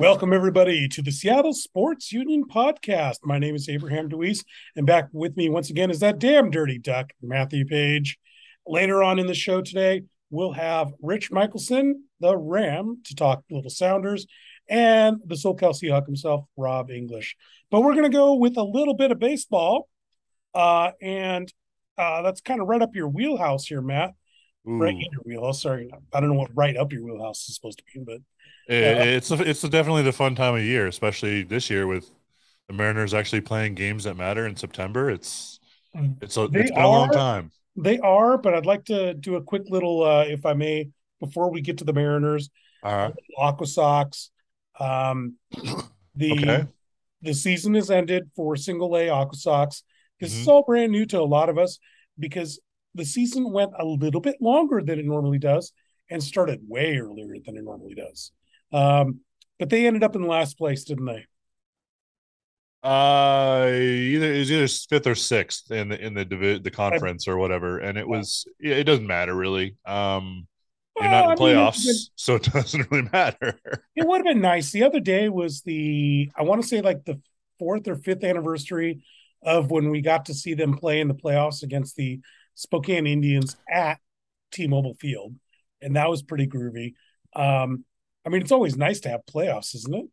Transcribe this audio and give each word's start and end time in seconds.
Welcome, 0.00 0.32
everybody, 0.32 0.88
to 0.88 1.02
the 1.02 1.12
Seattle 1.12 1.52
Sports 1.52 2.10
Union 2.10 2.44
podcast. 2.44 3.18
My 3.22 3.38
name 3.38 3.54
is 3.54 3.68
Abraham 3.68 4.08
DeWeese, 4.08 4.46
and 4.74 4.86
back 4.86 5.10
with 5.12 5.36
me 5.36 5.50
once 5.50 5.68
again 5.68 5.90
is 5.90 6.00
that 6.00 6.18
damn 6.18 6.50
dirty 6.50 6.78
duck, 6.78 7.10
Matthew 7.20 7.66
Paige. 7.66 8.16
Later 8.66 9.02
on 9.02 9.18
in 9.18 9.26
the 9.26 9.34
show 9.34 9.60
today, 9.60 10.04
we'll 10.30 10.52
have 10.52 10.90
Rich 11.02 11.30
Michelson, 11.30 12.04
the 12.18 12.34
Ram, 12.34 13.02
to 13.04 13.14
talk 13.14 13.44
Little 13.50 13.68
Sounders, 13.68 14.26
and 14.70 15.18
the 15.26 15.34
SoCal 15.34 15.78
Seahawk 15.78 16.06
himself, 16.06 16.46
Rob 16.56 16.90
English. 16.90 17.36
But 17.70 17.82
we're 17.82 17.92
going 17.92 18.10
to 18.10 18.16
go 18.16 18.36
with 18.36 18.56
a 18.56 18.64
little 18.64 18.94
bit 18.94 19.12
of 19.12 19.18
baseball, 19.18 19.86
uh, 20.54 20.92
and 21.02 21.52
uh, 21.98 22.22
that's 22.22 22.40
kind 22.40 22.62
of 22.62 22.68
right 22.68 22.80
up 22.80 22.94
your 22.94 23.08
wheelhouse 23.08 23.66
here, 23.66 23.82
Matt. 23.82 24.14
Ooh. 24.66 24.78
Right 24.78 24.94
in 24.94 25.08
your 25.12 25.22
wheelhouse. 25.24 25.60
Sorry, 25.60 25.90
I 26.10 26.20
don't 26.20 26.30
know 26.30 26.38
what 26.38 26.56
right 26.56 26.78
up 26.78 26.90
your 26.90 27.04
wheelhouse 27.04 27.46
is 27.50 27.54
supposed 27.54 27.76
to 27.80 27.84
be, 27.92 28.02
but 28.02 28.20
It- 28.70 29.08
It's 29.16 29.30
a, 29.30 29.42
it's 29.48 29.64
a 29.64 29.68
definitely 29.68 30.02
the 30.02 30.12
fun 30.12 30.34
time 30.34 30.54
of 30.54 30.62
year, 30.62 30.86
especially 30.86 31.42
this 31.42 31.68
year 31.70 31.86
with 31.86 32.10
the 32.68 32.74
Mariners 32.74 33.12
actually 33.14 33.40
playing 33.40 33.74
games 33.74 34.04
that 34.04 34.16
matter 34.16 34.46
in 34.46 34.56
September. 34.56 35.10
It's 35.10 35.58
it's 36.22 36.36
a, 36.36 36.46
They 36.46 36.60
it's 36.60 36.70
been 36.70 36.82
a 36.82 36.88
long 36.88 37.10
time. 37.10 37.50
They 37.76 37.98
are, 37.98 38.38
but 38.38 38.54
I'd 38.54 38.66
like 38.66 38.84
to 38.86 39.14
do 39.14 39.36
a 39.36 39.42
quick 39.42 39.62
little, 39.68 40.04
uh, 40.04 40.24
if 40.24 40.46
I 40.46 40.54
may, 40.54 40.88
before 41.18 41.50
we 41.50 41.60
get 41.60 41.78
to 41.78 41.84
the 41.84 41.92
Mariners, 41.92 42.48
All 42.84 42.96
right. 42.96 43.14
Aqua 43.36 43.66
Sox. 43.66 44.30
Um, 44.78 45.34
the 46.14 46.32
Okay. 46.32 46.66
the 47.22 47.34
season 47.34 47.74
has 47.74 47.90
ended 47.90 48.30
for 48.36 48.56
single 48.56 48.96
A 48.96 49.08
Aqua 49.08 49.36
Sox. 49.36 49.82
This 50.20 50.32
is 50.34 50.46
Mhm. 50.46 50.50
all 50.50 50.62
brand 50.62 50.92
new 50.92 51.04
to 51.06 51.20
a 51.20 51.24
lot 51.24 51.48
of 51.48 51.58
us 51.58 51.78
because 52.18 52.60
the 52.94 53.04
season 53.04 53.50
went 53.52 53.72
a 53.78 53.84
little 53.84 54.20
bit 54.20 54.36
longer 54.40 54.80
than 54.82 54.98
it 54.98 55.04
normally 55.04 55.38
does 55.38 55.72
and 56.08 56.22
started 56.22 56.60
way 56.68 56.96
earlier 56.96 57.34
than 57.44 57.56
it 57.56 57.64
normally 57.64 57.94
does. 57.94 58.32
Um, 58.72 59.20
but 59.58 59.70
they 59.70 59.86
ended 59.86 60.02
up 60.02 60.16
in 60.16 60.26
last 60.26 60.58
place, 60.58 60.84
didn't 60.84 61.06
they? 61.06 61.26
Uh, 62.82 63.66
either 63.74 64.32
it 64.32 64.38
was 64.38 64.50
either 64.50 64.66
fifth 64.68 65.06
or 65.06 65.14
sixth 65.14 65.70
in 65.70 65.90
the 65.90 66.02
in 66.02 66.14
the 66.14 66.24
divi- 66.24 66.58
the 66.60 66.70
conference 66.70 67.28
or 67.28 67.36
whatever, 67.36 67.78
and 67.78 67.98
it 67.98 68.08
was 68.08 68.46
yeah, 68.58 68.74
it 68.74 68.84
doesn't 68.84 69.06
matter 69.06 69.34
really. 69.34 69.76
Um, 69.84 70.48
you're 70.98 71.10
not 71.10 71.24
in 71.24 71.28
the 71.28 71.34
Well, 71.34 71.38
I 71.38 71.42
mean, 71.42 71.58
playoffs, 71.58 71.82
it's 71.84 72.10
so 72.16 72.36
it 72.36 72.44
doesn't 72.52 72.90
really 72.90 73.08
matter. 73.12 73.58
It 73.96 74.06
would 74.06 74.18
have 74.18 74.24
been 74.24 74.40
nice. 74.40 74.70
The 74.70 74.84
other 74.84 75.00
day 75.00 75.28
was 75.28 75.62
the 75.62 76.30
I 76.36 76.42
want 76.42 76.62
to 76.62 76.68
say 76.68 76.80
like 76.80 77.04
the 77.04 77.20
fourth 77.58 77.88
or 77.88 77.96
fifth 77.96 78.24
anniversary 78.24 79.02
of 79.42 79.70
when 79.70 79.90
we 79.90 80.00
got 80.00 80.26
to 80.26 80.34
see 80.34 80.54
them 80.54 80.76
play 80.76 81.00
in 81.00 81.08
the 81.08 81.14
playoffs 81.14 81.62
against 81.62 81.96
the 81.96 82.20
Spokane 82.54 83.06
Indians 83.06 83.56
at 83.70 83.98
T-Mobile 84.52 84.94
Field, 84.94 85.34
and 85.80 85.96
that 85.96 86.08
was 86.10 86.22
pretty 86.22 86.46
groovy. 86.46 86.94
Um, 87.34 87.84
I 88.30 88.32
mean, 88.32 88.42
it's 88.42 88.52
always 88.52 88.76
nice 88.76 89.00
to 89.00 89.08
have 89.08 89.22
playoffs, 89.26 89.74
isn't 89.74 89.92
it? 89.92 90.06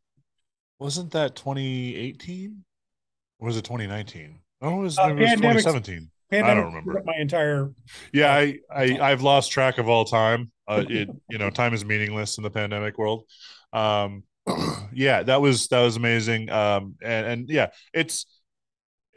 Wasn't 0.79 1.11
that 1.11 1.35
2018? 1.35 2.63
Or 3.39 3.45
was 3.45 3.57
it 3.57 3.63
2019? 3.63 4.39
Oh, 4.59 4.79
it 4.79 4.81
was, 4.81 4.97
Uh, 4.97 5.09
it 5.09 5.13
was 5.13 5.29
pandemic's- 5.29 5.63
2017. 5.63 6.09
Pandemic 6.31 6.65
remember. 6.65 6.91
screwed 6.91 6.97
up 6.97 7.05
My 7.05 7.15
entire 7.19 7.71
Yeah, 8.11 8.33
I, 8.33 8.57
I 8.73 8.99
I've 8.99 9.21
lost 9.21 9.51
track 9.51 9.77
of 9.77 9.87
all 9.87 10.03
time. 10.03 10.51
Uh, 10.67 10.83
it 10.89 11.09
you 11.29 11.37
know 11.37 11.51
time 11.51 11.75
is 11.75 11.85
meaningless 11.85 12.37
in 12.39 12.43
the 12.43 12.49
pandemic 12.49 12.97
world. 12.97 13.25
Um, 13.71 14.23
yeah, 14.91 15.21
that 15.23 15.39
was 15.39 15.67
that 15.67 15.81
was 15.83 15.95
amazing. 15.95 16.49
Um, 16.49 16.95
and 17.03 17.25
and 17.27 17.49
yeah, 17.49 17.67
it's 17.93 18.25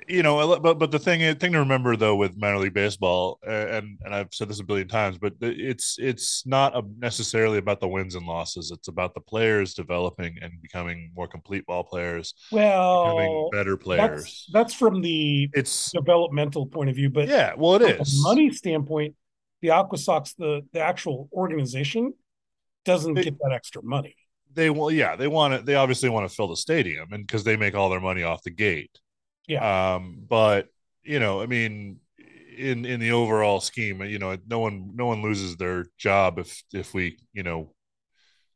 you 0.08 0.22
know, 0.22 0.58
but 0.60 0.78
but 0.78 0.90
the 0.90 0.98
thing 0.98 1.20
thing 1.36 1.52
to 1.52 1.58
remember 1.58 1.96
though 1.96 2.16
with 2.16 2.36
minor 2.36 2.58
league 2.58 2.74
baseball, 2.74 3.38
and 3.46 3.98
and 4.04 4.14
I've 4.14 4.32
said 4.32 4.48
this 4.48 4.60
a 4.60 4.64
billion 4.64 4.88
times, 4.88 5.18
but 5.18 5.34
it's 5.40 5.96
it's 5.98 6.46
not 6.46 6.74
necessarily 6.98 7.58
about 7.58 7.80
the 7.80 7.88
wins 7.88 8.14
and 8.14 8.26
losses. 8.26 8.70
It's 8.70 8.88
about 8.88 9.14
the 9.14 9.20
players 9.20 9.74
developing 9.74 10.36
and 10.42 10.60
becoming 10.62 11.12
more 11.14 11.28
complete 11.28 11.66
ball 11.66 11.84
players, 11.84 12.34
becoming 13.02 13.30
well. 13.32 13.50
better 13.50 13.76
players. 13.76 14.34
that's 14.52 14.74
from 14.74 15.00
the 15.02 15.48
It's 15.52 15.90
developmental 15.92 16.66
point 16.66 16.90
of 16.90 16.96
view, 16.96 17.10
but 17.10 17.28
yeah, 17.28 17.54
well, 17.56 17.76
it 17.76 17.96
from 17.96 18.00
a 18.00 18.04
money 18.22 18.50
standpoint, 18.50 19.14
the 19.62 19.70
Aqua 19.70 19.98
Sox, 19.98 20.34
the 20.34 20.62
the 20.72 20.80
actual 20.80 21.28
organization, 21.32 22.14
doesn't 22.84 23.14
get 23.14 23.38
that 23.40 23.52
extra 23.52 23.82
money. 23.82 24.16
they 24.52 24.70
will, 24.70 24.90
yeah 24.90 25.16
they 25.16 25.28
want 25.28 25.54
to 25.54 25.62
they 25.62 25.74
obviously 25.74 26.08
want 26.08 26.28
to 26.28 26.34
fill 26.34 26.48
the 26.48 26.56
stadium 26.56 27.12
and 27.12 27.26
because 27.26 27.44
they 27.44 27.56
make 27.56 27.74
all 27.74 27.90
their 27.90 28.00
money 28.00 28.22
off 28.22 28.42
the 28.42 28.50
gate 28.50 28.98
Yeah. 29.46 29.94
um 29.94 30.22
but 30.28 30.68
you 31.02 31.18
know 31.18 31.40
i 31.40 31.46
mean 31.46 31.98
in 32.56 32.84
in 32.84 33.00
the 33.00 33.12
overall 33.12 33.60
scheme 33.60 34.02
you 34.02 34.18
know 34.18 34.36
no 34.46 34.58
one 34.58 34.92
no 34.94 35.06
one 35.06 35.22
loses 35.22 35.56
their 35.56 35.86
job 35.98 36.38
if 36.38 36.62
if 36.72 36.92
we 36.94 37.18
you 37.32 37.42
know 37.42 37.72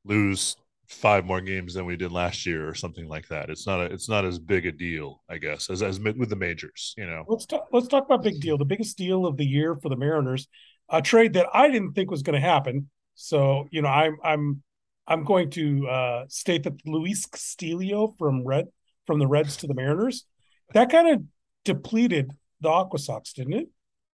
lose 0.04 0.56
five 0.88 1.24
more 1.24 1.40
games 1.40 1.74
than 1.74 1.86
we 1.86 1.96
did 1.96 2.12
last 2.12 2.44
year 2.44 2.68
or 2.68 2.74
something 2.74 3.08
like 3.08 3.26
that 3.28 3.48
it's 3.48 3.66
not 3.66 3.80
a 3.80 3.84
it's 3.84 4.08
not 4.08 4.24
as 4.24 4.38
big 4.38 4.66
a 4.66 4.72
deal 4.72 5.22
i 5.30 5.38
guess 5.38 5.70
as 5.70 5.82
as 5.82 5.98
with 5.98 6.28
the 6.28 6.36
majors 6.36 6.94
you 6.98 7.06
know 7.06 7.24
Let's 7.26 7.46
talk. 7.46 7.66
Let's 7.72 7.88
talk 7.88 8.04
about 8.04 8.22
big 8.22 8.40
deal. 8.40 8.58
The 8.58 8.64
biggest 8.66 8.98
deal 8.98 9.26
of 9.26 9.36
the 9.36 9.46
year 9.46 9.76
for 9.76 9.88
the 9.88 9.96
Mariners, 9.96 10.46
a 10.90 11.00
trade 11.00 11.32
that 11.34 11.46
I 11.54 11.70
didn't 11.70 11.94
think 11.94 12.10
was 12.10 12.22
going 12.22 12.40
to 12.40 12.46
happen. 12.46 12.90
So 13.14 13.66
you 13.70 13.80
know, 13.82 13.88
I'm 13.88 14.18
I'm 14.22 14.62
I'm 15.06 15.24
going 15.24 15.50
to 15.50 15.88
uh, 15.88 16.24
state 16.28 16.64
that 16.64 16.74
Luis 16.86 17.26
Castillo 17.26 18.14
from 18.18 18.44
Red 18.44 18.66
from 19.06 19.18
the 19.18 19.26
Reds 19.26 19.56
to 19.58 19.66
the 19.66 19.74
Mariners, 19.74 20.26
that 20.72 20.90
kind 20.90 21.08
of 21.08 21.22
depleted 21.64 22.32
the 22.60 22.68
Aqua 22.68 22.98
Sox, 22.98 23.32
didn't 23.32 23.54
it? 23.54 23.68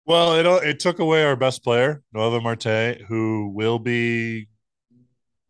well 0.06 0.34
it 0.34 0.46
it 0.66 0.80
took 0.80 0.98
away 0.98 1.24
our 1.24 1.36
best 1.36 1.62
player 1.62 2.02
Noelvi 2.14 2.42
Marte 2.42 3.02
who 3.08 3.52
will 3.54 3.78
be 3.78 4.48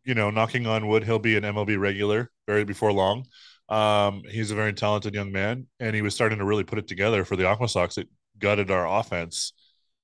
you 0.05 0.15
know 0.15 0.31
knocking 0.31 0.67
on 0.67 0.89
wood 0.89 1.05
he'll 1.05 1.19
be 1.19 1.37
an 1.37 1.45
MLB 1.45 1.79
regular 1.79 2.31
very 2.47 2.65
before 2.65 2.93
long 2.93 3.25
Um, 3.69 4.23
he's 4.29 4.51
a 4.51 4.57
very 4.57 4.73
talented 4.73 5.15
young 5.15 5.33
man, 5.33 5.69
and 5.79 5.95
he 5.95 6.03
was 6.03 6.15
starting 6.15 6.39
to 6.39 6.45
really 6.45 6.65
put 6.65 6.79
it 6.79 6.89
together 6.89 7.25
for 7.25 7.37
the 7.37 7.47
Aqua 7.47 7.69
Sox. 7.69 7.99
It 7.99 8.09
gutted 8.39 8.71
our 8.71 8.87
offense. 9.01 9.53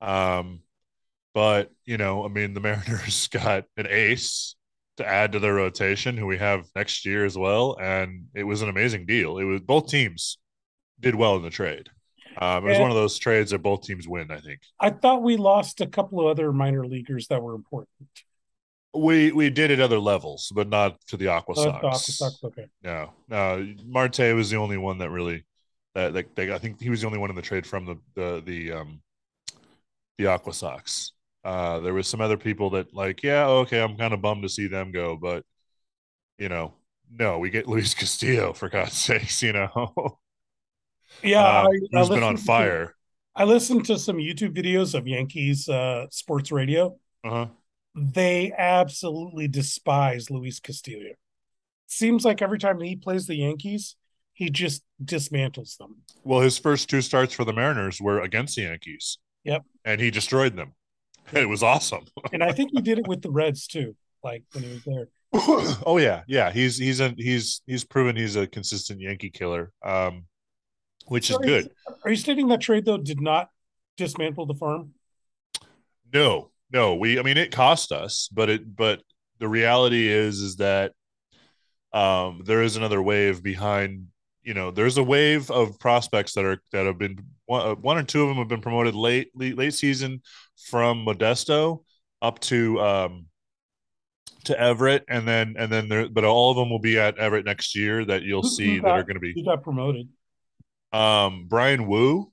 Um, 0.01 0.61
but 1.35 1.73
you 1.85 1.99
know, 1.99 2.25
I 2.25 2.29
mean, 2.29 2.55
the 2.55 2.61
Mariners 2.69 3.29
got 3.29 3.65
an 3.77 3.87
ace 3.91 4.55
to 4.99 5.06
add 5.06 5.33
to 5.33 5.41
their 5.41 5.55
rotation, 5.55 6.17
who 6.17 6.27
we 6.27 6.39
have 6.39 6.67
next 6.77 7.05
year 7.06 7.25
as 7.25 7.37
well, 7.37 7.77
and 7.81 8.27
it 8.35 8.45
was 8.45 8.62
an 8.62 8.69
amazing 8.69 9.05
deal. 9.06 9.39
It 9.39 9.45
was 9.45 9.61
both 9.61 9.89
teams 9.89 10.39
did 11.01 11.15
well 11.15 11.37
in 11.37 11.43
the 11.43 11.51
trade. 11.51 11.89
Um, 12.41 12.65
it 12.65 12.69
was 12.69 12.77
Yeah. 12.77 12.83
one 12.83 12.91
of 12.91 12.97
those 12.97 13.19
trades 13.19 13.51
that 13.53 13.59
both 13.62 13.83
teams 13.83 14.07
win. 14.07 14.31
I 14.31 14.41
think 14.41 14.61
I 14.81 14.91
thought 14.91 15.23
we 15.23 15.37
lost 15.37 15.81
a 15.81 15.87
couple 15.87 16.21
of 16.21 16.27
other 16.27 16.53
minor 16.53 16.87
leaguers 16.87 17.29
that 17.29 17.43
were 17.43 17.55
important. 17.55 17.89
we 18.95 19.33
we 19.33 19.51
did 19.51 19.71
at 19.71 19.81
other 19.81 19.99
levels, 19.99 20.51
but 20.55 20.69
not 20.69 21.01
to 21.09 21.17
the 21.17 21.29
Aqua 21.29 21.55
Sox. 21.55 21.81
the 21.81 21.87
Aqua 21.87 21.99
Sox, 21.99 22.45
okay. 22.45 22.67
No, 22.83 23.12
no. 23.29 23.75
Marte 23.87 24.35
was 24.35 24.51
the 24.51 24.56
only 24.56 24.77
one 24.79 24.99
that 24.99 25.11
really 25.11 25.45
that 25.95 26.12
that 26.15 26.35
they, 26.37 26.53
I 26.53 26.59
think 26.59 26.81
he 26.81 26.91
was 26.91 27.01
the 27.01 27.06
only 27.06 27.19
one 27.19 27.31
in 27.31 27.37
the 27.37 27.43
trade 27.43 27.67
from 27.67 27.85
the 27.87 27.97
the 28.15 28.43
the 28.45 28.73
um 28.73 29.01
the 30.19 30.27
Aqua 30.27 30.53
Sox. 30.53 31.12
Uh, 31.45 31.79
there 31.81 31.95
was 31.95 32.09
some 32.09 32.21
other 32.21 32.37
people 32.37 32.71
that 32.71 32.93
like, 32.95 33.23
yeah, 33.23 33.47
okay, 33.47 33.81
I'm 33.81 33.97
kind 33.97 34.12
of 34.12 34.21
bummed 34.21 34.43
to 34.43 34.49
see 34.49 34.67
them 34.67 34.93
go, 34.93 35.17
but 35.17 35.45
you 36.39 36.49
know, 36.49 36.75
no, 37.11 37.39
we 37.39 37.51
get 37.51 37.67
Luis 37.69 37.95
Castillo 37.95 38.53
for 38.53 38.69
God's 38.69 38.95
sakes, 38.95 39.43
you 39.43 39.53
know, 39.53 39.71
Yeah, 41.22 41.43
uh, 41.43 41.44
I, 41.44 41.67
I 41.67 41.69
who's 41.99 42.09
been 42.09 42.22
on 42.22 42.34
listened 42.34 42.39
to- 42.39 42.44
fire. 42.44 42.94
I 43.34 43.44
listened 43.44 43.84
to 43.87 43.99
some 43.99 44.17
YouTube 44.17 44.56
videos 44.56 44.94
of 44.94 45.06
Yankees 45.06 45.69
uh, 45.69 46.06
sports 46.11 46.50
radio. 46.50 46.97
Uh-huh. 47.22 47.47
They 47.94 48.53
absolutely 48.56 49.47
despise 49.49 50.31
Luis 50.31 50.59
Castillo. 50.59 51.12
Seems 51.87 52.25
like 52.25 52.41
every 52.41 52.59
time 52.59 52.81
he 52.81 52.97
plays 52.97 53.27
the 53.27 53.37
Yankees, 53.37 53.97
he 54.33 54.49
just 54.50 54.83
dismantles 55.05 55.77
them. 55.77 55.97
Well, 56.25 56.41
his 56.41 56.56
first 56.59 56.89
two 56.89 57.03
starts 57.03 57.34
for 57.34 57.44
the 57.44 57.53
Mariners 57.53 58.00
were 58.00 58.21
against 58.21 58.56
the 58.56 58.62
Yankees. 58.62 59.19
Yep. 59.44 59.62
and 59.84 60.00
he 60.00 60.11
destroyed 60.11 60.56
them. 60.56 60.73
It 61.32 61.49
was 61.49 61.62
awesome. 61.62 62.05
And 62.32 62.43
I 62.43 62.53
think 62.53 62.70
he 62.73 62.81
did 62.81 62.99
it 62.99 63.06
with 63.06 63.23
the 63.23 63.31
Reds 63.31 63.67
too, 63.67 63.94
like 64.25 64.43
when 64.53 64.64
he 64.64 64.70
was 64.73 64.85
there. 64.85 65.08
oh 65.87 65.99
yeah, 65.99 66.23
yeah. 66.26 66.50
He's 66.50 66.76
he's 66.79 67.00
a 67.00 67.14
he's 67.17 67.61
he's 67.67 67.85
proven 67.85 68.17
he's 68.17 68.35
a 68.37 68.47
consistent 68.47 69.00
Yankee 69.00 69.31
killer, 69.31 69.73
um, 69.85 70.25
which 71.06 71.31
is 71.31 71.37
So 71.37 71.43
you- 71.43 71.46
good. 71.48 71.70
Are 72.04 72.10
you 72.10 72.16
stating 72.16 72.48
that 72.48 72.60
trade 72.60 72.84
though 72.84 72.98
did 72.98 73.20
not 73.20 73.50
dismantle 73.96 74.46
the 74.46 74.54
farm? 74.54 74.93
No, 76.12 76.50
no. 76.72 76.94
We 76.94 77.19
I 77.19 77.22
mean 77.22 77.37
it 77.37 77.52
cost 77.52 77.93
us, 77.93 78.28
but 78.32 78.48
it 78.48 78.76
but 78.76 79.02
the 79.38 79.48
reality 79.48 80.08
is 80.08 80.40
is 80.40 80.56
that 80.56 80.93
um, 81.93 82.43
there 82.44 82.62
is 82.62 82.76
another 82.76 83.02
wave 83.02 83.43
behind. 83.43 84.08
You 84.43 84.54
know, 84.54 84.70
there's 84.70 84.96
a 84.96 85.02
wave 85.02 85.50
of 85.50 85.78
prospects 85.81 86.34
that 86.34 86.44
are 86.44 86.62
that 86.72 86.87
have 86.87 86.98
been 86.98 87.19
one, 87.46 87.66
uh, 87.66 87.75
one 87.75 87.98
or 87.98 88.04
two 88.04 88.22
of 88.22 88.28
them 88.28 88.37
have 88.37 88.48
been 88.48 88.60
promoted 88.60 88.94
late 88.94 89.31
late, 89.34 89.56
late 89.58 89.75
season 89.75 90.22
from 90.69 91.04
Modesto 91.04 91.82
up 92.22 92.38
to 92.40 92.81
um, 92.81 93.26
to 94.44 94.58
Everett, 94.58 95.04
and 95.08 95.26
then 95.26 95.56
and 95.58 95.72
then 95.72 95.88
there, 95.88 96.08
but 96.08 96.22
all 96.25 96.52
of 96.52 96.56
them 96.56 96.70
will 96.70 96.78
be 96.78 96.96
at 96.96 97.19
Everett 97.19 97.44
next 97.44 97.75
year 97.75 98.04
that 98.04 98.22
you'll 98.22 98.44
see 98.44 98.76
who 98.76 98.82
that 98.82 98.90
are 98.90 99.02
going 99.02 99.14
to 99.14 99.20
be 99.20 99.32
He 99.32 99.43
got 99.44 99.64
promoted. 99.64 100.08
Um, 100.93 101.47
Bryan 101.49 101.87
Woo, 101.87 102.33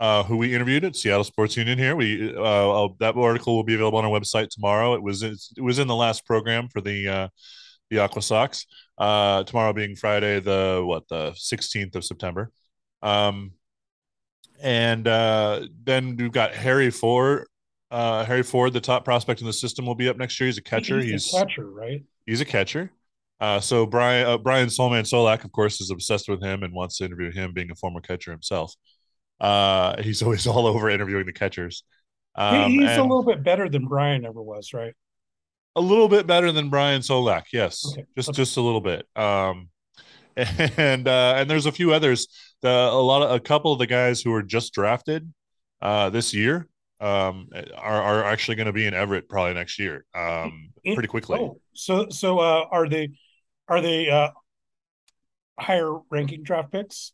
uh, 0.00 0.22
who 0.22 0.36
we 0.36 0.54
interviewed 0.54 0.84
at 0.84 0.96
Seattle 0.96 1.24
Sports 1.24 1.56
Union 1.56 1.78
here. 1.78 1.96
We 1.96 2.34
uh, 2.36 2.88
that 3.00 3.16
article 3.16 3.56
will 3.56 3.64
be 3.64 3.74
available 3.74 3.98
on 3.98 4.04
our 4.04 4.10
website 4.10 4.48
tomorrow. 4.48 4.94
It 4.94 5.02
was 5.02 5.22
it 5.22 5.60
was 5.60 5.78
in 5.78 5.88
the 5.88 5.94
last 5.94 6.26
program 6.26 6.68
for 6.68 6.80
the 6.80 7.08
uh, 7.08 7.28
the 7.90 7.98
Aqua 7.98 8.22
Sox. 8.22 8.66
Uh, 8.96 9.42
tomorrow 9.44 9.72
being 9.72 9.96
Friday, 9.96 10.40
the 10.40 10.82
what 10.84 11.08
the 11.08 11.32
16th 11.32 11.96
of 11.96 12.04
September. 12.04 12.50
Um, 13.02 13.52
and 14.62 15.06
uh, 15.06 15.66
then 15.82 16.16
we've 16.16 16.32
got 16.32 16.54
Harry 16.54 16.90
Ford. 16.90 17.46
Uh, 17.90 18.24
Harry 18.24 18.42
Ford, 18.42 18.72
the 18.72 18.80
top 18.80 19.04
prospect 19.04 19.40
in 19.40 19.46
the 19.46 19.52
system, 19.52 19.86
will 19.86 19.94
be 19.94 20.08
up 20.08 20.16
next 20.16 20.38
year. 20.40 20.46
He's 20.46 20.58
a 20.58 20.62
catcher. 20.62 21.00
He's, 21.00 21.24
He's 21.24 21.34
a 21.34 21.38
catcher, 21.38 21.70
right? 21.70 22.02
he's 22.26 22.40
a 22.40 22.44
catcher. 22.44 22.90
Uh, 23.44 23.60
so 23.60 23.84
Brian 23.84 24.26
uh, 24.26 24.38
Brian 24.38 24.68
Soulman 24.68 25.02
Solak, 25.04 25.44
of 25.44 25.52
course, 25.52 25.78
is 25.82 25.90
obsessed 25.90 26.28
with 26.30 26.42
him 26.42 26.62
and 26.62 26.72
wants 26.72 26.96
to 26.96 27.04
interview 27.04 27.30
him, 27.30 27.52
being 27.52 27.70
a 27.70 27.74
former 27.74 28.00
catcher 28.00 28.30
himself. 28.30 28.74
Uh, 29.38 30.00
he's 30.06 30.22
always 30.22 30.46
all 30.46 30.66
over 30.66 30.88
interviewing 30.88 31.26
the 31.26 31.32
catchers. 31.32 31.84
Um, 32.34 32.70
He- 32.70 32.78
he's 32.78 32.96
a 32.96 33.02
little 33.02 33.22
bit 33.24 33.44
better 33.44 33.68
than 33.68 33.86
Brian 33.86 34.24
ever 34.24 34.42
was, 34.42 34.72
right? 34.72 34.94
a 35.76 35.80
little 35.80 36.08
bit 36.08 36.24
better 36.26 36.52
than 36.52 36.70
Brian 36.70 37.00
Solak, 37.02 37.46
yes, 37.52 37.84
Okay. 37.92 38.04
just 38.16 38.28
Okay. 38.28 38.36
just 38.36 38.56
a 38.56 38.60
little 38.60 38.80
bit. 38.80 39.06
Um, 39.16 39.70
and 40.36 41.06
uh, 41.08 41.34
and 41.36 41.50
there's 41.50 41.66
a 41.66 41.72
few 41.72 41.92
others. 41.92 42.28
The 42.62 42.70
a 42.70 43.02
lot 43.12 43.22
of 43.22 43.30
a 43.32 43.40
couple 43.40 43.72
of 43.72 43.78
the 43.80 43.86
guys 43.88 44.22
who 44.22 44.30
were 44.30 44.42
just 44.44 44.72
drafted 44.72 45.32
uh, 45.82 46.10
this 46.10 46.32
year 46.32 46.68
um, 47.00 47.48
are 47.76 48.00
are 48.02 48.24
actually 48.24 48.54
going 48.54 48.70
to 48.72 48.72
be 48.72 48.86
in 48.86 48.94
Everett 48.94 49.28
probably 49.28 49.54
next 49.54 49.78
year, 49.80 50.04
um, 50.14 50.70
pretty 50.84 51.08
quickly. 51.08 51.40
Oh, 51.40 51.60
so 51.74 52.08
so 52.08 52.38
uh, 52.38 52.64
are 52.70 52.88
they 52.88 53.08
are 53.68 53.80
they 53.80 54.08
uh, 54.10 54.30
higher 55.58 55.92
ranking 56.10 56.42
draft 56.42 56.72
picks? 56.72 57.12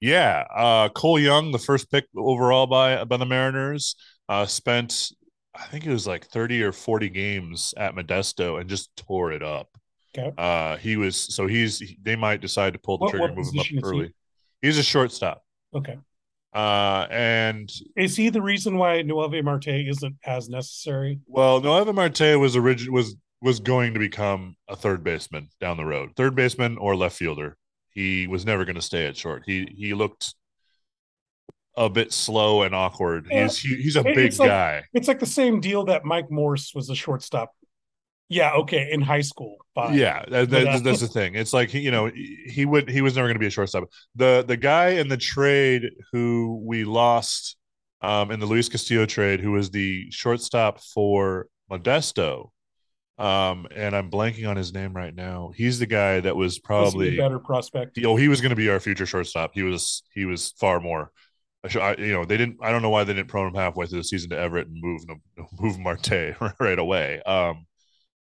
Yeah, 0.00 0.44
uh, 0.54 0.88
Cole 0.90 1.18
Young, 1.18 1.52
the 1.52 1.58
first 1.58 1.90
pick 1.90 2.06
overall 2.16 2.66
by 2.66 3.04
by 3.04 3.16
the 3.18 3.26
Mariners, 3.26 3.96
uh, 4.28 4.46
spent 4.46 5.10
I 5.54 5.64
think 5.66 5.84
it 5.86 5.90
was 5.92 6.06
like 6.06 6.26
thirty 6.26 6.62
or 6.62 6.72
forty 6.72 7.10
games 7.10 7.74
at 7.76 7.94
Modesto 7.94 8.60
and 8.60 8.68
just 8.70 8.94
tore 8.96 9.32
it 9.32 9.42
up. 9.42 9.68
Okay. 10.16 10.32
Uh, 10.38 10.76
he 10.78 10.96
was 10.96 11.16
so 11.34 11.46
he's 11.46 11.82
they 12.02 12.16
might 12.16 12.40
decide 12.40 12.72
to 12.72 12.78
pull 12.78 12.98
the 12.98 13.04
What- 13.04 13.10
trigger 13.10 13.22
what 13.22 13.30
and 13.30 13.38
move 13.38 13.52
him 13.54 13.60
up 13.60 13.66
is 13.66 13.70
he? 13.70 13.80
early. 13.82 14.14
He's 14.62 14.78
a 14.78 14.82
shortstop. 14.82 15.42
Okay. 15.74 15.98
Uh, 16.52 17.06
and 17.10 17.70
Is 17.96 18.16
he 18.16 18.28
the 18.28 18.42
reason 18.42 18.76
why 18.76 19.02
Noelvi 19.02 19.40
Marte 19.44 19.68
isn't 19.68 20.16
as 20.26 20.48
necessary? 20.48 21.20
well, 21.28 21.60
Noelvi 21.60 21.94
Marte 21.94 22.40
was 22.40 22.56
origin 22.56 22.92
was 22.92 23.14
was 23.42 23.60
going 23.60 23.94
to 23.94 23.98
become 24.00 24.56
a 24.68 24.76
third 24.76 25.02
baseman 25.02 25.48
down 25.60 25.76
the 25.76 25.84
road, 25.84 26.10
third 26.16 26.34
baseman 26.34 26.76
or 26.78 26.94
left 26.96 27.16
fielder. 27.16 27.56
He 27.90 28.26
was 28.26 28.44
never 28.46 28.64
going 28.64 28.76
to 28.76 28.82
stay 28.82 29.06
at 29.06 29.16
short. 29.16 29.42
He 29.46 29.66
he 29.76 29.94
looked 29.94 30.34
a 31.76 31.88
bit 31.88 32.12
slow 32.12 32.62
and 32.62 32.74
awkward. 32.74 33.26
Yeah. 33.30 33.44
He's 33.44 33.58
he, 33.58 33.76
he's 33.76 33.96
a 33.96 34.00
It- 34.00 34.14
big 34.14 34.26
it's 34.26 34.38
like- 34.38 34.48
guy. 34.48 34.82
It's 34.92 35.08
like 35.08 35.20
the 35.20 35.26
same 35.26 35.60
deal 35.60 35.84
that 35.86 36.04
Mike 36.04 36.30
Morse 36.30 36.72
was 36.74 36.90
a 36.90 36.94
shortstop. 36.94 37.50
Yeah, 38.28 38.52
okay, 38.52 38.88
in 38.92 39.00
high 39.00 39.22
school. 39.22 39.56
Fine. 39.74 39.94
Yeah, 39.94 40.20
that, 40.28 40.30
But, 40.30 40.50
that- 40.50 40.66
uh, 40.68 40.78
that's 40.80 41.00
the 41.00 41.08
thing. 41.08 41.34
It's 41.34 41.52
like 41.52 41.74
you 41.74 41.90
know 41.90 42.10
he 42.46 42.64
would 42.64 42.88
he 42.88 43.00
was 43.02 43.16
never 43.16 43.26
going 43.26 43.34
to 43.36 43.40
be 43.40 43.46
a 43.46 43.50
shortstop. 43.50 43.84
The 44.14 44.44
the 44.46 44.56
guy 44.56 44.90
in 44.90 45.08
the 45.08 45.16
trade 45.16 45.90
who 46.12 46.62
we 46.64 46.84
lost 46.84 47.56
um, 48.02 48.30
in 48.30 48.38
the 48.38 48.46
Luis 48.46 48.68
Castillo 48.68 49.04
trade, 49.06 49.40
who 49.40 49.52
was 49.52 49.70
the 49.70 50.10
shortstop 50.12 50.80
for 50.80 51.46
Modesto, 51.70 52.50
um, 53.20 53.66
and 53.74 53.94
I'm 53.94 54.10
blanking 54.10 54.48
on 54.48 54.56
his 54.56 54.72
name 54.72 54.94
right 54.94 55.14
now. 55.14 55.52
He's 55.54 55.78
the 55.78 55.86
guy 55.86 56.20
that 56.20 56.36
was 56.36 56.58
Was 56.78 56.94
a 56.94 57.02
probably 57.02 57.16
better 57.16 57.38
prospect. 57.38 57.98
oh 58.04 58.16
he 58.16 58.28
was 58.28 58.40
going 58.40 58.50
to 58.50 58.56
be 58.56 58.68
our 58.68 58.80
future 58.80 59.06
shortstop. 59.06 59.52
He 59.54 59.62
was 59.62 60.02
he 60.14 60.24
was 60.24 60.52
far 60.52 60.80
more. 60.80 61.12
I 61.78 61.94
you 61.98 62.12
know 62.12 62.24
they 62.24 62.38
didn't. 62.38 62.56
I 62.62 62.70
don't 62.72 62.80
know 62.82 62.88
why 62.90 63.04
they 63.04 63.12
didn't 63.12 63.28
prone 63.28 63.48
him 63.48 63.54
halfway 63.54 63.86
through 63.86 63.98
the 63.98 64.04
season 64.04 64.30
to 64.30 64.38
Everett 64.38 64.68
and 64.68 64.80
move 64.80 65.02
move 65.60 65.78
Marte 65.78 66.34
right 66.60 66.78
away. 66.78 67.22
Um, 67.22 67.66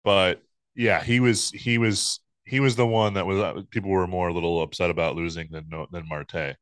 but 0.05 0.43
yeah, 0.75 1.03
he 1.03 1.21
was 1.21 1.51
he 1.51 1.79
was 1.79 2.21
he 2.45 2.61
was 2.61 2.77
the 2.77 2.87
one 2.87 3.15
that 3.15 3.27
was 3.27 3.39
uh, 3.39 3.63
people 3.71 3.91
were 3.91 4.07
more 4.07 4.29
a 4.29 4.33
little 4.35 4.63
upset 4.63 4.91
about 4.91 5.17
losing 5.17 5.49
than 5.51 5.67
no- 5.69 5.89
than 5.93 6.09
Marte. 6.09 6.57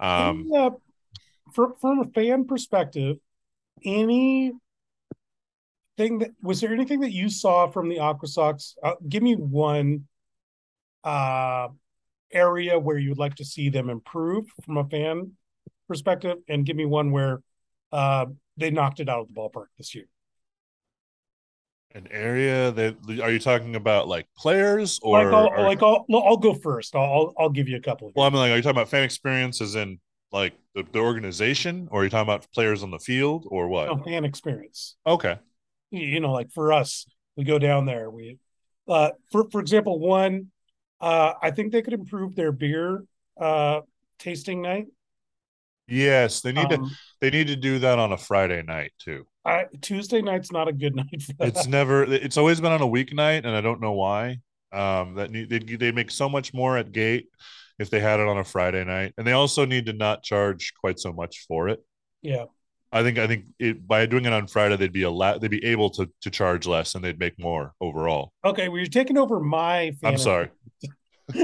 Um, 0.00 0.50
uh, 0.54 0.70
from 1.54 1.74
from 1.80 2.00
a 2.00 2.04
fan 2.10 2.46
perspective, 2.46 3.18
any 3.84 4.52
thing 6.00 6.18
that 6.20 6.30
was 6.42 6.60
there 6.60 6.72
anything 6.72 7.00
that 7.00 7.12
you 7.12 7.28
saw 7.28 7.68
from 7.68 7.88
the 7.88 7.98
Aqua 7.98 8.28
Sox? 8.28 8.74
Uh, 8.82 8.94
give 9.08 9.22
me 9.22 9.34
one 9.34 10.06
uh, 11.04 11.68
area 12.32 12.78
where 12.78 12.96
you 12.98 13.10
would 13.10 13.18
like 13.18 13.34
to 13.36 13.44
see 13.44 13.68
them 13.68 13.90
improve 13.90 14.46
from 14.64 14.78
a 14.78 14.84
fan 14.84 15.32
perspective, 15.88 16.38
and 16.48 16.64
give 16.64 16.76
me 16.76 16.86
one 16.86 17.10
where 17.10 17.42
uh, 17.92 18.26
they 18.56 18.70
knocked 18.70 19.00
it 19.00 19.08
out 19.08 19.20
of 19.20 19.28
the 19.28 19.34
ballpark 19.34 19.66
this 19.76 19.94
year. 19.94 20.06
an 21.94 22.06
area 22.10 22.70
that 22.70 22.96
are 23.20 23.32
you 23.32 23.40
talking 23.40 23.74
about 23.74 24.06
like 24.06 24.26
players 24.36 25.00
or, 25.02 25.24
like 25.24 25.34
I'll, 25.34 25.48
or- 25.48 25.64
like 25.64 25.82
I'll, 25.82 26.06
I'll 26.12 26.36
go 26.36 26.54
first. 26.54 26.94
I'll 26.94 27.34
I'll, 27.38 27.50
give 27.50 27.68
you 27.68 27.76
a 27.76 27.80
couple. 27.80 28.08
Of 28.08 28.14
well, 28.16 28.26
I 28.26 28.30
mean, 28.30 28.38
like, 28.38 28.52
are 28.52 28.56
you 28.56 28.62
talking 28.62 28.76
about 28.76 28.88
fan 28.88 29.02
experiences 29.02 29.74
in 29.74 29.98
like 30.32 30.54
the, 30.74 30.84
the 30.92 31.00
organization, 31.00 31.88
or 31.90 32.00
are 32.00 32.04
you 32.04 32.10
talking 32.10 32.28
about 32.32 32.46
players 32.52 32.82
on 32.82 32.90
the 32.90 32.98
field, 32.98 33.46
or 33.50 33.68
what? 33.68 33.88
Oh, 33.88 33.98
fan 33.98 34.24
experience. 34.24 34.96
Okay, 35.04 35.36
you 35.90 36.06
you 36.06 36.20
know, 36.20 36.32
like 36.32 36.50
for 36.52 36.72
us, 36.72 37.06
we 37.36 37.44
go 37.44 37.58
down 37.58 37.86
there. 37.86 38.10
We, 38.10 38.38
uh, 38.88 39.10
for 39.30 39.48
for 39.50 39.60
example, 39.60 39.98
one, 39.98 40.50
uh, 41.00 41.34
I 41.42 41.50
think 41.50 41.72
they 41.72 41.82
could 41.82 41.94
improve 41.94 42.34
their 42.36 42.52
beer 42.52 43.04
uh 43.40 43.80
tasting 44.18 44.60
night. 44.62 44.86
yes, 45.86 46.40
they 46.40 46.52
need 46.52 46.70
to 46.70 46.78
Um, 46.78 46.98
they 47.20 47.30
need 47.30 47.48
to 47.48 47.56
do 47.56 47.78
that 47.80 47.98
on 47.98 48.12
a 48.12 48.18
Friday 48.18 48.62
night 48.62 48.92
too. 48.98 49.26
I, 49.44 49.66
Tuesday 49.80 50.22
night's 50.22 50.52
not 50.52 50.68
a 50.68 50.72
good 50.72 50.94
night 50.96 51.22
for 51.22 51.32
that. 51.38 51.48
It's 51.48 51.66
never. 51.66 52.04
It's 52.04 52.36
always 52.36 52.60
been 52.60 52.72
on 52.72 52.82
a 52.82 52.86
weeknight, 52.86 53.38
and 53.44 53.48
I 53.48 53.60
don't 53.60 53.80
know 53.80 53.92
why. 53.92 54.38
Um, 54.72 55.14
that 55.14 55.30
need, 55.30 55.48
they 55.48 55.58
they 55.58 55.92
make 55.92 56.10
so 56.10 56.28
much 56.28 56.52
more 56.54 56.76
at 56.76 56.92
gate 56.92 57.28
if 57.78 57.90
they 57.90 58.00
had 58.00 58.20
it 58.20 58.28
on 58.28 58.38
a 58.38 58.44
Friday 58.44 58.84
night, 58.84 59.14
and 59.16 59.26
they 59.26 59.32
also 59.32 59.64
need 59.64 59.86
to 59.86 59.92
not 59.92 60.22
charge 60.22 60.72
quite 60.80 60.98
so 60.98 61.12
much 61.12 61.44
for 61.48 61.68
it. 61.68 61.80
yeah. 62.22 62.44
I 62.92 63.02
think 63.02 63.18
I 63.18 63.26
think 63.26 63.44
it, 63.58 63.86
by 63.86 64.04
doing 64.06 64.24
it 64.24 64.32
on 64.32 64.46
Friday, 64.46 64.76
they'd 64.76 64.92
be 64.92 65.02
a 65.02 65.10
lot. 65.10 65.40
They'd 65.40 65.50
be 65.50 65.64
able 65.64 65.90
to 65.90 66.10
to 66.22 66.30
charge 66.30 66.66
less, 66.66 66.94
and 66.94 67.04
they'd 67.04 67.18
make 67.18 67.38
more 67.38 67.72
overall. 67.80 68.32
Okay, 68.44 68.68
well, 68.68 68.78
you're 68.78 68.86
taking 68.86 69.16
over 69.16 69.38
my. 69.40 69.92
I'm 70.02 70.18
sorry. 70.18 70.50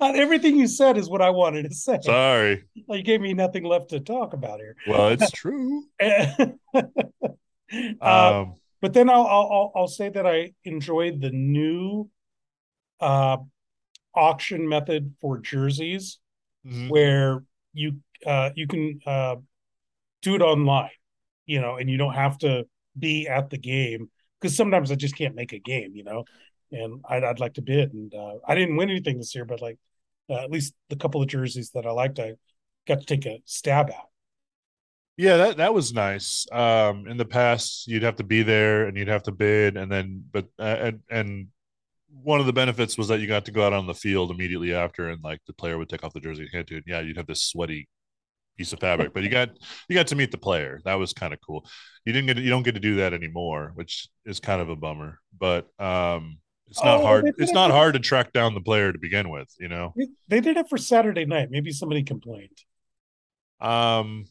Everything 0.00 0.56
you 0.56 0.68
said 0.68 0.96
is 0.96 1.10
what 1.10 1.20
I 1.20 1.30
wanted 1.30 1.64
to 1.64 1.74
say. 1.74 1.98
Sorry. 2.02 2.64
You 2.74 3.02
gave 3.02 3.20
me 3.20 3.34
nothing 3.34 3.64
left 3.64 3.90
to 3.90 3.98
talk 3.98 4.34
about 4.34 4.60
here. 4.60 4.76
Well, 4.86 5.08
it's 5.08 5.30
true. 5.32 5.84
uh, 6.00 6.46
Um, 8.00 8.54
but 8.80 8.92
then 8.92 9.08
I'll, 9.08 9.26
I'll 9.26 9.72
I'll 9.74 9.88
say 9.88 10.08
that 10.10 10.26
I 10.26 10.52
enjoyed 10.64 11.20
the 11.20 11.30
new 11.30 12.08
uh 13.00 13.38
auction 14.14 14.68
method 14.68 15.14
for 15.20 15.38
jerseys 15.38 16.18
mhm. 16.66 16.90
where 16.90 17.42
you 17.72 17.96
uh 18.26 18.50
you 18.54 18.66
can 18.66 19.00
uh 19.06 19.36
do 20.22 20.34
it 20.34 20.42
online, 20.42 20.90
you 21.46 21.60
know, 21.60 21.76
and 21.76 21.90
you 21.90 21.96
don't 21.96 22.14
have 22.14 22.38
to 22.38 22.66
be 22.98 23.28
at 23.28 23.50
the 23.50 23.58
game 23.58 24.10
because 24.40 24.56
sometimes 24.56 24.90
I 24.90 24.96
just 24.96 25.16
can't 25.16 25.34
make 25.34 25.52
a 25.52 25.58
game, 25.58 25.92
you 25.94 26.04
know, 26.04 26.24
and 26.70 27.00
I'd, 27.08 27.24
I'd 27.24 27.40
like 27.40 27.54
to 27.54 27.62
bid 27.62 27.92
and 27.92 28.12
uh, 28.14 28.34
I 28.46 28.54
didn't 28.54 28.76
win 28.76 28.90
anything 28.90 29.18
this 29.18 29.34
year, 29.34 29.44
but 29.44 29.60
like 29.60 29.78
uh, 30.30 30.44
at 30.44 30.50
least 30.50 30.74
the 30.88 30.96
couple 30.96 31.22
of 31.22 31.28
jerseys 31.28 31.70
that 31.70 31.86
I 31.86 31.90
liked, 31.90 32.18
I 32.18 32.34
got 32.86 33.00
to 33.00 33.06
take 33.06 33.26
a 33.26 33.42
stab 33.44 33.90
at. 33.90 33.96
Yeah, 35.16 35.36
that 35.36 35.58
that 35.58 35.74
was 35.74 35.92
nice. 35.92 36.46
Um, 36.50 37.06
in 37.06 37.18
the 37.18 37.26
past, 37.26 37.86
you'd 37.86 38.02
have 38.02 38.16
to 38.16 38.24
be 38.24 38.42
there 38.42 38.86
and 38.86 38.96
you'd 38.96 39.08
have 39.08 39.24
to 39.24 39.32
bid, 39.32 39.76
and 39.76 39.92
then 39.92 40.24
but 40.32 40.46
uh, 40.58 40.62
and 40.62 41.00
and 41.10 41.48
one 42.22 42.40
of 42.40 42.46
the 42.46 42.52
benefits 42.52 42.96
was 42.96 43.08
that 43.08 43.20
you 43.20 43.26
got 43.26 43.44
to 43.46 43.52
go 43.52 43.64
out 43.64 43.72
on 43.72 43.86
the 43.86 43.94
field 43.94 44.30
immediately 44.30 44.74
after, 44.74 45.10
and 45.10 45.22
like 45.22 45.40
the 45.46 45.52
player 45.52 45.76
would 45.76 45.88
take 45.88 46.02
off 46.02 46.14
the 46.14 46.20
jersey 46.20 46.42
and 46.42 46.50
hand 46.52 46.66
to 46.68 46.78
it. 46.78 46.84
Yeah, 46.86 47.00
you'd 47.00 47.18
have 47.18 47.26
this 47.26 47.42
sweaty 47.42 47.88
piece 48.58 48.72
of 48.72 48.80
fabric, 48.80 49.12
but 49.14 49.22
you 49.22 49.28
got 49.28 49.50
you 49.88 49.94
got 49.94 50.06
to 50.08 50.16
meet 50.16 50.30
the 50.30 50.38
player. 50.38 50.80
That 50.84 50.94
was 50.94 51.12
kind 51.12 51.32
of 51.32 51.40
cool. 51.40 51.66
You 52.04 52.12
didn't 52.12 52.26
get 52.26 52.34
to, 52.34 52.42
you 52.42 52.50
don't 52.50 52.62
get 52.62 52.74
to 52.74 52.80
do 52.80 52.96
that 52.96 53.12
anymore, 53.14 53.72
which 53.74 54.08
is 54.26 54.40
kind 54.40 54.60
of 54.60 54.68
a 54.68 54.76
bummer. 54.76 55.18
But 55.38 55.68
um, 55.80 56.38
it's 56.68 56.82
not 56.82 57.00
Oh, 57.00 57.02
hard. 57.06 57.32
It's 57.38 57.52
not 57.52 57.70
hard 57.70 57.94
to 57.94 58.00
track 58.00 58.32
down 58.32 58.54
the 58.54 58.60
player 58.60 58.92
to 58.92 58.98
begin 58.98 59.30
with. 59.30 59.48
You 59.58 59.68
know. 59.68 59.92
They- 59.96 60.08
They 60.28 60.40
did 60.40 60.56
it 60.56 60.68
for 60.68 60.78
Saturday 60.78 61.24
night. 61.24 61.50
Maybe 61.50 61.72
somebody 61.72 62.02
complained. 62.02 62.56
Um, 63.60 64.24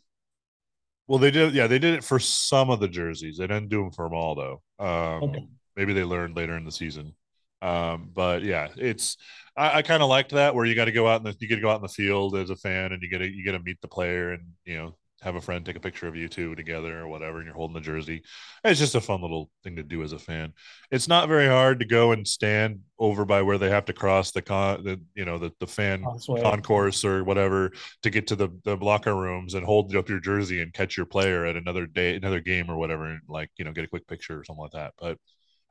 well, 1.07 1.19
they 1.19 1.31
did. 1.31 1.53
Yeah, 1.53 1.67
they 1.67 1.79
did 1.79 1.95
it 1.95 2.03
for 2.03 2.19
some 2.19 2.69
of 2.69 2.79
the 2.79 2.87
jerseys. 2.87 3.37
They 3.37 3.47
didn't 3.47 3.69
do 3.69 3.81
them 3.83 3.91
for 3.91 4.05
them 4.05 4.13
all, 4.13 4.35
though. 4.35 4.61
Um, 4.79 5.23
Okay. 5.23 5.47
maybe 5.75 5.93
they 5.93 6.03
learned 6.03 6.35
later 6.35 6.55
in 6.57 6.65
the 6.65 6.71
season. 6.71 7.15
Um, 7.61 8.09
but 8.13 8.43
yeah, 8.43 8.69
it's 8.77 9.17
I, 9.55 9.77
I 9.79 9.81
kind 9.81 10.01
of 10.01 10.09
liked 10.09 10.31
that 10.31 10.55
where 10.55 10.65
you 10.65 10.75
got 10.75 10.85
to 10.85 10.91
go 10.91 11.07
out 11.07 11.21
in 11.21 11.23
the 11.23 11.35
you 11.39 11.47
get 11.47 11.55
to 11.55 11.61
go 11.61 11.69
out 11.69 11.77
in 11.77 11.81
the 11.81 11.89
field 11.89 12.35
as 12.35 12.49
a 12.49 12.55
fan 12.55 12.91
and 12.91 13.01
you 13.01 13.09
get 13.09 13.19
to 13.19 13.29
you 13.29 13.43
get 13.43 13.51
to 13.53 13.59
meet 13.59 13.81
the 13.81 13.87
player 13.87 14.31
and 14.31 14.43
you 14.65 14.77
know 14.77 14.95
have 15.21 15.35
a 15.35 15.41
friend 15.41 15.63
take 15.63 15.75
a 15.75 15.79
picture 15.79 16.07
of 16.07 16.15
you 16.15 16.27
two 16.27 16.55
together 16.55 16.99
or 16.99 17.07
whatever 17.07 17.37
and 17.37 17.45
you're 17.45 17.55
holding 17.55 17.75
the 17.75 17.79
jersey. 17.79 18.23
It's 18.63 18.79
just 18.79 18.95
a 18.95 19.01
fun 19.01 19.21
little 19.21 19.51
thing 19.63 19.75
to 19.75 19.83
do 19.83 20.01
as 20.01 20.13
a 20.13 20.19
fan. 20.19 20.53
It's 20.89 21.07
not 21.07 21.27
very 21.27 21.47
hard 21.47 21.79
to 21.79 21.85
go 21.85 22.11
and 22.11 22.27
stand 22.27 22.79
over 22.97 23.23
by 23.23 23.43
where 23.43 23.59
they 23.59 23.69
have 23.69 23.85
to 23.85 23.93
cross 23.93 24.31
the 24.31 24.41
con 24.41 24.83
the 24.83 24.99
you 25.15 25.25
know 25.25 25.37
the 25.37 25.51
the 25.59 25.67
fan 25.67 26.03
Concourse. 26.03 26.41
concourse 26.41 27.05
or 27.05 27.23
whatever 27.23 27.71
to 28.01 28.09
get 28.09 28.27
to 28.27 28.35
the 28.35 28.49
the 28.63 28.75
locker 28.77 29.15
rooms 29.15 29.53
and 29.53 29.65
hold 29.65 29.95
up 29.95 30.09
your 30.09 30.19
jersey 30.19 30.61
and 30.61 30.73
catch 30.73 30.97
your 30.97 31.05
player 31.05 31.45
at 31.45 31.55
another 31.55 31.85
day 31.85 32.15
another 32.15 32.39
game 32.39 32.69
or 32.69 32.77
whatever 32.77 33.05
and 33.05 33.21
like 33.27 33.49
you 33.57 33.65
know 33.65 33.71
get 33.71 33.85
a 33.85 33.87
quick 33.87 34.07
picture 34.07 34.39
or 34.39 34.43
something 34.43 34.63
like 34.63 34.71
that 34.71 34.93
but 34.99 35.17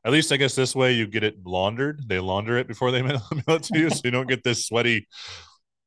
At 0.05 0.13
least 0.13 0.33
I 0.33 0.37
guess 0.37 0.55
this 0.55 0.75
way 0.75 0.93
you 0.93 1.07
get 1.07 1.25
it 1.25 1.45
laundered. 1.45 2.09
They 2.09 2.19
launder 2.19 2.57
it 2.57 2.67
before 2.67 2.91
they 2.91 3.03
mail 3.03 3.23
it 3.33 3.63
to 3.65 3.79
you, 3.79 3.91
so 3.91 4.01
you 4.05 4.11
don't 4.11 4.29
get 4.29 4.43
this 4.43 4.67
sweaty 4.67 5.07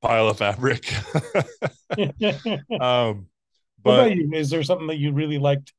pile 0.02 0.30
of 0.30 0.38
fabric. 0.38 0.94
um, 2.80 3.28
but 3.82 3.90
what 3.90 4.00
about 4.00 4.16
you? 4.16 4.32
Is 4.34 4.50
there 4.50 4.64
something 4.64 4.88
that 4.88 4.98
you 4.98 5.14
really 5.14 5.40
liked 5.40 5.74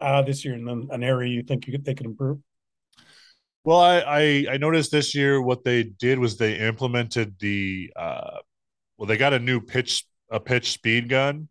uh, 0.00 0.22
this 0.22 0.44
year, 0.44 0.54
and 0.54 0.68
then 0.68 0.88
an 0.90 1.02
area 1.02 1.32
you 1.32 1.42
think 1.42 1.66
you 1.66 1.72
could, 1.72 1.84
they 1.84 1.94
could 1.94 2.06
improve? 2.06 2.38
Well, 3.64 3.80
I, 3.80 3.98
I, 4.00 4.46
I 4.52 4.56
noticed 4.56 4.90
this 4.90 5.14
year 5.14 5.40
what 5.40 5.64
they 5.64 5.82
did 5.82 6.18
was 6.18 6.36
they 6.36 6.58
implemented 6.58 7.38
the 7.38 7.92
uh, 7.96 8.38
well 8.98 9.06
they 9.06 9.16
got 9.16 9.32
a 9.32 9.38
new 9.38 9.60
pitch 9.60 10.04
a 10.30 10.40
pitch 10.40 10.72
speed 10.72 11.08
gun 11.08 11.48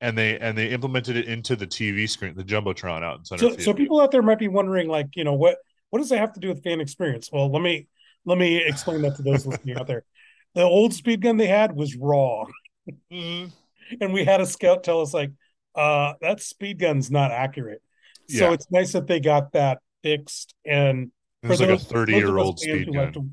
and 0.00 0.16
they 0.16 0.38
and 0.38 0.56
they 0.56 0.68
implemented 0.68 1.16
it 1.16 1.26
into 1.26 1.56
the 1.56 1.66
TV 1.66 2.08
screen, 2.08 2.34
the 2.36 2.44
jumbotron 2.44 3.02
out 3.02 3.18
in 3.18 3.24
center 3.24 3.40
so, 3.40 3.48
field. 3.50 3.62
So 3.62 3.74
people 3.74 4.00
out 4.00 4.10
there 4.10 4.22
might 4.22 4.38
be 4.38 4.48
wondering, 4.48 4.88
like, 4.88 5.08
you 5.14 5.24
know, 5.24 5.34
what 5.34 5.58
what 5.90 6.00
does 6.00 6.08
that 6.10 6.18
have 6.18 6.32
to 6.34 6.40
do 6.40 6.48
with 6.48 6.62
fan 6.62 6.80
experience? 6.80 7.30
Well, 7.32 7.50
let 7.50 7.62
me 7.62 7.86
let 8.24 8.38
me 8.38 8.56
explain 8.56 9.02
that 9.02 9.16
to 9.16 9.22
those 9.22 9.46
listening 9.46 9.76
out 9.76 9.86
there. 9.86 10.04
The 10.54 10.62
old 10.62 10.92
speed 10.94 11.22
gun 11.22 11.36
they 11.36 11.46
had 11.46 11.74
was 11.74 11.96
wrong, 11.96 12.50
mm-hmm. 13.10 13.50
and 14.00 14.12
we 14.12 14.24
had 14.24 14.40
a 14.40 14.46
scout 14.46 14.82
tell 14.84 15.00
us 15.00 15.14
like, 15.14 15.30
uh, 15.74 16.14
that 16.20 16.40
speed 16.40 16.78
gun's 16.78 17.10
not 17.10 17.30
accurate. 17.30 17.82
So 18.28 18.48
yeah. 18.48 18.52
it's 18.52 18.70
nice 18.70 18.92
that 18.92 19.06
they 19.06 19.20
got 19.20 19.52
that 19.52 19.78
fixed. 20.02 20.54
And 20.66 21.10
it 21.42 21.48
was 21.48 21.60
like 21.60 21.70
those, 21.70 21.82
a 21.82 21.86
thirty 21.86 22.12
year 22.12 22.36
old 22.38 22.58
speed 22.58 22.92
gun. 22.92 23.04
Like 23.04 23.12
to, 23.14 23.30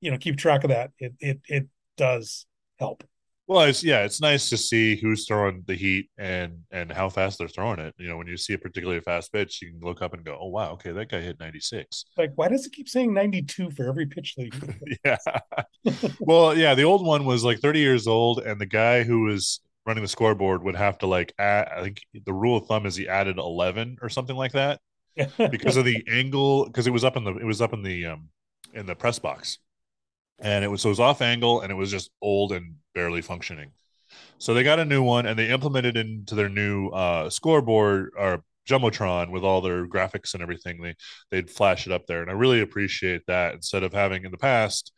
you 0.00 0.10
know, 0.10 0.18
keep 0.18 0.36
track 0.36 0.64
of 0.64 0.70
that. 0.70 0.90
It 0.98 1.14
it 1.20 1.40
it 1.48 1.66
does 1.96 2.46
help. 2.78 3.02
Well, 3.48 3.62
it's 3.62 3.84
yeah, 3.84 4.04
it's 4.04 4.20
nice 4.20 4.48
to 4.50 4.56
see 4.56 4.96
who's 4.96 5.26
throwing 5.26 5.62
the 5.66 5.74
heat 5.74 6.10
and 6.18 6.64
and 6.72 6.90
how 6.90 7.08
fast 7.08 7.38
they're 7.38 7.46
throwing 7.46 7.78
it. 7.78 7.94
You 7.96 8.08
know, 8.08 8.16
when 8.16 8.26
you 8.26 8.36
see 8.36 8.54
a 8.54 8.58
particularly 8.58 9.00
fast 9.00 9.32
pitch, 9.32 9.62
you 9.62 9.70
can 9.70 9.80
look 9.80 10.02
up 10.02 10.14
and 10.14 10.24
go, 10.24 10.36
"Oh 10.40 10.48
wow, 10.48 10.72
okay, 10.72 10.90
that 10.90 11.10
guy 11.10 11.20
hit 11.20 11.38
96." 11.38 12.06
Like, 12.16 12.32
why 12.34 12.48
does 12.48 12.66
it 12.66 12.72
keep 12.72 12.88
saying 12.88 13.14
92 13.14 13.70
for 13.70 13.88
every 13.88 14.06
pitch 14.06 14.34
league? 14.36 14.54
yeah. 15.04 15.18
well, 16.18 16.58
yeah, 16.58 16.74
the 16.74 16.82
old 16.82 17.06
one 17.06 17.24
was 17.24 17.44
like 17.44 17.60
30 17.60 17.78
years 17.78 18.08
old, 18.08 18.40
and 18.40 18.60
the 18.60 18.66
guy 18.66 19.04
who 19.04 19.20
was 19.22 19.60
running 19.86 20.02
the 20.02 20.08
scoreboard 20.08 20.64
would 20.64 20.74
have 20.76 20.98
to 20.98 21.06
like 21.06 21.32
add, 21.38 21.68
I 21.68 21.82
think 21.82 22.00
the 22.24 22.34
rule 22.34 22.56
of 22.56 22.66
thumb 22.66 22.86
is 22.86 22.96
he 22.96 23.08
added 23.08 23.38
11 23.38 23.98
or 24.02 24.08
something 24.08 24.36
like 24.36 24.52
that 24.52 24.80
because 25.50 25.76
of 25.76 25.84
the 25.84 26.04
angle 26.10 26.66
because 26.66 26.86
it 26.86 26.92
was 26.92 27.04
up 27.04 27.16
in 27.16 27.24
the 27.24 27.34
it 27.36 27.44
was 27.44 27.62
up 27.62 27.72
in 27.72 27.82
the 27.82 28.06
um 28.06 28.28
in 28.74 28.84
the 28.84 28.94
press 28.96 29.18
box 29.18 29.58
and 30.38 30.64
it 30.64 30.68
was 30.68 30.82
so 30.82 30.88
it 30.88 30.92
was 30.92 31.00
off 31.00 31.22
angle 31.22 31.60
and 31.60 31.70
it 31.70 31.76
was 31.76 31.90
just 31.90 32.10
old 32.20 32.52
and 32.52 32.76
barely 32.94 33.22
functioning. 33.22 33.70
So 34.38 34.54
they 34.54 34.62
got 34.62 34.78
a 34.78 34.84
new 34.84 35.02
one 35.02 35.26
and 35.26 35.38
they 35.38 35.48
implemented 35.48 35.96
into 35.96 36.34
their 36.34 36.48
new 36.48 36.88
uh, 36.88 37.30
scoreboard 37.30 38.12
or 38.16 38.42
jumbotron 38.68 39.30
with 39.30 39.44
all 39.44 39.60
their 39.60 39.86
graphics 39.86 40.34
and 40.34 40.42
everything. 40.42 40.82
They 40.82 40.94
they'd 41.30 41.50
flash 41.50 41.86
it 41.86 41.92
up 41.92 42.06
there, 42.06 42.22
and 42.22 42.30
I 42.30 42.34
really 42.34 42.60
appreciate 42.60 43.22
that. 43.26 43.54
Instead 43.54 43.82
of 43.82 43.92
having 43.92 44.24
in 44.24 44.30
the 44.30 44.38
past, 44.38 44.92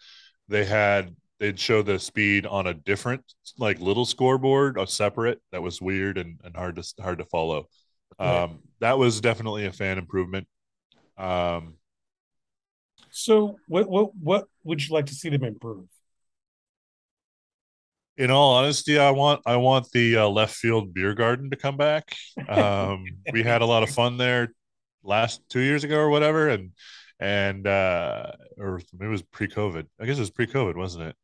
they 0.49 0.65
had 0.65 1.15
they'd 1.39 1.59
show 1.59 1.83
the 1.83 1.99
speed 1.99 2.47
on 2.47 2.67
a 2.67 2.75
different 2.75 3.23
like 3.59 3.81
little 3.81 4.05
scoreboard, 4.05 4.79
a 4.79 4.87
separate 4.87 5.41
that 5.53 5.63
was 5.63 5.81
weird 5.81 6.19
and, 6.19 6.41
and 6.43 6.57
hard 6.57 6.77
to 6.77 7.03
hard 7.03 7.19
to 7.19 7.25
follow. 7.27 7.69
Um, 8.19 8.61
that 8.81 8.99
was 8.99 9.21
definitely 9.21 9.67
a 9.67 9.73
fan 9.73 9.99
improvement. 9.99 10.49
Um, 11.17 11.75
so 13.11 13.57
what 13.69 13.89
what 13.89 14.15
what 14.17 14.49
would 14.69 14.87
you 14.87 14.95
like 14.95 15.07
to 15.07 15.15
see 15.15 15.31
them 15.31 15.45
improve? 15.45 15.87
In 18.19 18.31
all 18.31 18.55
honesty, 18.55 18.99
I 18.99 19.13
want 19.13 19.43
I 19.47 19.57
want 19.57 19.91
the 19.93 20.19
uh, 20.19 20.29
left 20.29 20.55
field 20.55 20.93
beer 20.93 21.15
garden 21.15 21.51
to 21.51 21.57
come 21.57 21.77
back. 21.77 22.15
Um, 22.49 23.05
we 23.33 23.43
had 23.43 23.63
a 23.63 23.67
lot 23.67 23.83
of 23.83 23.91
fun 23.91 24.19
there 24.19 24.53
last 25.03 25.41
two 25.49 25.61
years 25.61 25.85
ago 25.85 25.97
or 25.97 26.11
whatever, 26.11 26.49
and 26.49 26.73
and 27.19 27.67
uh, 27.67 28.33
or 28.59 28.81
it 29.01 29.07
was 29.07 29.23
pre-COVID. 29.23 29.87
I 30.01 30.07
guess 30.07 30.19
it 30.19 30.21
was 30.21 30.31
pre-COVID, 30.31 30.77
wasn't 30.77 31.05
it? 31.05 31.17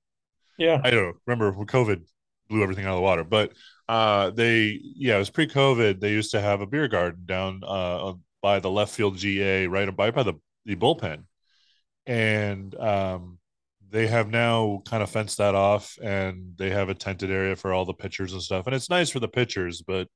Yeah, 0.56 0.80
I 0.82 0.90
don't 0.90 1.16
remember 1.26 1.52
when 1.52 1.66
COVID 1.66 2.02
blew 2.48 2.62
everything 2.62 2.86
out 2.86 2.92
of 2.92 2.98
the 2.98 3.02
water, 3.02 3.24
but 3.24 3.52
uh, 3.88 4.30
they 4.30 4.80
yeah, 4.82 5.16
it 5.16 5.18
was 5.18 5.30
pre-COVID. 5.30 6.00
They 6.00 6.12
used 6.12 6.30
to 6.30 6.40
have 6.40 6.62
a 6.62 6.66
beer 6.66 6.88
garden 6.88 7.24
down 7.26 7.60
uh, 7.66 8.14
by 8.40 8.60
the 8.60 8.70
left 8.70 8.94
field 8.94 9.18
GA, 9.18 9.66
right 9.66 9.94
by 9.94 10.12
by 10.12 10.22
the 10.22 10.34
the 10.64 10.76
bullpen, 10.76 11.24
and 12.06 12.74
um, 12.76 13.38
they 13.90 14.06
have 14.06 14.28
now 14.28 14.82
kind 14.86 15.02
of 15.02 15.10
fenced 15.10 15.38
that 15.38 15.54
off, 15.54 15.98
and 16.02 16.54
they 16.56 16.70
have 16.70 16.88
a 16.88 16.94
tented 16.94 17.30
area 17.30 17.56
for 17.56 17.72
all 17.72 17.84
the 17.84 17.94
pitchers 17.94 18.32
and 18.32 18.42
stuff, 18.42 18.66
and 18.66 18.74
it's 18.74 18.90
nice 18.90 19.10
for 19.10 19.20
the 19.20 19.28
pitchers, 19.28 19.82
but 19.82 20.08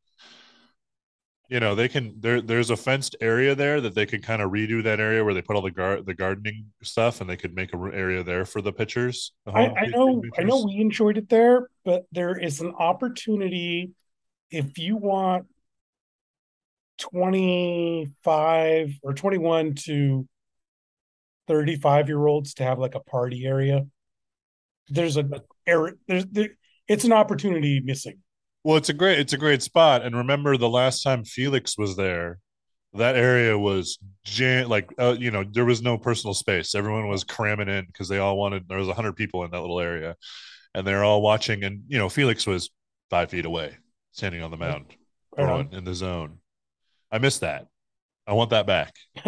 you 1.49 1.61
know 1.61 1.75
they 1.75 1.88
can 1.88 2.14
there 2.21 2.40
there's 2.40 2.71
a 2.71 2.76
fenced 2.76 3.16
area 3.21 3.54
there 3.54 3.80
that 3.80 3.95
they 3.95 4.07
could 4.07 4.23
kind 4.23 4.42
of 4.42 4.50
redo 4.50 4.83
that 4.83 5.00
area 5.00 5.25
where 5.25 5.35
they 5.35 5.42
put 5.42 5.57
all 5.57 5.62
the 5.62 5.71
gar- 5.71 6.02
the 6.02 6.14
gardening 6.14 6.66
stuff 6.83 7.21
and 7.21 7.28
they 7.28 7.37
could 7.37 7.54
make 7.54 7.73
a 7.73 7.78
area 7.95 8.23
there 8.23 8.45
for 8.45 8.61
the 8.61 8.73
pitchers 8.73 9.33
the 9.47 9.52
I, 9.52 9.75
I 9.75 9.87
know 9.87 10.21
pitchers. 10.21 10.33
i 10.38 10.42
know 10.42 10.64
we 10.64 10.76
enjoyed 10.76 11.16
it 11.16 11.28
there 11.28 11.68
but 11.85 12.04
there 12.12 12.38
is 12.38 12.61
an 12.61 12.75
opportunity 12.78 13.92
if 14.50 14.78
you 14.78 14.97
want 14.97 15.47
25 16.99 18.99
or 19.02 19.14
21 19.14 19.75
to 19.75 20.28
35 21.49 22.09
year 22.09 22.26
olds 22.26 22.55
to 22.55 22.64
have 22.64 22.78
like 22.78 22.95
a 22.95 23.00
party 23.00 23.47
area 23.47 23.85
there's 24.90 25.17
a 25.17 25.28
there's 26.07 26.26
there, 26.26 26.50
it's 26.87 27.05
an 27.05 27.12
opportunity 27.12 27.81
missing. 27.81 28.19
Well 28.64 28.76
it's 28.76 28.88
a 28.88 28.95
great 28.95 29.19
it's 29.19 29.33
a 29.33 29.38
great 29.38 29.62
spot 29.62 30.05
and 30.05 30.17
remember 30.17 30.57
the 30.57 30.69
last 30.69 31.02
time 31.02 31.25
felix 31.25 31.78
was 31.78 31.97
there 31.97 32.38
that 32.95 33.17
area 33.17 33.59
was 33.59 33.99
jam- 34.25 34.69
like 34.69 34.90
uh, 34.99 35.14
you 35.19 35.31
know 35.31 35.45
there 35.45 35.64
was 35.64 35.83
no 35.83 35.99
personal 35.99 36.35
space. 36.35 36.75
Everyone 36.75 37.09
was 37.09 37.25
cramming 37.25 37.69
in 37.69 37.87
because 37.87 38.09
they 38.09 38.19
all 38.19 38.37
wanted 38.37 38.69
there 38.69 38.78
was 38.78 38.88
100 38.88 39.14
people 39.14 39.45
in 39.45 39.50
that 39.50 39.61
little 39.61 39.81
area 39.81 40.17
and 40.75 40.87
they're 40.87 41.05
all 41.05 41.23
watching 41.23 41.64
and 41.64 41.83
you 41.88 41.99
know 41.99 42.09
felix 42.09 42.47
was 42.47 42.71
five 43.11 43.31
feet 43.31 43.45
away 43.45 43.76
standing 44.12 44.43
on 44.43 44.50
the 44.50 44.57
mound 44.57 44.87
right 45.37 45.73
in 45.73 45.85
the 45.85 45.95
zone. 45.95 46.38
I 47.11 47.19
miss 47.19 47.38
that. 47.38 47.67
I 48.26 48.33
want 48.35 48.50
that 48.50 48.67
back 48.67 48.95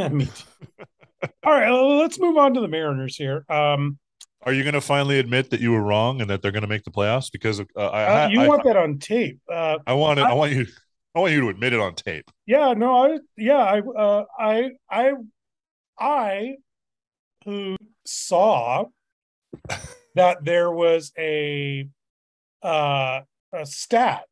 All 1.45 1.53
right, 1.53 1.71
let's 1.71 2.19
move 2.19 2.37
on 2.37 2.55
to 2.55 2.61
the 2.61 2.69
Mariners 2.69 3.17
here. 3.17 3.45
Um, 3.49 3.99
Are 4.43 4.53
you 4.53 4.62
going 4.62 4.75
to 4.75 4.81
finally 4.81 5.19
admit 5.19 5.50
that 5.50 5.61
you 5.61 5.73
were 5.73 5.83
wrong 5.83 6.21
and 6.21 6.31
that 6.31 6.43
they're 6.43 6.53
going 6.53 6.62
to 6.62 6.69
make 6.69 6.85
the 6.85 6.91
playoffs? 6.91 7.31
Because 7.31 7.61
uh, 7.61 7.65
I, 7.77 8.25
uh, 8.25 8.29
you 8.29 8.41
I, 8.41 8.49
want 8.49 8.62
I, 8.62 8.73
that 8.73 8.77
on 8.77 8.99
tape. 8.99 9.41
Uh, 9.50 9.79
I 9.87 9.93
want 9.95 10.19
it. 10.19 10.23
I, 10.23 10.31
I, 10.31 10.35
want 10.35 10.53
you. 10.53 10.67
I 11.15 11.19
want 11.21 11.33
you 11.33 11.41
to 11.43 11.49
admit 11.49 11.73
it 11.73 11.81
on 11.81 11.95
tape. 11.95 12.31
Yeah. 12.47 12.73
No. 12.75 13.12
I. 13.12 13.19
Yeah. 13.37 13.59
I. 13.59 13.81
Uh, 13.81 14.25
I. 14.39 14.71
I. 14.91 15.12
I. 15.99 16.57
Who 17.45 17.77
saw 18.07 18.87
that 20.15 20.45
there 20.45 20.71
was 20.71 21.12
a 21.19 21.89
uh, 22.62 23.21
a 23.53 23.67
stat 23.67 24.25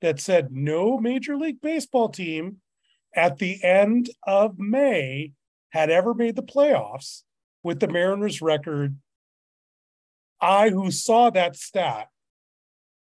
that 0.00 0.20
said 0.20 0.52
no 0.52 0.98
Major 0.98 1.36
League 1.36 1.60
Baseball 1.60 2.08
team 2.08 2.58
at 3.14 3.38
the 3.38 3.62
end 3.62 4.10
of 4.26 4.58
May 4.58 5.32
had 5.74 5.90
ever 5.90 6.14
made 6.14 6.36
the 6.36 6.42
playoffs 6.42 7.24
with 7.64 7.80
the 7.80 7.88
Mariners 7.88 8.40
record, 8.40 8.96
I 10.40 10.70
who 10.70 10.92
saw 10.92 11.30
that 11.30 11.56
stat 11.56 12.10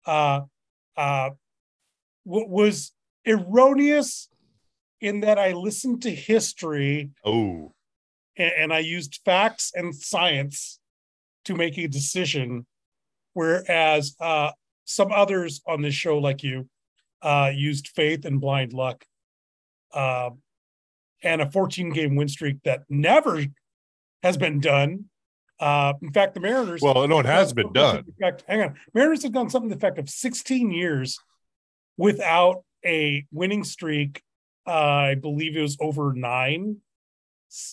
uh, 0.06 0.40
uh, 0.96 1.30
w- 2.24 2.48
was 2.48 2.92
erroneous 3.26 4.30
in 4.98 5.20
that 5.20 5.38
I 5.38 5.52
listened 5.52 6.00
to 6.02 6.10
history. 6.10 7.10
Oh. 7.22 7.74
And, 8.38 8.52
and 8.58 8.72
I 8.72 8.78
used 8.78 9.20
facts 9.26 9.72
and 9.74 9.94
science 9.94 10.80
to 11.44 11.54
make 11.54 11.76
a 11.76 11.86
decision, 11.86 12.64
whereas 13.34 14.16
uh, 14.20 14.52
some 14.86 15.12
others 15.12 15.60
on 15.66 15.82
this 15.82 15.94
show, 15.94 16.16
like 16.16 16.42
you, 16.42 16.66
uh, 17.20 17.50
used 17.54 17.88
faith 17.88 18.24
and 18.24 18.40
blind 18.40 18.72
luck. 18.72 19.04
Uh, 19.92 20.30
and 21.24 21.40
a 21.40 21.50
14 21.50 21.90
game 21.90 22.14
win 22.14 22.28
streak 22.28 22.62
that 22.64 22.84
never 22.88 23.42
has 24.22 24.36
been 24.36 24.60
done. 24.60 25.06
Uh, 25.58 25.94
in 26.02 26.12
fact, 26.12 26.34
the 26.34 26.40
Mariners. 26.40 26.82
Well, 26.82 27.06
no, 27.08 27.18
it 27.20 27.26
has 27.26 27.52
been 27.52 27.72
done. 27.72 28.04
Fact, 28.20 28.44
hang 28.46 28.62
on, 28.62 28.74
Mariners 28.92 29.22
have 29.22 29.32
done 29.32 29.48
something 29.50 29.70
to 29.70 29.74
the 29.74 29.78
effect 29.78 29.98
of 29.98 30.10
16 30.10 30.70
years 30.70 31.18
without 31.96 32.64
a 32.84 33.24
winning 33.32 33.64
streak. 33.64 34.22
Uh, 34.66 34.70
I 34.70 35.14
believe 35.14 35.56
it 35.56 35.62
was 35.62 35.76
over 35.80 36.12
nine, 36.12 36.78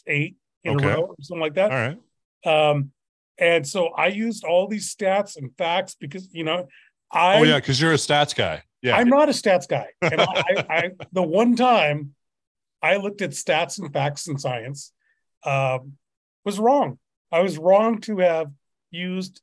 eight 0.07 0.35
in 0.63 0.75
okay. 0.75 0.85
a 0.85 0.95
row, 0.95 1.01
or 1.01 1.15
something 1.21 1.41
like 1.41 1.55
that. 1.55 1.71
All 1.71 1.77
right. 1.77 2.69
Um, 2.69 2.91
and 3.37 3.67
so 3.67 3.87
I 3.87 4.07
used 4.07 4.43
all 4.43 4.67
these 4.67 4.93
stats 4.93 5.37
and 5.37 5.51
facts 5.57 5.95
because 5.99 6.29
you 6.31 6.43
know, 6.43 6.67
I. 7.11 7.39
Oh 7.39 7.43
yeah, 7.43 7.57
because 7.57 7.81
you're 7.81 7.93
a 7.93 7.95
stats 7.95 8.35
guy. 8.35 8.63
Yeah, 8.81 8.95
I'm 8.97 9.09
not 9.09 9.29
a 9.29 9.31
stats 9.31 9.67
guy, 9.67 9.87
and 10.01 10.21
I, 10.21 10.65
I 10.69 10.91
the 11.11 11.23
one 11.23 11.55
time 11.55 12.13
I 12.81 12.97
looked 12.97 13.21
at 13.21 13.31
stats 13.31 13.79
and 13.79 13.91
facts 13.93 14.27
and 14.27 14.39
science, 14.39 14.91
um, 15.43 15.93
was 16.45 16.59
wrong. 16.59 16.97
I 17.31 17.41
was 17.41 17.57
wrong 17.57 18.01
to 18.01 18.19
have 18.19 18.51
used 18.89 19.41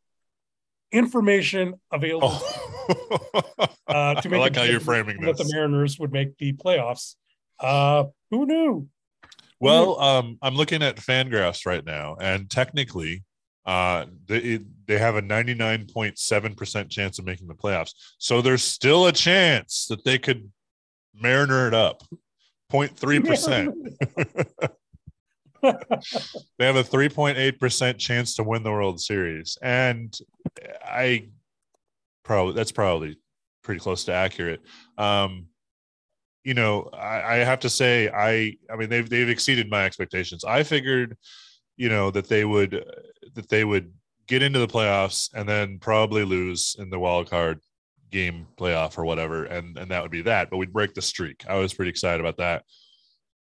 information 0.93 1.75
available 1.93 2.31
oh. 2.33 3.49
uh, 3.87 4.21
to 4.21 4.29
make. 4.29 4.39
I 4.39 4.43
like 4.43 4.57
how 4.57 4.63
you're 4.65 4.81
framing 4.81 5.21
that 5.23 5.37
this. 5.37 5.49
the 5.49 5.55
Mariners 5.55 5.99
would 5.99 6.13
make 6.13 6.37
the 6.39 6.53
playoffs. 6.53 7.15
Uh, 7.61 8.05
who 8.31 8.47
knew? 8.47 8.89
Well, 9.61 10.01
um, 10.01 10.39
I'm 10.41 10.55
looking 10.55 10.83
at 10.83 10.97
Fangraphs 10.97 11.67
right 11.67 11.85
now, 11.85 12.17
and 12.21 12.49
technically, 12.49 13.25
uh, 13.67 14.07
they 14.27 14.61
they 14.87 14.99
have 14.99 15.17
a 15.17 15.23
99.7 15.23 16.57
percent 16.57 16.91
chance 16.91 17.19
of 17.19 17.25
making 17.25 17.49
the 17.49 17.55
playoffs. 17.55 17.93
So 18.19 18.41
there's 18.41 18.63
still 18.63 19.07
a 19.07 19.13
chance 19.13 19.87
that 19.87 20.05
they 20.05 20.19
could 20.19 20.51
mariner 21.15 21.67
it 21.67 21.75
up. 21.75 22.03
0.3 22.73 23.27
percent. 23.27 23.75
they 26.59 26.67
have 26.67 26.77
a 26.77 26.85
3.8 26.85 27.59
percent 27.59 27.99
chance 27.99 28.35
to 28.37 28.43
win 28.43 28.63
the 28.63 28.71
World 28.71 29.01
Series, 29.01 29.59
and 29.63 30.17
I 30.85 31.29
probably 32.25 32.55
that's 32.55 32.73
probably 32.73 33.19
pretty 33.63 33.81
close 33.81 34.05
to 34.05 34.13
accurate. 34.13 34.61
Um, 34.97 35.47
you 36.45 36.55
know, 36.55 36.89
I, 36.93 37.35
I 37.35 37.37
have 37.39 37.61
to 37.61 37.71
say, 37.71 38.09
I 38.09 38.57
I 38.73 38.77
mean 38.77 38.89
they've 38.89 39.09
they've 39.09 39.29
exceeded 39.29 39.71
my 39.71 39.85
expectations. 39.85 40.45
I 40.45 40.63
figured, 40.63 41.17
you 41.77 41.89
know, 41.89 42.11
that 42.11 42.29
they 42.29 42.45
would 42.45 42.85
that 43.35 43.49
they 43.49 43.65
would 43.65 43.93
get 44.27 44.43
into 44.43 44.59
the 44.59 44.69
playoffs 44.69 45.31
and 45.35 45.49
then 45.49 45.79
probably 45.79 46.25
lose 46.25 46.77
in 46.79 46.91
the 46.91 46.99
wild 46.99 47.31
card 47.31 47.61
game 48.11 48.47
playoff 48.57 48.99
or 48.99 49.05
whatever, 49.05 49.45
and 49.45 49.77
and 49.77 49.91
that 49.91 50.03
would 50.03 50.11
be 50.11 50.23
that. 50.23 50.51
But 50.51 50.59
we'd 50.59 50.73
break 50.73 50.95
the 50.95 51.03
streak. 51.03 51.45
I 51.49 51.57
was 51.57 51.75
pretty 51.75 51.91
excited 51.91 52.25
about 52.25 52.37
that. 52.39 52.65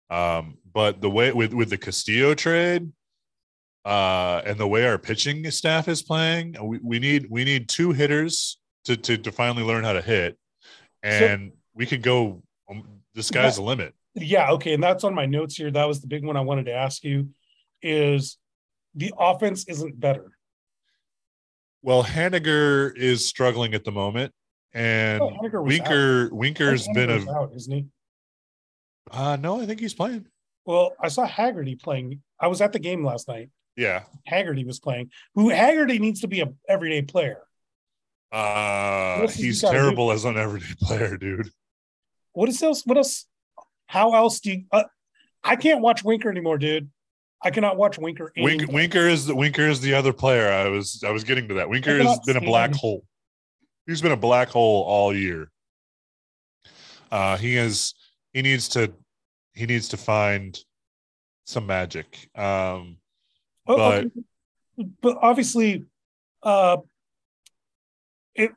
Um, 0.10 0.58
but 0.74 1.02
the 1.02 1.10
way 1.10 1.32
with 1.32 1.54
with 1.54 1.70
the 1.70 1.78
Castillo 1.78 2.34
trade, 2.34 2.92
uh, 3.86 4.42
and 4.46 4.60
the 4.60 4.68
way 4.68 4.86
our 4.88 4.98
pitching 4.98 5.50
staff 5.52 5.88
is 5.88 6.02
playing, 6.02 6.56
we, 6.62 6.80
we 6.84 7.00
need 7.00 7.28
we 7.30 7.44
need 7.44 7.70
two 7.70 7.92
hitters 7.92 8.58
to 8.86 8.98
to 8.98 9.18
to 9.18 9.32
finally 9.32 9.64
learn 9.64 9.84
how 9.84 9.94
to 9.94 10.02
hit, 10.02 10.38
and 11.04 11.52
so, 11.52 11.58
we 11.76 11.86
could 11.86 12.02
go. 12.02 12.42
Um, 12.70 12.84
the 13.16 13.24
sky's 13.24 13.56
that, 13.56 13.62
the 13.62 13.68
limit. 13.68 13.94
Yeah. 14.16 14.52
Okay. 14.52 14.74
And 14.74 14.84
that's 14.84 15.04
on 15.04 15.14
my 15.14 15.26
notes 15.26 15.56
here. 15.56 15.72
That 15.72 15.88
was 15.88 16.02
the 16.02 16.08
big 16.08 16.24
one 16.24 16.38
I 16.38 16.42
wanted 16.42 16.66
to 16.68 16.74
ask 16.74 17.04
you. 17.04 17.30
Is 17.82 18.38
the 18.96 19.14
offense 19.18 19.66
isn't 19.68 20.00
better? 20.00 20.32
Well, 21.82 22.04
Haniger 22.04 22.96
is 22.96 23.26
struggling 23.26 23.74
at 23.74 23.86
the 23.86 23.92
moment, 23.92 24.34
and 24.74 25.22
oh, 25.22 25.38
Winker 25.42 26.26
out. 26.26 26.34
Winker's 26.34 26.88
been 26.94 27.10
a 27.10 27.32
out, 27.32 27.52
isn't 27.56 27.74
he? 27.74 27.86
Uh 29.12 29.38
no, 29.40 29.62
I 29.62 29.66
think 29.66 29.80
he's 29.80 29.94
playing. 29.94 30.28
Well, 30.66 30.94
I 31.02 31.08
saw 31.08 31.26
Haggerty 31.26 31.76
playing. 31.76 32.22
I 32.40 32.48
was 32.48 32.62
at 32.62 32.74
the 32.74 32.80
game 32.80 33.04
last 33.04 33.28
night. 33.28 33.50
Yeah. 33.76 34.04
Haggerty 34.26 34.66
was 34.66 34.80
playing. 34.80 35.12
Who 35.36 35.50
Haggerty 35.50 36.00
needs 36.00 36.22
to 36.22 36.28
be 36.28 36.42
a 36.42 36.54
everyday 36.68 37.02
player. 37.02 37.42
Uh 38.32 39.28
he's 39.28 39.62
terrible 39.62 40.08
do? 40.08 40.14
as 40.14 40.26
an 40.26 40.38
everyday 40.38 40.76
player, 40.82 41.18
dude. 41.18 41.50
What 42.34 42.50
is 42.50 42.62
else? 42.62 42.86
What 42.86 42.98
else? 42.98 43.26
How 43.88 44.14
else 44.14 44.40
do 44.40 44.52
you? 44.52 44.64
Uh, 44.72 44.84
I 45.44 45.56
can't 45.56 45.82
watch 45.82 46.04
Winker 46.04 46.30
anymore, 46.30 46.60
dude. 46.60 46.90
I 47.42 47.52
cannot 47.52 47.78
watch 47.78 47.98
Winker. 47.98 48.32
Wink, 48.38 48.72
Winker 48.72 49.08
is 49.08 49.26
the 49.26 49.36
Winker 49.36 49.68
is 49.68 49.82
the 49.82 49.94
other 49.94 50.14
player. 50.14 50.52
I 50.52 50.68
was 50.68 51.04
I 51.06 51.12
was 51.12 51.24
getting 51.24 51.48
to 51.48 51.56
that. 51.56 51.70
Winker 51.70 51.98
has 52.04 52.20
been 52.20 52.38
a 52.38 52.42
black 52.42 52.74
hole. 52.74 53.06
He's 53.90 54.04
been 54.04 54.12
a 54.12 54.18
black 54.18 54.50
hole 54.50 54.84
all 54.84 55.16
year. 55.16 55.50
Uh, 57.12 57.38
he 57.38 57.58
is 57.58 57.96
he 58.34 58.44
needs 58.44 58.70
to 58.70 58.94
he 59.54 59.66
needs 59.66 59.90
to 59.90 59.98
find 59.98 60.58
some 61.46 61.66
magic. 61.66 62.30
Um, 62.36 62.98
but 63.66 64.06
but 65.02 65.18
obviously, 65.20 65.86
uh, 66.44 66.78
it 68.36 68.52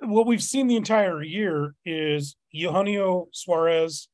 what 0.00 0.26
we've 0.26 0.42
seen 0.42 0.66
the 0.66 0.74
entire 0.74 1.22
year 1.22 1.76
is 1.86 2.34
Eugenio 2.50 3.28
Suarez. 3.32 4.08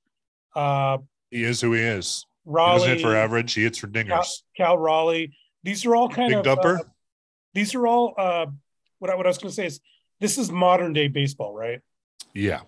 Uh, 0.54 0.98
he 1.30 1.44
is 1.44 1.62
who 1.62 1.72
he 1.72 1.80
is. 1.80 2.26
Raleigh, 2.44 2.82
he 2.82 2.88
hit 2.88 3.00
for 3.00 3.16
average. 3.16 3.54
He 3.54 3.62
hits 3.62 3.78
for 3.78 3.87
dingers. 3.87 4.08
Cal, 4.08 4.26
Cal 4.56 4.78
Raleigh. 4.78 5.33
These 5.62 5.87
are 5.87 5.96
all 5.96 6.11
kind 6.11 6.28
Big 6.28 6.46
of 6.46 6.59
dumper. 6.59 6.81
Uh, 6.81 6.85
these 7.54 7.74
are 7.74 7.87
all 7.87 8.12
uh, 8.18 8.46
what 8.98 9.11
I, 9.11 9.14
what 9.14 9.24
I 9.24 9.31
was 9.31 9.38
going 9.38 9.48
to 9.48 9.54
say 9.54 9.64
is 9.64 9.81
this 10.20 10.38
is 10.38 10.50
modern 10.50 10.92
day 10.92 11.09
baseball, 11.09 11.54
right? 11.54 11.81
Yeah. 12.35 12.61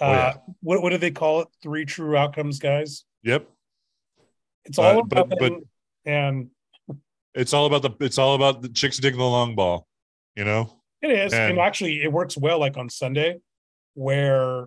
Uh, 0.00 0.04
oh, 0.04 0.12
yeah. 0.12 0.34
what 0.60 0.82
what 0.82 0.90
do 0.90 0.98
they 0.98 1.10
call 1.10 1.40
it? 1.40 1.48
Three 1.62 1.84
true 1.84 2.16
outcomes, 2.16 2.58
guys. 2.58 3.04
Yep. 3.22 3.48
It's 4.64 4.78
all 4.78 4.98
uh, 4.98 5.00
about 5.00 5.28
but, 5.30 5.38
but 5.38 5.52
and 6.04 6.50
it's 7.34 7.52
all 7.52 7.66
about 7.66 7.82
the 7.82 8.04
it's 8.04 8.18
all 8.18 8.34
about 8.34 8.62
the 8.62 8.68
chicks 8.68 8.98
digging 8.98 9.18
the 9.18 9.24
long 9.24 9.54
ball, 9.54 9.86
you 10.36 10.44
know. 10.44 10.74
It 11.00 11.10
is, 11.10 11.32
and, 11.32 11.52
and 11.52 11.58
actually, 11.60 12.02
it 12.02 12.12
works 12.12 12.36
well. 12.36 12.58
Like 12.58 12.76
on 12.76 12.90
Sunday, 12.90 13.38
where 13.94 14.66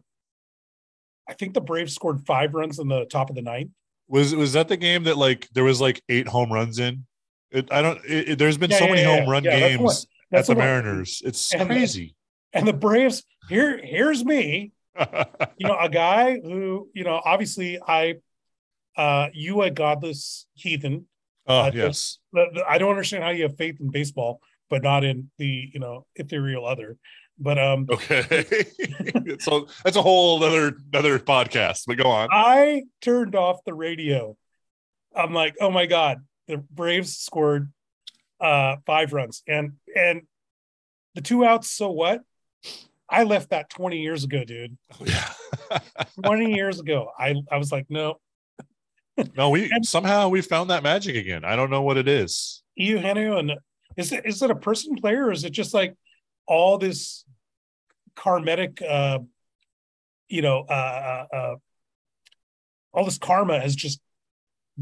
I 1.28 1.34
think 1.34 1.54
the 1.54 1.62
Braves 1.62 1.94
scored 1.94 2.26
five 2.26 2.54
runs 2.54 2.80
in 2.80 2.88
the 2.88 3.06
top 3.06 3.30
of 3.30 3.36
the 3.36 3.42
ninth. 3.42 3.72
Was 4.08 4.36
was 4.36 4.54
that 4.54 4.68
the 4.68 4.78
game 4.78 5.04
that 5.04 5.18
like 5.18 5.48
there 5.54 5.64
was 5.64 5.80
like 5.80 6.02
eight 6.10 6.28
home 6.28 6.52
runs 6.52 6.80
in? 6.80 7.06
It, 7.52 7.72
I 7.72 7.82
don't. 7.82 8.00
It, 8.06 8.30
it, 8.30 8.40
there's 8.40 8.58
been 8.58 8.72
yeah, 8.72 8.80
so 8.80 8.86
yeah, 8.86 8.92
many 8.92 9.02
yeah, 9.02 9.20
home 9.20 9.30
run 9.30 9.44
games 9.44 10.08
that's 10.32 10.48
that's 10.48 10.50
at 10.50 10.54
the, 10.54 10.56
the 10.56 10.60
Mariners. 10.60 11.22
It's 11.26 11.54
and 11.54 11.68
crazy. 11.68 12.16
The, 12.54 12.60
and 12.60 12.68
the 12.68 12.74
Braves 12.74 13.24
here. 13.50 13.80
Here's 13.84 14.24
me 14.24 14.72
you 15.58 15.68
know, 15.68 15.78
a 15.80 15.90
guy 15.90 16.40
who, 16.40 16.90
you 16.94 17.04
know, 17.04 17.22
obviously 17.24 17.80
I, 17.86 18.16
uh, 18.98 19.28
you 19.34 19.62
a 19.62 19.72
godless 19.72 20.48
heathen. 20.54 21.08
Oh, 21.48 21.60
uh, 21.60 21.72
yes. 21.74 22.20
I 22.68 22.78
don't 22.78 22.90
understand 22.90 23.24
how 23.24 23.30
you 23.30 23.44
have 23.44 23.58
faith 23.58 23.80
in 23.80 23.90
baseball, 23.90 24.42
but 24.70 24.84
not 24.84 25.04
in 25.04 25.32
the, 25.38 25.70
you 25.74 25.80
know, 25.80 26.06
ethereal 26.16 26.66
other. 26.66 26.98
But 27.40 27.58
um 27.58 27.88
okay, 27.90 28.46
so 29.40 29.68
that's 29.84 29.98
a 29.98 30.02
whole 30.02 30.44
other 30.44 30.78
another 30.94 31.18
podcast. 31.18 31.84
But 31.88 31.98
go 31.98 32.04
on. 32.04 32.28
I 32.32 32.84
turned 33.02 33.36
off 33.36 33.64
the 33.66 33.74
radio. 33.74 34.38
I'm 35.16 35.34
like, 35.34 35.56
oh 35.60 35.72
my 35.72 35.88
god, 35.88 36.20
the 36.48 36.58
Braves 36.58 37.18
scored 37.18 37.72
uh 38.42 38.78
five 38.86 39.14
runs, 39.14 39.44
and 39.48 39.74
and 39.96 40.24
the 41.16 41.22
two 41.22 41.46
outs. 41.46 41.70
So 41.70 41.92
what? 41.92 42.22
I 43.10 43.24
left 43.24 43.50
that 43.50 43.70
20 43.70 44.00
years 44.00 44.24
ago, 44.24 44.46
dude. 44.46 44.78
Oh, 44.94 45.06
yeah. 45.06 45.80
20 46.24 46.54
years 46.54 46.80
ago. 46.80 47.12
I, 47.20 47.36
I 47.52 47.58
was 47.58 47.70
like, 47.70 47.88
no. 47.90 48.22
no, 49.36 49.50
we 49.50 49.70
and, 49.70 49.86
somehow 49.86 50.30
we 50.30 50.40
found 50.40 50.70
that 50.70 50.82
magic 50.82 51.18
again. 51.18 51.44
I 51.44 51.58
don't 51.58 51.70
know 51.70 51.82
what 51.82 51.98
it 51.98 52.08
is. 52.08 52.64
Eugenio, 52.76 53.38
and 53.38 53.52
is 53.98 54.12
it 54.14 54.26
is 54.26 54.42
it 54.42 54.50
a 54.50 54.56
person 54.56 54.96
player 54.96 55.26
or 55.26 55.32
is 55.32 55.44
it 55.44 55.52
just 55.52 55.74
like 55.74 55.96
all 56.48 56.78
this 56.78 57.26
karmatic 58.16 58.82
uh 58.82 59.20
you 60.28 60.42
know 60.42 60.66
uh, 60.70 61.26
uh, 61.32 61.36
uh 61.36 61.56
all 62.94 63.06
this 63.06 63.18
karma 63.18 63.60
has 63.60 63.76
just 63.76 64.00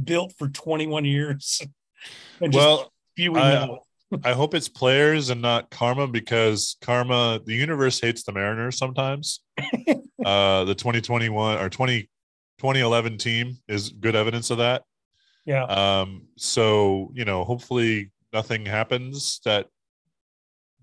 built 0.02 0.34
for 0.38 0.48
21 0.48 1.06
years 1.06 1.62
and 2.42 2.54
well 2.54 2.92
I, 3.28 3.78
I 4.24 4.34
hope 4.34 4.54
it's 4.54 4.70
players 4.70 5.30
and 5.30 5.42
not 5.42 5.70
karma 5.70 6.08
because 6.08 6.78
karma, 6.82 7.40
the 7.46 7.54
universe 7.54 8.00
hates 8.00 8.24
the 8.24 8.32
Mariners 8.32 8.78
sometimes. 8.78 9.42
uh, 10.26 10.64
the 10.66 10.76
2021 10.76 11.58
or 11.60 11.70
20, 11.70 12.02
2011 12.60 13.18
team 13.18 13.58
is 13.68 13.90
good 13.90 14.16
evidence 14.16 14.50
of 14.50 14.58
that. 14.58 14.84
Yeah. 15.46 15.64
Um, 15.64 16.28
so, 16.38 17.12
you 17.14 17.26
know, 17.26 17.44
hopefully 17.44 18.12
nothing 18.34 18.66
happens 18.66 19.42
that 19.46 19.68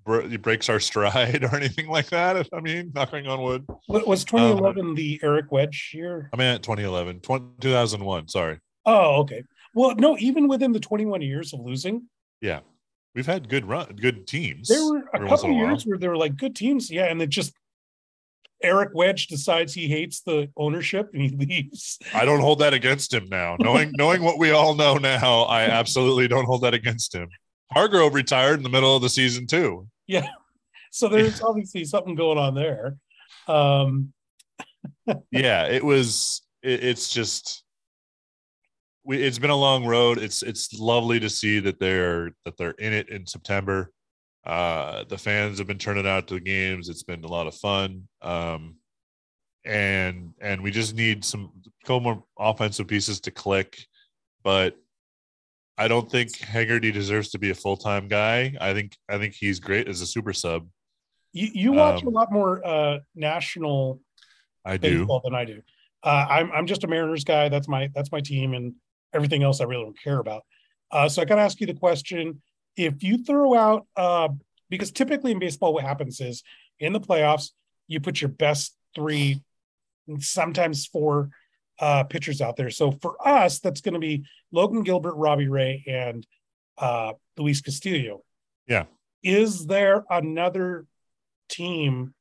breaks 0.05 0.69
our 0.69 0.81
stride 0.81 1.45
or 1.45 1.55
anything 1.55 1.89
like 1.89 2.09
that. 2.11 2.49
I 2.53 2.61
mean, 2.61 2.93
knocking 2.95 3.27
on 3.27 3.43
wood. 3.43 3.67
Was 3.89 4.25
2011 4.25 4.81
um, 4.81 4.95
the 4.95 5.21
Eric 5.23 5.51
Wedge 5.51 5.93
year? 5.95 6.31
I 6.33 6.37
mean, 6.37 6.47
at 6.47 6.63
2011, 6.63 7.21
20, 7.21 7.45
2001. 7.61 8.29
Sorry. 8.29 8.59
Oh, 8.85 9.21
okay. 9.23 9.43
Well, 9.75 9.95
no, 9.97 10.17
even 10.19 10.49
within 10.49 10.73
the 10.73 10.81
21 10.81 11.23
years 11.23 11.53
of 11.53 11.61
losing. 11.61 12.09
Yeah 12.41 12.61
we've 13.17 13.27
had 13.27 13.49
good 13.49 13.65
run, 13.65 13.97
good 13.97 14.29
teams. 14.29 14.69
There 14.69 14.85
were 14.85 15.03
a 15.15 15.27
couple 15.27 15.51
years 15.51 15.85
where 15.85 15.99
there 15.99 16.11
were 16.11 16.19
like 16.19 16.37
good 16.37 16.55
teams, 16.55 16.91
yeah, 16.91 17.07
and 17.07 17.21
it 17.21 17.31
just 17.31 17.53
Eric 18.63 18.91
Wedge 18.95 19.27
decides 19.27 19.75
he 19.75 19.89
hates 19.89 20.21
the 20.21 20.51
ownership 20.57 21.11
and 21.13 21.23
he 21.23 21.29
leaves. 21.47 21.99
I 22.15 22.25
don't 22.25 22.41
hold 22.41 22.61
that 22.61 22.75
against 22.75 23.13
him 23.13 23.27
now. 23.29 23.57
Knowing 23.59 23.93
knowing 23.99 24.23
what 24.23 24.39
we 24.39 24.51
all 24.51 24.75
know 24.75 24.99
now, 24.99 25.43
I 25.43 25.63
absolutely 25.63 26.29
don't 26.29 26.45
hold 26.45 26.63
that 26.63 26.75
against 26.75 27.15
him. 27.15 27.29
Hargrove 27.73 28.15
retired 28.15 28.59
in 28.59 28.63
the 28.63 28.69
middle 28.69 28.95
of 28.95 29.03
the 29.03 29.09
season 29.09 29.47
too. 29.47 29.89
Yeah. 30.07 30.29
So 30.93 31.09
there's 31.09 31.41
obviously 31.43 31.85
something 31.85 32.15
going 32.15 32.39
on 32.39 32.55
there. 32.55 32.97
Um 33.49 34.13
yeah, 35.31 35.67
it 35.67 35.85
was 35.85 36.43
it, 36.63 36.85
it's 36.85 37.09
just 37.09 37.65
we, 39.07 39.23
it's 39.23 39.39
been 39.39 39.51
a 39.51 39.57
long 39.57 39.87
road. 39.87 40.19
It's 40.19 40.43
it's 40.43 40.75
lovely 40.79 41.21
to 41.21 41.31
see 41.31 41.61
that 41.61 41.79
they're 41.79 42.33
that 42.45 42.57
they're 42.57 42.73
in 42.73 42.93
it 42.93 43.09
in 43.09 43.27
September. 43.27 43.93
Uh, 44.45 45.05
the 45.09 45.17
fans 45.17 45.59
have 45.59 45.67
been 45.67 45.79
turning 45.79 46.07
out 46.07 46.27
to 46.29 46.35
the 46.35 46.41
games. 46.41 46.89
It's 46.89 47.05
been 47.05 47.25
a 47.25 47.29
lot 47.29 47.47
of 47.47 47.55
fun. 47.55 48.09
Um, 48.21 48.77
and 49.65 50.35
and 50.41 50.63
we 50.63 50.71
just 50.73 50.95
need 50.95 51.25
some 51.25 51.53
couple 51.85 52.01
more 52.01 52.25
offensive 52.39 52.89
pieces 52.89 53.21
to 53.21 53.31
click. 53.31 53.87
But 54.43 54.77
I 55.79 55.89
don't 55.89 56.11
think 56.11 56.39
Haggerty 56.39 56.91
deserves 56.91 57.31
to 57.31 57.39
be 57.39 57.51
a 57.51 57.55
full 57.55 57.77
time 57.77 58.09
guy. 58.09 58.57
I 58.61 58.75
think 58.75 58.97
I 59.09 59.19
think 59.19 59.35
he's 59.35 59.61
great 59.61 59.89
as 59.89 60.01
a 60.01 60.07
super 60.07 60.33
sub. 60.33 60.67
You 61.33 61.49
you 61.53 61.73
watch 61.73 62.03
um, 62.03 62.09
a 62.09 62.11
lot 62.11 62.33
more 62.33 62.67
uh, 62.67 62.99
national 63.15 64.01
I 64.65 64.77
do 64.79 65.07
than 65.23 65.35
I 65.35 65.45
do. 65.45 65.63
Uh, 66.03 66.27
I'm 66.29 66.51
I'm 66.53 66.67
just 66.67 66.83
a 66.83 66.89
Mariners 66.89 67.25
guy. 67.25 67.49
That's 67.49 67.69
my 67.69 67.89
that's 67.95 68.11
my 68.11 68.21
team, 68.21 68.55
and 68.55 68.75
everything 69.13 69.43
else 69.43 69.61
I 69.61 69.65
really 69.65 69.85
don't 69.85 70.03
care 70.03 70.19
about. 70.19 70.43
Uh, 70.91 71.09
so 71.09 71.23
I 71.23 71.25
got 71.25 71.37
to 71.37 71.43
ask 71.43 71.61
you 71.61 71.67
the 71.67 71.75
question: 71.75 72.43
If 72.77 73.03
you 73.03 73.25
throw 73.25 73.55
out, 73.55 73.87
uh, 73.97 74.29
because 74.69 74.91
typically 74.91 75.33
in 75.33 75.39
baseball, 75.39 75.75
what 75.75 75.85
happens 75.85 76.21
is 76.21 76.43
in 76.79 76.93
the 76.93 77.01
playoffs, 77.01 77.51
you 77.87 78.01
put 78.01 78.21
your 78.21 78.31
best 78.31 78.77
three, 78.95 79.43
sometimes 80.19 80.87
four 80.87 81.31
uh, 81.79 82.05
pitchers 82.05 82.41
out 82.41 82.57
there. 82.57 82.71
So 82.71 82.93
for 82.93 83.17
us, 83.27 83.59
that's 83.61 83.81
going 83.81 83.95
to 83.95 84.01
be 84.01 84.25
Logan 84.53 84.83
Gilbert, 84.83 85.15
Robbie 85.15 85.49
Ray, 85.49 85.85
and 85.87 86.27
uh, 86.79 87.13
Luis 87.37 87.61
Castillo. 87.61 88.23
Yeah. 88.67 88.85
Is 89.23 89.67
there 89.67 90.05
another 90.11 90.87
team 91.49 92.15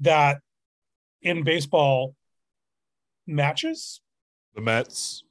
that 0.00 0.40
in 1.20 1.44
baseball 1.44 2.14
matches? 3.26 4.00
The 4.54 4.60
Mets, 4.60 5.24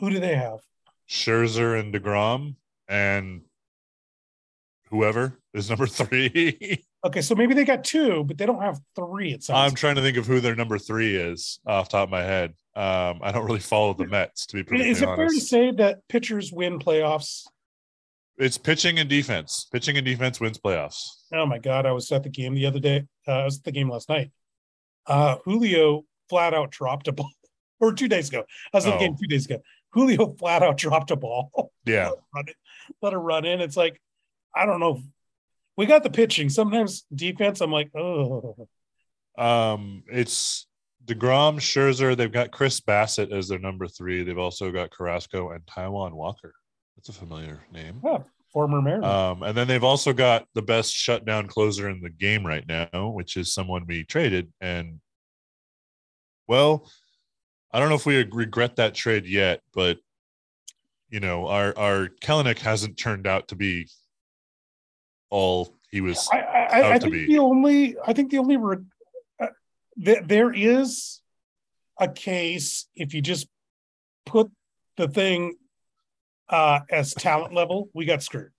Who 0.00 0.10
do 0.10 0.20
they 0.20 0.34
have? 0.36 0.60
Scherzer 1.08 1.78
and 1.78 1.92
DeGrom, 1.94 2.56
and 2.88 3.42
whoever 4.90 5.38
is 5.54 5.68
number 5.68 5.86
three. 5.88 6.84
Okay, 7.04 7.20
so 7.22 7.34
maybe 7.34 7.54
they 7.54 7.64
got 7.64 7.84
two, 7.84 8.24
but 8.24 8.38
they 8.38 8.46
don't 8.46 8.60
have 8.62 8.80
three. 8.96 9.32
It 9.32 9.42
sounds. 9.44 9.70
I'm 9.70 9.76
trying 9.76 9.94
to 9.96 10.02
think 10.02 10.16
of 10.16 10.26
who 10.26 10.40
their 10.40 10.54
number 10.56 10.78
three 10.78 11.14
is 11.14 11.60
off 11.66 11.88
the 11.88 11.98
top 11.98 12.08
of 12.08 12.10
my 12.10 12.22
head. 12.22 12.54
Um, 12.74 13.20
I 13.22 13.30
don't 13.32 13.44
really 13.46 13.60
follow 13.60 13.94
the 13.94 14.06
Mets 14.06 14.46
to 14.46 14.62
be 14.62 14.80
Is 14.88 15.02
it 15.02 15.08
honest. 15.08 15.18
fair 15.18 15.28
to 15.28 15.40
say 15.40 15.70
that 15.82 16.06
pitchers 16.08 16.52
win 16.52 16.78
playoffs? 16.78 17.44
It's 18.36 18.58
pitching 18.58 18.98
and 19.00 19.08
defense. 19.08 19.66
Pitching 19.72 19.96
and 19.96 20.04
defense 20.04 20.38
wins 20.40 20.58
playoffs. 20.58 21.08
Oh 21.32 21.46
my 21.46 21.58
god, 21.58 21.86
I 21.86 21.92
was 21.92 22.10
at 22.12 22.22
the 22.22 22.28
game 22.28 22.54
the 22.54 22.66
other 22.66 22.78
day. 22.80 23.04
Uh, 23.26 23.32
I 23.32 23.44
was 23.44 23.58
at 23.58 23.64
the 23.64 23.72
game 23.72 23.90
last 23.90 24.08
night. 24.08 24.30
Uh, 25.06 25.36
Julio 25.44 26.04
flat 26.28 26.54
out 26.54 26.70
dropped 26.70 27.08
a 27.08 27.12
ball, 27.12 27.30
or 27.80 27.92
two 27.92 28.06
days 28.08 28.28
ago. 28.28 28.44
I 28.72 28.76
was 28.76 28.86
at 28.86 28.90
the 28.90 28.96
Oh. 28.96 29.00
game 29.00 29.16
two 29.20 29.26
days 29.28 29.46
ago. 29.46 29.60
Julio 29.92 30.34
flat 30.34 30.62
out 30.62 30.76
dropped 30.78 31.10
a 31.10 31.16
ball. 31.16 31.72
Yeah. 31.84 32.10
Run 32.34 32.44
it- 32.48 32.56
let 33.02 33.12
her 33.12 33.20
run 33.20 33.44
in. 33.44 33.60
It's 33.60 33.76
like, 33.76 34.00
I 34.54 34.64
don't 34.64 34.80
know. 34.80 35.02
We 35.76 35.86
got 35.86 36.02
the 36.02 36.10
pitching. 36.10 36.48
Sometimes 36.48 37.04
defense, 37.14 37.60
I'm 37.60 37.70
like, 37.70 37.90
oh, 37.94 38.56
Um, 39.36 40.02
it's 40.10 40.66
DeGrom, 41.04 41.56
Scherzer. 41.56 42.16
They've 42.16 42.32
got 42.32 42.50
Chris 42.50 42.80
Bassitt 42.80 43.30
as 43.32 43.46
their 43.48 43.58
number 43.58 43.86
three. 43.86 44.22
They've 44.24 44.38
also 44.38 44.72
got 44.72 44.90
Carrasco 44.90 45.50
and 45.50 45.64
Taijuan 45.66 46.12
Walker. 46.12 46.54
That's 46.96 47.10
a 47.10 47.12
familiar 47.12 47.60
name. 47.72 48.00
Yeah, 48.04 48.22
former 48.52 48.82
Mariner. 48.82 49.06
Um, 49.06 49.42
and 49.44 49.56
then 49.56 49.68
they've 49.68 49.84
also 49.84 50.12
got 50.12 50.46
the 50.54 50.62
best 50.62 50.92
shutdown 50.94 51.46
closer 51.46 51.88
in 51.88 52.00
the 52.00 52.10
game 52.10 52.44
right 52.44 52.64
now, 52.66 53.10
which 53.10 53.36
is 53.36 53.52
someone 53.54 53.84
we 53.86 54.02
traded. 54.04 54.52
And 54.60 55.00
well, 56.48 56.90
I 57.72 57.80
don't 57.80 57.88
know 57.88 57.94
if 57.94 58.06
we 58.06 58.24
regret 58.24 58.76
that 58.76 58.94
trade 58.94 59.26
yet, 59.26 59.60
but 59.74 59.98
you 61.10 61.20
know, 61.20 61.46
our 61.46 61.76
our 61.76 62.08
Kelenic 62.22 62.58
hasn't 62.58 62.98
turned 62.98 63.26
out 63.26 63.48
to 63.48 63.56
be 63.56 63.88
all 65.30 65.74
he 65.90 66.00
was. 66.00 66.28
I, 66.32 66.38
I, 66.38 66.92
I, 66.94 66.98
think 66.98 67.12
be. 67.12 67.26
the 67.26 67.38
only, 67.38 67.96
I 68.04 68.12
think 68.12 68.30
the 68.30 68.38
only, 68.38 68.56
re- 68.56 68.76
uh, 69.40 69.46
th- 70.02 70.24
there 70.26 70.52
is 70.52 71.20
a 71.98 72.08
case 72.08 72.86
if 72.94 73.14
you 73.14 73.22
just 73.22 73.48
put 74.26 74.50
the 74.96 75.08
thing 75.08 75.56
uh, 76.48 76.80
as 76.90 77.14
talent 77.14 77.54
level, 77.54 77.88
we 77.94 78.04
got 78.04 78.22
screwed. 78.22 78.50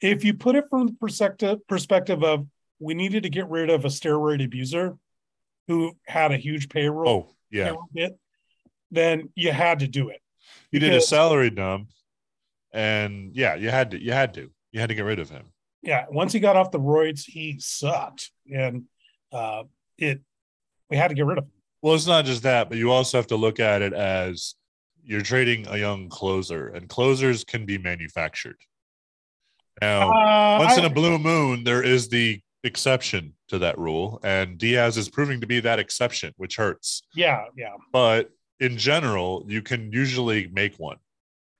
If 0.00 0.24
you 0.24 0.34
put 0.34 0.56
it 0.56 0.64
from 0.68 0.86
the 0.86 0.92
perspective 0.94 1.66
perspective 1.68 2.24
of 2.24 2.46
we 2.80 2.94
needed 2.94 3.22
to 3.22 3.30
get 3.30 3.48
rid 3.48 3.70
of 3.70 3.84
a 3.84 3.88
steroid 3.88 4.44
abuser 4.44 4.96
who 5.68 5.96
had 6.06 6.32
a 6.32 6.36
huge 6.36 6.68
payroll, 6.68 7.08
Oh 7.08 7.34
yeah, 7.50 7.74
hit, 7.94 8.18
then 8.92 9.30
you 9.34 9.50
had 9.50 9.80
to 9.80 9.88
do 9.88 10.08
it. 10.10 10.20
you 10.70 10.78
did 10.78 10.92
a 10.94 11.00
salary 11.00 11.50
dump, 11.50 11.88
and 12.72 13.34
yeah, 13.34 13.54
you 13.56 13.70
had 13.70 13.90
to. 13.92 14.00
You 14.00 14.12
had 14.12 14.34
to. 14.34 14.50
You 14.70 14.80
had 14.80 14.88
to 14.90 14.94
get 14.94 15.04
rid 15.04 15.18
of 15.18 15.28
him. 15.30 15.46
yeah, 15.82 16.06
once 16.10 16.32
he 16.32 16.38
got 16.40 16.56
off 16.56 16.70
the 16.70 16.78
roids, 16.80 17.24
he 17.24 17.56
sucked, 17.58 18.30
and 18.54 18.84
uh, 19.32 19.64
it 19.98 20.20
we 20.88 20.96
had 20.96 21.08
to 21.08 21.14
get 21.14 21.26
rid 21.26 21.38
of 21.38 21.44
him. 21.44 21.50
Well, 21.82 21.94
it's 21.94 22.06
not 22.06 22.24
just 22.24 22.44
that, 22.44 22.68
but 22.68 22.78
you 22.78 22.92
also 22.92 23.18
have 23.18 23.26
to 23.28 23.36
look 23.36 23.58
at 23.58 23.82
it 23.82 23.92
as 23.92 24.54
you're 25.04 25.22
trading 25.22 25.66
a 25.68 25.76
young 25.76 26.08
closer, 26.08 26.68
and 26.68 26.88
closers 26.88 27.42
can 27.44 27.66
be 27.66 27.76
manufactured. 27.76 28.56
Now, 29.80 30.10
Uh, 30.10 30.58
once 30.64 30.78
in 30.78 30.84
a 30.84 30.90
blue 30.90 31.18
moon, 31.18 31.64
there 31.64 31.82
is 31.82 32.08
the 32.08 32.40
exception 32.62 33.34
to 33.48 33.58
that 33.58 33.76
rule, 33.78 34.20
and 34.22 34.56
Diaz 34.58 34.96
is 34.96 35.08
proving 35.08 35.40
to 35.40 35.46
be 35.46 35.58
that 35.60 35.78
exception, 35.80 36.32
which 36.36 36.56
hurts. 36.56 37.02
yeah, 37.16 37.46
yeah, 37.56 37.72
But 37.92 38.30
in 38.62 38.78
general, 38.78 39.44
you 39.48 39.60
can 39.60 39.90
usually 39.92 40.48
make 40.52 40.76
one. 40.76 40.96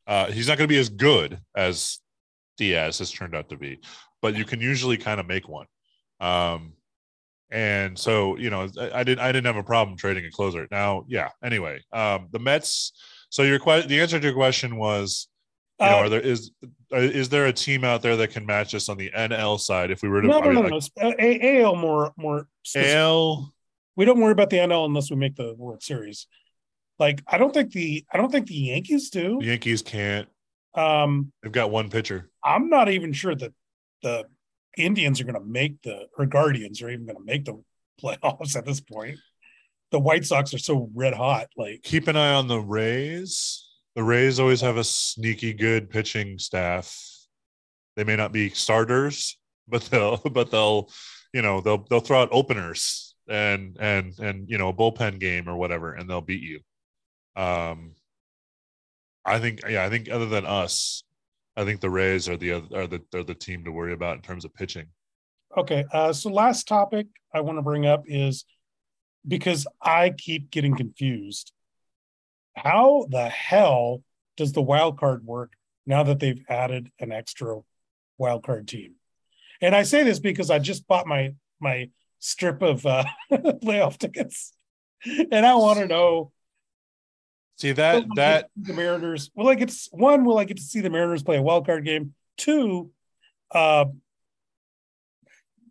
Uh, 0.06 0.26
he's 0.26 0.46
not 0.46 0.56
going 0.56 0.68
to 0.68 0.72
be 0.72 0.78
as 0.78 0.88
good 0.88 1.38
as 1.56 1.98
Diaz 2.58 3.00
has 3.00 3.10
turned 3.10 3.34
out 3.34 3.48
to 3.48 3.56
be, 3.56 3.80
but 4.22 4.36
you 4.36 4.44
can 4.44 4.60
usually 4.60 4.96
kind 4.96 5.18
of 5.18 5.26
make 5.26 5.48
one. 5.48 5.66
Um, 6.20 6.74
and 7.50 7.98
so 7.98 8.36
you 8.38 8.50
know, 8.50 8.68
I, 8.80 9.00
I 9.00 9.04
didn't 9.04 9.18
I 9.18 9.32
didn't 9.32 9.46
have 9.46 9.56
a 9.56 9.64
problem 9.64 9.98
trading 9.98 10.24
a 10.24 10.30
closer. 10.30 10.68
Now, 10.70 11.04
yeah. 11.08 11.30
Anyway, 11.42 11.82
um, 11.92 12.28
the 12.30 12.38
Mets. 12.38 12.92
So 13.30 13.42
your 13.42 13.58
que- 13.58 13.86
the 13.86 14.00
answer 14.00 14.20
to 14.20 14.24
your 14.24 14.34
question 14.34 14.76
was, 14.76 15.28
you 15.80 15.86
know, 15.86 15.92
Uh, 15.92 15.96
are 15.96 16.08
there 16.08 16.20
is 16.20 16.52
uh, 16.94 16.98
is 16.98 17.28
there 17.28 17.46
a 17.46 17.52
team 17.52 17.82
out 17.82 18.00
there 18.00 18.16
that 18.16 18.30
can 18.30 18.46
match 18.46 18.74
us 18.74 18.88
on 18.88 18.96
the 18.96 19.10
NL 19.10 19.58
side 19.58 19.90
if 19.90 20.02
we 20.02 20.08
were 20.08 20.22
to 20.22 20.28
no, 20.28 20.38
no, 20.38 20.52
no, 20.52 20.62
no. 20.62 20.80
Uh, 21.00 21.12
AL 21.18 21.74
more, 21.76 22.12
more. 22.16 22.46
specific. 22.62 22.94
AL? 22.94 23.52
We 23.96 24.04
don't 24.06 24.20
worry 24.20 24.32
about 24.32 24.50
the 24.50 24.58
NL 24.58 24.86
unless 24.86 25.10
we 25.10 25.16
make 25.16 25.34
the 25.34 25.54
World 25.58 25.82
Series. 25.82 26.28
Like 26.98 27.22
I 27.26 27.38
don't 27.38 27.52
think 27.52 27.72
the 27.72 28.04
I 28.12 28.16
don't 28.16 28.30
think 28.30 28.46
the 28.46 28.54
Yankees 28.54 29.10
do. 29.10 29.38
The 29.40 29.46
Yankees 29.46 29.82
can't. 29.82 30.28
Um, 30.74 31.32
They've 31.42 31.52
got 31.52 31.70
one 31.70 31.90
pitcher. 31.90 32.30
I'm 32.44 32.68
not 32.68 32.88
even 32.88 33.12
sure 33.12 33.34
that 33.34 33.52
the 34.02 34.24
Indians 34.76 35.20
are 35.20 35.24
going 35.24 35.34
to 35.34 35.44
make 35.44 35.82
the 35.82 36.06
or 36.18 36.26
Guardians 36.26 36.82
are 36.82 36.90
even 36.90 37.06
going 37.06 37.18
to 37.18 37.24
make 37.24 37.44
the 37.44 37.62
playoffs 38.02 38.56
at 38.56 38.64
this 38.64 38.80
point. 38.80 39.18
The 39.90 40.00
White 40.00 40.24
Sox 40.24 40.54
are 40.54 40.58
so 40.58 40.90
red 40.94 41.14
hot. 41.14 41.48
Like 41.56 41.82
keep 41.82 42.08
an 42.08 42.16
eye 42.16 42.34
on 42.34 42.48
the 42.48 42.60
Rays. 42.60 43.68
The 43.94 44.02
Rays 44.02 44.40
always 44.40 44.62
have 44.62 44.78
a 44.78 44.84
sneaky 44.84 45.52
good 45.52 45.90
pitching 45.90 46.38
staff. 46.38 46.98
They 47.96 48.04
may 48.04 48.16
not 48.16 48.32
be 48.32 48.48
starters, 48.50 49.38
but 49.68 49.82
they'll 49.84 50.16
but 50.16 50.50
they'll 50.50 50.90
you 51.32 51.42
know 51.42 51.60
they'll 51.60 51.84
they'll 51.90 52.00
throw 52.00 52.22
out 52.22 52.28
openers 52.32 53.14
and 53.28 53.76
and 53.80 54.18
and 54.18 54.48
you 54.48 54.58
know 54.58 54.68
a 54.68 54.74
bullpen 54.74 55.18
game 55.18 55.48
or 55.48 55.56
whatever, 55.56 55.92
and 55.94 56.08
they'll 56.08 56.20
beat 56.20 56.42
you. 56.42 56.60
Um, 57.36 57.92
I 59.24 59.38
think 59.38 59.60
yeah, 59.68 59.84
I 59.84 59.90
think 59.90 60.10
other 60.10 60.26
than 60.26 60.46
us, 60.46 61.04
I 61.56 61.64
think 61.64 61.80
the 61.80 61.90
Rays 61.90 62.28
are 62.28 62.36
the 62.36 62.52
other 62.52 62.80
are 62.80 62.86
the 62.86 63.02
are 63.14 63.22
the 63.22 63.34
team 63.34 63.64
to 63.64 63.72
worry 63.72 63.92
about 63.92 64.16
in 64.16 64.22
terms 64.22 64.44
of 64.44 64.54
pitching. 64.54 64.86
Okay. 65.56 65.84
Uh, 65.92 66.12
so 66.12 66.30
last 66.30 66.66
topic 66.66 67.06
I 67.34 67.40
want 67.40 67.58
to 67.58 67.62
bring 67.62 67.86
up 67.86 68.04
is 68.06 68.44
because 69.26 69.66
I 69.80 70.10
keep 70.10 70.50
getting 70.50 70.76
confused. 70.76 71.52
How 72.56 73.06
the 73.08 73.28
hell 73.28 74.02
does 74.36 74.52
the 74.52 74.62
wild 74.62 74.98
card 74.98 75.24
work 75.24 75.52
now 75.86 76.02
that 76.04 76.20
they've 76.20 76.42
added 76.48 76.90
an 76.98 77.12
extra 77.12 77.60
wild 78.18 78.44
card 78.44 78.66
team? 78.66 78.94
And 79.60 79.76
I 79.76 79.82
say 79.84 80.02
this 80.02 80.18
because 80.18 80.50
I 80.50 80.58
just 80.58 80.86
bought 80.88 81.06
my 81.06 81.34
my 81.60 81.90
strip 82.18 82.62
of 82.62 82.84
uh, 82.86 83.04
playoff 83.32 83.98
tickets, 83.98 84.52
and 85.04 85.46
I 85.46 85.54
want 85.54 85.78
to 85.78 85.86
know 85.86 86.32
See 87.56 87.72
that 87.72 88.04
that 88.16 88.48
get 88.56 88.64
to 88.64 88.66
see 88.66 88.72
the 88.72 88.80
Mariners. 88.80 89.30
Will 89.34 89.48
I 89.48 89.54
get 89.54 89.68
to, 89.68 89.88
one? 89.92 90.24
Will 90.24 90.38
I 90.38 90.44
get 90.44 90.56
to 90.56 90.62
see 90.62 90.80
the 90.80 90.90
Mariners 90.90 91.22
play 91.22 91.36
a 91.36 91.42
wild 91.42 91.66
card 91.66 91.84
game? 91.84 92.14
Two, 92.36 92.90
uh, 93.52 93.84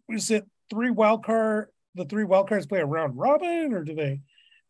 is 0.10 0.32
it 0.32 0.46
three 0.70 0.92
wild 0.92 1.26
card? 1.26 1.70
The 1.96 2.06
three 2.06 2.24
wild 2.24 2.48
cards 2.48 2.66
play 2.66 2.80
a 2.80 2.86
round 2.86 3.18
robin, 3.18 3.74
or 3.74 3.84
do 3.84 3.94
they 3.94 4.22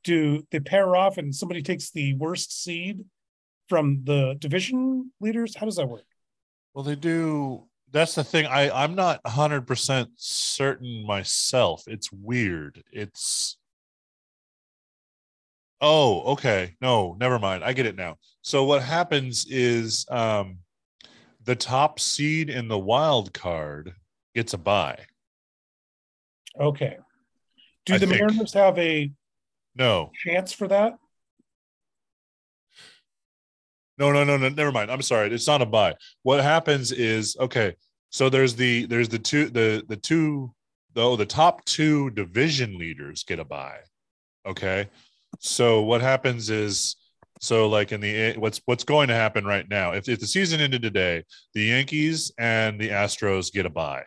do 0.03 0.45
they 0.51 0.59
pair 0.59 0.95
off 0.95 1.17
and 1.17 1.35
somebody 1.35 1.61
takes 1.61 1.91
the 1.91 2.15
worst 2.15 2.63
seed 2.63 3.05
from 3.69 4.03
the 4.03 4.35
division 4.39 5.11
leaders? 5.19 5.55
How 5.55 5.65
does 5.65 5.75
that 5.75 5.87
work? 5.87 6.05
Well, 6.73 6.83
they 6.83 6.95
do. 6.95 7.65
That's 7.91 8.15
the 8.15 8.23
thing. 8.23 8.45
I 8.45 8.71
I'm 8.71 8.95
not 8.95 9.19
100 9.23 9.67
percent 9.67 10.09
certain 10.15 11.05
myself. 11.05 11.83
It's 11.87 12.11
weird. 12.11 12.83
It's 12.91 13.57
oh 15.81 16.21
okay. 16.33 16.75
No, 16.81 17.15
never 17.19 17.39
mind. 17.39 17.63
I 17.63 17.73
get 17.73 17.85
it 17.85 17.95
now. 17.95 18.17
So 18.41 18.63
what 18.63 18.81
happens 18.81 19.45
is 19.49 20.05
um, 20.09 20.59
the 21.43 21.55
top 21.55 21.99
seed 21.99 22.49
in 22.49 22.67
the 22.67 22.79
wild 22.79 23.33
card 23.33 23.93
gets 24.35 24.53
a 24.53 24.57
bye. 24.57 24.99
Okay. 26.59 26.97
Do 27.85 27.93
I 27.95 27.97
the 27.97 28.07
think. 28.07 28.19
Mariners 28.21 28.53
have 28.53 28.77
a 28.77 29.11
No, 29.75 30.11
chance 30.23 30.53
for 30.53 30.67
that? 30.67 30.97
no, 33.97 34.11
no, 34.11 34.23
no, 34.23 34.37
no. 34.37 34.49
Never 34.49 34.71
mind. 34.71 34.91
I'm 34.91 35.01
sorry. 35.01 35.33
It's 35.33 35.47
not 35.47 35.61
a 35.61 35.65
buy. 35.65 35.95
What 36.23 36.41
happens 36.43 36.91
is 36.91 37.35
okay. 37.39 37.75
So 38.09 38.29
there's 38.29 38.55
the 38.55 38.85
there's 38.85 39.09
the 39.09 39.19
two 39.19 39.49
the 39.49 39.83
the 39.87 39.95
two 39.95 40.53
though 40.93 41.15
the 41.15 41.25
top 41.25 41.63
two 41.65 42.09
division 42.11 42.77
leaders 42.77 43.23
get 43.23 43.39
a 43.39 43.45
buy. 43.45 43.77
Okay. 44.45 44.89
So 45.43 45.81
what 45.81 46.01
happens 46.01 46.49
is 46.49 46.95
So, 47.39 47.67
like 47.67 47.91
in 47.91 48.01
the 48.01 48.33
what's 48.37 48.61
what's 48.65 48.83
going 48.83 49.07
to 49.07 49.15
happen 49.15 49.43
right 49.45 49.67
now? 49.67 49.93
If, 49.93 50.07
if 50.07 50.19
the 50.19 50.27
season 50.27 50.61
ended 50.61 50.83
today, 50.83 51.23
the 51.55 51.63
Yankees 51.63 52.31
and 52.37 52.79
the 52.79 52.89
Astros 52.89 53.51
get 53.51 53.65
a 53.65 53.69
bye. 53.69 54.03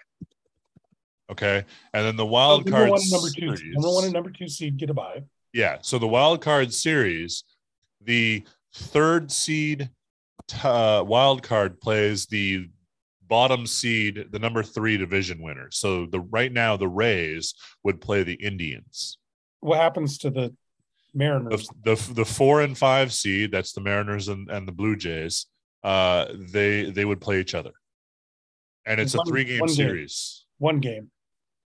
Okay, 1.30 1.64
and 1.92 2.06
then 2.06 2.14
the 2.16 2.24
wild 2.26 2.60
Oh, 2.68 2.70
card 2.70 2.90
number 2.90 2.92
one 2.92 3.00
and 3.02 3.10
number 3.10 3.28
two, 3.30 3.56
series- 3.56 3.74
number 3.74 3.90
one 3.90 4.04
and 4.04 4.12
number 4.12 4.30
two 4.30 4.46
seed 4.48 4.76
get 4.76 4.90
a 4.90 4.94
bye. 4.94 5.24
yeah. 5.52 5.78
So 5.82 5.98
the 5.98 6.06
wild 6.06 6.42
card 6.42 6.72
series, 6.72 7.42
the 8.00 8.44
third 8.72 9.32
seed 9.32 9.90
uh, 10.62 11.02
wild 11.04 11.42
card 11.42 11.80
plays 11.80 12.26
the 12.26 12.68
bottom 13.26 13.66
seed, 13.66 14.26
the 14.30 14.38
number 14.38 14.62
three 14.62 14.96
division 14.96 15.42
winner. 15.42 15.70
So 15.72 16.06
the 16.06 16.20
right 16.20 16.52
now 16.52 16.76
the 16.76 16.88
Rays 16.88 17.54
would 17.82 18.00
play 18.00 18.22
the 18.22 18.34
Indians. 18.34 19.18
What 19.60 19.80
happens 19.80 20.18
to 20.18 20.30
the 20.30 20.54
Mariners? 21.14 21.68
The 21.84 21.94
the, 21.94 22.12
the 22.14 22.24
four 22.24 22.62
and 22.62 22.76
five 22.76 23.12
seed, 23.12 23.50
that's 23.52 23.72
the 23.72 23.80
Mariners 23.80 24.28
and, 24.28 24.50
and 24.50 24.66
the 24.68 24.72
Blue 24.72 24.96
Jays. 24.96 25.46
Uh, 25.82 26.26
they 26.52 26.90
they 26.90 27.04
would 27.04 27.20
play 27.20 27.40
each 27.40 27.54
other, 27.54 27.72
and 28.86 29.00
it's 29.00 29.14
a 29.14 29.18
three 29.26 29.44
game 29.44 29.60
one 29.60 29.68
game. 29.68 29.76
series. 29.76 30.44
One 30.58 30.78
game, 30.80 31.10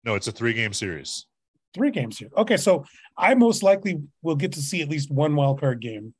No, 0.05 0.15
it's 0.15 0.27
a 0.29 0.33
three 0.33 0.53
game 0.53 0.73
series. 0.73 1.27
three 1.73 1.91
games 1.91 2.19
here. 2.19 2.29
Okay, 2.37 2.57
so 2.57 2.85
I 3.17 3.35
most 3.35 3.63
likely 3.63 4.03
will 4.23 4.37
get 4.37 4.53
to 4.53 4.61
see 4.61 4.83
at 4.83 4.89
least 4.89 5.11
one 5.11 5.35
wild 5.37 5.61
card 5.61 5.81
game. 5.81 6.15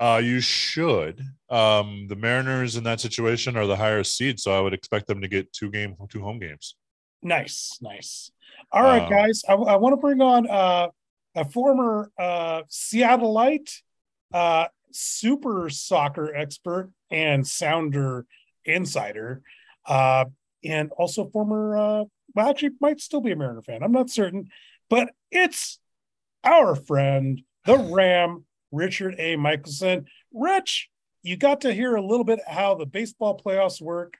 Uh, 0.00 0.20
you 0.22 0.40
should. 0.40 1.24
Um, 1.48 2.06
the 2.08 2.16
Mariners 2.16 2.74
in 2.76 2.82
that 2.84 3.00
situation 3.00 3.56
are 3.56 3.66
the 3.66 3.76
higher 3.76 4.02
seed, 4.02 4.40
so 4.40 4.56
I 4.56 4.60
would 4.60 4.74
expect 4.74 5.06
them 5.06 5.20
to 5.20 5.28
get 5.28 5.52
two 5.52 5.70
game, 5.70 5.94
two 6.08 6.20
home 6.22 6.40
games. 6.40 6.74
Nice, 7.22 7.78
nice. 7.80 8.32
All 8.72 8.82
right, 8.82 9.02
Um, 9.02 9.10
guys. 9.10 9.42
I, 9.48 9.54
I 9.54 9.76
want 9.76 9.92
to 9.92 9.96
bring 9.96 10.20
on 10.20 10.50
uh, 10.50 10.88
a 11.34 11.44
former 11.44 12.10
uh, 12.18 12.62
Seattleite, 12.68 13.82
uh, 14.32 14.66
super 14.90 15.70
soccer 15.70 16.34
expert 16.34 16.90
and 17.10 17.46
Sounder 17.46 18.26
insider, 18.64 19.42
uh, 19.86 20.26
and 20.64 20.90
also 20.92 21.28
former. 21.28 21.76
Uh, 21.76 22.04
well, 22.34 22.48
actually, 22.48 22.70
might 22.80 23.00
still 23.00 23.20
be 23.20 23.32
a 23.32 23.36
Mariner 23.36 23.62
fan. 23.62 23.82
I'm 23.82 23.92
not 23.92 24.10
certain, 24.10 24.48
but 24.88 25.10
it's 25.30 25.78
our 26.44 26.74
friend, 26.74 27.42
the 27.66 27.76
Ram, 27.76 28.44
Richard 28.70 29.14
A. 29.18 29.36
Michelson. 29.36 30.06
Rich, 30.32 30.88
you 31.22 31.36
got 31.36 31.62
to 31.62 31.74
hear 31.74 31.94
a 31.94 32.04
little 32.04 32.24
bit 32.24 32.40
how 32.46 32.74
the 32.74 32.86
baseball 32.86 33.38
playoffs 33.38 33.80
work. 33.80 34.18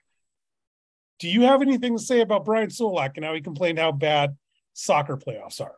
Do 1.19 1.29
you 1.29 1.43
have 1.43 1.61
anything 1.61 1.97
to 1.97 2.03
say 2.03 2.21
about 2.21 2.45
Brian 2.45 2.69
Solak 2.69 3.13
and 3.15 3.25
how 3.25 3.33
he 3.33 3.41
complained 3.41 3.79
how 3.79 3.91
bad 3.91 4.37
soccer 4.73 5.17
playoffs 5.17 5.61
are? 5.61 5.75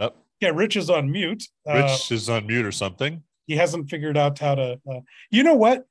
Up. 0.00 0.24
Yeah, 0.40 0.50
Rich 0.54 0.76
is 0.76 0.90
on 0.90 1.10
mute. 1.10 1.44
Uh, 1.68 1.74
Rich 1.82 2.12
is 2.12 2.28
on 2.28 2.46
mute 2.46 2.64
or 2.64 2.72
something. 2.72 3.22
he 3.46 3.56
hasn't 3.56 3.90
figured 3.90 4.16
out 4.16 4.38
how 4.38 4.54
to. 4.54 4.80
Uh, 4.88 5.00
you 5.30 5.42
know 5.42 5.54
what? 5.54 5.84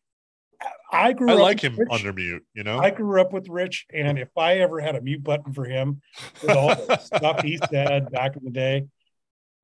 I 0.91 1.11
grew 1.13 1.29
I 1.29 1.33
up 1.33 1.39
like 1.39 1.59
him 1.59 1.75
Rich. 1.77 1.89
under 1.91 2.13
mute. 2.13 2.43
You 2.53 2.63
know, 2.63 2.79
I 2.79 2.89
grew 2.89 3.19
up 3.21 3.33
with 3.33 3.47
Rich, 3.49 3.85
and 3.93 4.17
if 4.17 4.29
I 4.37 4.59
ever 4.59 4.79
had 4.79 4.95
a 4.95 5.01
mute 5.01 5.23
button 5.23 5.53
for 5.53 5.65
him 5.65 6.01
with 6.41 6.51
all 6.51 6.69
the 6.69 6.97
stuff 7.01 7.41
he 7.41 7.59
said 7.69 8.09
back 8.11 8.35
in 8.37 8.43
the 8.45 8.49
day, 8.51 8.85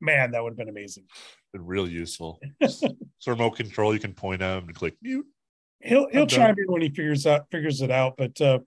man, 0.02 0.32
that 0.32 0.44
would 0.44 0.52
have 0.52 0.58
been 0.58 0.70
amazing. 0.70 1.06
been 1.54 1.66
real 1.66 1.88
useful. 1.88 2.40
Just 2.62 2.86
remote 3.26 3.52
control, 3.52 3.94
you 3.94 4.00
can 4.00 4.14
point 4.14 4.42
at 4.42 4.58
him 4.58 4.66
and 4.66 4.76
click 4.76 4.96
mute. 5.02 5.26
He'll 5.80 6.08
he'll 6.10 6.24
I'm 6.24 6.28
done. 6.28 6.40
chime 6.40 6.56
in 6.58 6.66
when 6.72 6.82
he 6.82 6.90
figures 6.90 7.26
out 7.26 7.50
figures 7.50 7.82
it 7.82 7.90
out. 7.92 8.16
But 8.18 8.40
uh, 8.42 8.60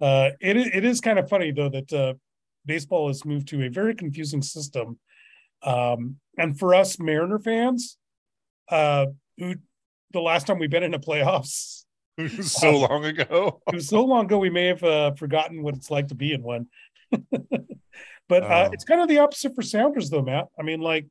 uh, 0.00 0.30
it 0.40 0.56
it 0.56 0.84
is 0.84 1.00
kind 1.00 1.18
of 1.18 1.28
funny 1.28 1.50
though 1.50 1.68
that 1.68 1.92
uh, 1.92 2.14
baseball 2.64 3.08
has 3.08 3.24
moved 3.24 3.48
to 3.48 3.64
a 3.64 3.68
very 3.68 3.94
confusing 3.94 4.42
system, 4.42 4.98
um, 5.62 6.16
and 6.36 6.58
for 6.58 6.74
us 6.74 6.98
Mariner 6.98 7.38
fans, 7.38 7.96
uh, 8.70 9.06
who 9.38 9.54
the 10.12 10.20
last 10.20 10.46
time 10.46 10.58
we've 10.58 10.70
been 10.70 10.82
in 10.82 10.92
the 10.92 10.98
playoffs, 10.98 11.84
so 12.42 12.78
long 12.78 13.04
ago. 13.04 13.60
it 13.68 13.74
was 13.74 13.88
so 13.88 14.04
long 14.04 14.26
ago 14.26 14.38
we 14.38 14.50
may 14.50 14.66
have 14.66 14.82
uh, 14.82 15.12
forgotten 15.14 15.62
what 15.62 15.74
it's 15.74 15.90
like 15.90 16.08
to 16.08 16.14
be 16.14 16.32
in 16.32 16.42
one. 16.42 16.66
but 18.28 18.42
uh, 18.42 18.68
it's 18.72 18.84
kind 18.84 19.00
of 19.00 19.08
the 19.08 19.18
opposite 19.18 19.54
for 19.54 19.62
Sounders 19.62 20.10
though, 20.10 20.22
Matt. 20.22 20.46
I 20.58 20.62
mean, 20.62 20.80
like, 20.80 21.04
Is 21.04 21.10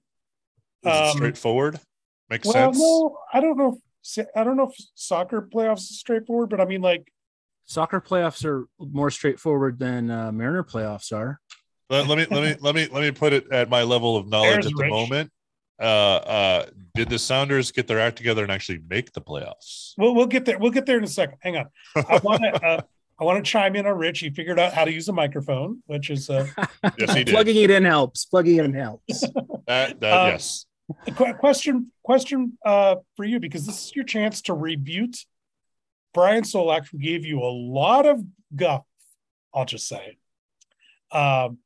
it 0.86 0.90
Um, 0.92 1.18
straightforward? 1.18 1.80
Makes 2.30 2.48
well, 2.48 2.74
sense. 2.74 2.80
no, 2.80 3.18
I 3.34 3.40
don't 3.40 3.58
know. 3.58 3.80
If, 4.18 4.28
I 4.36 4.44
don't 4.44 4.58
know 4.58 4.70
if 4.70 4.76
soccer 4.96 5.42
playoffs 5.42 5.90
is 5.90 6.00
straightforward, 6.00 6.50
but 6.50 6.62
I 6.62 6.66
mean, 6.66 6.82
like. 6.82 7.12
Soccer 7.68 8.02
playoffs 8.02 8.44
are 8.46 8.68
more 8.80 9.12
straightforward 9.12 9.78
than 9.78 10.10
uh, 10.10 10.32
Mariner 10.32 10.64
playoffs 10.64 11.12
are. 11.16 11.40
Let, 11.90 12.08
let 12.08 12.18
me 12.18 12.26
let 12.36 12.44
me 12.44 12.56
let 12.62 12.76
me 12.76 12.88
let 12.92 13.02
me 13.02 13.12
put 13.12 13.34
it 13.34 13.52
at 13.52 13.70
my 13.70 13.84
level 13.84 14.18
of 14.18 14.28
knowledge 14.28 14.52
There's 14.54 14.66
at 14.68 14.72
the 14.76 14.84
Rich. 14.84 14.90
moment. 14.92 15.32
Uh, 15.80 15.84
uh, 15.84 16.66
did 16.96 17.08
the 17.10 17.20
Sounders 17.20 17.72
get 17.72 17.86
their 17.88 18.00
act 18.00 18.18
together 18.18 18.42
and 18.42 18.52
actually 18.52 18.80
make 18.90 19.14
the 19.14 19.22
playoffs? 19.22 19.94
We'll 19.98 20.16
we'll 20.16 20.26
get 20.26 20.46
there. 20.46 20.58
We'll 20.58 20.72
get 20.72 20.86
there 20.86 20.98
in 20.98 21.04
a 21.04 21.08
second. 21.08 21.38
Hang 21.42 21.58
on. 21.58 21.66
I 21.96 22.18
want 22.24 22.42
to 22.42 22.66
uh, 22.66 22.82
I 23.20 23.24
want 23.24 23.44
to 23.44 23.50
chime 23.52 23.76
in 23.76 23.86
on 23.86 23.98
Rich. 23.98 24.20
He 24.20 24.30
figured 24.30 24.60
out 24.60 24.74
how 24.74 24.86
to 24.86 24.92
use 24.92 25.08
a 25.10 25.14
microphone, 25.14 25.82
which 25.88 26.10
is 26.10 26.30
uh, 26.30 26.48
Yes, 26.98 27.14
he 27.14 27.24
did. 27.24 27.32
Plugging 27.34 27.58
it 27.58 27.70
in 27.70 27.84
helps. 27.84 28.26
Plugging 28.26 28.58
it 28.58 28.66
in 28.66 28.74
helps. 28.74 29.24
That, 29.68 30.00
that 30.00 30.14
Uh, 30.14 30.28
yes. 30.28 30.66
a 31.08 31.12
que- 31.12 31.34
question 31.34 31.92
question 32.02 32.58
uh, 32.66 32.96
for 33.18 33.26
you 33.26 33.40
because 33.42 33.66
this 33.66 33.86
is 33.88 33.96
your 33.96 34.06
chance 34.06 34.42
to 34.44 34.54
rebut 34.54 35.18
Brian 36.18 36.42
Solak, 36.44 36.90
who 36.92 36.98
gave 36.98 37.26
you 37.26 37.44
a 37.44 37.54
lot 37.54 38.08
of 38.08 38.24
guff. 38.56 38.82
I'll 39.54 39.66
just 39.66 39.88
say, 39.88 40.18
um, 41.12 41.60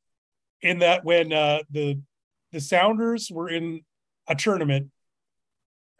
in 0.60 0.80
that 0.80 1.06
when 1.06 1.32
uh, 1.32 1.60
the 1.70 1.98
the 2.52 2.60
Sounders 2.60 3.30
were 3.32 3.48
in 3.48 3.80
a 4.28 4.34
tournament, 4.34 4.90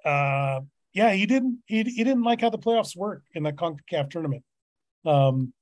uh, 0.04 0.60
yeah, 0.92 1.12
he 1.12 1.24
didn't 1.24 1.60
he, 1.66 1.82
he 1.82 2.04
didn't 2.04 2.24
like 2.24 2.42
how 2.42 2.50
the 2.50 2.58
playoffs 2.58 2.94
work 2.94 3.22
in 3.34 3.42
the 3.42 3.52
Concacaf 3.54 4.10
tournament. 4.10 4.44
Um, 5.06 5.54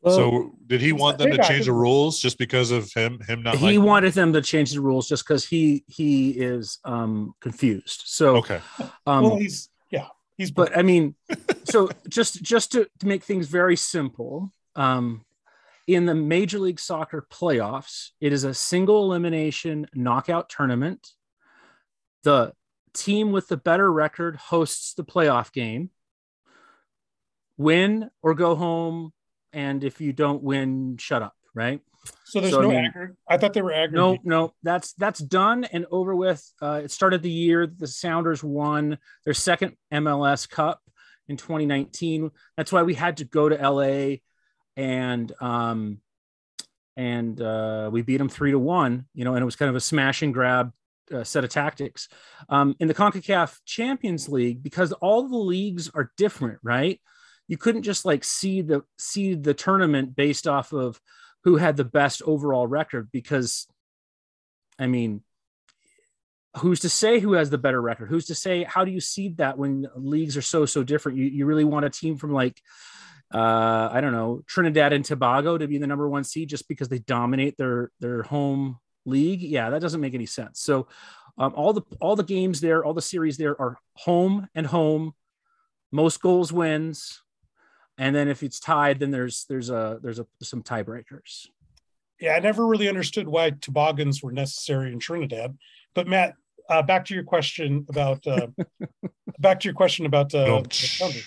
Well, 0.00 0.16
so 0.16 0.56
did 0.66 0.80
he 0.80 0.90
want 0.92 1.18
them 1.18 1.30
to 1.30 1.38
change 1.38 1.66
the 1.66 1.72
rules 1.72 2.18
just 2.18 2.38
because 2.38 2.72
of 2.72 2.92
him 2.92 3.20
him 3.20 3.44
not 3.44 3.54
he 3.58 3.66
liking- 3.66 3.84
wanted 3.84 4.14
them 4.14 4.32
to 4.32 4.42
change 4.42 4.72
the 4.72 4.80
rules 4.80 5.08
just 5.08 5.22
because 5.24 5.44
he 5.46 5.84
he 5.86 6.30
is 6.30 6.80
um 6.84 7.34
confused. 7.40 8.02
So 8.06 8.36
Okay. 8.38 8.60
um 9.06 9.22
well, 9.22 9.36
he's 9.36 9.68
yeah, 9.68 9.71
he's 10.42 10.50
but 10.50 10.76
I 10.76 10.82
mean, 10.82 11.14
so 11.64 11.88
just 12.08 12.42
just 12.42 12.72
to, 12.72 12.88
to 13.00 13.06
make 13.06 13.24
things 13.24 13.46
very 13.46 13.76
simple, 13.76 14.52
um, 14.76 15.24
in 15.86 16.06
the 16.06 16.14
Major 16.14 16.58
League 16.58 16.80
Soccer 16.80 17.26
playoffs, 17.30 18.10
it 18.20 18.32
is 18.32 18.44
a 18.44 18.54
single 18.54 19.04
elimination 19.04 19.86
knockout 19.94 20.48
tournament. 20.48 21.08
The 22.24 22.52
team 22.92 23.32
with 23.32 23.48
the 23.48 23.56
better 23.56 23.90
record 23.90 24.36
hosts 24.36 24.94
the 24.94 25.04
playoff 25.04 25.52
game. 25.52 25.90
Win 27.56 28.10
or 28.22 28.34
go 28.34 28.54
home, 28.54 29.12
and 29.52 29.84
if 29.84 30.00
you 30.00 30.12
don't 30.12 30.42
win, 30.42 30.96
shut 30.98 31.22
up. 31.22 31.34
Right? 31.54 31.80
so 32.24 32.40
there's 32.40 32.52
so, 32.52 32.60
I 32.60 32.62
no 32.62 32.70
mean- 32.70 32.84
aggregate. 32.86 33.16
I 33.28 33.38
thought 33.38 33.52
they 33.52 33.62
were 33.62 33.72
aggregate. 33.72 33.94
No, 33.94 34.18
no, 34.24 34.54
that's 34.62 34.92
that's 34.94 35.20
done 35.20 35.64
and 35.64 35.86
over 35.90 36.14
with. 36.14 36.42
Uh, 36.60 36.82
it 36.84 36.90
started 36.90 37.22
the 37.22 37.30
year 37.30 37.66
the 37.66 37.86
Sounders 37.86 38.42
won 38.42 38.98
their 39.24 39.34
second 39.34 39.76
MLS 39.92 40.48
Cup 40.48 40.80
in 41.28 41.36
2019. 41.36 42.30
That's 42.56 42.72
why 42.72 42.82
we 42.82 42.94
had 42.94 43.18
to 43.18 43.24
go 43.24 43.48
to 43.48 43.56
LA 43.56 44.16
and 44.76 45.32
um, 45.40 45.98
and 46.96 47.40
uh, 47.40 47.90
we 47.92 48.02
beat 48.02 48.18
them 48.18 48.28
three 48.28 48.50
to 48.50 48.58
one. 48.58 49.06
You 49.14 49.24
know, 49.24 49.34
and 49.34 49.42
it 49.42 49.46
was 49.46 49.56
kind 49.56 49.68
of 49.68 49.76
a 49.76 49.80
smash 49.80 50.22
and 50.22 50.34
grab 50.34 50.72
uh, 51.12 51.24
set 51.24 51.44
of 51.44 51.50
tactics. 51.50 52.08
Um, 52.48 52.74
in 52.80 52.88
the 52.88 52.94
Concacaf 52.94 53.58
Champions 53.64 54.28
League, 54.28 54.62
because 54.62 54.92
all 54.92 55.28
the 55.28 55.36
leagues 55.36 55.90
are 55.90 56.10
different, 56.16 56.58
right? 56.62 57.00
You 57.48 57.58
couldn't 57.58 57.82
just 57.82 58.04
like 58.04 58.24
see 58.24 58.62
the 58.62 58.82
see 58.98 59.34
the 59.34 59.54
tournament 59.54 60.16
based 60.16 60.46
off 60.46 60.72
of 60.72 61.00
who 61.44 61.56
had 61.56 61.76
the 61.76 61.84
best 61.84 62.22
overall 62.24 62.66
record 62.66 63.10
because 63.12 63.66
I 64.78 64.86
mean, 64.86 65.22
who's 66.58 66.80
to 66.80 66.88
say 66.88 67.20
who 67.20 67.34
has 67.34 67.50
the 67.50 67.58
better 67.58 67.80
record? 67.80 68.08
Who's 68.08 68.26
to 68.26 68.34
say 68.34 68.64
how 68.64 68.84
do 68.84 68.90
you 68.90 69.00
seed 69.00 69.38
that 69.38 69.58
when 69.58 69.86
leagues 69.96 70.36
are 70.36 70.42
so 70.42 70.66
so 70.66 70.82
different? 70.82 71.18
You 71.18 71.24
you 71.26 71.46
really 71.46 71.64
want 71.64 71.86
a 71.86 71.90
team 71.90 72.16
from 72.16 72.32
like 72.32 72.60
uh 73.32 73.88
I 73.92 74.00
don't 74.00 74.12
know, 74.12 74.42
Trinidad 74.46 74.92
and 74.92 75.04
Tobago 75.04 75.58
to 75.58 75.66
be 75.66 75.78
the 75.78 75.86
number 75.86 76.08
1 76.08 76.24
seed 76.24 76.48
just 76.48 76.68
because 76.68 76.88
they 76.88 76.98
dominate 76.98 77.56
their 77.56 77.90
their 78.00 78.22
home 78.22 78.78
league? 79.04 79.42
Yeah, 79.42 79.70
that 79.70 79.80
doesn't 79.80 80.00
make 80.00 80.14
any 80.14 80.26
sense. 80.26 80.60
So 80.60 80.88
um, 81.38 81.52
all 81.56 81.72
the 81.72 81.82
all 82.00 82.16
the 82.16 82.22
games 82.22 82.60
there, 82.60 82.84
all 82.84 82.94
the 82.94 83.02
series 83.02 83.36
there 83.36 83.60
are 83.60 83.78
home 83.94 84.48
and 84.54 84.66
home. 84.66 85.14
Most 85.90 86.20
goals 86.20 86.52
wins. 86.52 87.22
And 87.98 88.14
then 88.16 88.28
if 88.28 88.42
it's 88.42 88.58
tied, 88.58 89.00
then 89.00 89.10
there's 89.10 89.44
there's 89.48 89.70
a 89.70 89.98
there's 90.02 90.18
a 90.18 90.26
some 90.42 90.62
tiebreakers. 90.62 91.46
Yeah, 92.20 92.32
I 92.34 92.38
never 92.40 92.66
really 92.66 92.88
understood 92.88 93.28
why 93.28 93.50
toboggans 93.50 94.22
were 94.22 94.32
necessary 94.32 94.92
in 94.92 94.98
Trinidad. 94.98 95.56
But 95.94 96.06
Matt, 96.06 96.34
uh, 96.70 96.82
back 96.82 97.04
to 97.06 97.14
your 97.14 97.24
question 97.24 97.84
about 97.88 98.26
uh, 98.26 98.46
back 99.38 99.60
to 99.60 99.68
your 99.68 99.74
question 99.74 100.06
about 100.06 100.34
uh, 100.34 100.46
No. 100.46 100.62
the 100.62 101.22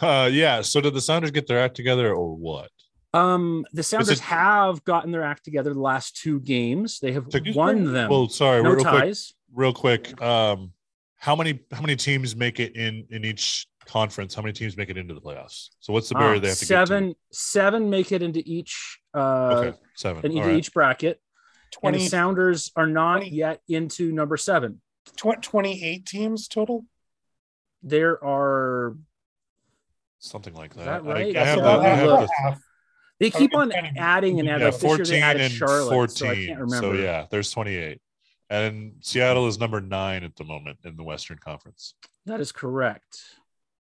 Uh, 0.00 0.28
yeah. 0.32 0.60
So 0.62 0.80
did 0.80 0.94
the 0.94 1.00
Sounders 1.00 1.30
get 1.30 1.46
their 1.46 1.60
act 1.60 1.74
together 1.76 2.14
or 2.14 2.34
what? 2.36 2.70
Um, 3.12 3.64
the 3.72 3.82
Sounders 3.82 4.10
it- 4.10 4.18
have 4.20 4.82
gotten 4.84 5.10
their 5.12 5.22
act 5.22 5.44
together 5.44 5.72
the 5.72 5.80
last 5.80 6.16
two 6.16 6.40
games. 6.40 7.00
They 7.00 7.12
have 7.12 7.28
To- 7.30 7.52
won 7.54 7.92
them. 7.92 8.10
Well, 8.10 8.28
sorry, 8.28 8.62
no 8.62 8.70
real 8.70 8.84
quick, 8.84 9.16
real 9.52 9.72
quick. 9.72 10.20
Um, 10.22 10.72
how 11.16 11.34
many 11.36 11.60
how 11.72 11.80
many 11.80 11.96
teams 11.96 12.36
make 12.36 12.60
it 12.60 12.76
in 12.76 13.06
in 13.10 13.24
each 13.24 13.66
conference? 13.86 14.34
How 14.34 14.42
many 14.42 14.52
teams 14.52 14.76
make 14.76 14.90
it 14.90 14.96
into 14.96 15.14
the 15.14 15.20
playoffs? 15.20 15.68
So 15.80 15.92
what's 15.92 16.08
the 16.08 16.14
barrier 16.14 16.36
Ah, 16.36 16.40
they 16.40 16.48
have 16.48 16.58
to 16.58 16.66
seven, 16.66 17.14
seven 17.32 17.90
make 17.90 18.12
it 18.12 18.22
into 18.22 18.42
each 18.44 18.98
uh? 19.14 19.18
Okay, 19.66 19.78
seven. 19.94 20.24
into 20.24 20.38
All 20.40 20.46
right. 20.48 20.56
each 20.56 20.72
bracket. 20.72 21.20
and 21.72 21.80
20, 21.80 21.98
the 21.98 22.06
Sounders 22.08 22.70
are 22.76 22.86
not 22.86 23.18
20. 23.18 23.30
yet 23.30 23.60
into 23.68 24.12
number 24.12 24.36
seven. 24.36 24.80
tw- 25.16 25.42
28 25.42 26.06
teams 26.06 26.48
total. 26.48 26.84
There 27.82 28.22
are 28.24 28.96
Something 30.18 30.54
like 30.54 30.74
that. 30.76 30.84
that 30.86 31.04
right? 31.04 31.36
I, 31.36 31.44
have 31.44 31.58
so. 31.58 31.80
I 31.80 31.86
have 31.88 32.06
look. 32.06 32.28
the, 32.30 32.56
they 33.20 33.30
keep 33.30 33.54
on 33.54 33.70
adding 33.72 34.40
and 34.40 34.48
adding. 34.48 34.60
yeah, 34.60 34.64
like 34.70 34.72
this 34.74 34.82
year 34.82 34.96
they 34.96 35.20
14 35.20 35.22
added 35.22 35.42
and 35.42 35.52
Charlotte, 35.52 35.90
14. 35.90 36.08
so 36.16 36.26
I 36.28 36.34
can't 36.34 36.60
remember. 36.60 36.76
So 36.76 36.92
yeah, 36.94 37.26
there's 37.30 37.50
28. 37.50 38.00
And 38.50 38.94
Seattle 39.00 39.46
is 39.48 39.58
number 39.58 39.80
nine 39.80 40.22
at 40.24 40.34
the 40.36 40.44
moment 40.44 40.78
in 40.84 40.96
the 40.96 41.02
Western 41.02 41.38
Conference. 41.38 41.94
That 42.26 42.40
is 42.40 42.52
correct. 42.52 43.18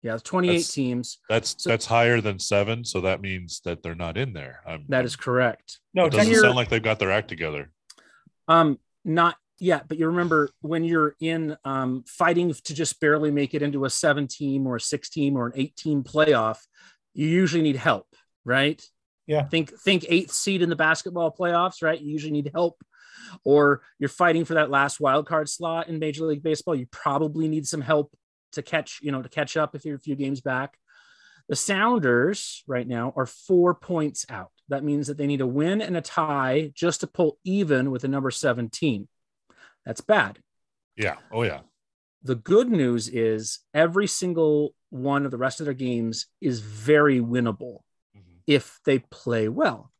Yeah, 0.02 0.18
28 0.22 0.52
That's- 0.52 0.72
teams. 0.72 1.18
That's 1.28 1.62
So- 1.62 1.70
that's 1.70 1.86
higher 1.86 2.20
than 2.20 2.38
seven, 2.38 2.84
so 2.84 3.00
that 3.02 3.20
means 3.20 3.60
that 3.64 3.82
they're 3.82 3.94
not 3.94 4.16
in 4.16 4.32
there. 4.32 4.60
I'm, 4.66 4.84
That 4.88 5.04
is 5.04 5.14
correct. 5.16 5.78
No, 5.94 6.06
It 6.06 6.10
doesn't 6.12 6.26
Here- 6.32 6.40
sound 6.42 6.56
like 6.56 6.68
they've 6.68 6.82
got 6.82 6.98
their 6.98 7.12
act 7.12 7.28
together. 7.28 7.70
Um, 8.48 8.78
not 9.04 9.36
yet, 9.60 9.86
but 9.86 9.98
you 9.98 10.06
remember 10.08 10.50
when 10.60 10.82
you're 10.82 11.14
in 11.20 11.56
um, 11.64 12.02
fighting 12.06 12.52
to 12.52 12.74
just 12.74 12.98
barely 13.00 13.30
make 13.30 13.54
it 13.54 13.62
into 13.62 13.84
a 13.84 13.90
seven 13.90 14.26
team 14.26 14.66
or 14.66 14.76
a 14.76 14.80
six 14.80 15.08
team 15.08 15.36
or 15.36 15.46
an 15.46 15.52
eight 15.54 15.76
team 15.76 16.02
playoff, 16.02 16.58
you 17.14 17.28
usually 17.28 17.62
need 17.62 17.76
help, 17.76 18.08
right? 18.44 18.84
Yeah. 19.28 19.44
Think 19.46 19.70
think 19.78 20.04
eighth 20.08 20.32
seed 20.32 20.62
in 20.62 20.68
the 20.68 20.74
basketball 20.76 21.30
playoffs, 21.30 21.80
right? 21.80 22.00
You 22.00 22.10
usually 22.10 22.32
need 22.32 22.50
help. 22.52 22.82
Or 23.44 23.82
you're 24.00 24.08
fighting 24.08 24.44
for 24.44 24.54
that 24.54 24.68
last 24.70 24.98
wild 25.00 25.26
card 25.26 25.48
slot 25.48 25.88
in 25.88 26.00
Major 26.00 26.24
League 26.24 26.42
Baseball. 26.42 26.74
You 26.74 26.86
probably 26.90 27.46
need 27.46 27.66
some 27.68 27.80
help 27.80 28.12
to 28.52 28.62
catch, 28.62 29.00
you 29.02 29.12
know, 29.12 29.22
to 29.22 29.28
catch 29.28 29.56
up 29.56 29.74
if 29.74 29.84
you're 29.84 29.96
a 29.96 30.00
few 30.00 30.16
games 30.16 30.40
back. 30.40 30.78
The 31.48 31.56
Sounders 31.56 32.62
right 32.66 32.86
now 32.86 33.12
are 33.16 33.26
four 33.26 33.74
points 33.74 34.24
out. 34.30 34.52
That 34.68 34.84
means 34.84 35.08
that 35.08 35.18
they 35.18 35.26
need 35.26 35.40
a 35.40 35.46
win 35.46 35.82
and 35.82 35.96
a 35.96 36.00
tie 36.00 36.70
just 36.74 37.00
to 37.00 37.06
pull 37.06 37.38
even 37.44 37.90
with 37.90 38.02
the 38.02 38.08
number 38.08 38.30
17. 38.30 39.08
That's 39.84 40.00
bad. 40.00 40.38
Yeah. 40.96 41.16
Oh 41.30 41.42
yeah. 41.42 41.60
The 42.22 42.36
good 42.36 42.70
news 42.70 43.08
is 43.08 43.58
every 43.74 44.06
single 44.06 44.74
one 44.90 45.24
of 45.24 45.30
the 45.30 45.38
rest 45.38 45.60
of 45.60 45.64
their 45.66 45.74
games 45.74 46.26
is 46.40 46.60
very 46.60 47.18
winnable 47.20 47.80
Mhm. 48.16 48.40
if 48.46 48.78
they 48.84 49.00
play 49.00 49.48
well. 49.48 49.91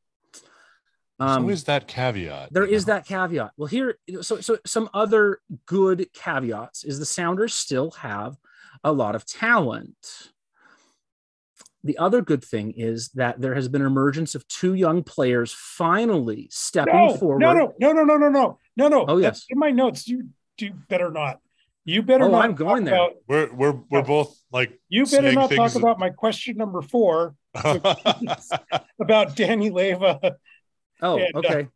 There's 1.27 1.37
Um, 1.37 1.43
always 1.45 1.65
that 1.65 1.87
caveat. 1.87 2.53
there 2.53 2.67
you 2.67 2.75
is 2.75 2.87
know? 2.87 2.95
that 2.95 3.07
caveat. 3.07 3.53
Well, 3.57 3.67
here, 3.69 3.99
so 4.23 4.41
so 4.41 4.59
some 4.67 4.89
other 4.93 5.41
good 5.67 6.07
caveats 6.13 6.85
is 6.85 6.99
the 6.99 7.07
Sounders 7.07 7.55
still 7.55 7.91
have 7.93 8.37
a 8.85 8.93
lot 8.93 9.15
of 9.15 9.25
talent. 9.25 9.95
The 11.85 11.99
other 11.99 12.23
good 12.23 12.45
thing 12.45 12.73
is 12.77 13.09
that 13.15 13.41
there 13.41 13.55
has 13.55 13.69
been 13.69 13.83
emergence 13.83 14.35
of 14.37 14.47
two 14.47 14.75
young 14.75 15.03
players 15.03 15.53
finally 15.53 16.49
stepping 16.51 16.95
No, 16.95 17.17
forward. 17.17 17.41
no, 17.41 17.53
no, 17.55 17.75
no, 17.81 17.93
no, 17.93 18.05
no, 18.05 18.17
no, 18.17 18.29
no, 18.29 18.59
no, 18.77 18.89
no. 18.89 19.05
Oh, 19.09 19.19
That's 19.21 19.41
yes. 19.41 19.47
in 19.51 19.59
my 19.59 19.71
notes. 19.71 20.07
You 20.07 20.29
do 20.59 20.71
better 20.89 21.11
not. 21.11 21.41
You 21.85 22.03
better 22.03 22.25
Oh, 22.25 22.29
not. 22.31 22.45
I'm 22.45 22.55
going 22.55 22.85
there. 22.85 22.95
About, 22.95 23.13
We're 23.29 23.53
we're 23.53 23.81
we're 23.91 24.03
both 24.03 24.37
like 24.53 24.81
you 24.89 25.05
better 25.07 25.33
not 25.33 25.49
things 25.49 25.73
talk 25.73 25.75
about 25.83 25.99
my 25.99 26.11
question 26.11 26.57
number 26.57 26.83
four 26.83 27.35
about 29.01 29.35
Danny 29.37 29.71
Leyva. 29.71 30.37
Oh, 31.03 31.19
And, 31.19 31.35
uh, 31.35 31.39
okay. 31.41 31.69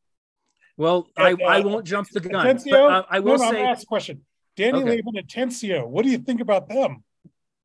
Well, 0.76 1.08
and, 1.16 1.42
I, 1.42 1.44
I 1.44 1.60
uh, 1.60 1.64
won't 1.64 1.86
jump 1.86 2.08
the 2.10 2.20
gun. 2.20 2.46
Atencio. 2.46 2.70
But, 2.70 2.80
uh, 2.82 3.02
I 3.10 3.20
will 3.20 3.38
no, 3.38 3.44
I'm 3.44 3.50
say 3.50 3.56
gonna 3.56 3.68
ask 3.70 3.82
a 3.82 3.86
question. 3.86 4.24
Danny 4.56 4.78
Okay. 4.78 4.98
Leyva 5.02 5.18
and 5.18 5.28
Atencio. 5.28 5.86
What 5.86 6.04
do 6.04 6.10
you 6.10 6.18
think 6.18 6.40
about 6.40 6.68
them? 6.68 7.02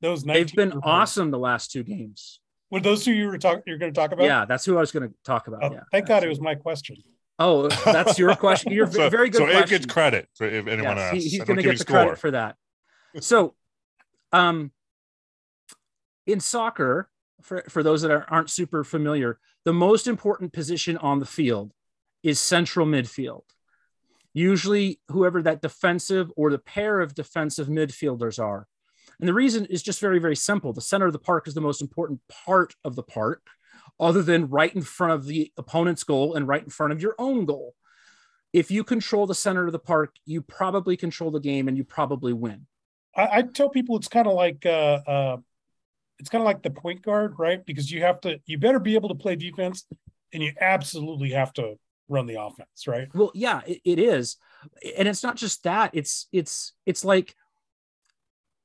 Those 0.02 0.26
19 0.26 0.43
they've 0.45 0.56
been 0.56 0.69
year 0.71 0.80
awesome 0.84 1.32
the 1.32 1.39
last 1.39 1.71
two 1.71 1.84
games. 1.84 2.39
Were 2.69 2.80
those 2.80 3.06
who 3.06 3.12
you 3.12 3.28
were 3.28 3.38
talking? 3.38 3.63
You're 3.67 3.78
going 3.78 3.93
to 3.93 4.00
talk 4.00 4.12
about? 4.12 4.26
Yeah, 4.26 4.45
that's 4.45 4.65
who 4.65 4.78
I 4.78 4.80
was 4.80 4.91
going 4.91 5.10
to 5.10 5.15
talk 5.24 5.47
about. 5.47 5.63
Oh, 5.63 5.74
yeah. 5.74 5.82
thank 5.91 6.08
God 6.08 6.24
it 6.24 6.30
was 6.30 6.39
my 6.41 6.56
question. 6.56 6.97
Oh, 7.38 7.67
that's 7.67 8.17
your 8.17 8.34
question. 8.47 8.71
You're 8.71 8.89
so, 8.89 9.10
very 9.10 9.30
good. 9.30 9.39
So 9.39 9.47
Abe 9.50 9.67
gets 9.67 9.86
credit 9.86 10.28
for 10.36 10.45
if 10.47 10.67
anyone 10.67 10.95
Yes, 10.97 11.12
he- 11.12 11.17
asks. 11.17 11.32
he's 11.32 11.43
going 11.43 11.58
to 11.58 11.63
get 11.63 11.74
the 11.74 11.78
score. 11.80 11.95
credit 11.97 12.17
for 12.17 12.32
that. 12.32 12.56
So, 13.19 13.56
um, 14.32 14.71
in 16.26 16.39
soccer, 16.39 17.10
for, 17.41 17.63
for 17.69 17.84
those 17.84 18.04
that 18.04 18.12
are, 18.12 18.26
aren't 18.30 18.50
super 18.50 18.84
familiar, 18.84 19.38
the 19.65 19.74
most 19.74 20.08
important 20.08 20.54
position 20.54 20.97
on 20.97 21.19
the 21.19 21.26
field 21.26 21.71
is 22.24 22.39
central 22.39 22.86
midfield. 22.86 23.43
Usually, 24.34 25.00
whoever 25.10 25.41
that 25.41 25.62
defensive 25.62 26.32
or 26.36 26.52
the 26.52 26.60
pair 26.60 27.02
of 27.02 27.13
defensive 27.13 27.67
midfielders 27.67 28.41
are. 28.41 28.67
And 29.19 29.28
the 29.28 29.34
reason 29.34 29.65
is 29.65 29.84
just 29.84 30.00
very, 30.00 30.19
very 30.19 30.36
simple. 30.36 30.74
The 30.74 30.82
center 30.82 31.06
of 31.06 31.13
the 31.13 31.19
park 31.19 31.47
is 31.47 31.54
the 31.54 31.62
most 31.62 31.82
important 31.82 32.21
part 32.28 32.74
of 32.84 32.95
the 32.95 33.04
park, 33.04 33.45
other 34.00 34.24
than 34.24 34.50
right 34.50 34.74
in 34.74 34.82
front 34.82 35.13
of 35.13 35.26
the 35.26 35.52
opponent's 35.58 36.04
goal 36.04 36.34
and 36.36 36.47
right 36.47 36.63
in 36.63 36.69
front 36.69 36.93
of 36.93 37.02
your 37.02 37.15
own 37.19 37.45
goal. 37.45 37.76
If 38.54 38.71
you 38.71 38.84
control 38.84 39.28
the 39.28 39.36
center 39.36 39.65
of 39.65 39.71
the 39.74 39.80
park, 39.80 40.15
you 40.26 40.41
probably 40.41 40.97
control 40.97 41.32
the 41.32 41.39
game 41.39 41.67
and 41.67 41.78
you 41.78 41.84
probably 41.84 42.34
win. 42.34 42.65
I, 43.15 43.28
I 43.32 43.41
tell 43.43 43.69
people 43.69 43.95
it's 43.97 44.08
kind 44.08 44.28
of 44.28 44.34
like 44.34 44.65
uh, 44.65 45.00
uh, 45.08 45.38
it's 46.21 46.29
kind 46.29 46.41
of 46.41 46.45
like 46.45 46.62
the 46.62 46.69
point 46.69 47.01
guard, 47.01 47.34
right? 47.39 47.65
Because 47.65 47.91
you 47.91 48.01
have 48.01 48.21
to, 48.21 48.39
you 48.45 48.60
better 48.60 48.79
be 48.79 48.93
able 48.95 49.10
to 49.10 49.15
play 49.15 49.36
defense, 49.36 49.86
and 50.34 50.43
you 50.43 50.53
absolutely 50.62 51.31
have 51.31 51.51
to 51.53 51.75
run 52.07 52.27
the 52.27 52.39
offense, 52.41 52.88
right? 52.88 53.07
Well, 53.13 53.31
yeah, 53.34 53.62
it, 53.65 53.81
it 53.84 53.99
is, 53.99 54.38
and 54.97 55.07
it's 55.07 55.23
not 55.23 55.36
just 55.36 55.63
that. 55.63 55.89
It's 55.93 56.27
it's 56.31 56.73
it's 56.86 57.03
like 57.03 57.36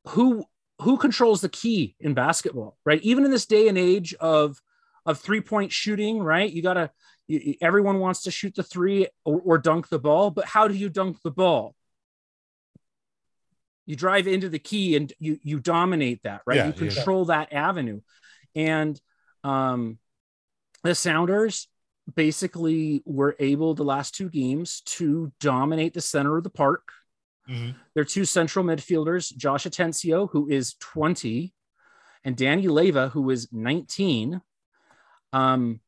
who 0.09 0.45
who 0.83 0.99
controls 0.99 1.41
the 1.41 1.49
key 1.49 1.97
in 1.99 2.13
basketball, 2.13 2.77
right? 2.85 3.01
Even 3.03 3.25
in 3.25 3.31
this 3.31 3.47
day 3.47 3.69
and 3.69 3.79
age 3.79 4.15
of 4.21 4.61
of 5.07 5.19
three 5.19 5.41
point 5.41 5.73
shooting, 5.73 6.19
right? 6.23 6.53
You 6.53 6.63
gotta 6.63 6.91
you, 7.27 7.39
you- 7.43 7.55
everyone 7.63 8.01
wants 8.01 8.23
to 8.25 8.31
shoot 8.31 8.55
the 8.55 8.63
three 8.63 9.09
or, 9.25 9.41
or 9.41 9.59
dunk 9.59 9.89
the 9.89 9.99
ball, 9.99 10.31
but 10.31 10.45
how 10.45 10.69
do 10.69 10.75
you 10.75 10.91
dunk 10.91 11.23
the 11.23 11.31
ball? 11.31 11.75
You 13.87 13.97
drive 13.97 14.27
into 14.27 14.49
the 14.49 14.59
key 14.59 14.97
and 14.97 15.13
you 15.19 15.39
you 15.43 15.61
dominate 15.61 16.23
that, 16.25 16.43
right? 16.47 16.57
Yeah, 16.57 16.67
you 16.67 16.75
yeah. 16.87 16.95
control 16.95 17.27
that 17.27 17.53
avenue, 17.53 18.01
and 18.55 19.01
um, 19.45 19.99
the 20.83 20.95
Sounders 20.95 21.69
basically 22.15 23.03
were 23.05 23.37
able 23.39 23.75
the 23.75 23.85
last 23.85 24.15
two 24.15 24.29
games 24.29 24.81
to 24.83 25.33
dominate 25.41 25.95
the 25.95 26.01
center 26.01 26.37
of 26.37 26.45
the 26.45 26.51
park. 26.51 26.93
Mhm. 27.49 27.75
Their 27.95 28.05
two 28.05 28.25
central 28.25 28.65
midfielders, 28.65 29.35
Josh 29.37 29.65
Atencio, 29.65 30.29
who 30.31 30.49
is 30.49 30.75
20, 30.75 31.53
and 32.25 32.37
Danny 32.37 32.67
Leyva, 32.67 33.11
who 33.11 33.31
is 33.31 33.53
19. 33.53 34.41
Um, 35.33 35.81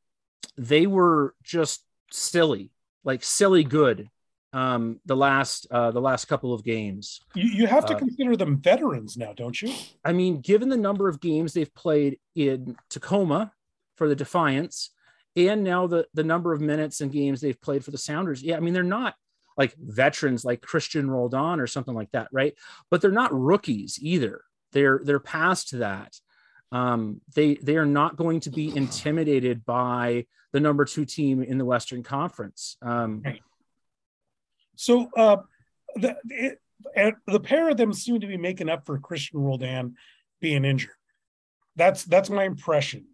they 0.57 0.87
were 0.87 1.35
just 1.43 1.85
silly, 2.11 2.73
like 3.05 3.23
silly 3.23 3.65
good. 3.65 4.09
Um, 4.53 5.01
the 5.05 5.17
last 5.17 5.67
uh, 5.71 5.91
the 5.91 6.01
last 6.01 6.25
couple 6.25 6.55
of 6.55 6.65
games. 6.65 7.21
You, 7.35 7.49
you 7.51 7.67
have 7.67 7.85
to 7.87 7.95
Uh, 7.95 7.99
consider 7.99 8.35
them 8.35 8.59
veterans 8.59 9.17
now, 9.17 9.35
don't 9.35 9.61
you? 9.61 9.75
I 10.05 10.13
mean, 10.13 10.41
given 10.41 10.71
the 10.71 10.77
number 10.77 11.09
of 11.09 11.21
games 11.21 11.53
they've 11.53 11.75
played 11.75 12.19
in 12.35 12.77
Tacoma 12.89 13.53
for 13.97 14.09
the 14.09 14.17
Defiance, 14.17 14.91
and 15.37 15.63
now 15.63 15.87
the 15.87 16.07
the 16.15 16.25
number 16.25 16.55
of 16.55 16.63
minutes 16.63 17.03
and 17.03 17.13
games 17.13 17.41
they've 17.43 17.61
played 17.61 17.85
for 17.85 17.91
the 17.91 17.99
Sounders, 17.99 18.43
yeah, 18.43 18.57
I 18.57 18.61
mean 18.61 18.73
they're 18.73 18.83
not 18.83 19.15
like 19.59 19.75
veterans 19.77 20.45
like 20.47 20.63
Cristian 20.63 21.11
Roldan 21.11 21.61
or 21.61 21.67
something 21.67 21.95
like 21.95 22.11
that, 22.13 22.29
right? 22.33 22.55
But 22.91 23.03
they're 23.03 23.11
not 23.11 23.35
rookies 23.39 23.99
either. 24.01 24.43
They're 24.73 25.01
they're 25.05 25.21
past 25.21 25.79
that. 25.79 26.15
Um, 26.73 27.21
they 27.35 27.57
they 27.57 27.77
are 27.77 27.87
not 27.87 28.17
going 28.17 28.41
to 28.41 28.51
be 28.51 28.75
intimidated 28.75 29.65
by 29.67 30.27
the 30.53 30.61
number 30.61 30.87
two 30.87 31.05
team 31.05 31.43
in 31.43 31.59
the 31.59 31.65
Western 31.67 32.03
Conference. 32.03 32.77
Um, 32.81 33.23
Right. 33.25 33.43
So 34.79 35.11
uh, 35.17 35.39
the 35.97 36.17
it, 36.31 36.61
the 37.27 37.41
pair 37.41 37.69
of 37.69 37.77
them 37.77 37.93
seem 37.93 38.21
to 38.21 38.29
be 38.29 38.37
making 38.37 38.69
up 38.69 38.87
for 38.87 38.99
Cristian 39.01 39.35
Roldan 39.45 39.97
being 40.41 40.65
injured. 40.65 40.93
That's 41.75 42.05
that's 42.05 42.31
my 42.31 42.45
impression. 42.45 43.07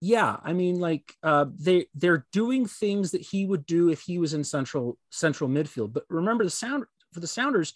yeah 0.00 0.36
i 0.44 0.52
mean 0.52 0.78
like 0.80 1.14
uh 1.22 1.46
they 1.58 1.86
they're 1.94 2.26
doing 2.32 2.66
things 2.66 3.10
that 3.12 3.22
he 3.22 3.46
would 3.46 3.64
do 3.64 3.90
if 3.90 4.00
he 4.02 4.18
was 4.18 4.34
in 4.34 4.44
central 4.44 4.98
central 5.10 5.48
midfield 5.48 5.92
but 5.92 6.04
remember 6.08 6.44
the 6.44 6.50
sound 6.50 6.84
for 7.12 7.20
the 7.20 7.26
sounders 7.26 7.72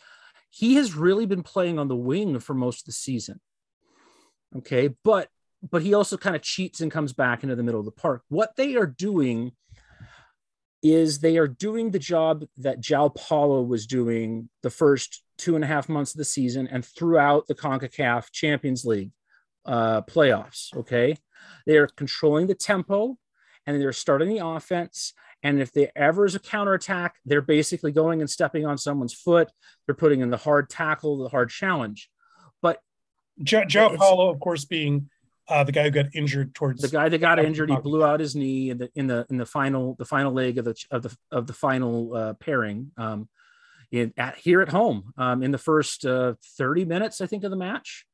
he 0.50 0.74
has 0.74 0.94
really 0.94 1.26
been 1.26 1.42
playing 1.42 1.78
on 1.78 1.88
the 1.88 1.96
wing 2.10 2.38
for 2.40 2.54
most 2.54 2.80
of 2.82 2.86
the 2.86 2.92
season 2.92 3.40
okay 4.56 4.88
but 5.04 5.28
but 5.72 5.82
he 5.82 5.94
also 5.94 6.16
kind 6.16 6.36
of 6.36 6.42
cheats 6.42 6.80
and 6.80 6.92
comes 6.92 7.12
back 7.12 7.42
into 7.42 7.56
the 7.56 7.62
middle 7.62 7.80
of 7.80 7.86
the 7.86 8.00
park 8.02 8.22
what 8.28 8.54
they 8.56 8.76
are 8.76 8.86
doing 8.86 9.52
is 10.82 11.18
they 11.18 11.38
are 11.38 11.48
doing 11.48 11.90
the 11.90 11.98
job 11.98 12.44
that 12.58 12.80
João 12.80 13.14
Paulo 13.14 13.62
was 13.62 13.86
doing 13.86 14.48
the 14.62 14.70
first 14.70 15.22
two 15.36 15.54
and 15.54 15.64
a 15.64 15.66
half 15.66 15.88
months 15.88 16.14
of 16.14 16.18
the 16.18 16.24
season 16.24 16.68
and 16.68 16.84
throughout 16.84 17.46
the 17.46 17.54
CONCACAF 17.54 18.30
Champions 18.32 18.84
League 18.84 19.12
uh, 19.66 20.02
playoffs. 20.02 20.76
Okay. 20.76 21.16
They 21.66 21.76
are 21.76 21.86
controlling 21.88 22.46
the 22.46 22.54
tempo. 22.54 23.18
and 23.66 23.80
they're 23.80 23.92
starting 23.92 24.30
the 24.30 24.44
offense. 24.44 25.12
And 25.42 25.60
if 25.60 25.72
there 25.72 25.92
ever 25.94 26.24
is 26.24 26.34
a 26.34 26.40
counterattack, 26.40 27.16
they're 27.26 27.42
basically 27.42 27.92
going 27.92 28.20
and 28.20 28.30
stepping 28.30 28.64
on 28.64 28.78
someone's 28.78 29.12
foot. 29.12 29.50
They're 29.86 29.94
putting 29.94 30.20
in 30.20 30.30
the 30.30 30.38
hard 30.38 30.70
tackle, 30.70 31.18
the 31.18 31.28
hard 31.28 31.50
challenge. 31.50 32.08
But 32.62 32.80
João 33.42 33.96
Paulo, 33.96 34.30
of 34.30 34.40
course, 34.40 34.64
being 34.64 35.10
uh, 35.48 35.64
the 35.64 35.72
guy 35.72 35.84
who 35.84 35.90
got 35.90 36.06
injured 36.14 36.54
towards 36.54 36.82
the 36.82 36.88
guy 36.88 37.08
that 37.08 37.18
got 37.18 37.38
injured, 37.38 37.70
he 37.70 37.76
blew 37.76 38.04
out 38.04 38.20
his 38.20 38.36
knee 38.36 38.70
in 38.70 38.78
the 38.78 38.90
in 38.94 39.06
the 39.06 39.26
in 39.30 39.36
the 39.36 39.46
final 39.46 39.94
the 39.94 40.04
final 40.04 40.32
leg 40.32 40.58
of 40.58 40.64
the 40.64 40.74
of 40.90 41.02
the 41.02 41.16
of 41.30 41.46
the 41.46 41.52
final 41.52 42.14
uh, 42.14 42.34
pairing. 42.34 42.92
Um, 42.96 43.28
in, 43.90 44.12
at 44.18 44.36
here 44.36 44.60
at 44.60 44.68
home 44.68 45.12
um, 45.16 45.42
in 45.42 45.50
the 45.50 45.58
first 45.58 46.04
uh, 46.04 46.34
30 46.58 46.84
minutes, 46.84 47.22
I 47.22 47.26
think, 47.26 47.44
of 47.44 47.50
the 47.50 47.56
match. 47.56 48.04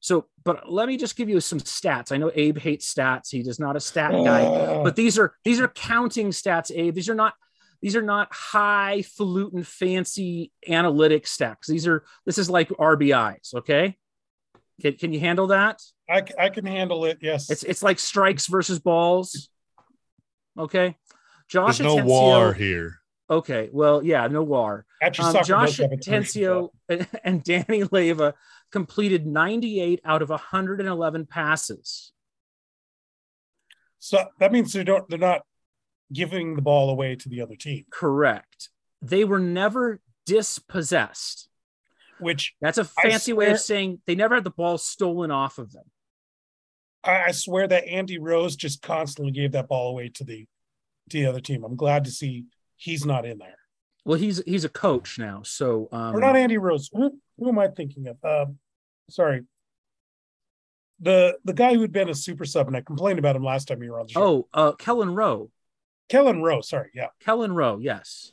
So, 0.00 0.26
but 0.44 0.70
let 0.70 0.86
me 0.86 0.96
just 0.96 1.16
give 1.16 1.28
you 1.28 1.40
some 1.40 1.58
stats. 1.58 2.12
I 2.12 2.18
know 2.18 2.30
Abe 2.34 2.58
hates 2.58 2.92
stats. 2.92 3.30
He 3.30 3.40
is 3.40 3.58
not 3.58 3.74
a 3.74 3.80
stat 3.80 4.12
guy, 4.12 4.42
Oh. 4.46 4.84
but 4.84 4.94
these 4.94 5.18
are 5.18 5.34
these 5.44 5.60
are 5.60 5.66
counting 5.66 6.28
stats, 6.28 6.70
Abe. 6.72 6.94
These 6.94 7.08
are 7.08 7.16
not 7.16 7.34
these 7.82 7.96
are 7.96 8.02
not 8.02 8.32
highfalutin, 8.32 9.64
fancy 9.64 10.52
analytic 10.68 11.24
stats. 11.24 11.66
These 11.66 11.88
are 11.88 12.04
this 12.24 12.38
is 12.38 12.48
like 12.48 12.68
RBIs. 12.68 13.54
Okay, 13.54 13.96
can, 14.80 14.92
can 14.94 15.12
you 15.12 15.18
handle 15.18 15.48
that? 15.48 15.82
I, 16.08 16.20
c- 16.24 16.34
I 16.38 16.48
can 16.48 16.64
handle 16.66 17.04
it. 17.04 17.18
Yes. 17.20 17.50
It's 17.50 17.62
it's 17.62 17.82
like 17.82 17.98
strikes 17.98 18.46
versus 18.46 18.78
balls. 18.78 19.48
Okay, 20.58 20.96
Josh 21.48 21.78
There's 21.78 21.94
no 21.96 22.02
Atencio- 22.02 22.04
war 22.06 22.52
here. 22.54 22.98
Okay, 23.30 23.68
well, 23.72 24.02
yeah, 24.02 24.26
no 24.28 24.42
war. 24.42 24.86
Um, 25.04 25.12
Josh 25.12 25.46
does 25.46 25.76
have 25.76 25.92
a 25.92 25.96
commercial 25.98 25.98
Atencio 25.98 26.68
and, 26.88 27.06
and 27.24 27.44
Danny 27.44 27.82
Leyva 27.84 28.32
completed 28.72 29.26
98 29.26 30.00
out 30.04 30.22
of 30.22 30.30
111 30.30 31.26
passes. 31.26 32.12
So 33.98 34.24
that 34.40 34.52
means 34.52 34.72
they 34.72 34.84
don't. 34.84 35.08
They're 35.08 35.18
not 35.18 35.42
giving 36.12 36.56
the 36.56 36.62
ball 36.62 36.88
away 36.90 37.16
to 37.16 37.28
the 37.28 37.42
other 37.42 37.56
team, 37.56 37.84
Correct. 37.90 38.70
They 39.02 39.24
were 39.24 39.38
never 39.40 40.00
dispossessed. 40.24 41.48
which 42.18 42.54
That's 42.60 42.78
a 42.78 42.88
I 42.98 43.10
fancy 43.10 43.32
way 43.32 43.50
of 43.50 43.60
saying 43.60 44.00
they 44.06 44.14
never 44.14 44.34
had 44.36 44.44
the 44.44 44.50
ball 44.50 44.78
stolen 44.78 45.30
off 45.30 45.58
of 45.58 45.72
them. 45.72 45.84
I, 47.04 47.24
I 47.24 47.30
swear 47.32 47.66
that 47.68 47.86
Andy 47.86 48.18
Rose 48.18 48.56
just 48.56 48.82
constantly 48.82 49.32
gave 49.32 49.52
that 49.52 49.68
ball 49.68 49.90
away 49.90 50.08
to 50.10 50.24
the 50.24 50.46
to 51.10 51.18
the 51.18 51.26
other 51.26 51.40
team. 51.40 51.64
I'm 51.64 51.76
glad 51.76 52.04
to 52.04 52.10
see 52.10 52.44
he's 52.76 53.06
not 53.06 53.24
in 53.24 53.38
there. 53.38 53.58
Well, 54.04 54.18
he's 54.18 54.42
he's 54.44 54.64
a 54.64 54.70
coach 54.70 55.18
now, 55.18 55.42
so 55.42 55.88
um, 55.92 56.16
or 56.16 56.20
not 56.20 56.36
Andy 56.36 56.58
Rose. 56.58 56.88
Who, 56.92 57.18
who 57.38 57.48
am 57.48 57.58
I 57.58 57.68
thinking 57.68 58.06
of? 58.08 58.24
Um, 58.24 58.58
sorry. 59.10 59.42
The 61.00 61.38
the 61.44 61.52
guy 61.52 61.74
who 61.74 61.82
had 61.82 61.92
been 61.92 62.08
a 62.08 62.14
super 62.14 62.44
sub, 62.44 62.66
and 62.66 62.76
I 62.76 62.80
complained 62.80 63.18
about 63.18 63.36
him 63.36 63.44
last 63.44 63.68
time 63.68 63.82
you 63.82 63.92
were 63.92 64.00
on 64.00 64.06
the 64.06 64.12
show. 64.12 64.22
oh, 64.22 64.48
uh, 64.52 64.72
Kelyn 64.72 65.14
Rowe. 65.14 65.50
Kelyn 66.08 66.42
Rowe. 66.42 66.60
Sorry, 66.62 66.90
yeah. 66.94 67.08
Kelyn 67.24 67.54
Rowe, 67.54 67.78
yes. 67.78 68.32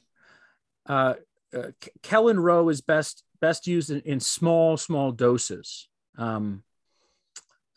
Uh, 0.88 1.16
uh, 1.56 1.72
Kelyn 2.02 2.42
Rowe 2.42 2.70
is 2.70 2.82
best 2.82 3.24
best 3.42 3.68
used 3.68 3.90
in, 3.90 4.02
in 4.02 4.20
small 4.20 4.78
small 4.78 5.12
doses, 5.12 5.88
um, 6.18 6.64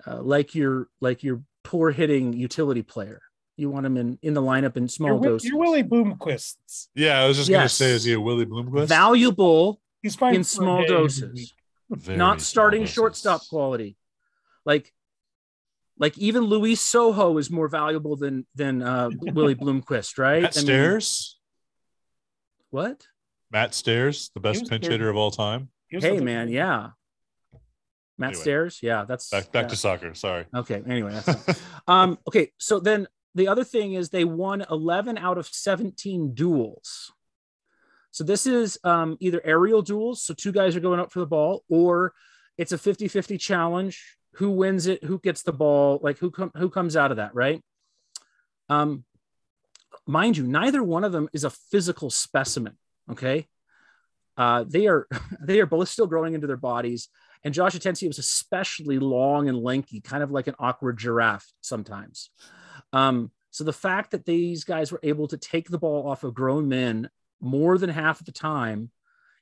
uh, 0.08 0.22
like 0.22 0.54
your 0.54 0.88
like 1.00 1.22
your 1.22 1.42
poor 1.64 1.90
hitting 1.90 2.32
utility 2.32 2.82
player. 2.82 3.20
You 3.56 3.70
want 3.70 3.86
him 3.86 3.96
in 3.96 4.18
in 4.22 4.34
the 4.34 4.42
lineup 4.42 4.76
in 4.76 4.88
small 4.88 5.10
You're, 5.10 5.32
doses. 5.32 5.48
you're 5.50 5.58
Willie 5.58 5.82
Bloomquist. 5.82 6.56
Yeah, 6.94 7.20
I 7.20 7.26
was 7.26 7.36
just 7.36 7.50
gonna 7.50 7.68
say, 7.68 7.90
is 7.90 8.04
he 8.04 8.12
a 8.12 8.20
Willie 8.20 8.46
Bloomquist? 8.46 8.86
Valuable 8.86 9.80
He's 10.02 10.14
fine 10.14 10.36
in 10.36 10.44
small 10.44 10.82
day 10.82 10.88
doses. 10.88 11.54
Very 11.90 12.16
not 12.16 12.40
starting 12.40 12.82
doses. 12.82 12.94
shortstop 12.94 13.40
quality. 13.48 13.96
Like 14.64 14.92
like 15.98 16.16
even 16.18 16.44
Luis 16.44 16.80
Sojo 16.80 17.38
is 17.40 17.50
more 17.50 17.68
valuable 17.68 18.16
than 18.16 18.46
than 18.54 18.82
uh, 18.82 19.10
Willie 19.20 19.56
Bloomquist, 19.56 20.18
right? 20.18 20.42
Matt 20.42 20.56
I 20.56 20.60
mean, 20.60 20.66
Stairs. 20.66 21.38
what? 22.70 23.06
Matt 23.50 23.74
Stairs, 23.74 24.30
the 24.34 24.40
best 24.40 24.68
pinch 24.68 24.82
good. 24.82 24.92
hitter 24.92 25.08
of 25.08 25.16
all 25.16 25.30
time. 25.30 25.70
Hey 25.90 26.20
man, 26.20 26.48
yeah. 26.48 26.90
Matt 28.18 28.30
Anyway. 28.30 28.42
Stairs, 28.42 28.78
yeah, 28.82 29.04
that's 29.04 29.30
Back 29.30 29.52
back 29.52 29.64
yeah. 29.64 29.68
to 29.68 29.76
soccer. 29.76 30.14
Sorry. 30.14 30.46
Okay. 30.54 30.82
Anyway, 30.86 31.12
that's 31.12 31.62
um. 31.88 32.18
Okay. 32.26 32.52
So 32.58 32.80
then 32.80 33.06
the 33.34 33.48
other 33.48 33.64
thing 33.64 33.94
is 33.94 34.10
they 34.10 34.24
won 34.24 34.64
11 34.70 35.16
out 35.16 35.38
of 35.38 35.46
17 35.46 36.34
duels. 36.34 37.12
So 38.10 38.24
this 38.24 38.46
is 38.46 38.78
um, 38.82 39.16
either 39.20 39.40
aerial 39.44 39.82
duels, 39.82 40.22
so 40.22 40.34
two 40.34 40.50
guys 40.50 40.74
are 40.74 40.80
going 40.80 40.98
up 40.98 41.12
for 41.12 41.20
the 41.20 41.26
ball, 41.26 41.62
or 41.68 42.14
it's 42.56 42.72
a 42.72 42.78
50-50 42.78 43.38
challenge. 43.38 44.16
Who 44.34 44.50
wins 44.50 44.86
it? 44.86 45.04
Who 45.04 45.20
gets 45.20 45.42
the 45.42 45.52
ball? 45.52 46.00
Like 46.02 46.18
who 46.18 46.30
com- 46.30 46.52
who 46.56 46.70
comes 46.70 46.96
out 46.96 47.10
of 47.10 47.18
that, 47.18 47.34
right? 47.34 47.62
Um, 48.68 49.04
mind 50.06 50.36
you, 50.36 50.46
neither 50.46 50.82
one 50.82 51.04
of 51.04 51.12
them 51.12 51.28
is 51.32 51.44
a 51.44 51.50
physical 51.50 52.10
specimen. 52.10 52.76
Okay, 53.10 53.46
uh, 54.36 54.64
they 54.66 54.86
are 54.86 55.06
they 55.40 55.60
are 55.60 55.66
both 55.66 55.88
still 55.88 56.06
growing 56.06 56.34
into 56.34 56.46
their 56.46 56.56
bodies. 56.56 57.08
And 57.44 57.54
Josh 57.54 57.74
Atencio 57.74 58.08
was 58.08 58.18
especially 58.18 58.98
long 58.98 59.48
and 59.48 59.62
lanky, 59.62 60.00
kind 60.00 60.22
of 60.22 60.30
like 60.30 60.46
an 60.46 60.56
awkward 60.58 60.98
giraffe 60.98 61.50
sometimes. 61.60 62.30
Um, 62.92 63.30
so 63.50 63.64
the 63.64 63.72
fact 63.72 64.10
that 64.10 64.24
these 64.24 64.64
guys 64.64 64.92
were 64.92 65.00
able 65.02 65.28
to 65.28 65.36
take 65.36 65.68
the 65.68 65.78
ball 65.78 66.08
off 66.08 66.24
of 66.24 66.34
grown 66.34 66.68
men 66.68 67.08
more 67.40 67.78
than 67.78 67.90
half 67.90 68.20
of 68.20 68.26
the 68.26 68.32
time 68.32 68.90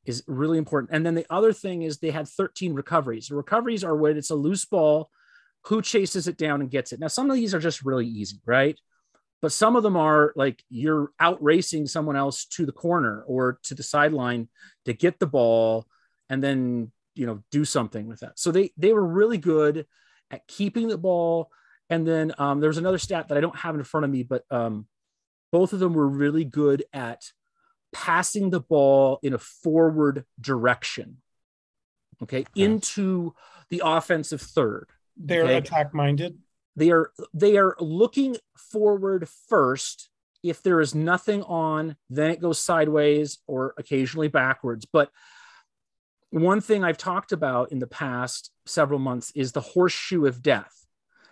is 0.05 0.23
really 0.27 0.59
important. 0.59 0.93
And 0.93 1.05
then 1.05 1.15
the 1.15 1.27
other 1.31 1.53
thing 1.53 1.83
is 1.83 1.99
they 1.99 2.11
had 2.11 2.29
13 2.29 2.75
recoveries. 2.75 3.31
Recoveries 3.31 3.83
are 3.83 3.97
when 3.97 4.17
it's 4.17 4.31
a 4.31 4.37
loose 4.37 4.65
ball, 4.65 5.11
who 5.67 5.83
chases 5.83 6.29
it 6.29 6.37
down 6.37 6.61
and 6.61 6.71
gets 6.71 6.93
it. 6.93 7.01
Now, 7.01 7.09
some 7.09 7.29
of 7.29 7.35
these 7.35 7.53
are 7.53 7.59
just 7.59 7.85
really 7.85 8.07
easy, 8.07 8.41
right? 8.47 8.79
But 9.43 9.53
some 9.53 9.77
of 9.77 9.83
them 9.83 9.97
are 9.97 10.33
like 10.37 10.63
you're 10.71 11.11
out 11.19 11.43
racing 11.43 11.87
someone 11.87 12.17
else 12.17 12.47
to 12.47 12.67
the 12.67 12.73
corner 12.73 13.23
or 13.27 13.59
to 13.65 13.75
the 13.75 13.83
sideline 13.83 14.49
to 14.85 14.93
get 14.93 15.19
the 15.19 15.27
ball 15.27 15.87
and 16.29 16.43
then 16.43 16.93
you 17.17 17.27
know 17.27 17.43
do 17.51 17.65
something 17.65 18.07
with 18.07 18.21
that. 18.21 18.39
So 18.39 18.51
they 18.51 18.73
they 18.77 18.93
were 18.93 19.07
really 19.07 19.39
good 19.39 19.87
at 20.31 20.47
keeping 20.47 20.89
the 20.89 20.99
ball. 20.99 21.51
And 21.89 22.07
then 22.07 22.33
um, 22.39 22.61
there 22.61 22.69
was 22.69 22.79
another 22.79 22.99
stat 22.99 23.29
that 23.29 23.39
I 23.39 23.41
don't 23.41 23.57
have 23.57 23.77
in 23.77 23.85
front 23.85 24.05
of 24.05 24.11
me, 24.11 24.25
but 24.25 24.45
um, 24.51 24.87
both 25.53 25.73
of 25.73 25.79
them 25.79 25.95
were 25.95 26.09
really 26.09 26.45
good 26.45 26.85
at 26.93 27.31
passing 27.93 28.51
the 28.51 28.61
ball 28.61 29.21
in 29.23 29.35
a 29.35 29.39
forward 29.39 30.25
direction. 30.41 31.19
Okay, 32.23 32.45
into 32.55 33.35
the 33.71 33.83
offensive 33.85 34.41
third. 34.41 34.89
They're 35.17 35.45
Okay. 35.45 35.57
attack 35.59 35.95
minded. 35.95 36.39
They 36.75 36.91
are 36.91 37.13
they 37.33 37.57
are 37.57 37.77
looking 37.79 38.37
forward 38.57 39.29
first. 39.49 40.11
If 40.43 40.63
there 40.63 40.81
is 40.81 40.95
nothing 40.95 41.43
on, 41.43 41.97
then 42.11 42.31
it 42.31 42.41
goes 42.41 42.59
sideways 42.59 43.39
or 43.47 43.75
occasionally 43.79 44.29
backwards. 44.29 44.87
But 44.87 45.11
one 46.31 46.61
thing 46.61 46.85
I've 46.85 46.99
talked 46.99 47.33
about 47.33 47.73
in 47.73 47.79
the 47.79 47.87
past 47.87 48.51
several 48.67 48.99
months 48.99 49.33
is 49.35 49.53
the 49.53 49.61
horseshoe 49.61 50.27
of 50.27 50.43
death. 50.43 50.73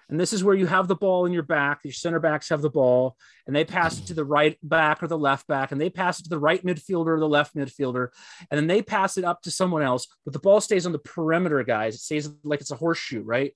And 0.09 0.21
this 0.21 0.33
is 0.33 0.45
where 0.45 0.55
you 0.55 0.67
have 0.67 0.87
the 0.87 0.95
ball 0.95 1.25
in 1.25 1.33
your 1.33 1.43
back, 1.43 1.81
your 1.83 1.93
center 1.93 2.21
backs 2.21 2.51
have 2.51 2.61
the 2.61 2.71
ball, 2.71 3.17
and 3.47 3.57
they 3.57 3.65
pass 3.65 3.99
it 3.99 4.07
to 4.07 4.15
the 4.15 4.25
right 4.25 4.59
back 4.63 5.03
or 5.03 5.09
the 5.09 5.19
left 5.19 5.47
back, 5.47 5.73
and 5.73 5.81
they 5.81 5.89
pass 5.89 6.21
it 6.21 6.25
to 6.25 6.29
the 6.29 6.39
right 6.39 6.65
midfielder 6.65 7.17
or 7.17 7.21
the 7.21 7.29
left 7.29 7.55
midfielder, 7.55 8.09
and 8.51 8.59
then 8.59 8.67
they 8.67 8.83
pass 8.83 9.17
it 9.17 9.25
up 9.25 9.41
to 9.43 9.51
someone 9.51 9.83
else, 9.83 10.07
but 10.25 10.33
the 10.33 10.39
ball 10.39 10.61
stays 10.61 10.85
on 10.85 10.93
the 10.93 10.99
perimeter, 10.99 11.63
guys. 11.65 11.95
It 11.95 12.01
stays 12.01 12.29
like 12.43 12.61
it's 12.61 12.71
a 12.71 12.77
horseshoe, 12.77 13.23
right? 13.23 13.53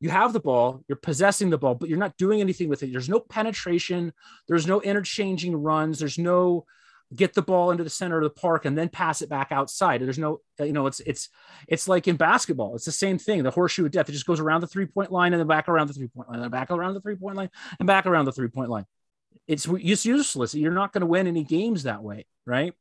You 0.00 0.08
have 0.08 0.32
the 0.32 0.40
ball, 0.40 0.82
you're 0.88 0.96
possessing 0.96 1.50
the 1.50 1.58
ball, 1.58 1.74
but 1.74 1.90
you're 1.90 1.98
not 1.98 2.16
doing 2.16 2.40
anything 2.40 2.70
with 2.70 2.82
it. 2.82 2.90
There's 2.90 3.10
no 3.10 3.20
penetration, 3.20 4.14
there's 4.48 4.66
no 4.66 4.80
interchanging 4.80 5.54
runs, 5.54 5.98
there's 5.98 6.18
no 6.18 6.64
get 7.14 7.34
the 7.34 7.42
ball 7.42 7.70
into 7.70 7.82
the 7.82 7.90
center 7.90 8.18
of 8.18 8.22
the 8.22 8.30
park 8.30 8.64
and 8.64 8.78
then 8.78 8.88
pass 8.88 9.20
it 9.20 9.28
back 9.28 9.50
outside. 9.50 10.00
There's 10.00 10.18
no, 10.18 10.40
you 10.58 10.72
know, 10.72 10.86
it's 10.86 11.00
it's 11.00 11.28
it's 11.66 11.88
like 11.88 12.06
in 12.06 12.16
basketball. 12.16 12.76
It's 12.76 12.84
the 12.84 12.92
same 12.92 13.18
thing. 13.18 13.42
The 13.42 13.50
horseshoe 13.50 13.86
of 13.86 13.90
death. 13.90 14.08
It 14.08 14.12
just 14.12 14.26
goes 14.26 14.40
around 14.40 14.60
the 14.60 14.66
three 14.66 14.86
point 14.86 15.10
line 15.10 15.32
and 15.32 15.40
then 15.40 15.46
back 15.46 15.68
around 15.68 15.88
the 15.88 15.94
three 15.94 16.08
point 16.08 16.28
line, 16.28 16.36
and 16.36 16.44
then 16.44 16.50
back 16.50 16.70
around 16.70 16.94
the 16.94 17.00
three 17.00 17.16
point 17.16 17.36
line, 17.36 17.50
and 17.78 17.86
back 17.86 18.06
around 18.06 18.26
the 18.26 18.32
three 18.32 18.48
point 18.48 18.70
line. 18.70 18.86
It's 19.48 19.66
it's 19.68 20.06
useless. 20.06 20.54
You're 20.54 20.72
not 20.72 20.92
going 20.92 21.00
to 21.00 21.06
win 21.06 21.26
any 21.26 21.42
games 21.42 21.82
that 21.82 22.02
way, 22.02 22.26
right? 22.46 22.74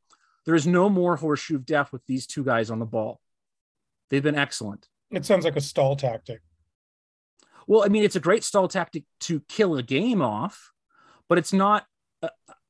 There 0.45 0.55
is 0.55 0.67
no 0.67 0.89
more 0.89 1.15
horseshoe 1.15 1.55
of 1.55 1.65
death 1.65 1.91
with 1.91 2.05
these 2.05 2.27
two 2.27 2.43
guys 2.43 2.69
on 2.69 2.79
the 2.79 2.85
ball. 2.85 3.19
They've 4.09 4.23
been 4.23 4.35
excellent. 4.35 4.87
It 5.11 5.25
sounds 5.25 5.45
like 5.45 5.55
a 5.55 5.61
stall 5.61 5.95
tactic. 5.95 6.41
Well, 7.67 7.83
I 7.83 7.87
mean, 7.87 8.03
it's 8.03 8.15
a 8.15 8.19
great 8.19 8.43
stall 8.43 8.67
tactic 8.67 9.03
to 9.21 9.41
kill 9.47 9.75
a 9.75 9.83
game 9.83 10.21
off, 10.21 10.71
but 11.27 11.37
it's 11.37 11.53
not. 11.53 11.85
Uh, 12.21 12.29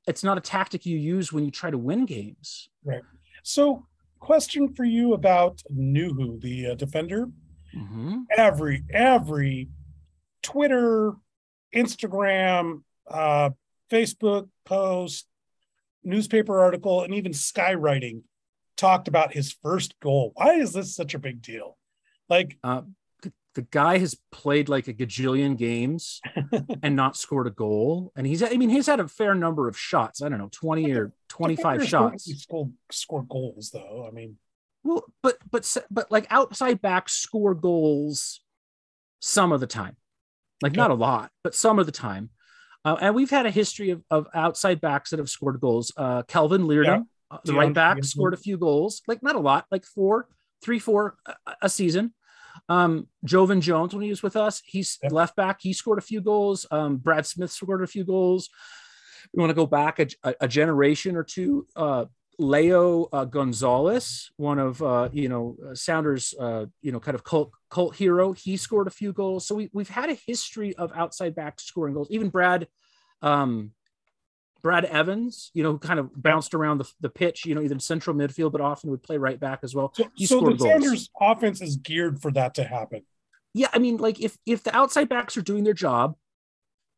It's 0.10 0.24
not 0.24 0.38
a 0.38 0.42
tactic 0.42 0.86
you 0.86 0.98
use 0.98 1.32
when 1.32 1.46
you 1.46 1.52
try 1.52 1.70
to 1.70 1.78
win 1.78 2.06
games. 2.06 2.68
Right. 2.84 3.04
So, 3.44 3.86
question 4.20 4.74
for 4.74 4.84
you 4.84 5.14
about 5.14 5.62
Nouhou, 5.74 6.42
the 6.42 6.72
uh, 6.72 6.76
defender. 6.76 7.28
Mhm. 7.76 8.24
Every 8.36 8.84
every 8.92 9.70
Twitter, 10.42 11.14
Instagram, 11.76 12.82
uh, 13.08 13.52
Facebook 13.92 14.50
post, 14.66 15.28
newspaper 16.04 16.60
article, 16.60 17.04
and 17.04 17.14
even 17.14 17.32
skywriting 17.32 18.24
talked 18.76 19.08
about 19.08 19.34
his 19.34 19.52
first 19.52 20.00
goal. 20.00 20.32
Why 20.36 20.56
is 20.56 20.74
this 20.74 20.96
such 20.96 21.14
a 21.14 21.20
big 21.20 21.42
deal? 21.42 21.78
Like, 22.30 22.58
Because 22.64 22.86
the 23.60 23.68
guy 23.72 23.98
has 23.98 24.16
played 24.32 24.70
like 24.70 24.88
a 24.88 24.94
gajillion 24.94 25.58
games 25.58 26.22
and 26.82 26.96
not 26.96 27.18
scored 27.18 27.46
a 27.46 27.50
goal. 27.50 28.14
And 28.16 28.26
he's, 28.26 28.42
I 28.42 28.52
mean, 28.52 28.70
he's 28.70 28.88
had 28.88 29.02
a 29.02 29.08
fair 29.10 29.36
number 29.36 29.68
of 29.68 29.78
shots. 29.78 30.22
I 30.22 30.30
don't 30.30 30.40
know, 30.40 30.48
20 30.50 30.94
or 30.94 31.12
25 31.28 31.86
shots. 31.86 32.24
Score, 32.42 32.70
score 32.90 33.24
goals 33.24 33.72
though. 33.74 34.08
I 34.08 34.12
mean, 34.12 34.38
well, 34.86 35.04
but, 35.22 35.40
but, 35.52 35.76
but 35.92 36.10
like 36.10 36.26
outside 36.30 36.82
backs 36.82 37.12
score 37.18 37.54
goals 37.54 38.40
some 39.20 39.52
of 39.52 39.60
the 39.60 39.68
time, 39.68 39.98
like 40.62 40.72
okay. 40.72 40.78
not 40.78 40.92
a 40.92 40.96
lot, 40.96 41.30
but 41.44 41.54
some 41.54 41.80
of 41.80 41.86
the 41.86 41.92
time. 41.92 42.30
Uh, 42.86 42.96
and 43.02 43.14
we've 43.14 43.30
had 43.30 43.46
a 43.46 43.52
history 43.52 43.90
of, 43.90 44.02
of 44.10 44.26
outside 44.34 44.80
backs 44.80 45.10
that 45.10 45.20
have 45.20 45.30
scored 45.30 45.60
goals. 45.60 45.92
Uh, 45.98 46.24
Kelvin 46.24 46.62
Leerdam, 46.62 46.86
yeah. 46.86 47.36
uh, 47.36 47.40
the 47.44 47.52
yeah. 47.52 47.60
right 47.60 47.74
back, 47.74 47.98
yeah. 47.98 48.04
scored 48.04 48.34
a 48.34 48.38
few 48.38 48.58
goals, 48.58 49.02
like 49.06 49.22
not 49.22 49.36
a 49.36 49.40
lot, 49.40 49.66
like 49.70 49.84
four, 49.84 50.30
three, 50.64 50.80
four 50.80 51.18
a, 51.26 51.34
a 51.64 51.70
season. 51.70 52.14
Um, 52.70 53.08
Joevin 53.26 53.62
Jones, 53.62 53.94
when 53.94 54.04
he 54.04 54.10
was 54.10 54.24
with 54.24 54.36
us, 54.36 54.62
he's 54.64 55.00
left 55.10 55.36
back. 55.36 55.60
He 55.60 55.74
scored 55.74 55.98
a 55.98 56.04
few 56.04 56.22
goals. 56.22 56.68
Um, 56.70 56.98
Brad 56.98 57.26
Smith 57.26 57.52
scored 57.52 57.84
a 57.84 57.88
few 57.88 58.04
goals. 58.04 58.50
We 59.34 59.42
want 59.42 59.50
to 59.50 59.56
go 59.56 59.66
back 59.66 60.00
a, 60.00 60.08
a, 60.40 60.48
generation 60.48 61.16
or 61.16 61.24
two. 61.24 61.68
Uh, 61.76 62.06
Leo 62.38 63.10
uh, 63.12 63.26
Gonzalez, 63.26 64.32
one 64.38 64.60
of 64.60 64.82
uh, 64.82 65.10
you 65.12 65.28
know 65.28 65.58
Sounders, 65.74 66.34
uh, 66.40 66.68
you 66.82 66.92
know, 66.92 67.00
kind 67.00 67.16
of 67.16 67.24
cult 67.24 67.52
cult 67.70 67.96
hero. 67.96 68.32
He 68.32 68.56
scored 68.56 68.88
a 68.88 68.92
few 68.92 69.12
goals. 69.12 69.46
So 69.46 69.56
we 69.56 69.70
we've 69.74 69.90
had 69.90 70.10
a 70.10 70.14
history 70.14 70.74
of 70.76 70.92
outside 70.96 71.36
back 71.36 71.60
scoring 71.60 71.96
goals. 71.96 72.08
Even 72.12 72.30
Brad, 72.30 72.68
um, 73.22 73.72
Brad 74.62 74.86
Evans, 74.86 75.52
you 75.54 75.64
know, 75.64 75.74
who 75.74 75.80
kind 75.80 76.00
of 76.00 76.10
bounced 76.16 76.54
around 76.54 76.80
the, 76.80 76.92
the 77.00 77.10
pitch, 77.10 77.46
you 77.46 77.56
know, 77.56 77.62
either 77.62 77.80
central 77.80 78.16
midfield, 78.16 78.52
but 78.52 78.62
often 78.62 78.90
would 78.90 79.04
play 79.04 79.18
right 79.18 79.40
back 79.40 79.60
as 79.64 79.74
well. 79.74 79.94
So, 79.96 80.06
so 80.18 80.40
the 80.42 80.54
goals. 80.56 80.62
Sounders 80.62 81.10
offense 81.20 81.62
is 81.62 81.78
geared 81.78 82.22
for 82.22 82.32
that 82.32 82.56
to 82.56 82.64
happen. 82.64 83.04
Yeah, 83.54 83.68
I 83.74 83.80
mean, 83.80 83.98
like 83.98 84.20
if 84.20 84.38
if 84.46 84.64
the 84.64 84.76
outside 84.76 85.10
backs 85.10 85.38
are 85.38 85.42
doing 85.42 85.64
their 85.64 85.74
job 85.74 86.16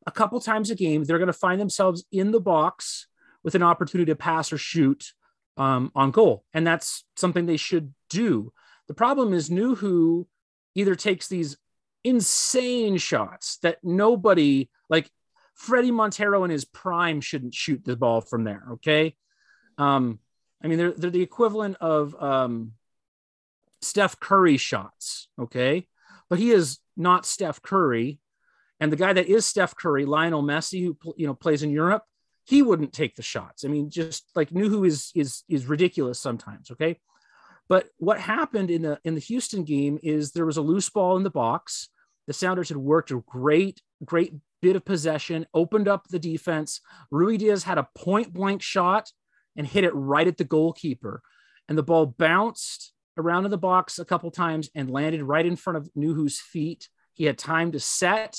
a 0.06 0.12
couple 0.12 0.40
times 0.40 0.70
a 0.70 0.76
game, 0.76 1.04
they're 1.04 1.18
going 1.18 1.28
to 1.28 1.34
find 1.34 1.62
themselves 1.62 2.04
in 2.12 2.32
the 2.32 2.42
box 2.42 3.08
with 3.44 3.56
an 3.56 3.64
opportunity 3.64 4.12
to 4.12 4.16
pass 4.16 4.52
or 4.52 4.58
shoot 4.58 5.14
um, 5.58 5.92
on 5.96 6.12
goal. 6.12 6.44
And 6.54 6.66
that's 6.66 7.06
something 7.16 7.46
they 7.46 7.58
should 7.58 7.94
do. 8.10 8.52
The 8.88 8.94
problem 8.94 9.34
is 9.34 9.50
Nouhou 9.50 10.26
either 10.76 10.96
takes 10.96 11.28
these 11.28 11.58
insane 12.04 12.98
shots 12.98 13.58
that 13.60 13.78
nobody 13.84 14.70
like 14.90 15.10
Fredy 15.62 15.92
Montero 15.92 16.44
in 16.44 16.52
his 16.52 16.66
prime 16.66 17.22
shouldn't 17.22 17.54
shoot 17.54 17.84
the 17.84 17.96
ball 17.96 18.22
from 18.22 18.44
there. 18.44 18.64
Okay. 18.74 19.16
Um, 19.78 20.20
I 20.64 20.68
mean, 20.68 20.78
they're, 20.78 20.92
they're 20.92 21.10
the 21.10 21.22
equivalent 21.22 21.78
of 21.80 22.16
um, 22.22 22.74
Steph 23.82 24.20
Curry 24.20 24.58
shots. 24.58 25.28
Okay. 25.40 25.88
But 26.30 26.40
he 26.40 26.52
is 26.52 26.80
not 26.96 27.26
Steph 27.26 27.62
Curry. 27.62 28.20
And 28.80 28.92
the 28.92 28.98
guy 28.98 29.14
that 29.14 29.28
is 29.28 29.46
Steph 29.46 29.76
Curry, 29.76 30.06
Lionel 30.06 30.44
Messi, 30.44 30.84
who, 30.84 30.98
you 31.16 31.28
know, 31.28 31.36
plays 31.36 31.62
in 31.62 31.70
Europe, 31.70 32.04
he 32.46 32.62
wouldn't 32.62 32.94
take 32.94 33.16
the 33.16 33.22
shots. 33.22 33.64
I 33.64 33.68
mean, 33.68 33.90
just 33.90 34.26
like 34.36 34.50
Nouhou 34.50 34.88
is 34.88 35.12
is 35.14 35.44
is 35.48 35.68
ridiculous 35.68 36.20
sometimes. 36.20 36.72
Okay, 36.72 37.00
but 37.70 37.88
what 37.98 38.20
happened 38.20 38.72
in 38.72 38.82
the 38.82 39.00
in 39.04 39.14
the 39.14 39.22
Houston 39.22 39.64
game 39.64 40.00
is 40.02 40.32
there 40.32 40.46
was 40.46 40.58
a 40.58 40.62
loose 40.62 40.90
ball 40.90 41.18
in 41.18 41.24
the 41.24 41.30
box. 41.30 41.90
The 42.28 42.34
Sounders 42.34 42.70
had 42.70 42.78
worked 42.78 43.12
a 43.12 43.24
great 43.28 43.82
great 44.04 44.34
bit 44.62 44.76
of 44.76 44.86
possession, 44.86 45.46
opened 45.54 45.88
up 45.88 46.08
the 46.08 46.20
defense. 46.20 46.82
Ruidíaz 47.12 47.64
had 47.64 47.78
a 47.78 47.90
point 47.96 48.34
blank 48.34 48.62
shot 48.62 49.12
and 49.56 49.68
hit 49.68 49.84
it 49.84 49.94
right 49.94 50.28
at 50.28 50.38
the 50.38 50.44
goalkeeper, 50.44 51.22
and 51.68 51.78
the 51.78 51.84
ball 51.84 52.06
bounced 52.06 52.94
around 53.18 53.46
in 53.46 53.52
the 53.52 53.58
box 53.58 54.00
a 54.00 54.06
couple 54.06 54.32
times 54.32 54.70
and 54.76 54.90
landed 54.90 55.24
right 55.24 55.46
in 55.46 55.56
front 55.56 55.78
of 55.78 55.90
Nouhou's 55.96 56.40
feet. 56.40 56.90
He 57.14 57.26
had 57.26 57.38
time 57.38 57.74
to 57.74 57.80
set 57.80 58.38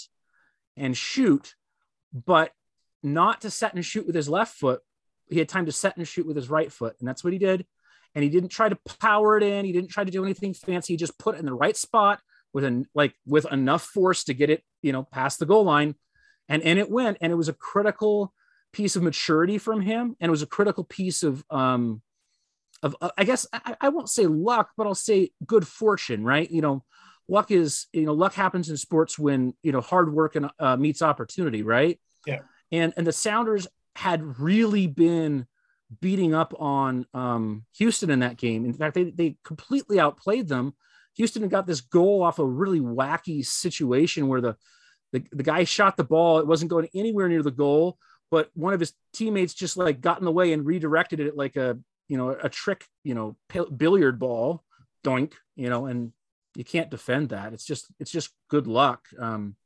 and 0.77 0.97
shoot, 0.97 1.55
but 2.13 2.53
not 3.03 3.43
to 3.43 3.51
set 3.51 3.75
and 3.75 3.85
shoot 3.85 4.07
with 4.07 4.15
his 4.15 4.29
left 4.29 4.57
foot. 4.57 4.81
He 5.29 5.39
had 5.39 5.49
time 5.49 5.67
to 5.67 5.73
set 5.73 5.97
and 5.97 6.07
shoot 6.07 6.27
with 6.27 6.37
his 6.37 6.51
right 6.51 6.73
foot. 6.73 6.97
And 6.99 7.09
that's 7.09 7.25
what 7.25 7.33
he 7.33 7.39
did. 7.39 7.67
And 8.15 8.23
he 8.23 8.31
didn't 8.31 8.51
try 8.51 8.69
to 8.69 8.79
power 9.01 9.37
it 9.37 9.43
in. 9.43 9.65
He 9.65 9.73
didn't 9.73 9.91
try 9.91 10.05
to 10.05 10.11
do 10.11 10.25
anything 10.25 10.55
fancy. 10.55 10.95
He 10.95 10.97
just 10.97 11.19
put 11.19 11.35
it 11.35 11.39
in 11.39 11.47
the 11.47 11.55
right 11.55 11.77
spot 11.77 12.21
with 12.53 12.65
an 12.65 12.87
like 12.95 13.15
with 13.27 13.51
enough 13.51 13.83
force 13.83 14.25
to 14.25 14.35
get 14.35 14.51
it, 14.51 14.63
you 14.83 14.93
know, 14.93 15.03
past 15.03 15.39
the 15.39 15.47
goal 15.47 15.65
line. 15.65 15.95
And 16.53 16.63
and 16.63 16.79
it 16.79 16.91
went. 16.91 17.19
And 17.21 17.33
it 17.33 17.37
was 17.37 17.49
a 17.49 17.55
critical 17.55 18.33
piece 18.73 18.97
of 18.97 19.03
maturity 19.03 19.59
from 19.59 19.81
him. 19.81 20.17
And 20.21 20.29
it 20.29 20.31
was 20.31 20.43
a 20.43 20.47
critical 20.47 20.85
piece 20.85 21.23
of 21.23 21.45
um 21.51 22.03
of 22.83 22.97
uh, 23.01 23.11
I 23.19 23.25
guess 23.25 23.47
I, 23.53 23.77
I 23.81 23.89
won't 23.91 24.09
say 24.09 24.27
luck, 24.27 24.71
but 24.77 24.87
I'll 24.87 24.95
say 24.95 25.31
good 25.47 25.67
fortune, 25.67 26.25
right? 26.25 26.51
You 26.51 26.63
know, 26.63 26.85
luck 27.29 27.51
is, 27.51 27.87
you 27.93 28.07
know, 28.07 28.15
luck 28.15 28.35
happens 28.35 28.71
in 28.71 28.77
sports 28.77 29.19
when, 29.19 29.55
you 29.63 29.73
know, 29.73 29.81
hard 29.81 30.13
work 30.13 30.37
and 30.37 30.51
uh, 30.59 30.77
meets 30.77 31.03
opportunity, 31.03 31.63
right? 31.63 31.99
Yeah 32.27 32.41
and 32.73 32.95
and 32.97 33.07
the 33.07 33.13
Sounders 33.13 33.69
had 33.95 34.41
really 34.41 34.87
been 34.87 35.47
beating 36.01 36.35
up 36.35 36.55
on 36.59 37.07
um, 37.13 37.67
Houston 37.77 38.11
in 38.11 38.21
that 38.21 38.39
game. 38.39 38.65
In 38.65 38.73
fact, 38.73 38.95
they 38.95 39.05
they 39.05 39.37
completely 39.45 40.01
outplayed 40.01 40.49
them. 40.49 40.75
Houston 41.17 41.47
got 41.49 41.67
this 41.67 41.83
goal 41.83 42.23
off 42.23 42.39
a 42.39 42.47
really 42.47 42.81
wacky 42.81 43.45
situation 43.45 44.29
where 44.29 44.41
the, 44.41 44.57
the 45.13 45.25
the 45.33 45.43
guy 45.43 45.65
shot 45.65 45.97
the 45.97 46.05
ball. 46.05 46.39
It 46.39 46.47
wasn't 46.47 46.71
going 46.71 46.89
anywhere 46.95 47.29
near 47.29 47.43
the 47.43 47.51
goal, 47.51 47.99
but 48.31 48.51
one 48.55 48.75
of 48.75 48.81
his 48.81 48.93
teammates 49.13 49.55
just 49.55 49.77
like 49.77 50.01
got 50.01 50.19
in 50.19 50.25
the 50.25 50.33
way 50.33 50.53
and 50.53 50.65
redirected 50.65 51.21
it 51.21 51.37
like 51.37 51.57
a 51.57 51.79
you 52.09 52.17
know 52.17 52.31
a 52.31 52.49
trick 52.49 52.87
you 53.05 53.15
know 53.15 53.37
billiard 53.77 54.19
ball, 54.19 54.65
doink. 55.05 55.35
You 55.55 55.69
know, 55.69 55.87
and 55.87 56.13
you 56.57 56.65
can't 56.65 56.91
defend 56.91 57.31
that. 57.31 57.53
It's 57.53 57.65
just 57.65 57.87
it's 58.01 58.11
just 58.11 58.31
good 58.49 58.67
luck. 58.67 59.07
Um, 59.19 59.57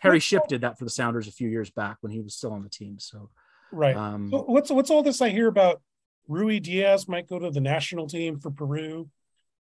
Harry 0.00 0.20
Shipp 0.20 0.48
did 0.48 0.62
that 0.62 0.78
for 0.78 0.84
the 0.84 0.90
Sounders 0.90 1.28
a 1.28 1.32
few 1.32 1.48
years 1.48 1.70
back 1.70 1.98
when 2.00 2.10
he 2.10 2.20
was 2.20 2.34
still 2.34 2.52
on 2.52 2.62
the 2.62 2.70
team. 2.70 2.98
So, 2.98 3.30
right. 3.70 3.94
Um, 3.94 4.30
so 4.30 4.44
what's 4.44 4.70
what's 4.70 4.90
all 4.90 5.02
this 5.02 5.20
I 5.20 5.28
hear 5.28 5.48
about? 5.48 5.82
Ruidíaz 6.28 7.08
might 7.08 7.28
go 7.28 7.38
to 7.38 7.50
the 7.50 7.60
national 7.60 8.06
team 8.06 8.38
for 8.38 8.50
Peru. 8.50 9.08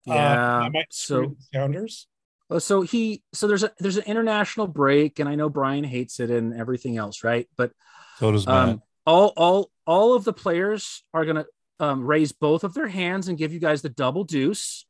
Uh, 0.07 0.13
yeah. 0.13 0.57
Uh, 0.65 0.69
might 0.71 0.87
so 0.89 1.35
Sounders. 1.53 2.07
Uh, 2.49 2.59
so 2.59 2.81
he 2.81 3.23
so 3.33 3.47
there's 3.47 3.63
a 3.63 3.71
there's 3.79 3.97
an 3.97 4.03
international 4.05 4.67
break, 4.67 5.19
and 5.19 5.27
I 5.27 5.35
know 5.35 5.49
Brian 5.49 5.83
hates 5.83 6.19
it 6.19 6.29
and 6.29 6.53
everything 6.53 6.97
else, 6.97 7.23
right? 7.23 7.47
But 7.57 7.71
so 8.19 8.31
does 8.31 8.45
Matt. 8.45 8.69
Um, 8.69 8.81
all 9.05 9.33
all 9.35 9.71
all 9.85 10.13
of 10.13 10.23
the 10.23 10.33
players 10.33 11.03
are 11.13 11.25
gonna 11.25 11.45
um, 11.79 12.05
raise 12.05 12.31
both 12.31 12.63
of 12.63 12.73
their 12.73 12.87
hands 12.87 13.27
and 13.27 13.37
give 13.37 13.51
you 13.51 13.59
guys 13.59 13.81
the 13.81 13.89
double 13.89 14.23
deuce 14.23 14.85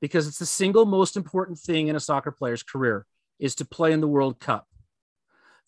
because 0.00 0.26
it's 0.28 0.38
the 0.38 0.46
single 0.46 0.84
most 0.84 1.16
important 1.16 1.58
thing 1.58 1.88
in 1.88 1.96
a 1.96 2.00
soccer 2.00 2.30
player's 2.30 2.62
career 2.62 3.06
is 3.38 3.54
to 3.56 3.64
play 3.64 3.92
in 3.92 4.00
the 4.00 4.08
World 4.08 4.38
Cup. 4.38 4.66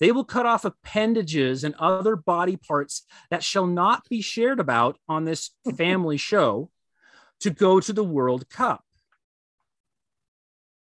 They 0.01 0.13
will 0.13 0.25
cut 0.25 0.47
off 0.47 0.65
appendages 0.65 1.65
and 1.65 1.75
other 1.77 2.17
body 2.17 2.57
parts 2.57 3.07
that 3.31 3.45
shall 3.45 3.67
not 3.67 4.09
be 4.09 4.21
shared 4.21 4.61
about 4.61 4.99
on 5.09 5.25
this 5.25 5.51
family 5.77 6.17
show 6.17 6.71
to 7.41 7.51
go 7.51 7.81
to 7.81 7.93
the 7.93 8.05
World 8.05 8.49
Cup. 8.49 8.84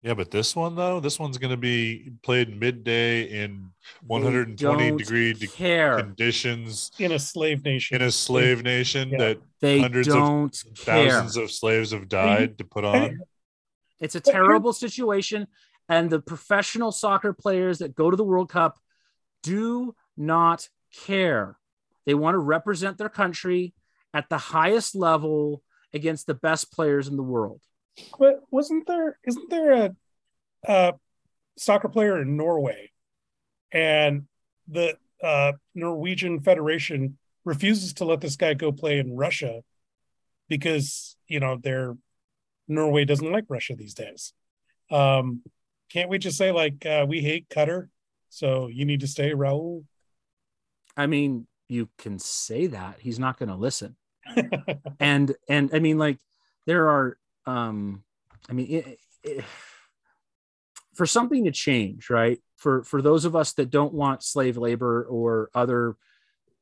Yeah, 0.04 0.16
but 0.16 0.32
this 0.32 0.56
one 0.56 0.76
though, 0.76 1.00
this 1.00 1.20
one's 1.20 1.38
going 1.38 1.52
to 1.52 1.58
be 1.58 2.12
played 2.24 2.60
midday 2.60 3.24
in 3.24 3.70
120 4.08 4.98
degree 4.98 5.34
care. 5.36 5.98
conditions 5.98 6.92
in 6.98 7.12
a 7.12 7.20
slave 7.20 7.64
nation. 7.64 7.98
In 7.98 8.08
a 8.08 8.12
slave 8.12 8.64
nation 8.64 9.10
yeah. 9.10 9.18
that 9.20 9.38
they 9.60 9.80
hundreds 9.80 10.08
don't 10.08 10.56
of 10.66 10.76
care. 10.76 11.10
thousands 11.10 11.38
of 11.38 11.52
slaves 11.52 11.92
have 11.92 12.10
died 12.10 12.58
to 12.58 12.64
put 12.64 12.84
on. 12.84 13.20
It's 14.00 14.16
a 14.16 14.20
terrible 14.20 14.74
situation, 14.74 15.46
and 15.88 16.10
the 16.10 16.20
professional 16.20 16.92
soccer 16.92 17.34
players 17.34 17.78
that 17.80 17.94
go 17.94 18.10
to 18.10 18.18
the 18.18 18.24
World 18.24 18.50
Cup 18.50 18.80
do 19.44 19.94
not 20.18 20.68
care. 21.06 21.58
They 22.08 22.16
want 22.16 22.34
to 22.34 22.40
represent 22.40 22.98
their 22.98 23.10
country 23.10 23.76
at 24.16 24.30
the 24.30 24.40
highest 24.40 24.96
level 24.96 25.62
against 25.94 26.26
the 26.26 26.34
best 26.34 26.72
players 26.72 27.08
in 27.08 27.18
the 27.18 27.24
world. 27.24 27.62
But 28.18 28.42
wasn't 28.50 28.88
there 28.88 29.18
isn't 29.26 29.50
there 29.50 29.72
a, 29.74 29.96
a 30.66 30.94
soccer 31.58 31.90
player 31.90 32.22
in 32.22 32.38
Norway 32.38 32.92
and 33.72 34.24
the 34.68 34.98
uh, 35.24 35.54
Norwegian 35.76 36.42
Federation 36.42 37.18
refuses 37.44 37.94
to 37.96 38.06
let 38.06 38.22
this 38.22 38.36
guy 38.36 38.54
go 38.54 38.72
play 38.72 39.00
in 39.00 39.16
Russia 39.16 39.62
because 40.48 41.16
you 41.28 41.40
know 41.40 41.58
their 41.58 41.96
Norway 42.68 43.06
doesn't 43.06 43.32
like 43.32 43.46
Russia 43.50 43.76
these 43.76 43.94
days. 43.94 44.34
Um, 44.90 45.42
can't 45.90 46.10
we 46.10 46.18
just 46.18 46.38
say 46.38 46.52
like 46.52 46.86
uh, 46.86 47.06
we 47.08 47.22
hate 47.22 47.50
Qatar 47.50 47.90
so 48.32 48.68
you 48.68 48.86
need 48.86 49.02
to 49.02 49.08
stay, 49.08 49.32
Raul. 49.32 49.84
I 50.96 51.06
mean, 51.06 51.48
you 51.68 51.90
can 51.98 52.18
say 52.18 52.68
that. 52.68 52.96
He's 53.00 53.20
not 53.20 53.38
going 53.38 53.50
to 53.50 53.56
listen. 53.56 53.98
and 55.00 55.36
and 55.50 55.70
I 55.74 55.80
mean, 55.80 56.00
like 56.00 56.18
there 56.66 56.90
are. 56.90 57.18
Um 57.46 58.04
I 58.50 58.54
mean, 58.54 58.68
it, 58.72 59.00
it, 59.24 59.44
for 60.94 61.06
something 61.06 61.46
to 61.46 61.52
change, 61.52 62.10
right? 62.10 62.40
For 62.58 62.84
for 62.84 63.02
those 63.02 63.26
of 63.26 63.36
us 63.36 63.54
that 63.54 63.70
don't 63.70 63.94
want 63.94 64.24
slave 64.24 64.58
labor 64.58 65.04
or 65.04 65.50
other 65.54 65.96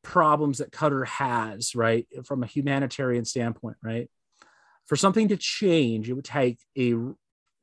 problems 0.03 0.59
that 0.59 0.71
Qatar 0.71 1.05
has, 1.07 1.75
right, 1.75 2.07
from 2.25 2.43
a 2.43 2.47
humanitarian 2.47 3.25
standpoint, 3.25 3.77
right? 3.81 4.09
For 4.87 4.95
something 4.95 5.27
to 5.29 5.37
change, 5.37 6.09
it 6.09 6.13
would 6.13 6.25
take 6.25 6.59
a 6.77 6.93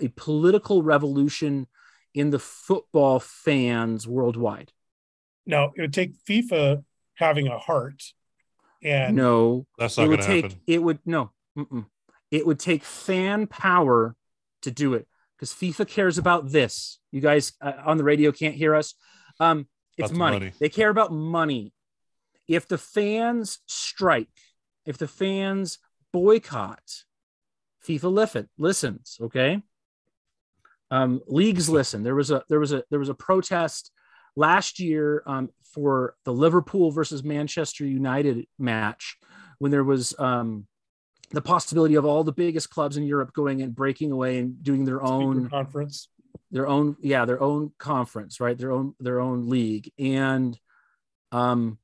a 0.00 0.08
political 0.16 0.82
revolution 0.82 1.66
in 2.14 2.30
the 2.30 2.38
football 2.38 3.20
fans 3.20 4.06
worldwide. 4.06 4.72
No, 5.46 5.72
it 5.76 5.80
would 5.80 5.92
take 5.92 6.12
FIFA 6.28 6.84
having 7.14 7.46
a 7.48 7.58
heart, 7.58 8.02
and 8.82 9.16
no, 9.16 9.66
That's 9.78 9.96
not 9.96 10.04
it 10.04 10.06
not 10.06 10.10
would 10.10 10.20
going 10.20 10.28
to 10.28 10.34
take 10.34 10.44
happen. 10.44 10.60
it 10.66 10.82
would 10.82 10.98
no, 11.06 11.30
mm-mm. 11.56 11.86
It 12.36 12.46
would 12.46 12.58
take 12.58 12.84
fan 12.84 13.46
power 13.46 14.14
to 14.60 14.70
do 14.70 14.92
it 14.92 15.08
because 15.36 15.54
FIFA 15.54 15.88
cares 15.88 16.18
about 16.18 16.50
this. 16.50 16.98
You 17.10 17.22
guys 17.22 17.54
uh, 17.62 17.72
on 17.86 17.96
the 17.96 18.04
radio 18.04 18.30
can't 18.30 18.54
hear 18.54 18.74
us. 18.74 18.94
Um, 19.40 19.66
it's 19.96 20.12
money. 20.12 20.38
money. 20.38 20.52
They 20.60 20.68
care 20.68 20.90
about 20.90 21.12
money. 21.12 21.72
If 22.46 22.68
the 22.68 22.76
fans 22.76 23.60
strike, 23.66 24.28
if 24.84 24.98
the 24.98 25.08
fans 25.08 25.78
boycott, 26.12 27.04
FIFA 27.88 28.12
listen, 28.12 28.48
listens. 28.58 29.16
Okay. 29.20 29.62
Um, 30.90 31.22
leagues 31.26 31.70
listen. 31.70 32.02
There 32.02 32.14
was 32.14 32.30
a 32.30 32.44
there 32.50 32.60
was 32.60 32.72
a 32.72 32.84
there 32.90 32.98
was 32.98 33.08
a 33.08 33.14
protest 33.14 33.90
last 34.36 34.78
year 34.78 35.22
um, 35.26 35.48
for 35.72 36.16
the 36.24 36.34
Liverpool 36.34 36.90
versus 36.90 37.24
Manchester 37.24 37.86
United 37.86 38.46
match 38.58 39.16
when 39.58 39.70
there 39.70 39.84
was 39.84 40.14
um, 40.18 40.66
the 41.30 41.42
possibility 41.42 41.96
of 41.96 42.04
all 42.04 42.24
the 42.24 42.32
biggest 42.32 42.70
clubs 42.70 42.96
in 42.96 43.04
Europe 43.04 43.32
going 43.32 43.62
and 43.62 43.74
breaking 43.74 44.12
away 44.12 44.38
and 44.38 44.62
doing 44.62 44.84
their 44.84 45.02
own 45.02 45.48
conference. 45.48 46.08
their 46.50 46.66
own 46.66 46.96
yeah 47.00 47.24
their 47.24 47.42
own 47.42 47.72
conference 47.78 48.40
right? 48.40 48.56
Their 48.56 48.72
own 48.72 48.94
their 49.00 49.20
own 49.20 49.48
league. 49.48 49.92
And 49.98 50.58
um 51.32 51.78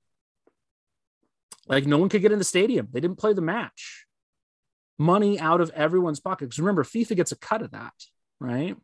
like 1.67 1.87
no 1.87 1.99
one 1.99 2.09
could 2.09 2.23
get 2.23 2.33
in 2.33 2.39
the 2.39 2.45
stadium. 2.45 2.89
They 2.93 3.01
didn't 3.01 3.19
play 3.19 3.33
the 3.33 3.43
match. 3.43 4.07
Money 4.99 5.41
out 5.41 5.61
of 5.61 5.71
everyone's 5.71 6.21
pocket. 6.21 6.47
Because 6.47 6.59
remember 6.59 6.85
fifa 6.85 7.17
gets 7.17 7.33
a 7.33 7.37
cut 7.37 7.63
of 7.63 7.73
that 7.73 7.95
right? 8.39 8.77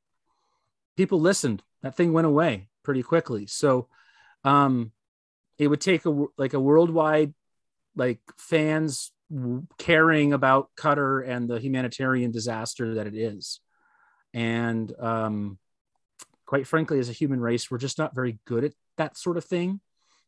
People 0.97 1.21
listened. 1.21 1.63
That 1.83 1.97
thing 1.97 2.13
went 2.13 2.27
away 2.27 2.69
pretty 2.83 3.03
quickly. 3.03 3.47
So 3.47 3.89
um 4.45 4.93
it 5.59 5.69
would 5.69 5.81
take 5.81 6.05
a 6.05 6.27
like 6.37 6.55
a 6.55 6.61
worldwide 6.61 7.35
like 7.95 8.21
fans 8.37 9.13
caring 9.79 10.33
about 10.33 10.71
Qatar 10.77 11.29
and 11.29 11.49
the 11.49 11.61
humanitarian 11.61 12.31
disaster 12.31 12.95
that 12.95 13.07
it 13.07 13.15
is. 13.15 13.61
And 14.35 14.93
um, 14.99 15.59
quite 16.49 16.67
frankly 16.67 16.99
as 16.99 17.11
a 17.11 17.13
human 17.13 17.41
race 17.41 17.71
we're 17.71 17.77
just 17.77 17.99
not 17.99 18.15
very 18.15 18.39
good 18.47 18.65
at 18.65 18.73
that 18.97 19.17
sort 19.17 19.37
of 19.37 19.45
thing. 19.45 19.81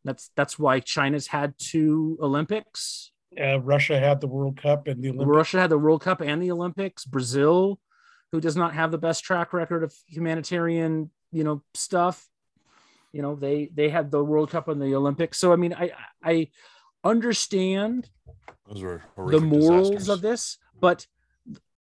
That's 0.05 0.31
that's 0.37 0.59
why 0.59 0.81
china's 0.81 1.27
had 1.27 1.55
two 1.59 2.19
olympics. 2.21 3.11
Uh, 3.41 3.61
Russia 3.61 3.99
had 3.99 4.21
the 4.21 4.27
World 4.27 4.61
Cup 4.61 4.87
and 4.87 5.03
the 5.03 5.09
Olympics. 5.11 5.29
russia 5.29 5.61
had 5.61 5.71
the 5.71 5.79
world 5.79 6.03
cup 6.03 6.21
and 6.21 6.43
the 6.43 6.51
olympics. 6.51 7.05
Brazil 7.05 7.81
who 8.33 8.41
does 8.41 8.55
not 8.55 8.75
have 8.75 8.91
the 8.91 8.99
best 8.99 9.25
track 9.25 9.53
record 9.53 9.83
of 9.83 9.95
humanitarian 10.07 11.11
you 11.33 11.43
know 11.43 11.63
stuff 11.75 12.29
you 13.13 13.23
know 13.23 13.35
they 13.35 13.71
they 13.75 13.89
had 13.89 14.11
the 14.11 14.23
world 14.23 14.51
cup 14.51 14.69
and 14.69 14.81
the 14.81 14.95
olympics. 14.95 15.39
So 15.39 15.53
i 15.53 15.57
mean 15.57 15.75
i 15.75 15.91
i 16.23 16.49
understand 17.05 18.09
the 18.69 19.41
morals 19.41 19.91
disasters. 19.91 20.09
of 20.09 20.21
this, 20.21 20.59
but 20.81 21.07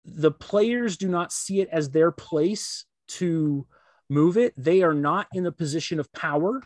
the 0.05 0.31
players 0.31 0.97
do 0.97 1.09
not 1.09 1.33
see 1.33 1.61
it 1.61 1.69
as 1.71 1.91
their 1.91 2.11
place 2.11 2.85
to 3.09 3.67
move 4.09 4.37
it. 4.37 4.55
They 4.57 4.83
are 4.83 4.95
not 4.95 5.27
in 5.33 5.47
a 5.47 5.53
position 5.53 5.99
of 5.99 6.13
power. 6.13 6.63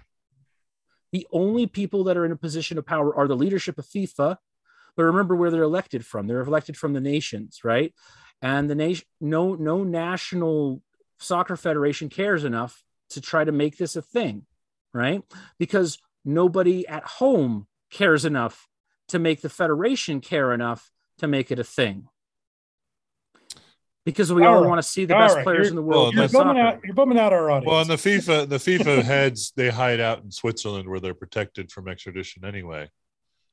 The 1.12 1.26
only 1.32 1.66
people 1.66 2.05
that 2.05 2.16
are 2.16 2.24
in 2.24 2.32
a 2.32 2.36
position 2.36 2.78
of 2.78 2.86
power 2.86 3.14
are 3.16 3.26
the 3.26 3.36
leadership 3.36 3.78
of 3.78 3.86
FIFA. 3.86 4.36
But 4.96 5.05
remember 5.05 5.34
where 5.34 5.51
they're 5.51 5.62
elected 5.62 6.05
from. 6.05 6.26
They're 6.26 6.40
elected 6.40 6.76
from 6.76 6.92
the 6.92 7.01
nations, 7.01 7.61
right? 7.64 7.94
And 8.42 8.68
the 8.68 8.74
nation, 8.74 9.07
no, 9.20 9.55
no 9.55 9.84
national 9.84 10.82
soccer 11.18 11.57
federation 11.57 12.09
cares 12.09 12.44
enough 12.44 12.82
to 13.11 13.20
try 13.20 13.44
to 13.44 13.53
make 13.53 13.76
this 13.76 13.96
a 13.96 14.03
thing, 14.03 14.46
right? 14.92 15.22
Because 15.59 15.98
nobody 16.24 16.86
at 16.86 17.05
home 17.05 17.66
cares 17.91 18.24
enough 18.24 18.68
to 19.09 19.18
make 19.18 19.41
the 19.41 19.49
federation 19.49 20.20
care 20.20 20.53
enough 20.53 20.91
to 21.18 21.26
make 21.26 21.51
it 21.51 21.59
a 21.59 21.64
thing. 21.64 22.09
Because 24.07 24.32
we 24.32 24.45
All 24.45 24.55
all, 24.57 24.61
right. 24.62 24.68
want 24.68 24.78
to 24.82 24.88
see 24.88 25.05
the 25.05 25.14
All 25.14 25.20
best 25.20 25.36
right. 25.36 25.45
players 25.45 25.59
You're- 25.59 25.68
in 25.70 25.74
the 25.76 25.82
well, 25.82 26.03
world. 26.05 26.14
You're 26.14 26.28
play 26.28 26.41
bumming 26.43 26.59
out. 26.62 26.80
You're 26.84 26.95
bumming 26.95 27.18
out 27.18 27.32
our 27.32 27.51
audience. 27.51 27.70
Well, 27.70 27.80
and 27.82 27.91
the 27.91 27.95
FIFA, 27.97 28.49
the 28.49 28.57
FIFA 28.57 29.03
heads, 29.03 29.53
they 29.57 29.68
hide 29.68 30.01
out 30.01 30.22
in 30.22 30.30
Switzerland 30.30 30.88
where 30.88 31.01
they're 31.01 31.14
protected 31.14 31.70
from 31.70 31.86
extradition 31.88 32.45
anyway. 32.45 32.88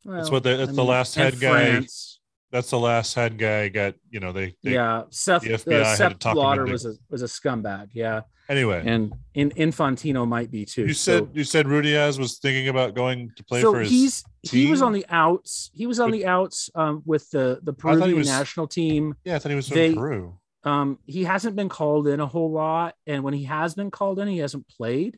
That's 0.05 0.31
what 0.31 0.43
they- 0.43 0.55
that's 0.55 0.71
I 0.71 0.73
the 0.73 0.83
last 0.85 1.17
and 1.17 1.25
head 1.25 1.39
guy- 1.41 1.71
France. 1.71 2.16
That's 2.51 2.69
the 2.69 2.79
last 2.79 3.13
head 3.13 3.37
guy 3.37 3.69
got. 3.69 3.95
You 4.09 4.19
know, 4.19 4.31
they. 4.31 4.55
they 4.63 4.73
yeah, 4.73 5.03
Sepp, 5.09 5.41
the 5.41 5.49
FBI 5.49 5.81
uh, 5.81 5.95
Sepp 5.95 6.19
talk 6.19 6.31
him 6.31 6.35
Blatter 6.35 6.61
into- 6.61 6.71
was 6.73 6.85
a 6.85 6.93
was 7.09 7.21
a 7.21 7.25
scumbag. 7.25 7.89
Yeah, 7.93 8.21
Anyway, 8.49 8.81
and 8.85 9.13
in 9.33 9.49
Infantino 9.51 10.25
might 10.25 10.49
be 10.49 10.63
too. 10.63 10.83
you 10.87 10.93
So- 10.93 11.19
said 11.19 11.29
you 11.33 11.43
said 11.43 11.65
Ruidíaz 11.65 12.17
was 12.17 12.37
thinking 12.39 12.69
about 12.69 12.95
going 12.95 13.31
to 13.35 13.43
play 13.43 13.61
so 13.61 13.73
for 13.73 13.79
his. 13.81 13.89
he's 13.89 14.23
he 14.43 14.69
was 14.71 14.81
on 14.81 14.93
the 14.93 15.05
outs. 15.09 15.69
He 15.73 15.85
was 15.87 15.99
on 15.99 16.11
the 16.11 16.25
outs 16.25 16.69
um, 16.75 17.03
with 17.05 17.29
the 17.31 17.59
the 17.63 17.73
Peruvian 17.73 18.17
was- 18.17 18.27
national 18.27 18.67
team. 18.67 19.15
yeah, 19.25 19.35
I 19.35 19.39
thought 19.39 19.49
he 19.49 19.55
was 19.55 19.67
from 19.67 19.75
they- 19.77 19.93
Peru. 19.95 20.37
Um, 20.63 20.99
he 21.05 21.23
hasn't 21.23 21.55
been 21.55 21.69
called 21.69 22.07
in 22.07 22.19
a 22.19 22.25
whole 22.25 22.51
lot, 22.51 22.95
and 23.05 23.23
when 23.23 23.33
he 23.33 23.43
has 23.45 23.73
been 23.73 23.89
called 23.91 24.19
in, 24.19 24.27
he 24.27 24.39
hasn't 24.39 24.67
played. 24.67 25.17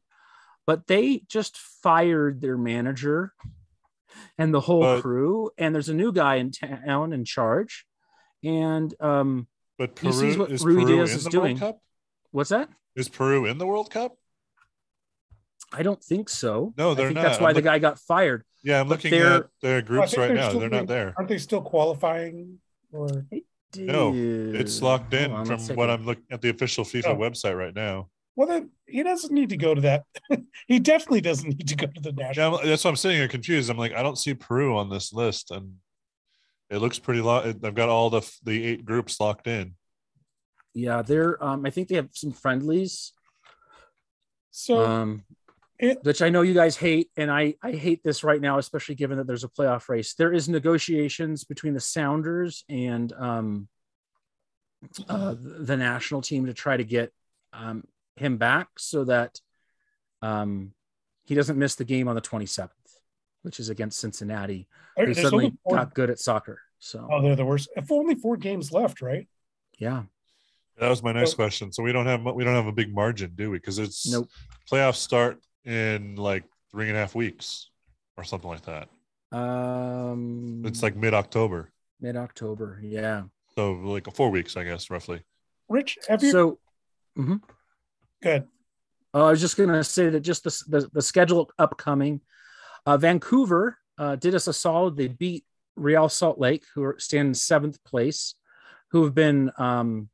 But 0.67 0.85
they 0.85 1.23
just 1.27 1.57
fired 1.57 2.41
their 2.41 2.55
manager 2.57 3.33
and 4.37 4.53
the 4.53 4.59
whole 4.61 4.81
But- 4.81 5.01
crew, 5.01 5.51
and 5.57 5.73
there's 5.73 5.89
a 5.89 5.93
new 5.93 6.11
guy 6.11 6.35
in 6.35 6.51
town 6.51 7.13
in 7.13 7.25
charge. 7.25 7.85
And 8.43 8.93
um, 9.01 9.47
But 9.77 9.97
he 9.99 10.11
sees 10.11 10.35
Peru 10.35 10.39
what 10.45 10.51
is 10.51 10.63
Ruiz 10.63 10.85
Peru 10.85 11.01
is 11.01 11.11
in 11.17 11.23
the 11.23 11.29
doing. 11.29 11.43
World 11.59 11.59
Cup? 11.75 11.81
what's 12.31 12.49
that? 12.51 12.69
Is 12.95 13.09
Peru 13.09 13.45
in 13.45 13.57
the 13.57 13.65
World 13.67 13.91
Cup? 13.91 14.15
I 15.71 15.83
don't 15.83 16.03
think 16.03 16.29
so. 16.29 16.73
No, 16.77 16.93
they're 16.93 17.07
think 17.07 17.15
not. 17.17 17.23
That's 17.23 17.39
why 17.39 17.49
I'm 17.49 17.53
the 17.53 17.59
look- 17.59 17.65
guy 17.65 17.79
got 17.79 17.99
fired. 17.99 18.43
Yeah, 18.63 18.81
I'm 18.81 18.87
But 18.89 19.03
looking 19.03 19.19
at 19.19 19.45
their 19.61 19.81
groups 19.81 20.17
right 20.17 20.27
they're 20.27 20.35
now. 20.35 20.49
still 20.49 20.59
They're 20.61 20.69
being- 20.69 20.81
not 20.83 20.87
there. 20.87 21.13
Aren't 21.15 21.29
they 21.29 21.37
still 21.37 21.61
qualifying? 21.61 22.59
Or 22.91 23.07
No, 23.77 24.11
It's 24.15 24.81
locked 24.81 25.13
in 25.13 25.31
on, 25.31 25.45
from 25.45 25.59
what 25.75 25.89
I'm 25.91 26.05
looking 26.05 26.23
at 26.31 26.41
the 26.41 26.49
official 26.49 26.83
FIFA 26.83 27.05
Oh. 27.09 27.15
website 27.17 27.55
right 27.57 27.73
now. 27.75 28.09
Well, 28.35 28.47
then 28.47 28.69
he 28.87 29.03
doesn't 29.03 29.33
need 29.33 29.49
to 29.49 29.57
go 29.57 29.73
to 29.75 29.81
that. 29.81 30.03
he 30.67 30.79
definitely 30.79 31.21
doesn't 31.21 31.49
need 31.49 31.67
to 31.67 31.75
go 31.75 31.87
to 31.87 32.01
the 32.01 32.13
national. 32.13 32.57
I'm- 32.57 32.67
that's 32.67 32.83
what 32.83 32.91
I'm 32.91 32.95
sitting 32.95 33.17
here 33.17 33.27
confused. 33.27 33.69
I'm 33.69 33.77
like, 33.77 33.93
I 33.93 34.01
don't 34.03 34.17
see 34.17 34.33
Peru 34.33 34.77
on 34.77 34.89
this 34.89 35.11
list, 35.13 35.51
and 35.51 35.75
it 36.69 36.77
looks 36.77 36.99
pretty. 36.99 37.21
Lo- 37.21 37.43
I've 37.63 37.75
got 37.75 37.89
all 37.89 38.09
the 38.09 38.21
the 38.43 38.63
eight 38.65 38.85
groups 38.85 39.19
locked 39.19 39.47
in. 39.47 39.73
Yeah, 40.73 41.01
they're. 41.01 41.43
Um, 41.43 41.65
I 41.65 41.69
think 41.71 41.87
they 41.87 41.95
have 41.95 42.09
some 42.13 42.31
friendlies. 42.31 43.11
So 44.51 44.85
um, 44.85 45.23
it- 45.79 46.03
which 46.03 46.21
I 46.21 46.29
know 46.29 46.41
you 46.43 46.53
guys 46.53 46.77
hate, 46.77 47.09
and 47.17 47.29
I 47.31 47.55
I 47.61 47.71
hate 47.71 48.03
this 48.03 48.23
right 48.23 48.39
now, 48.39 48.57
especially 48.57 48.95
given 48.95 49.17
that 49.17 49.27
there's 49.27 49.43
a 49.43 49.49
playoff 49.49 49.89
race. 49.89 50.13
There 50.13 50.31
is 50.31 50.47
negotiations 50.47 51.43
between 51.43 51.73
the 51.73 51.79
Sounders 51.79 52.63
and 52.69 53.11
um, 53.13 53.67
uh, 55.07 55.35
the 55.39 55.75
national 55.75 56.21
team 56.21 56.45
to 56.45 56.53
try 56.53 56.77
to 56.77 56.83
get 56.83 57.11
um, 57.51 57.83
him 58.19 58.37
back 58.37 58.67
so 58.77 59.03
that 59.05 59.39
um, 60.21 60.73
he 61.25 61.35
doesn't 61.35 61.57
miss 61.57 61.75
the 61.75 61.85
game 61.85 62.07
on 62.07 62.15
the 62.15 62.21
27th, 62.21 62.69
which 63.43 63.59
is 63.59 63.69
against 63.69 63.99
Cincinnati. 63.99 64.67
there- 64.95 65.07
Who 65.07 65.13
suddenly 65.13 65.53
four, 65.63 65.75
got 65.77 65.93
good 65.93 66.09
at 66.09 66.19
soccer. 66.19 66.59
So 66.79 67.07
oh, 67.11 67.21
they're 67.21 67.35
the 67.35 67.45
worst. 67.45 67.69
If 67.75 67.91
only 67.91 68.15
four 68.15 68.37
games 68.37 68.71
left, 68.71 69.01
right? 69.01 69.27
yeah, 69.77 70.03
That 70.77 70.89
was 70.89 71.01
my 71.03 71.11
next 71.13 71.31
So- 71.31 71.35
question. 71.37 71.71
So 71.71 71.83
we 71.83 71.91
don't 71.91 72.05
have 72.05 72.23
we 72.23 72.43
don't 72.43 72.55
have 72.55 72.67
a 72.67 72.71
big 72.71 72.93
margin, 72.93 73.31
do 73.35 73.49
we? 73.51 73.57
Because 73.57 73.79
it's 73.79 74.09
nope. 74.11 74.27
playoffs 74.71 74.95
start 74.95 75.39
in 75.65 76.15
like 76.15 76.43
three 76.71 76.87
and 76.87 76.95
a 76.95 76.99
half 76.99 77.15
weeks 77.15 77.69
or 78.17 78.23
something 78.23 78.49
like 78.49 78.63
that. 78.63 78.87
Um, 79.37 80.63
It's 80.65 80.81
like 80.83 80.95
mid 80.95 81.13
October, 81.13 81.71
mid 82.01 82.15
October. 82.15 82.79
Yeah. 82.83 83.23
so 83.55 83.73
like 83.73 84.11
four 84.15 84.29
weeks, 84.31 84.55
I 84.57 84.63
guess, 84.63 84.89
roughly. 84.89 85.21
Rich, 85.67 85.97
have 86.07 86.23
you? 86.23 86.31
So 86.31 86.59
good. 88.21 88.47
Uh, 89.13 89.25
I 89.25 89.31
was 89.31 89.41
just 89.41 89.57
going 89.57 89.69
to 89.69 89.83
say 89.83 90.09
that 90.09 90.19
just 90.21 90.43
the, 90.43 90.63
the, 90.67 90.89
the 90.93 91.01
schedule 91.01 91.49
upcoming. 91.57 92.21
Uh, 92.85 92.97
Vancouver 92.97 93.77
uh, 93.97 94.15
did 94.15 94.35
us 94.35 94.47
a 94.47 94.53
solid. 94.53 94.95
They 94.95 95.07
beat 95.07 95.45
Real 95.75 96.09
Salt 96.09 96.39
Lake, 96.39 96.63
who 96.75 96.83
are 96.83 96.95
stand 96.99 97.29
in 97.29 97.33
seventh 97.33 97.83
place, 97.83 98.35
who 98.91 99.03
have 99.03 99.15
been 99.15 99.51
um, 99.57 100.09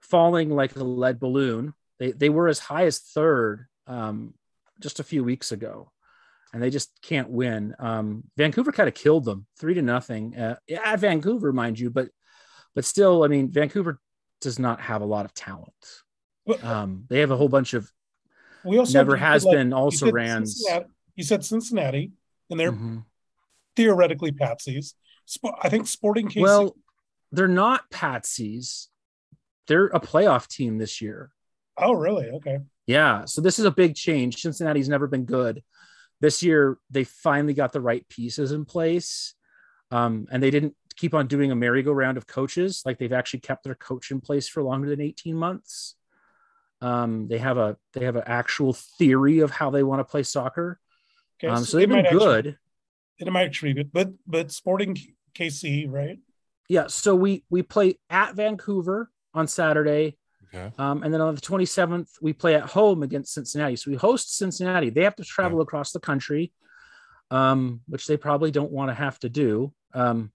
falling 0.00 0.50
like 0.50 0.76
a 0.76 0.84
lead 0.84 1.20
balloon. 1.20 1.74
They, 1.98 2.12
they 2.12 2.28
were 2.28 2.48
as 2.48 2.58
high 2.58 2.86
as 2.86 2.98
third 2.98 3.66
um, 3.86 4.34
just 4.80 5.00
a 5.00 5.04
few 5.04 5.22
weeks 5.22 5.52
ago, 5.52 5.92
and 6.52 6.62
they 6.62 6.70
just 6.70 6.90
can't 7.02 7.30
win. 7.30 7.74
Um, 7.78 8.24
Vancouver 8.36 8.72
kind 8.72 8.88
of 8.88 8.94
killed 8.94 9.24
them 9.24 9.46
three 9.58 9.74
to 9.74 9.82
nothing. 9.82 10.36
Uh, 10.36 10.56
at 10.84 11.00
Vancouver, 11.00 11.52
mind 11.52 11.78
you, 11.78 11.90
but 11.90 12.08
but 12.74 12.84
still, 12.84 13.22
I 13.22 13.28
mean, 13.28 13.50
Vancouver 13.50 14.00
does 14.40 14.58
not 14.58 14.80
have 14.80 15.02
a 15.02 15.06
lot 15.06 15.24
of 15.24 15.34
talent. 15.34 15.72
Um, 16.62 17.04
they 17.08 17.20
have 17.20 17.30
a 17.30 17.36
whole 17.36 17.48
bunch 17.48 17.74
of 17.74 17.90
we 18.64 18.78
also 18.78 18.98
never 18.98 19.16
has 19.16 19.44
like- 19.44 19.56
been 19.56 19.72
also 19.72 20.10
rans. 20.10 20.56
Cincinnati- 20.58 20.90
You 21.16 21.24
said 21.24 21.44
Cincinnati, 21.44 22.12
and 22.50 22.58
they're 22.58 22.72
Mhm. 22.72 23.04
theoretically 23.76 24.32
patsies. 24.32 24.94
Sp- 25.26 25.54
I 25.62 25.68
think 25.68 25.86
Sporting 25.86 26.28
KC. 26.28 26.40
Well, 26.42 26.76
they're 27.30 27.48
not 27.48 27.90
patsies. 27.90 28.88
They're 29.68 29.86
a 29.86 30.00
playoff 30.00 30.48
team 30.48 30.78
this 30.78 31.00
year. 31.00 31.30
oh, 31.78 31.94
really? 31.94 32.28
Okay. 32.28 32.58
Yeah, 32.86 33.24
so 33.24 33.40
this 33.40 33.58
is 33.58 33.64
a 33.64 33.70
big 33.70 33.94
change. 33.94 34.36
Cincinnati's 34.42 34.88
never 34.90 35.06
been 35.06 35.24
good. 35.24 35.62
This 36.20 36.42
year, 36.42 36.78
they 36.90 37.02
finally 37.04 37.54
got 37.54 37.72
the 37.72 37.80
right 37.80 38.06
pieces 38.08 38.52
in 38.52 38.64
place, 38.66 39.34
um, 39.90 40.26
and 40.30 40.42
they 40.42 40.50
didn't 40.50 40.76
keep 40.96 41.14
on 41.14 41.26
doing 41.28 41.50
a 41.50 41.56
merry-go-round 41.56 42.18
of 42.18 42.26
coaches. 42.26 42.82
Like 42.84 42.98
they've 42.98 43.12
actually 43.12 43.40
kept 43.40 43.64
their 43.64 43.74
coach 43.74 44.10
in 44.10 44.20
place 44.20 44.48
for 44.48 44.62
longer 44.62 44.88
than 44.90 45.00
eighteen 45.00 45.34
months. 45.36 45.96
Um, 46.82 47.28
they 47.28 47.38
have 47.38 47.58
a 47.58 47.76
they 47.92 48.04
have 48.04 48.16
an 48.16 48.24
actual 48.26 48.72
theory 48.72 49.38
of 49.38 49.50
how 49.50 49.70
they 49.70 49.82
want 49.82 50.00
to 50.00 50.04
play 50.04 50.24
soccer. 50.24 50.80
Okay, 51.38 51.52
Um, 51.52 51.64
so 51.64 51.76
they've 51.76 51.88
been 51.88 52.04
good. 52.10 52.46
Actually, 52.46 52.58
it 53.18 53.32
might 53.32 53.44
actually 53.44 53.72
be 53.72 53.84
good, 53.84 53.92
but 53.92 54.10
but 54.26 54.50
Sporting 54.50 54.98
KC, 55.34 55.86
right? 55.88 56.18
Yeah. 56.68 56.88
So 56.88 57.14
we 57.14 57.44
we 57.50 57.62
play 57.62 57.98
at 58.10 58.34
Vancouver 58.34 59.10
on 59.32 59.46
Saturday. 59.46 60.16
Okay. 60.54 60.70
Um, 60.76 61.02
and 61.02 61.14
then 61.14 61.22
on 61.22 61.34
the 61.34 61.40
27th, 61.40 62.08
we 62.20 62.34
play 62.34 62.56
at 62.56 62.64
home 62.64 63.02
against 63.02 63.32
Cincinnati. 63.32 63.76
So 63.76 63.90
we 63.90 63.96
host 63.96 64.36
Cincinnati. 64.36 64.90
They 64.90 65.04
have 65.04 65.16
to 65.16 65.24
travel 65.24 65.62
across 65.62 65.92
the 65.92 66.00
country, 66.00 66.52
um, 67.30 67.80
which 67.88 68.06
they 68.06 68.18
probably 68.18 68.50
don't 68.50 68.70
want 68.70 68.90
to 68.90 68.94
have 68.94 69.18
to 69.20 69.30
do. 69.30 69.72
Um, 69.94 70.30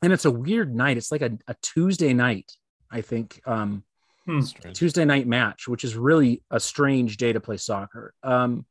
and 0.00 0.12
it's 0.12 0.26
a 0.26 0.30
weird 0.30 0.72
night. 0.72 0.96
It's 0.96 1.10
like 1.10 1.22
a, 1.22 1.36
a 1.48 1.56
Tuesday 1.60 2.12
night, 2.12 2.52
I 2.88 3.00
think, 3.00 3.40
um, 3.44 3.82
Hmm. 4.26 4.40
Tuesday 4.72 5.04
night 5.04 5.26
match, 5.26 5.66
which 5.66 5.84
is 5.84 5.96
really 5.96 6.42
a 6.50 6.60
strange 6.60 7.16
day 7.16 7.32
to 7.32 7.40
play 7.40 7.56
soccer. 7.56 8.14
Um, 8.22 8.66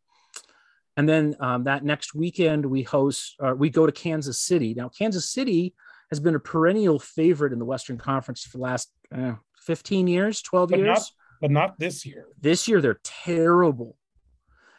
and 0.98 1.08
then 1.08 1.36
um, 1.40 1.64
that 1.66 1.84
next 1.84 2.14
weekend, 2.16 2.66
we 2.66 2.84
host, 2.84 3.36
uh, 3.40 3.54
we 3.58 3.70
go 3.70 3.86
to 3.86 3.92
Kansas 3.92 4.40
City. 4.40 4.74
Now, 4.74 4.90
Kansas 4.90 5.30
City 5.30 5.74
has 6.10 6.20
been 6.20 6.36
a 6.36 6.40
perennial 6.40 7.00
favorite 7.00 7.54
in 7.54 7.60
the 7.60 7.66
Western 7.66 7.98
Conference 7.98 8.44
for 8.44 8.58
the 8.58 8.64
last 8.64 8.92
uh, 9.16 9.34
15 9.66 10.08
years, 10.08 10.42
12 10.42 10.70
But 10.70 10.80
years 10.80 10.88
not 10.88 11.12
but 11.42 11.52
not 11.52 11.80
this 11.80 12.06
year. 12.06 12.28
this 12.40 12.68
year 12.68 12.80
they're 12.82 13.00
terrible 13.04 13.98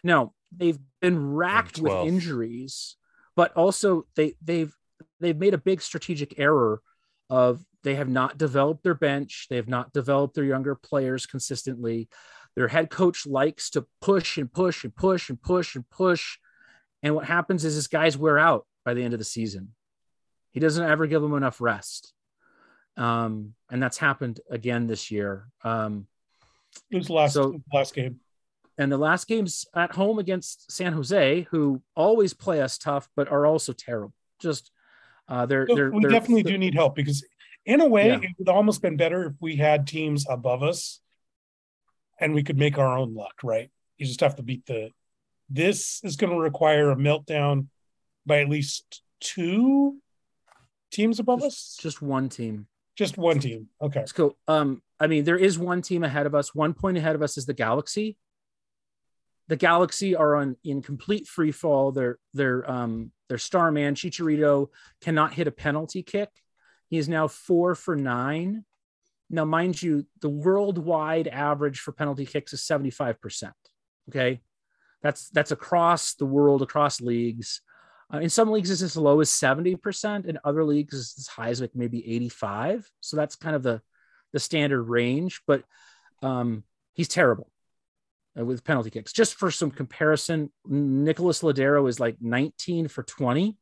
now 0.04 0.32
they've 0.56 0.78
been 1.00 1.32
racked 1.32 1.78
with 1.80 1.92
injuries 2.06 2.96
but 3.34 3.52
also 3.54 4.06
they 4.14 4.34
they've 4.40 4.72
they've 5.20 5.36
made 5.38 5.54
a 5.54 5.58
big 5.58 5.82
strategic 5.82 6.38
error 6.38 6.80
of 7.28 7.60
they 7.84 7.94
have 7.96 8.08
not 8.08 8.38
developed 8.38 8.82
their 8.84 8.94
bench. 8.94 9.46
They 9.50 9.56
have 9.56 9.68
not 9.68 9.92
developed 9.92 10.34
their 10.34 10.44
younger 10.44 10.74
players 10.74 11.26
consistently. 11.26 12.08
Their 12.54 12.68
head 12.68 12.90
coach 12.90 13.26
likes 13.26 13.70
to 13.70 13.86
push 14.00 14.36
and 14.38 14.52
push 14.52 14.84
and 14.84 14.94
push 14.94 15.30
and 15.30 15.40
push 15.40 15.74
and 15.74 15.88
push. 15.90 16.38
And 17.02 17.14
what 17.14 17.24
happens 17.24 17.64
is 17.64 17.74
his 17.74 17.88
guys 17.88 18.16
wear 18.16 18.38
out 18.38 18.66
by 18.84 18.94
the 18.94 19.02
end 19.02 19.14
of 19.14 19.18
the 19.18 19.24
season. 19.24 19.74
He 20.52 20.60
doesn't 20.60 20.84
ever 20.84 21.06
give 21.06 21.22
them 21.22 21.34
enough 21.34 21.60
rest. 21.60 22.12
Um, 22.96 23.54
and 23.70 23.82
that's 23.82 23.98
happened 23.98 24.40
again 24.50 24.86
this 24.86 25.10
year. 25.10 25.48
Um, 25.64 26.06
It 26.90 26.98
was 26.98 27.06
the 27.08 27.14
last 27.14 27.34
So- 27.34 27.60
last 27.72 27.94
game. 27.94 28.20
and 28.78 28.90
the 28.92 28.98
last 28.98 29.26
game's 29.28 29.66
at 29.74 29.92
home 29.92 30.18
against 30.18 30.70
San 30.70 30.92
Jose, 30.92 31.42
who 31.50 31.82
always 31.96 32.32
play 32.34 32.60
us 32.62 32.76
tough, 32.78 33.08
but 33.16 33.28
are 33.28 33.46
also 33.46 33.72
terrible. 33.72 34.14
Just 34.40 34.70
uh, 35.28 35.46
they're, 35.46 35.66
So 35.68 35.74
they're 35.74 35.90
we 35.90 36.00
they're- 36.02 36.10
definitely 36.10 36.42
do 36.42 36.58
need 36.58 36.74
help 36.74 36.94
because 36.94 37.24
in 37.64 37.80
a 37.80 37.86
way 37.86 38.08
Yeah. 38.08 38.20
it 38.22 38.30
would 38.38 38.48
almost 38.48 38.82
been 38.82 38.96
better 38.96 39.24
if 39.26 39.34
we 39.40 39.56
had 39.56 39.86
teams 39.86 40.26
above 40.28 40.62
us 40.62 41.00
and 42.20 42.34
we 42.34 42.42
could 42.42 42.58
make 42.58 42.78
our 42.78 42.96
own 42.96 43.14
luck, 43.14 43.34
right? 43.42 43.70
You 43.98 44.06
just 44.06 44.20
have 44.20 44.36
to 44.36 44.42
beat 44.42 44.66
the 44.66 44.90
this 45.48 46.00
is 46.02 46.16
going 46.16 46.32
to 46.32 46.38
require 46.38 46.90
a 46.90 46.96
meltdown 46.96 47.66
by 48.24 48.40
at 48.40 48.48
least 48.48 49.02
two 49.20 49.98
teams 50.90 51.20
above 51.20 51.42
us. 51.42 51.76
just 51.80 52.00
one 52.00 52.28
team. 52.28 52.66
Just 52.96 53.18
one 53.18 53.38
team. 53.38 53.68
Okay. 53.80 54.00
Let's 54.00 54.12
go. 54.12 54.36
Um, 54.48 54.82
I 55.00 55.06
mean, 55.08 55.24
there 55.24 55.36
is 55.38 55.58
one 55.58 55.82
team 55.82 56.04
ahead 56.04 56.26
of 56.26 56.34
us. 56.34 56.54
One 56.54 56.72
point 56.74 56.96
ahead 56.96 57.14
of 57.14 57.22
us 57.22 57.36
is 57.36 57.44
the 57.46 57.54
Galaxy. 57.54 58.16
The 59.48 59.56
Galaxy 59.56 60.14
are 60.14 60.36
on 60.36 60.56
in 60.64 60.80
complete 60.82 61.26
free 61.26 61.52
fall. 61.52 61.92
Their 61.92 62.18
their 62.32 62.70
um 62.70 63.10
their 63.28 63.38
star 63.38 63.70
man 63.72 63.94
Chicharito 63.94 64.68
cannot 65.00 65.34
hit 65.34 65.46
a 65.48 65.52
penalty 65.52 66.02
kick. 66.02 66.30
He 66.92 66.98
is 66.98 67.08
now 67.08 67.26
four 67.26 67.74
for 67.74 67.96
nine. 67.96 68.66
Now, 69.30 69.46
mind 69.46 69.80
you, 69.82 70.04
the 70.20 70.28
worldwide 70.28 71.26
average 71.26 71.80
for 71.80 71.90
penalty 71.90 72.26
kicks 72.26 72.52
is 72.52 72.62
seventy 72.62 72.90
five 72.90 73.18
percent. 73.18 73.54
Okay, 74.10 74.42
that's 75.02 75.30
that's 75.30 75.52
across 75.52 76.12
the 76.16 76.26
world, 76.26 76.60
across 76.60 77.00
leagues. 77.00 77.62
Uh, 78.12 78.18
in 78.18 78.28
some 78.28 78.50
leagues, 78.50 78.70
it's 78.70 78.82
as 78.82 78.94
low 78.94 79.22
as 79.22 79.30
70%. 79.30 80.26
In 80.26 80.38
other 80.44 80.64
leagues, 80.64 80.92
it's 80.92 81.18
as 81.18 81.26
high 81.28 81.48
as 81.48 81.62
like 81.62 81.70
maybe 81.74 82.06
85. 82.16 82.86
So 83.00 83.16
that's 83.16 83.36
kind 83.36 83.56
of 83.56 83.62
the, 83.62 83.80
the 84.34 84.38
standard 84.38 84.82
range. 84.82 85.40
But 85.46 85.62
um, 86.20 86.62
he's 86.92 87.08
terrible 87.08 87.50
uh, 88.38 88.44
with 88.44 88.64
penalty 88.64 88.90
kicks. 88.90 89.14
Just 89.14 89.36
for 89.36 89.50
some 89.50 89.70
comparison, 89.70 90.52
Nicholas 90.66 91.40
Lodeiro 91.40 91.88
is 91.88 91.98
like 91.98 92.16
19 92.20 92.88
for 92.88 93.02
20 93.02 93.56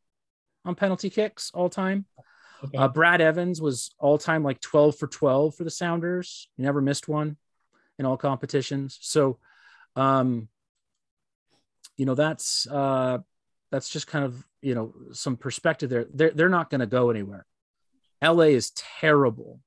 on 0.65 0.75
penalty 0.75 1.11
kicks 1.11 1.53
all 1.55 1.69
time. 1.69 2.07
Okay. 2.65 2.77
Uh, 2.77 2.89
Brad 2.89 3.21
Evans 3.21 3.61
was 3.61 3.91
all 3.99 4.19
time 4.19 4.43
like 4.43 4.61
12 4.61 4.99
for 4.99 5.07
12 5.07 5.55
for 5.55 5.65
the 5.65 5.71
Sounders. 5.71 6.49
He 6.57 6.63
never 6.63 6.81
missed 6.83 7.09
one 7.09 7.37
in 7.99 8.05
all 8.07 8.17
competitions. 8.17 8.99
So, 9.01 9.39
um, 9.97 10.49
you 11.97 12.07
know, 12.07 12.15
that's 12.15 12.67
uh, 12.67 13.19
that's 13.71 13.89
just 13.89 14.07
kind 14.07 14.25
of 14.25 14.47
you 14.63 14.75
know 14.75 14.93
some 15.13 15.37
perspective 15.37 15.91
there. 15.91 16.07
They're 16.13 16.31
they're 16.31 16.49
not 16.49 16.71
going 16.71 16.81
to 16.81 16.87
go 16.87 17.11
anywhere. 17.11 17.47
LA 18.23 18.45
is 18.55 18.71
terrible. 18.73 19.61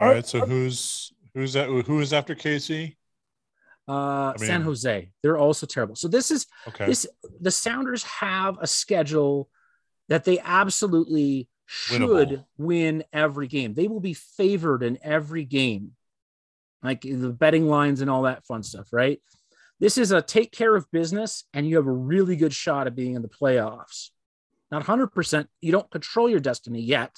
All 0.00 0.08
right. 0.08 0.26
So 0.26 0.40
who's 0.40 1.12
who's 1.34 1.54
that? 1.54 1.68
Who 1.68 2.00
is 2.00 2.12
after 2.12 2.34
Casey? 2.34 2.98
Uh, 3.88 3.92
I 3.92 4.34
mean- 4.40 4.46
San 4.48 4.62
Jose, 4.62 5.10
they're 5.22 5.38
also 5.38 5.64
terrible. 5.66 5.94
So 5.96 6.08
this 6.08 6.30
is 6.30 6.46
Okay. 6.68 6.86
this 6.86 7.06
the 7.40 7.50
Sounders 7.50 8.02
have 8.02 8.58
a 8.60 8.66
schedule 8.66 9.48
that 10.08 10.24
they 10.24 10.38
absolutely 10.38 11.48
should 11.66 12.00
Winnable. 12.00 12.44
win 12.58 13.04
every 13.12 13.48
game. 13.48 13.74
They 13.74 13.88
will 13.88 14.00
be 14.00 14.14
favored 14.14 14.82
in 14.82 14.98
every 15.02 15.44
game, 15.44 15.92
like 16.82 17.02
the 17.02 17.30
betting 17.30 17.68
lines 17.68 18.00
and 18.00 18.10
all 18.10 18.22
that 18.22 18.46
fun 18.46 18.62
stuff, 18.62 18.92
right? 18.92 19.20
This 19.80 19.98
is 19.98 20.12
a 20.12 20.22
take 20.22 20.52
care 20.52 20.74
of 20.74 20.90
business, 20.90 21.44
and 21.52 21.68
you 21.68 21.76
have 21.76 21.86
a 21.86 21.92
really 21.92 22.36
good 22.36 22.54
shot 22.54 22.86
at 22.86 22.94
being 22.94 23.14
in 23.14 23.22
the 23.22 23.28
playoffs. 23.28 24.10
Not 24.70 24.84
100%, 24.84 25.46
you 25.60 25.72
don't 25.72 25.90
control 25.90 26.28
your 26.28 26.40
destiny 26.40 26.80
yet, 26.80 27.16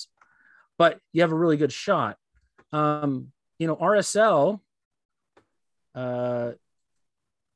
but 0.77 0.99
you 1.13 1.23
have 1.23 1.33
a 1.33 1.37
really 1.37 1.57
good 1.57 1.73
shot. 1.73 2.17
Um, 2.73 3.33
you 3.59 3.67
know, 3.67 3.77
RSL 3.77 4.61
uh, 5.95 6.53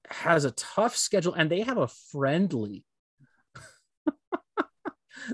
has 0.08 0.44
a 0.44 0.50
tough 0.52 0.96
schedule, 0.96 1.34
and 1.34 1.50
they 1.50 1.60
have 1.60 1.78
a 1.78 1.88
friendly 1.88 2.84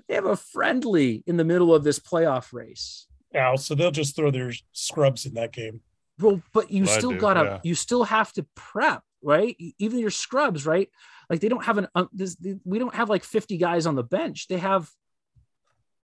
they 0.09 0.15
have 0.15 0.27
a 0.27 0.37
friendly 0.37 1.23
in 1.27 1.37
the 1.37 1.45
middle 1.45 1.75
of 1.75 1.85
this 1.85 1.99
playoff 1.99 2.53
race. 2.53 3.07
Now, 3.33 3.57
so 3.57 3.75
they'll 3.75 3.91
just 3.91 4.17
throw 4.17 4.31
their 4.31 4.53
scrubs 4.73 5.27
in 5.27 5.35
that 5.35 5.53
game. 5.53 5.81
Well, 6.19 6.43
but 6.53 6.71
you 6.71 6.85
Well, 6.85 6.99
still 6.99 7.11
do, 7.13 7.19
gotta, 7.19 7.43
yeah. 7.45 7.61
you 7.63 7.75
still 7.75 8.05
have 8.05 8.33
to 8.35 8.47
prep, 8.55 9.03
right? 9.23 9.57
Even 9.79 9.99
your 9.99 10.11
scrubs, 10.11 10.67
right? 10.67 10.89
Like 11.31 11.41
they 11.41 11.49
don't 11.49 11.65
have 11.65 11.79
an, 11.79 11.89
uh, 11.95 12.07
this, 12.13 12.37
the- 12.37 12.59
we 12.65 12.79
don't 12.79 12.95
have 12.95 13.09
like 13.11 13.23
50 13.25 13.57
guys 13.59 13.87
on 13.87 13.95
the 13.95 14.03
bench. 14.03 14.49
They 14.49 14.59
have, 14.59 14.91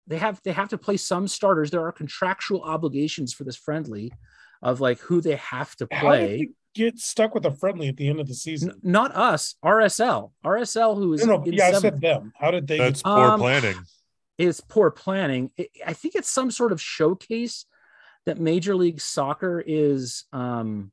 they 0.08 0.18
have, 0.18 0.40
they 0.44 0.52
have 0.54 0.70
to 0.70 0.78
play 0.78 0.98
some 0.98 1.28
starters. 1.28 1.70
There 1.72 1.86
are 1.86 1.92
contractual 1.92 2.62
obligations 2.64 3.34
for 3.34 3.44
this 3.44 3.56
friendly 3.58 4.12
of 4.62 4.82
like 4.82 5.00
who 5.00 5.22
they 5.22 5.36
have 5.36 5.76
to 5.78 5.88
How 5.92 6.02
did 6.02 6.08
play. 6.08 6.50
They 6.76 6.84
get 6.84 7.00
stuck 7.00 7.34
with 7.34 7.46
a 7.46 7.52
friendly 7.52 7.88
at 7.88 7.98
the 7.98 8.08
end 8.08 8.20
of 8.20 8.28
the 8.28 8.34
season? 8.34 8.72
N- 8.72 8.80
not 8.84 9.16
us, 9.16 9.56
RSL, 9.64 10.32
RSL, 10.46 10.96
who 10.96 11.14
is 11.14 11.26
no, 11.26 11.38
no, 11.38 11.44
in 11.44 11.54
yeah, 11.54 11.68
I 11.68 11.72
said 11.74 12.00
them. 12.02 12.34
How 12.38 12.52
did 12.52 12.68
they? 12.68 12.78
That's 12.78 13.02
get, 13.02 13.10
poor 13.10 13.26
Um, 13.32 13.40
planning. 13.40 13.76
is 14.38 14.62
poor 14.62 14.92
planning. 14.92 15.52
It- 15.58 15.72
I 15.86 15.94
think 15.94 16.16
it's 16.16 16.30
some 16.30 16.52
sort 16.52 16.72
of 16.72 16.82
showcase 16.82 17.66
that 18.26 18.40
Major 18.40 18.76
League 18.76 19.02
Soccer 19.02 19.64
is 19.66 20.26
um 20.34 20.92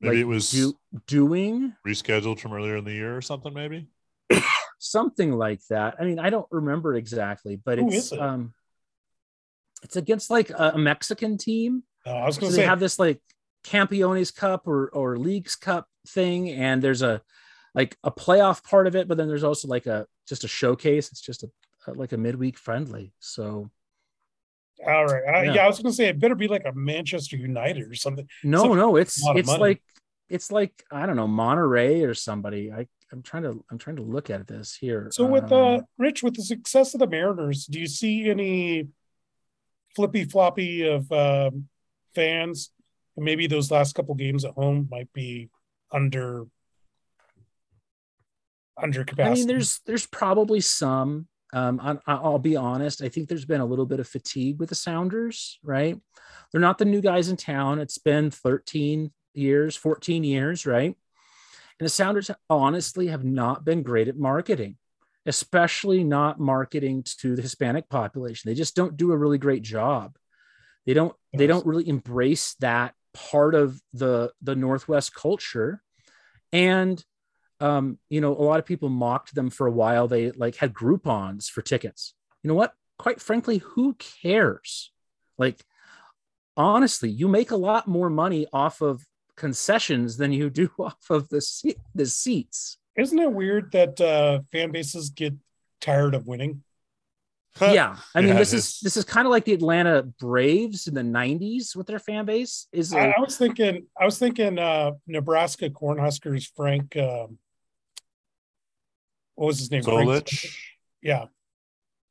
Maybe 0.00 0.16
like 0.16 0.20
it 0.22 0.26
was 0.26 0.50
do, 0.50 0.76
doing 1.06 1.74
rescheduled 1.86 2.40
from 2.40 2.52
earlier 2.52 2.76
in 2.76 2.84
the 2.84 2.92
year 2.92 3.16
or 3.16 3.22
something. 3.22 3.54
Maybe. 3.54 3.86
something 4.78 5.30
like 5.32 5.60
that. 5.70 5.94
I 6.00 6.04
mean, 6.04 6.18
I 6.18 6.28
don't 6.30 6.46
remember 6.50 6.94
exactly, 6.96 7.54
but 7.56 7.78
Who 7.78 7.88
it's 7.90 8.10
it? 8.12 8.18
um 8.20 8.52
it's 9.84 9.96
against 9.96 10.30
like 10.30 10.50
a, 10.50 10.72
a 10.74 10.78
Mexican 10.78 11.38
team. 11.38 11.84
no, 12.06 12.12
I 12.12 12.26
was 12.26 12.38
going 12.38 12.50
to 12.50 12.56
they 12.56 12.62
say 12.62 12.68
have 12.68 12.80
this 12.80 12.98
like 12.98 13.20
Campeones 13.64 14.34
Cup 14.34 14.66
or 14.66 14.88
or 14.88 15.16
Leagues 15.18 15.56
Cup 15.56 15.88
thing, 16.06 16.50
and 16.50 16.82
there's 16.82 17.02
a 17.02 17.22
like 17.74 17.96
a 18.04 18.10
playoff 18.10 18.62
part 18.64 18.86
of 18.86 18.96
it, 18.96 19.08
but 19.08 19.16
then 19.16 19.28
there's 19.28 19.44
also 19.44 19.68
like 19.68 19.86
a 19.86 20.06
just 20.26 20.44
a 20.44 20.48
showcase. 20.48 21.10
It's 21.10 21.20
just 21.20 21.42
a, 21.42 21.50
a 21.86 21.92
like 21.92 22.12
a 22.12 22.16
midweek 22.16 22.58
friendly. 22.58 23.12
So 23.18 23.70
All 24.86 25.06
right. 25.06 25.22
I, 25.26 25.44
Yeah. 25.44 25.54
yeah. 25.54 25.64
I 25.64 25.66
was 25.68 25.78
going 25.78 25.90
to 25.90 25.96
say 25.96 26.08
it 26.08 26.18
better 26.18 26.34
be 26.34 26.48
like 26.48 26.64
a 26.66 26.72
Manchester 26.72 27.36
United 27.36 27.90
or 27.90 27.94
something. 27.94 28.28
No, 28.42 28.74
no, 28.74 28.96
it's 28.96 29.22
a 29.22 29.26
lot 29.26 29.36
of 29.36 29.36
it's 29.38 29.48
like 29.48 29.82
it's 30.28 30.52
like 30.52 30.84
I 30.90 31.06
don't 31.06 31.16
know 31.16 31.28
Monterrey 31.28 32.06
or 32.06 32.14
somebody. 32.14 32.72
I 32.72 32.86
I'm 33.12 33.22
trying 33.22 33.42
to 33.44 33.64
I'm 33.70 33.78
trying 33.78 33.96
to 33.96 34.02
look 34.02 34.30
at 34.30 34.46
this 34.46 34.74
here. 34.74 35.08
So 35.12 35.26
with 35.26 35.52
Um, 35.52 35.52
uh 35.52 35.80
Rich, 35.98 36.22
with 36.22 36.34
the 36.34 36.42
success 36.42 36.94
of 36.94 37.00
the 37.00 37.06
Mariners, 37.06 37.66
do 37.66 37.78
you 37.78 37.86
see 37.86 38.28
any 38.28 38.88
flippy 39.94 40.24
floppy 40.24 40.88
of 40.88 41.10
um, 41.12 41.68
fans 42.14 42.70
maybe 43.16 43.46
those 43.46 43.70
last 43.70 43.94
couple 43.94 44.14
games 44.14 44.44
at 44.44 44.52
home 44.52 44.88
might 44.90 45.12
be 45.12 45.50
under 45.90 46.46
under 48.80 49.04
capacity. 49.04 49.30
I 49.30 49.34
mean, 49.34 49.46
there's 49.46 49.80
there's 49.86 50.06
probably 50.06 50.60
some. 50.60 51.28
Um, 51.54 52.00
I, 52.06 52.14
will 52.14 52.38
be 52.38 52.56
honest. 52.56 53.02
I 53.02 53.10
think 53.10 53.28
there's 53.28 53.44
been 53.44 53.60
a 53.60 53.66
little 53.66 53.84
bit 53.84 54.00
of 54.00 54.08
fatigue 54.08 54.58
with 54.58 54.70
the 54.70 54.74
Sounders. 54.74 55.58
Right? 55.62 56.00
They're 56.50 56.60
not 56.60 56.78
the 56.78 56.84
new 56.84 57.00
guys 57.00 57.28
in 57.28 57.36
town. 57.36 57.78
It's 57.78 57.98
been 57.98 58.30
13 58.30 59.12
years, 59.34 59.76
14 59.76 60.24
years, 60.24 60.66
right? 60.66 60.96
And 61.78 61.86
the 61.86 61.90
Sounders 61.90 62.30
honestly 62.48 63.08
have 63.08 63.24
not 63.24 63.64
been 63.64 63.82
great 63.82 64.08
at 64.08 64.16
marketing, 64.16 64.76
especially 65.26 66.04
not 66.04 66.40
marketing 66.40 67.04
to 67.18 67.36
the 67.36 67.42
Hispanic 67.42 67.88
population. 67.88 68.48
They 68.48 68.54
just 68.54 68.76
don't 68.76 68.96
do 68.96 69.12
a 69.12 69.16
really 69.16 69.38
great 69.38 69.62
job. 69.62 70.16
They 70.86 70.94
don't. 70.94 71.14
They 71.34 71.46
don't 71.46 71.66
really 71.66 71.88
embrace 71.88 72.54
that 72.60 72.94
part 73.14 73.54
of 73.54 73.80
the 73.92 74.32
the 74.42 74.56
Northwest 74.56 75.14
culture, 75.14 75.82
and 76.52 77.02
um, 77.60 77.98
you 78.10 78.20
know, 78.20 78.32
a 78.32 78.42
lot 78.42 78.58
of 78.58 78.66
people 78.66 78.88
mocked 78.88 79.34
them 79.34 79.48
for 79.48 79.66
a 79.66 79.72
while. 79.72 80.08
They 80.08 80.32
like 80.32 80.56
had 80.56 80.74
Groupons 80.74 81.48
for 81.48 81.62
tickets. 81.62 82.14
You 82.42 82.48
know 82.48 82.54
what? 82.54 82.74
Quite 82.98 83.20
frankly, 83.20 83.58
who 83.58 83.94
cares? 83.94 84.90
Like, 85.38 85.64
honestly, 86.56 87.08
you 87.08 87.28
make 87.28 87.52
a 87.52 87.56
lot 87.56 87.86
more 87.86 88.10
money 88.10 88.46
off 88.52 88.80
of 88.80 89.06
concessions 89.36 90.16
than 90.16 90.32
you 90.32 90.50
do 90.50 90.70
off 90.78 91.08
of 91.08 91.28
the 91.28 91.40
seat, 91.40 91.78
the 91.94 92.06
seats. 92.06 92.78
Isn't 92.96 93.18
it 93.18 93.32
weird 93.32 93.72
that 93.72 94.00
uh, 94.00 94.40
fan 94.50 94.72
bases 94.72 95.10
get 95.10 95.34
tired 95.80 96.14
of 96.14 96.26
winning? 96.26 96.62
Yeah, 97.60 97.96
I 98.14 98.20
mean, 98.20 98.30
yeah, 98.30 98.38
this 98.38 98.52
is 98.52 98.80
this 98.80 98.96
is 98.96 99.04
kind 99.04 99.26
of 99.26 99.30
like 99.30 99.44
the 99.44 99.52
Atlanta 99.52 100.02
Braves 100.02 100.86
in 100.86 100.94
the 100.94 101.02
'90s 101.02 101.76
with 101.76 101.86
their 101.86 101.98
fan 101.98 102.24
base. 102.24 102.66
Is 102.72 102.94
I, 102.94 103.10
I 103.10 103.20
was 103.20 103.36
thinking, 103.36 103.86
I 104.00 104.04
was 104.04 104.18
thinking, 104.18 104.58
uh, 104.58 104.92
Nebraska 105.06 105.68
Cornhuskers 105.68 106.48
Frank 106.56 106.96
um, 106.96 107.38
what 109.34 109.46
was 109.48 109.58
his 109.58 109.70
name? 109.70 109.82
Solich. 109.82 110.54
Yeah. 111.00 111.26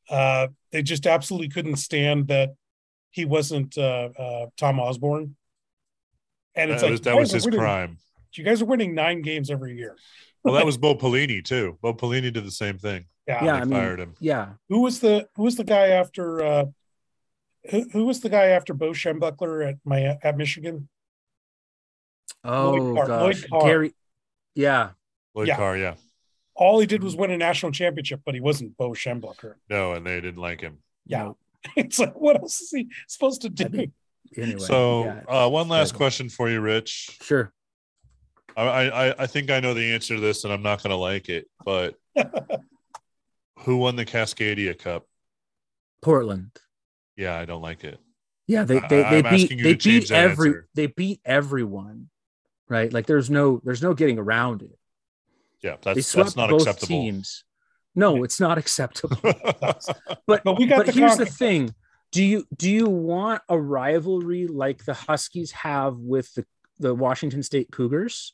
Uh, 0.09 0.47
they 0.71 0.83
just 0.83 1.07
absolutely 1.07 1.49
couldn't 1.49 1.77
stand 1.77 2.27
that 2.27 2.49
he 3.09 3.25
wasn't 3.25 3.77
uh, 3.77 4.09
uh, 4.17 4.45
Tom 4.57 4.79
Osborne. 4.79 5.35
And 6.55 6.71
it's 6.71 6.81
that 6.81 6.87
like 6.87 6.91
was, 6.91 7.01
that 7.01 7.15
was 7.15 7.31
his 7.31 7.45
winning, 7.45 7.59
crime. 7.59 7.97
You 8.33 8.43
guys 8.43 8.61
are 8.61 8.65
winning 8.65 8.93
nine 8.93 9.21
games 9.21 9.49
every 9.49 9.77
year. 9.77 9.95
well, 10.43 10.55
that 10.55 10.65
was 10.71 10.77
Bo 10.77 10.95
Pelini 10.95 11.43
too. 11.43 11.77
Bo 11.81 11.93
Pelini 11.93 12.33
did 12.33 12.45
the 12.45 12.51
same 12.51 12.77
thing. 12.77 13.05
Yeah, 13.31 13.45
yeah, 13.45 13.53
I 13.55 13.65
mean, 13.65 13.79
fired 13.79 13.99
him. 13.99 14.15
Yeah. 14.19 14.49
Who 14.69 14.81
was 14.81 14.99
the 14.99 15.27
Who 15.35 15.43
was 15.43 15.55
the 15.55 15.63
guy 15.63 15.87
after? 15.87 16.43
Uh, 16.43 16.65
who, 17.69 17.87
who 17.91 18.05
was 18.05 18.21
the 18.21 18.29
guy 18.29 18.47
after 18.47 18.73
Bo 18.73 18.91
Schembechler 18.91 19.69
at 19.69 19.75
my 19.85 20.17
at 20.23 20.37
Michigan? 20.37 20.89
Oh 22.43 22.71
Lloyd 22.71 22.95
Carr, 22.97 23.07
gosh, 23.07 23.45
Lloyd 23.49 23.63
Gary. 23.63 23.95
Yeah. 24.55 24.91
Lloyd 25.35 25.47
yeah. 25.47 25.57
Carr. 25.57 25.77
Yeah 25.77 25.95
all 26.61 26.79
he 26.79 26.85
did 26.85 27.03
was 27.03 27.15
win 27.15 27.31
a 27.31 27.37
national 27.37 27.71
championship, 27.71 28.21
but 28.23 28.35
he 28.35 28.39
wasn't 28.39 28.77
Bo 28.77 28.91
Schembechler. 28.91 29.55
No, 29.67 29.93
and 29.93 30.05
they 30.05 30.21
didn't 30.21 30.41
like 30.41 30.61
him. 30.61 30.77
Yeah. 31.05 31.31
It's 31.75 31.99
like, 31.99 32.19
what 32.19 32.37
else 32.37 32.59
is 32.59 32.71
he 32.71 32.87
supposed 33.07 33.43
to 33.43 33.49
do? 33.49 33.85
Anyway, 34.35 34.57
so 34.57 35.03
yeah, 35.03 35.21
uh, 35.27 35.47
one 35.47 35.67
last 35.67 35.93
question 35.93 36.27
for 36.27 36.49
you, 36.49 36.59
Rich. 36.59 37.19
Sure. 37.21 37.53
I, 38.57 38.63
I 38.63 39.23
I 39.23 39.27
think 39.27 39.51
I 39.51 39.59
know 39.59 39.75
the 39.75 39.93
answer 39.93 40.15
to 40.15 40.19
this, 40.19 40.43
and 40.43 40.51
I'm 40.51 40.63
not 40.63 40.81
going 40.81 40.89
to 40.89 40.95
like 40.95 41.29
it. 41.29 41.47
But 41.63 41.97
who 43.63 43.77
won 43.77 43.95
the 43.95 44.05
Cascadia 44.05 44.77
Cup? 44.77 45.07
Portland. 46.01 46.51
Yeah, 47.15 47.37
I 47.37 47.45
don't 47.45 47.61
like 47.61 47.83
it. 47.83 47.99
Yeah, 48.47 48.63
they 48.63 48.79
they, 48.79 49.03
they 49.03 49.21
beat 49.21 49.63
they 49.63 49.75
beat 49.75 50.11
every 50.11 50.49
answer. 50.49 50.67
they 50.73 50.87
beat 50.87 51.21
everyone, 51.23 52.09
right? 52.67 52.91
Like 52.91 53.05
there's 53.05 53.29
no 53.29 53.61
there's 53.63 53.81
no 53.81 53.93
getting 53.93 54.17
around 54.17 54.61
it. 54.61 54.77
Yeah, 55.61 55.77
that's 55.81 56.11
that's 56.11 56.35
not 56.35 56.51
acceptable. 56.51 56.87
Teams. 56.87 57.43
No, 57.93 58.23
it's 58.23 58.39
not 58.39 58.57
acceptable. 58.57 59.17
but 59.21 60.43
but 60.43 60.57
we 60.57 60.65
got. 60.65 60.77
But 60.77 60.85
the 60.87 60.91
here's 60.93 61.17
the 61.17 61.25
thing: 61.25 61.73
do 62.11 62.23
you 62.23 62.45
do 62.55 62.69
you 62.69 62.87
want 62.87 63.41
a 63.47 63.59
rivalry 63.59 64.47
like 64.47 64.85
the 64.85 64.93
Huskies 64.93 65.51
have 65.51 65.97
with 65.97 66.33
the 66.33 66.45
the 66.79 66.93
Washington 66.95 67.43
State 67.43 67.71
Cougars 67.71 68.33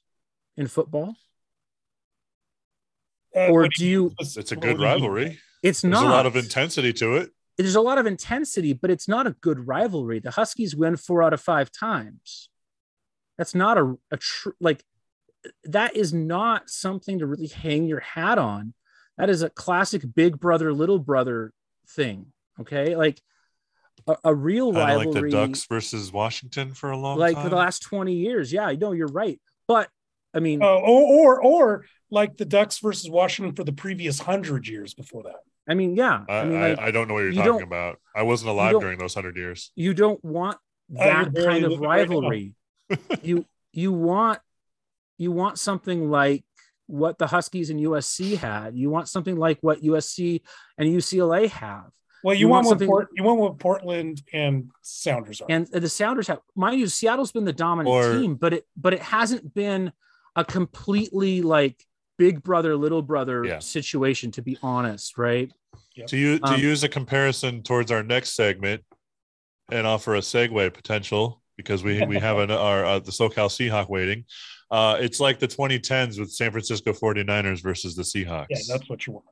in 0.56 0.68
football? 0.68 1.16
Or 3.38 3.68
do 3.68 3.86
you? 3.86 4.14
It's 4.20 4.52
a 4.52 4.56
good 4.56 4.80
rivalry. 4.80 5.40
It's 5.64 5.84
not. 5.84 6.02
There's 6.02 6.12
a 6.12 6.16
lot 6.16 6.26
of 6.26 6.36
intensity 6.36 6.94
to 6.94 7.16
it. 7.18 7.32
There's 7.58 7.76
a 7.76 7.82
lot 7.82 7.98
of 7.98 8.06
intensity, 8.06 8.74
but 8.74 8.92
it's 8.92 9.08
not 9.08 9.26
a 9.26 9.32
good 9.32 9.68
rivalry. 9.68 10.20
The 10.20 10.32
Huskies 10.32 10.76
win 10.76 10.96
four 10.96 11.24
out 11.24 11.34
of 11.34 11.42
five 11.42 11.72
times. 11.72 12.50
That's 13.38 13.56
not 13.56 13.78
a, 13.78 13.96
a 14.12 14.18
true 14.18 14.54
like 14.60 14.84
that 15.64 15.96
is 15.96 16.14
not 16.14 16.70
something 16.70 17.20
to 17.20 17.28
really 17.28 17.48
hang 17.48 17.86
your 17.86 18.00
hat 18.00 18.38
on. 18.38 18.74
That 19.18 19.30
is 19.30 19.42
a 19.42 19.50
classic 19.50 20.04
big 20.16 20.40
brother, 20.40 20.74
little 20.74 21.00
brother 21.00 21.54
thing. 21.90 22.28
Okay. 22.60 22.96
Like 22.96 23.22
a, 24.08 24.18
a 24.26 24.36
real 24.36 24.74
rivalry. 24.74 25.06
Like 25.14 25.24
the 25.24 25.30
Ducks 25.30 25.66
versus 25.66 26.12
Washington 26.12 26.74
for 26.74 26.92
a 26.92 26.98
long 26.98 27.18
like 27.18 27.36
time. 27.36 27.44
for 27.44 27.50
the 27.50 27.56
last 27.56 27.82
20 27.84 28.14
years. 28.14 28.52
Yeah, 28.54 28.66
I 28.66 28.76
know 28.76 28.92
you're 28.92 29.08
right. 29.08 29.40
But 29.68 29.90
I 30.38 30.40
mean, 30.40 30.62
uh, 30.62 30.66
or, 30.66 31.40
or, 31.40 31.42
or 31.42 31.86
like 32.12 32.38
the 32.38 32.46
Ducks 32.46 32.78
versus 32.80 33.10
Washington 33.10 33.56
for 33.56 33.64
the 33.64 33.74
previous 33.74 34.20
hundred 34.20 34.68
years 34.68 34.94
before 34.94 35.24
that. 35.24 35.40
I 35.68 35.74
mean, 35.74 35.96
yeah. 35.96 36.24
I, 36.30 36.34
I 36.34 36.46
mean, 36.46 36.62
like, 36.62 36.80
I, 36.80 36.92
don't 36.92 37.08
know 37.08 37.16
what 37.16 37.22
you're 37.22 37.32
you 37.32 37.44
talking 37.44 37.64
about. 37.64 38.00
I 38.16 38.24
wasn't 38.24 38.52
alive 38.52 38.80
during 38.80 39.00
those 39.00 39.14
hundred 39.14 39.36
years. 39.36 39.72
You 39.76 39.94
don't 39.94 40.24
want 40.24 40.58
that 40.90 41.36
kind 41.36 41.66
of 41.66 41.80
rivalry. 41.80 42.28
Right 42.30 42.54
you 43.24 43.46
you 43.74 43.92
want 43.92 44.40
you 45.18 45.32
want 45.32 45.60
something 45.60 46.10
like 46.10 46.44
what 46.86 47.18
the 47.18 47.28
Huskies 47.28 47.70
and 47.70 47.80
USC 47.80 48.38
had. 48.38 48.76
You 48.76 48.90
want 48.90 49.10
something 49.10 49.36
like 49.36 49.58
what 49.62 49.82
USC 49.82 50.42
and 50.78 50.88
UCLA 50.88 51.50
have. 51.50 51.90
Well, 52.24 52.34
you, 52.34 52.42
you 52.42 52.48
want, 52.48 52.66
want 52.66 52.74
something. 52.74 52.88
Port, 52.88 53.10
you 53.14 53.24
want 53.24 53.40
what 53.40 53.60
Portland 53.60 54.22
and 54.34 54.72
Sounders 54.82 55.42
are, 55.42 55.48
and 55.50 55.68
the 55.68 55.90
Sounders 55.90 56.28
have. 56.28 56.40
Mind 56.56 56.80
you, 56.80 56.88
Seattle's 56.88 57.32
been 57.32 57.46
the 57.46 57.54
dominant 57.54 57.94
or, 57.94 58.14
team, 58.14 58.36
but 58.36 58.54
it 58.54 58.68
but 58.76 58.94
it 58.94 59.02
hasn't 59.02 59.54
been 59.54 59.92
a 60.38 60.46
completely 60.46 61.42
like 61.42 61.86
big 62.18 62.42
brother 62.42 62.78
little 62.78 63.02
brother 63.02 63.44
yeah. 63.44 63.60
situation. 63.60 64.32
To 64.32 64.42
be 64.42 64.58
honest, 64.64 65.18
right? 65.18 65.52
Yep. 65.96 66.08
To 66.08 66.18
use 66.18 66.40
to 66.40 66.54
um, 66.54 66.60
use 66.62 66.84
a 66.84 66.90
comparison 66.90 67.64
towards 67.64 67.92
our 67.92 68.04
next 68.04 68.36
segment, 68.36 68.84
and 69.70 69.86
offer 69.86 70.16
a 70.16 70.20
segue 70.20 70.74
potential 70.74 71.42
because 71.58 71.84
we 71.84 72.06
we 72.06 72.18
have 72.20 72.38
an, 72.38 72.52
our 72.52 72.86
uh, 72.86 73.00
the 73.00 73.12
SoCal 73.12 73.50
Seahawk 73.50 73.90
waiting. 73.90 74.26
Uh, 74.70 74.98
it's 75.00 75.20
like 75.20 75.40
the 75.40 75.48
2010s 75.48 76.20
with 76.20 76.32
San 76.32 76.52
Francisco 76.52 76.92
49ers 76.92 77.64
versus 77.64 77.96
the 77.96 78.04
Seahawks. 78.04 78.48
Yeah, 78.50 78.60
that's 78.68 78.90
what 78.90 79.08
you 79.08 79.14
want. 79.14 79.26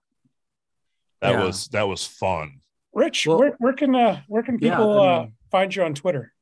That 1.22 1.32
yeah. 1.32 1.43
was 1.43 1.68
that 1.70 1.88
was 1.88 2.06
fun. 2.06 2.60
Rich, 2.93 3.28
well, 3.28 3.39
where, 3.39 3.56
where 3.60 3.74
can 3.74 3.95
uh, 3.95 4.22
where 4.28 4.43
can 4.43 4.58
people 4.58 4.95
yeah, 4.95 5.01
I 5.01 5.16
uh, 5.16 5.20
mean, 5.20 5.28
uh, 5.28 5.32
find 5.51 5.76
you 5.76 5.84
on 5.84 5.93
Twitter? 5.93 6.34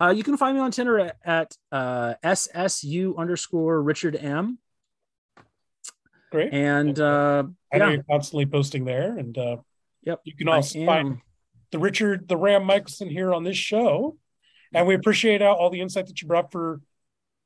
Uh, 0.00 0.10
you 0.10 0.22
can 0.22 0.36
find 0.36 0.56
me 0.56 0.62
on 0.62 0.70
Tinder 0.70 0.98
at, 0.98 1.16
at 1.24 1.56
uh, 1.70 2.14
SSU 2.24 3.16
underscore 3.18 3.82
Richard 3.82 4.16
M. 4.16 4.58
Great. 6.32 6.54
And 6.54 6.98
uh, 6.98 7.44
I 7.72 7.78
know 7.78 7.86
yeah. 7.86 7.94
you're 7.94 8.04
constantly 8.04 8.46
posting 8.46 8.84
there, 8.84 9.18
and 9.18 9.36
uh, 9.36 9.56
yep, 10.02 10.20
you 10.24 10.34
can 10.34 10.48
also 10.48 10.84
find 10.86 11.18
the 11.72 11.78
Richard 11.78 12.28
the 12.28 12.36
Ram 12.36 12.64
Michelson 12.64 13.08
here 13.08 13.34
on 13.34 13.44
this 13.44 13.56
show, 13.56 14.16
and 14.72 14.86
we 14.86 14.94
appreciate 14.94 15.42
all 15.42 15.70
the 15.70 15.80
insight 15.80 16.06
that 16.06 16.22
you 16.22 16.28
brought 16.28 16.52
for 16.52 16.80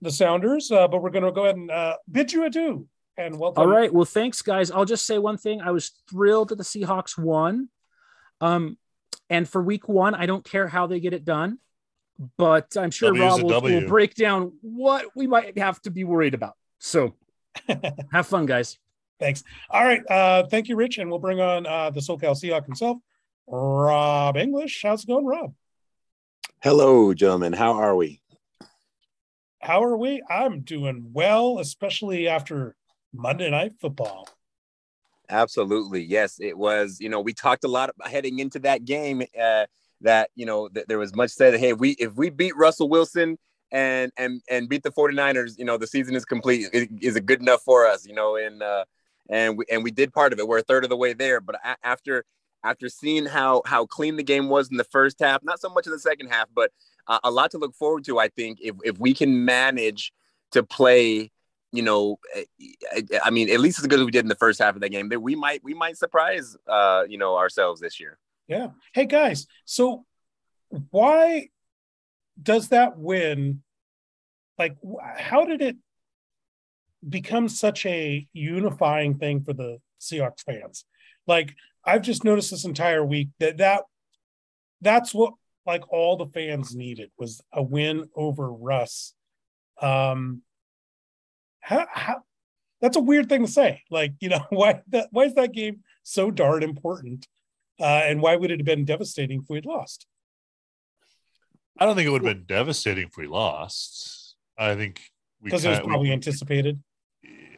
the 0.01 0.11
Sounders, 0.11 0.71
uh, 0.71 0.87
but 0.87 1.03
we're 1.03 1.11
going 1.11 1.25
to 1.25 1.33
go 1.33 1.45
ahead 1.45 1.57
and 1.57 1.71
uh, 1.71 1.97
bid 2.11 2.33
you 2.33 2.45
adieu 2.45 2.87
and 3.17 3.39
welcome. 3.39 3.63
All 3.63 3.69
right. 3.69 3.93
Well, 3.93 4.05
thanks, 4.05 4.43
guys. 4.43 4.71
I'll 4.71 4.85
just 4.85 5.07
say 5.07 5.19
one 5.19 5.39
thing. 5.39 5.61
I 5.61 5.71
was 5.71 5.93
thrilled 6.11 6.51
that 6.51 6.57
the 6.57 6.65
Seahawks 6.65 7.19
won. 7.19 7.69
Um, 8.41 8.77
and 9.31 9.49
for 9.49 9.63
week 9.63 9.89
one, 9.89 10.15
I 10.15 10.27
don't 10.27 10.45
care 10.45 10.69
how 10.69 10.87
they 10.87 11.01
get 11.01 11.15
it 11.15 11.25
done, 11.25 11.59
but 12.37 12.77
I'm 12.77 12.91
sure 12.91 13.13
Rob 13.15 13.43
will, 13.43 13.61
will 13.61 13.89
break 13.89 14.15
down 14.15 14.53
what 14.61 15.07
we 15.15 15.27
might 15.27 15.59
have 15.59 15.81
to 15.83 15.91
be 15.91 16.05
worried 16.05 16.35
about. 16.35 16.55
So 16.79 17.15
have 18.13 18.27
fun, 18.27 18.47
guys. 18.47 18.79
Thanks. 19.21 19.45
All 19.71 19.85
right. 19.85 20.03
Uh, 20.11 20.47
thank 20.47 20.69
you, 20.69 20.77
Rich. 20.77 20.99
And 20.99 21.11
we'll 21.11 21.21
bring 21.21 21.41
on 21.41 21.67
uh, 21.67 21.91
the 21.91 22.01
SoCal 22.01 22.35
Seahawk 22.35 22.67
himself, 22.67 22.99
Rob 23.47 24.37
English. 24.37 24.81
How's 24.83 25.05
it 25.05 25.07
going, 25.07 25.25
Rob? 25.25 25.55
Hello, 26.63 27.15
gentlemen. 27.15 27.53
How 27.53 27.73
are 27.73 27.95
we? 27.95 28.21
how 29.65 29.83
are 29.83 29.97
we? 29.97 30.23
I'm 30.29 30.61
doing 30.61 31.11
well, 31.13 31.59
especially 31.59 32.29
after 32.29 32.77
Monday 33.13 33.51
Night 33.51 33.73
Football. 33.81 34.29
Absolutely. 35.29 36.03
Yes, 36.03 36.39
it 36.39 36.57
was. 36.57 36.99
You 37.01 37.09
know, 37.09 37.21
we 37.21 37.33
talked 37.33 37.65
a 37.65 37.69
lot 37.69 37.91
heading 38.05 38.39
into 38.39 38.59
that 38.61 38.85
game 38.85 39.23
uh, 39.41 39.65
that, 40.05 40.31
you 40.35 40.47
know, 40.47 40.69
th- 40.69 40.87
there 40.87 40.99
was 40.99 41.15
much 41.15 41.31
said, 41.31 41.55
that 41.55 41.59
hey, 41.59 41.73
we 41.73 41.91
if 41.93 42.15
we 42.15 42.31
beat 42.31 42.57
Russell 42.57 42.89
Wilson 42.89 43.39
and 43.73 44.13
and 44.17 44.41
and 44.49 44.69
beat 44.69 44.83
the 44.83 44.93
49ers, 44.93 45.59
you 45.59 45.65
know, 45.65 45.77
the 45.77 45.87
season 45.87 46.15
is 46.15 46.25
complete. 46.25 46.69
Is 46.73 47.17
it 47.17 47.27
good 47.27 47.41
enough 47.41 47.63
for 47.63 47.87
us, 47.87 48.07
you 48.07 48.15
know, 48.15 48.37
and 48.37 48.63
uh 48.63 48.85
and 49.29 49.59
we 49.59 49.65
and 49.71 49.83
we 49.83 49.91
did 49.91 50.13
part 50.13 50.33
of 50.33 50.39
it. 50.39 50.47
We're 50.47 50.59
a 50.59 50.63
third 50.63 50.85
of 50.85 50.91
the 50.91 50.97
way 50.97 51.13
there, 51.13 51.41
but 51.41 51.57
a- 51.57 51.77
after 51.87 52.25
after 52.63 52.89
seeing 52.89 53.27
how 53.27 53.63
how 53.67 53.87
clean 53.87 54.17
the 54.17 54.23
game 54.23 54.49
was 54.49 54.71
in 54.71 54.77
the 54.77 54.85
first 54.85 55.19
half, 55.21 55.43
not 55.43 55.61
so 55.61 55.69
much 55.69 55.87
in 55.87 55.93
the 55.93 55.99
second 55.99 56.29
half, 56.29 56.49
but 56.55 56.71
uh, 57.07 57.19
a 57.25 57.31
lot 57.31 57.51
to 57.53 57.59
look 57.59 57.75
forward 57.75 58.05
to. 58.05 58.19
I 58.19 58.29
think 58.29 58.59
if 58.63 58.77
if 58.85 58.99
we 58.99 59.15
can 59.15 59.45
manage 59.45 60.13
to 60.53 60.63
play, 60.63 61.31
you 61.73 61.83
know, 61.83 62.19
eh, 62.35 62.45
I 63.25 63.31
mean, 63.31 63.51
at 63.51 63.61
least 63.61 63.79
as 63.79 63.87
good 63.87 63.99
as 63.99 64.05
we 64.05 64.11
did 64.11 64.25
in 64.25 64.29
the 64.29 64.35
first 64.35 64.61
half 64.61 64.75
of 64.75 64.81
that 64.81 64.91
game, 64.91 65.09
that 65.09 65.21
we 65.21 65.35
might 65.35 65.63
we 65.65 65.75
might 65.75 65.97
surprise, 65.97 66.57
uh, 66.69 67.05
you 67.09 67.19
know, 67.19 67.37
ourselves 67.37 67.81
this 67.81 67.99
year. 68.01 68.19
Yeah. 68.47 68.69
Hey 68.93 69.07
guys, 69.07 69.47
so 69.65 70.05
why 70.91 71.49
does 72.41 72.69
that 72.69 72.99
win? 72.99 73.63
Like, 74.59 74.77
how 75.17 75.45
did 75.45 75.63
it 75.63 75.77
become 77.09 77.49
such 77.49 77.87
a 77.87 78.27
unifying 78.33 79.19
thing 79.19 79.43
for 79.43 79.55
the 79.55 79.79
Seahawks 80.01 80.43
fans? 80.45 80.85
Like, 81.27 81.55
I've 81.85 82.03
just 82.03 82.25
noticed 82.25 82.51
this 82.51 82.67
entire 82.67 83.05
week 83.05 83.29
that 83.41 83.59
that 83.59 83.85
that's 84.83 85.15
what 85.15 85.35
like 85.67 85.91
all 85.91 86.17
the 86.17 86.27
fans 86.27 86.75
needed 86.75 87.11
was 87.19 87.41
a 87.53 87.63
win 87.63 88.11
over 88.15 88.53
Russ. 88.53 89.15
Um, 89.81 90.43
how, 91.61 91.87
how 91.91 92.23
that's 92.83 92.99
a 92.99 93.01
weird 93.01 93.31
thing 93.31 93.47
to 93.47 93.51
say. 93.51 93.83
Like, 93.91 94.13
you 94.21 94.29
know, 94.29 94.45
why 94.51 94.83
that 94.89 95.09
why 95.13 95.25
is 95.25 95.35
that 95.35 95.53
game 95.53 95.81
so 96.03 96.31
darn 96.31 96.63
important? 96.63 97.27
Uh, 97.81 97.85
and 97.85 98.21
why 98.21 98.37
would 98.37 98.51
it 98.51 98.61
have 98.61 98.67
been 98.67 98.85
devastating 98.85 99.41
if 99.41 99.49
we'd 99.49 99.67
lost? 99.67 100.07
I 101.79 101.87
don't 101.87 101.97
think 101.97 102.07
it 102.07 102.11
would 102.11 102.25
have 102.25 102.37
been 102.37 102.47
devastating 102.47 103.09
if 103.09 103.17
we 103.17 103.27
lost. 103.27 104.37
I 104.57 104.75
think 104.77 105.01
because 105.43 105.65
it 105.65 105.71
was 105.71 105.81
probably 105.81 106.09
we, 106.09 106.13
anticipated. 106.13 106.81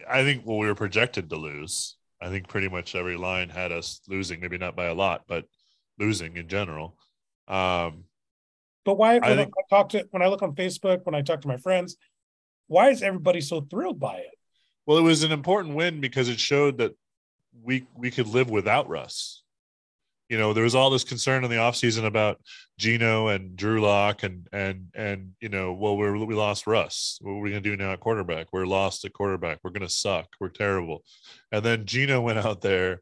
I 0.09 0.23
think 0.23 0.45
well, 0.45 0.57
we 0.57 0.67
were 0.67 0.75
projected 0.75 1.29
to 1.29 1.35
lose. 1.35 1.95
I 2.19 2.29
think 2.29 2.47
pretty 2.47 2.67
much 2.67 2.95
every 2.95 3.15
line 3.15 3.49
had 3.49 3.71
us 3.71 4.01
losing, 4.07 4.39
maybe 4.39 4.57
not 4.57 4.75
by 4.75 4.85
a 4.85 4.93
lot, 4.95 5.25
but 5.27 5.45
losing 5.99 6.35
in 6.35 6.47
general. 6.47 6.97
Um, 7.47 8.05
but 8.83 8.97
why? 8.97 9.19
When 9.19 9.23
I, 9.23 9.35
think, 9.35 9.53
I 9.57 9.75
talk 9.75 9.89
to 9.89 10.07
when 10.09 10.23
I 10.23 10.27
look 10.27 10.41
on 10.41 10.55
Facebook, 10.55 11.05
when 11.05 11.13
I 11.13 11.21
talk 11.21 11.41
to 11.41 11.47
my 11.47 11.57
friends, 11.57 11.95
why 12.65 12.89
is 12.89 13.03
everybody 13.03 13.41
so 13.41 13.61
thrilled 13.61 13.99
by 13.99 14.15
it? 14.15 14.33
Well, 14.87 14.97
it 14.97 15.03
was 15.03 15.23
an 15.23 15.31
important 15.31 15.75
win 15.75 16.01
because 16.01 16.27
it 16.27 16.39
showed 16.39 16.79
that 16.79 16.93
we 17.61 17.85
we 17.95 18.09
could 18.09 18.27
live 18.27 18.49
without 18.49 18.89
Russ 18.89 19.43
you 20.29 20.37
know, 20.37 20.53
there 20.53 20.63
was 20.63 20.75
all 20.75 20.89
this 20.89 21.03
concern 21.03 21.43
in 21.43 21.49
the 21.49 21.57
offseason 21.57 22.05
about 22.05 22.39
Geno 22.77 23.27
and 23.27 23.55
Drew 23.55 23.81
Lock 23.81 24.23
and 24.23 24.47
and 24.51 24.87
and 24.93 25.31
you 25.39 25.49
know, 25.49 25.73
well, 25.73 25.97
we're 25.97 26.17
we 26.25 26.35
lost 26.35 26.67
Russ. 26.67 27.17
What 27.21 27.31
are 27.31 27.39
we 27.39 27.49
gonna 27.49 27.61
do 27.61 27.77
now 27.77 27.93
at 27.93 27.99
quarterback? 27.99 28.47
We're 28.51 28.65
lost 28.65 29.05
at 29.05 29.13
quarterback. 29.13 29.59
We're 29.63 29.71
gonna 29.71 29.89
suck. 29.89 30.27
We're 30.39 30.49
terrible. 30.49 31.03
And 31.51 31.63
then 31.63 31.85
Geno 31.85 32.21
went 32.27 32.39
out 32.39 32.61
there 32.61 33.01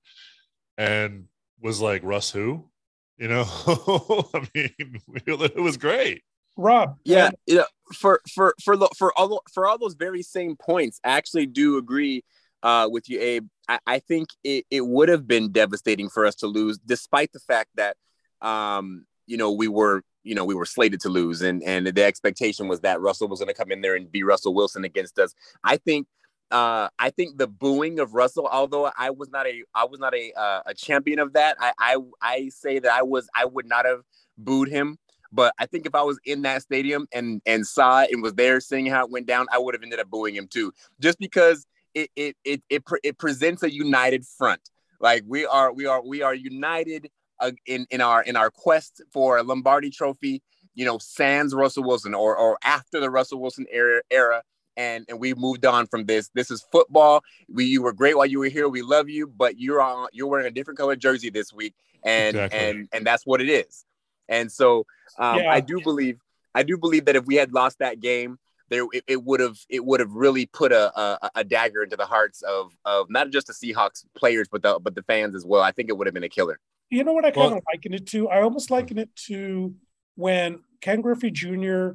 and 0.77 1.25
was 1.61 1.81
like, 1.81 2.03
Russ 2.03 2.31
who? 2.31 2.69
You 3.17 3.29
know, 3.29 3.45
I 4.33 4.47
mean, 4.53 4.99
it 5.25 5.55
was 5.55 5.77
great. 5.77 6.21
Rob. 6.57 6.97
Yeah, 7.03 7.31
yeah. 7.47 7.63
For 7.93 8.21
for 8.33 8.55
for 8.63 8.77
for 8.97 9.17
all 9.17 9.41
for 9.53 9.67
all 9.67 9.77
those 9.77 9.95
very 9.95 10.21
same 10.21 10.55
points, 10.55 10.99
I 11.03 11.17
actually 11.17 11.47
do 11.47 11.77
agree 11.77 12.23
uh, 12.65 12.89
with 12.91 13.07
you, 13.07 13.21
Abe. 13.21 13.47
I, 13.69 13.79
I 13.85 13.99
think 13.99 14.29
it, 14.43 14.65
it 14.71 14.85
would 14.85 15.07
have 15.07 15.27
been 15.27 15.51
devastating 15.51 16.09
for 16.09 16.25
us 16.25 16.35
to 16.37 16.47
lose, 16.47 16.79
despite 16.79 17.31
the 17.31 17.39
fact 17.39 17.69
that 17.75 17.95
um, 18.41 19.05
you 19.27 19.37
know 19.37 19.51
we 19.51 19.67
were 19.67 20.01
you 20.23 20.33
know 20.33 20.43
we 20.43 20.55
were 20.55 20.65
slated 20.65 20.99
to 21.01 21.09
lose, 21.09 21.43
and 21.43 21.63
and 21.63 21.85
the 21.85 22.03
expectation 22.03 22.67
was 22.67 22.81
that 22.81 22.99
Russell 22.99 23.27
was 23.27 23.39
going 23.39 23.47
to 23.47 23.53
come 23.53 23.71
in 23.71 23.81
there 23.81 23.95
and 23.95 24.11
be 24.11 24.23
Russell 24.23 24.55
Wilson 24.55 24.83
against 24.83 25.19
us. 25.19 25.35
I 25.63 25.77
think 25.77 26.07
uh, 26.49 26.89
I 26.97 27.11
think 27.11 27.37
the 27.37 27.47
booing 27.47 27.99
of 27.99 28.15
Russell, 28.15 28.49
although 28.51 28.91
I 28.97 29.11
was 29.11 29.29
not 29.29 29.45
a 29.45 29.63
I 29.75 29.85
was 29.85 29.99
not 29.99 30.15
a 30.15 30.33
uh, 30.33 30.61
a 30.65 30.73
champion 30.73 31.19
of 31.19 31.33
that, 31.33 31.57
I, 31.59 31.71
I 31.77 31.97
I 32.19 32.49
say 32.49 32.79
that 32.79 32.91
I 32.91 33.03
was 33.03 33.29
I 33.35 33.45
would 33.45 33.67
not 33.67 33.85
have 33.85 34.01
booed 34.39 34.69
him. 34.69 34.97
But 35.31 35.53
I 35.59 35.65
think 35.65 35.85
if 35.85 35.93
I 35.93 36.01
was 36.01 36.17
in 36.25 36.43
that 36.43 36.63
stadium 36.63 37.07
and 37.11 37.43
and 37.45 37.67
saw 37.67 38.01
it 38.01 38.09
and 38.11 38.23
was 38.23 38.33
there 38.33 38.59
seeing 38.59 38.87
how 38.87 39.05
it 39.05 39.11
went 39.11 39.27
down, 39.27 39.45
I 39.51 39.59
would 39.59 39.75
have 39.75 39.83
ended 39.83 39.99
up 39.99 40.09
booing 40.09 40.33
him 40.33 40.47
too, 40.47 40.71
just 40.99 41.19
because 41.19 41.67
it 41.95 42.11
it 42.15 42.35
it 42.43 42.61
it, 42.69 42.83
it 43.03 43.17
presents 43.17 43.63
a 43.63 43.73
united 43.73 44.25
front. 44.25 44.61
Like 44.99 45.23
we 45.25 45.45
are 45.45 45.73
we 45.73 45.85
are 45.87 46.05
we 46.05 46.21
are 46.21 46.35
united 46.35 47.09
uh, 47.39 47.51
in 47.65 47.87
in 47.89 48.01
our 48.01 48.21
in 48.21 48.35
our 48.35 48.51
quest 48.51 49.01
for 49.11 49.37
a 49.37 49.43
Lombardi 49.43 49.89
Trophy. 49.89 50.43
You 50.75 50.85
know, 50.85 50.97
sans 50.97 51.55
Russell 51.55 51.83
Wilson 51.83 52.13
or 52.13 52.35
or 52.35 52.57
after 52.63 52.99
the 52.99 53.09
Russell 53.09 53.39
Wilson 53.41 53.65
era 53.71 54.01
era. 54.11 54.43
And, 54.77 55.05
and 55.07 55.21
we 55.21 55.33
moved 55.33 55.65
on 55.65 55.87
from 55.87 56.05
this. 56.05 56.29
This 56.33 56.51
is 56.51 56.65
football. 56.69 57.23
We 57.47 57.63
you 57.63 57.81
were 57.81 57.93
great 57.93 58.17
while 58.17 58.25
you 58.25 58.39
were 58.39 58.49
here. 58.49 58.67
We 58.67 58.81
love 58.81 59.07
you, 59.07 59.25
but 59.25 59.57
you're 59.57 59.81
on 59.81 60.09
you're 60.11 60.27
wearing 60.27 60.47
a 60.47 60.51
different 60.51 60.77
color 60.77 60.97
jersey 60.97 61.29
this 61.29 61.53
week, 61.53 61.73
and 62.03 62.35
exactly. 62.35 62.59
and 62.59 62.89
and 62.91 63.07
that's 63.07 63.25
what 63.25 63.39
it 63.39 63.47
is. 63.49 63.85
And 64.27 64.51
so 64.51 64.85
um, 65.17 65.39
yeah. 65.39 65.49
I 65.49 65.61
do 65.61 65.79
believe 65.79 66.19
I 66.53 66.63
do 66.63 66.77
believe 66.77 67.05
that 67.05 67.15
if 67.15 67.25
we 67.25 67.35
had 67.35 67.53
lost 67.53 67.79
that 67.79 68.01
game, 68.01 68.37
there 68.69 68.85
it 69.07 69.23
would 69.23 69.39
have 69.39 69.57
it 69.69 69.85
would 69.85 69.99
have 69.99 70.11
really 70.11 70.45
put 70.45 70.71
a, 70.71 70.99
a, 70.99 71.29
a 71.35 71.43
dagger 71.43 71.83
into 71.83 71.95
the 71.95 72.05
hearts 72.05 72.41
of 72.41 72.71
of 72.83 73.09
not 73.09 73.29
just 73.29 73.47
the 73.47 73.53
Seahawks 73.53 74.05
players 74.15 74.47
but 74.51 74.63
the 74.63 74.79
but 74.81 74.95
the 74.95 75.03
fans 75.03 75.35
as 75.35 75.45
well. 75.45 75.61
I 75.61 75.71
think 75.71 75.89
it 75.89 75.97
would 75.97 76.07
have 76.07 76.13
been 76.13 76.23
a 76.23 76.29
killer. 76.29 76.59
You 76.89 77.03
know 77.03 77.13
what 77.13 77.25
I 77.25 77.31
kind 77.31 77.51
well, 77.51 77.57
of 77.57 77.63
liken 77.73 77.93
it 77.93 78.07
to? 78.07 78.29
I 78.29 78.41
almost 78.41 78.71
liken 78.71 78.97
it 78.97 79.15
to 79.27 79.73
when 80.15 80.59
Ken 80.81 81.01
Griffey 81.01 81.31
Jr. 81.31 81.91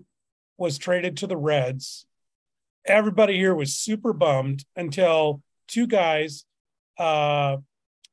was 0.58 0.78
traded 0.78 1.16
to 1.18 1.26
the 1.26 1.36
Reds. 1.36 2.06
Everybody 2.86 3.36
here 3.36 3.54
was 3.54 3.76
super 3.76 4.12
bummed 4.12 4.64
until 4.74 5.42
two 5.68 5.86
guys, 5.86 6.44
uh, 6.98 7.58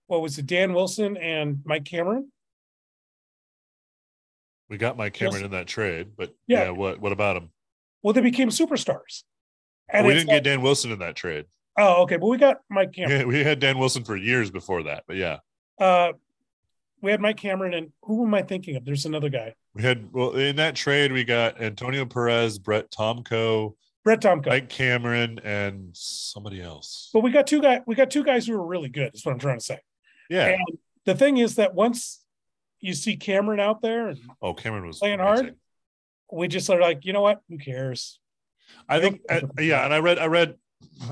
what 0.07 0.21
was 0.21 0.37
it, 0.37 0.45
Dan 0.45 0.73
Wilson 0.73 1.17
and 1.17 1.61
Mike 1.65 1.85
Cameron? 1.85 2.31
We 4.69 4.77
got 4.77 4.97
Mike 4.97 5.13
Cameron 5.13 5.41
yes. 5.41 5.45
in 5.45 5.51
that 5.51 5.67
trade, 5.67 6.11
but 6.17 6.35
yeah. 6.45 6.65
yeah, 6.65 6.69
what 6.71 6.99
what 6.99 7.11
about 7.11 7.37
him? 7.37 7.49
Well, 8.03 8.13
they 8.13 8.21
became 8.21 8.49
superstars. 8.49 9.23
And 9.89 10.05
we 10.05 10.13
didn't 10.13 10.27
like, 10.27 10.37
get 10.37 10.43
Dan 10.43 10.61
Wilson 10.61 10.91
in 10.91 10.99
that 10.99 11.15
trade. 11.15 11.45
Oh, 11.77 12.03
okay. 12.03 12.17
But 12.17 12.27
we 12.27 12.37
got 12.37 12.57
Mike 12.69 12.93
Cameron. 12.93 13.19
Yeah, 13.19 13.25
we 13.27 13.43
had 13.43 13.59
Dan 13.59 13.77
Wilson 13.77 14.03
for 14.03 14.15
years 14.15 14.51
before 14.51 14.83
that, 14.83 15.03
but 15.07 15.15
yeah. 15.15 15.37
Uh, 15.79 16.13
we 17.01 17.11
had 17.11 17.21
Mike 17.21 17.37
Cameron, 17.37 17.73
and 17.73 17.91
who 18.01 18.25
am 18.25 18.33
I 18.33 18.41
thinking 18.41 18.75
of? 18.75 18.83
There's 18.83 19.05
another 19.05 19.29
guy. 19.29 19.53
We 19.75 19.83
had 19.83 20.11
well 20.11 20.31
in 20.31 20.55
that 20.55 20.75
trade 20.75 21.11
we 21.11 21.23
got 21.23 21.61
Antonio 21.61 22.05
Perez, 22.05 22.57
Brett 22.57 22.89
Tomko, 22.89 23.75
Brett 24.03 24.21
Tomko, 24.21 24.47
Mike 24.47 24.69
Cameron, 24.69 25.39
and 25.43 25.89
somebody 25.93 26.61
else. 26.61 27.11
But 27.13 27.21
we 27.21 27.29
got 27.31 27.45
two 27.45 27.61
guys. 27.61 27.81
We 27.85 27.93
got 27.93 28.09
two 28.09 28.23
guys 28.23 28.47
who 28.47 28.57
were 28.57 28.65
really 28.65 28.89
good. 28.89 29.13
Is 29.13 29.23
what 29.23 29.33
I'm 29.33 29.39
trying 29.39 29.59
to 29.59 29.63
say. 29.63 29.79
Yeah. 30.29 30.47
And 30.47 30.79
the 31.05 31.13
thing 31.13 31.37
is 31.37 31.55
that 31.55 31.75
once 31.75 32.23
you 32.79 32.93
see 32.93 33.15
Cameron 33.15 33.59
out 33.59 33.81
there, 33.81 34.15
oh, 34.41 34.55
Cameron 34.55 34.87
was 34.87 34.97
playing 34.97 35.19
amazing. 35.19 35.45
hard 35.45 35.55
we 36.31 36.47
just 36.47 36.69
are 36.69 36.79
like, 36.79 37.05
you 37.05 37.13
know 37.13 37.21
what? 37.21 37.41
Who 37.49 37.57
cares? 37.57 38.19
I 38.89 38.99
think, 38.99 39.21
uh, 39.29 39.41
yeah. 39.59 39.85
And 39.85 39.93
I 39.93 39.99
read, 39.99 40.19
I 40.19 40.27
read, 40.27 40.55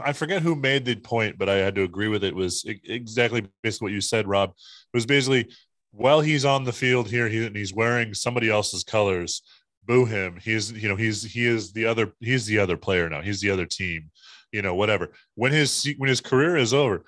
I 0.03 0.13
forget 0.13 0.41
who 0.41 0.55
made 0.55 0.85
the 0.85 0.95
point, 0.95 1.37
but 1.37 1.49
I 1.49 1.55
had 1.55 1.75
to 1.75 1.83
agree 1.83 2.07
with 2.07 2.23
it. 2.23 2.29
it 2.29 2.35
was 2.35 2.65
exactly 2.65 3.47
basically 3.63 3.85
what 3.85 3.93
you 3.93 4.01
said, 4.01 4.27
Rob. 4.27 4.51
It 4.51 4.97
was 4.97 5.05
basically 5.05 5.49
while 5.95 6.21
he's 6.21 6.45
on 6.45 6.63
the 6.63 6.73
field 6.73 7.09
here, 7.09 7.29
he, 7.29 7.47
he's 7.49 7.73
wearing 7.73 8.13
somebody 8.13 8.49
else's 8.49 8.83
colors. 8.83 9.41
Boo 9.85 10.05
him. 10.05 10.37
He's, 10.41 10.71
you 10.71 10.89
know, 10.89 10.95
he's 10.95 11.23
he 11.23 11.45
is 11.45 11.71
the 11.71 11.85
other. 11.85 12.11
He's 12.19 12.45
the 12.47 12.59
other 12.59 12.75
player 12.75 13.07
now. 13.07 13.21
He's 13.21 13.39
the 13.39 13.51
other 13.51 13.65
team. 13.65 14.09
You 14.51 14.61
know, 14.61 14.73
whatever. 14.73 15.11
When 15.35 15.51
his 15.51 15.87
when 15.97 16.09
his 16.09 16.21
career 16.21 16.57
is 16.57 16.73
over, 16.73 17.05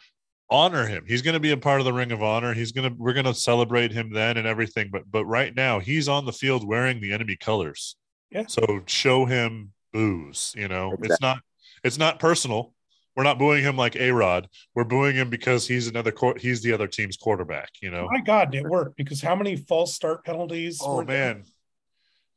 honor 0.49 0.85
him. 0.85 1.03
He's 1.07 1.21
going 1.21 1.33
to 1.33 1.39
be 1.39 1.51
a 1.51 1.57
part 1.57 1.79
of 1.79 1.85
the 1.85 1.93
Ring 1.93 2.11
of 2.11 2.23
Honor. 2.23 2.53
He's 2.53 2.71
going 2.71 2.89
to 2.89 2.95
we're 2.97 3.13
going 3.13 3.25
to 3.25 3.33
celebrate 3.33 3.91
him 3.91 4.11
then 4.11 4.37
and 4.37 4.47
everything. 4.47 4.89
But 4.91 5.09
but 5.09 5.25
right 5.25 5.55
now 5.55 5.79
he's 5.79 6.07
on 6.07 6.25
the 6.25 6.33
field 6.33 6.67
wearing 6.67 6.99
the 6.99 7.13
enemy 7.13 7.35
colors. 7.35 7.95
Yeah. 8.31 8.45
So 8.47 8.81
show 8.85 9.25
him 9.25 9.73
booze. 9.93 10.53
You 10.57 10.67
know, 10.67 10.91
exactly. 10.91 11.09
it's 11.09 11.21
not 11.21 11.39
it's 11.83 11.97
not 11.97 12.19
personal. 12.19 12.73
We're 13.15 13.23
not 13.23 13.39
booing 13.39 13.63
him 13.63 13.75
like 13.75 13.95
A 13.95 14.11
Rod. 14.11 14.47
We're 14.75 14.83
booing 14.83 15.15
him 15.15 15.31
because 15.31 15.67
he's 15.67 15.87
another 15.87 16.11
court. 16.11 16.39
he's 16.39 16.61
the 16.61 16.71
other 16.71 16.87
team's 16.87 17.17
quarterback. 17.17 17.71
You 17.81 17.89
know. 17.89 18.07
My 18.11 18.19
God, 18.19 18.53
it 18.53 18.63
worked 18.63 18.95
because 18.95 19.21
how 19.21 19.35
many 19.35 19.55
false 19.55 19.95
start 19.95 20.23
penalties? 20.23 20.79
Oh 20.83 21.03
man. 21.03 21.43
He, 21.43 21.51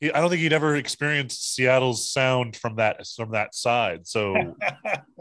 I 0.03 0.09
don't 0.20 0.30
think 0.30 0.40
he'd 0.40 0.55
ever 0.55 0.76
experienced 0.76 1.55
Seattle's 1.55 2.11
sound 2.11 2.57
from 2.57 2.76
that 2.76 3.07
from 3.07 3.32
that 3.32 3.55
side. 3.55 4.07
So, 4.07 4.57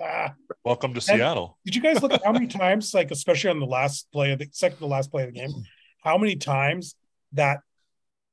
welcome 0.63 0.93
to 0.93 0.99
and 0.99 1.03
Seattle. 1.03 1.57
Did 1.65 1.75
you 1.75 1.81
guys 1.81 2.01
look 2.01 2.13
at 2.13 2.23
how 2.23 2.31
many 2.31 2.47
times, 2.47 2.93
like 2.93 3.11
especially 3.11 3.49
on 3.49 3.59
the 3.59 3.65
last 3.65 4.09
play 4.13 4.31
of 4.31 4.39
the 4.39 4.47
second 4.53 4.77
to 4.77 4.85
last 4.85 5.11
play 5.11 5.23
of 5.23 5.33
the 5.33 5.39
game, 5.39 5.51
how 6.01 6.17
many 6.17 6.37
times 6.37 6.95
that 7.33 7.59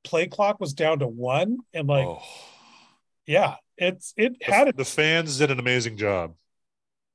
play 0.05 0.27
clock 0.27 0.61
was 0.61 0.73
down 0.73 0.99
to 0.99 1.07
one 1.07 1.57
and 1.73 1.89
like, 1.89 2.07
oh. 2.07 2.21
yeah, 3.25 3.55
it's 3.77 4.13
it 4.15 4.37
the, 4.39 4.45
had 4.53 4.77
the 4.77 4.85
fans 4.85 5.37
did 5.37 5.51
an 5.51 5.59
amazing 5.59 5.97
job. 5.97 6.33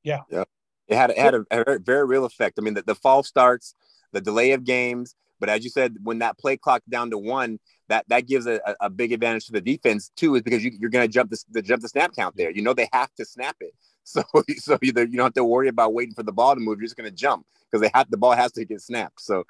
Yeah, 0.03 0.21
yeah, 0.31 0.45
it 0.89 0.97
had 0.97 1.11
it 1.11 1.19
had 1.19 1.35
a, 1.35 1.45
a 1.51 1.79
very 1.79 2.05
real 2.05 2.27
effect. 2.27 2.59
I 2.59 2.63
mean, 2.63 2.75
the, 2.75 2.83
the 2.83 2.95
false 2.95 3.29
starts, 3.29 3.75
the 4.13 4.21
delay 4.21 4.53
of 4.53 4.65
games, 4.65 5.15
but 5.41 5.49
as 5.49 5.65
you 5.65 5.71
said, 5.71 5.97
when 6.03 6.19
that 6.19 6.39
play 6.39 6.59
clock 6.59 6.83
down 6.89 7.11
to 7.11 7.19
one, 7.19 7.59
that 7.93 8.09
that 8.09 8.27
gives 8.27 8.47
a, 8.47 8.61
a 8.81 8.89
big 8.89 9.13
advantage 9.13 9.47
to 9.47 9.53
the 9.53 9.61
defense 9.61 10.11
too, 10.17 10.35
is 10.35 10.43
because 10.43 10.65
you, 10.65 10.73
are 10.83 10.89
going 10.89 11.07
to 11.07 11.13
jump 11.13 11.31
the, 11.31 11.63
jump 11.63 11.83
the 11.83 11.89
snap 11.89 12.15
count 12.17 12.35
there. 12.37 12.51
You 12.51 12.63
know 12.63 12.73
they 12.73 12.89
have 12.93 13.15
to 13.17 13.25
snap 13.25 13.57
it, 13.61 13.75
so 14.05 14.23
so 14.57 14.79
either 14.83 15.05
you 15.05 15.17
don't 15.17 15.27
have 15.27 15.35
to 15.35 15.45
worry 15.45 15.69
about 15.69 15.93
waiting 15.93 16.15
for 16.15 16.23
the 16.23 16.33
ball 16.33 16.55
to 16.55 16.61
move. 16.61 16.79
You're 16.79 16.87
just 16.87 16.97
going 16.97 17.11
to 17.11 17.17
jump 17.17 17.47
because 17.71 17.83
they 17.83 17.91
have 17.95 18.11
the 18.11 18.17
ball 18.17 18.33
has 18.33 18.53
to 18.53 18.65
get 18.65 18.81
snapped. 18.81 19.21
So 19.21 19.45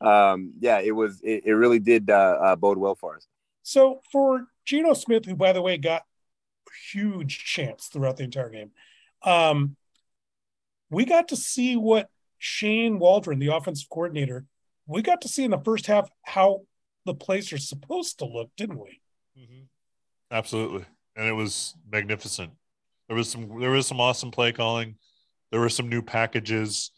um, 0.00 0.52
yeah, 0.60 0.80
it 0.80 0.92
was. 0.92 1.20
It, 1.22 1.44
it 1.46 1.54
really 1.54 1.78
did 1.78 2.10
uh, 2.10 2.38
uh, 2.40 2.56
bode 2.56 2.78
well 2.78 2.94
for 2.94 3.16
us. 3.16 3.26
So 3.62 4.02
for 4.12 4.46
Geno 4.64 4.92
Smith, 4.94 5.24
who 5.24 5.34
by 5.34 5.52
the 5.52 5.62
way 5.62 5.78
got 5.78 6.02
huge 6.92 7.44
chance 7.44 7.86
throughout 7.86 8.18
the 8.18 8.24
entire 8.24 8.50
game, 8.50 8.72
um, 9.22 9.76
we 10.90 11.04
got 11.04 11.28
to 11.28 11.36
see 11.36 11.76
what 11.76 12.10
Shane 12.38 12.98
Waldron, 12.98 13.38
the 13.38 13.54
offensive 13.54 13.88
coordinator, 13.88 14.44
we 14.86 15.02
got 15.02 15.22
to 15.22 15.28
see 15.28 15.44
in 15.44 15.50
the 15.50 15.58
first 15.58 15.86
half 15.86 16.08
how 16.22 16.62
the 17.06 17.14
plays 17.14 17.52
are 17.52 17.58
supposed 17.58 18.18
to 18.18 18.26
look, 18.26 18.50
didn't 18.56 18.78
we? 18.78 19.00
Mm-hmm. 19.38 19.62
Absolutely, 20.30 20.84
and 21.16 21.26
it 21.26 21.32
was 21.32 21.74
magnificent. 21.90 22.50
There 23.08 23.16
was 23.16 23.30
some 23.30 23.60
there 23.60 23.70
was 23.70 23.86
some 23.86 24.00
awesome 24.00 24.30
play 24.30 24.52
calling. 24.52 24.96
There 25.50 25.60
were 25.60 25.68
some 25.68 25.88
new 25.88 26.02
packages. 26.02 26.90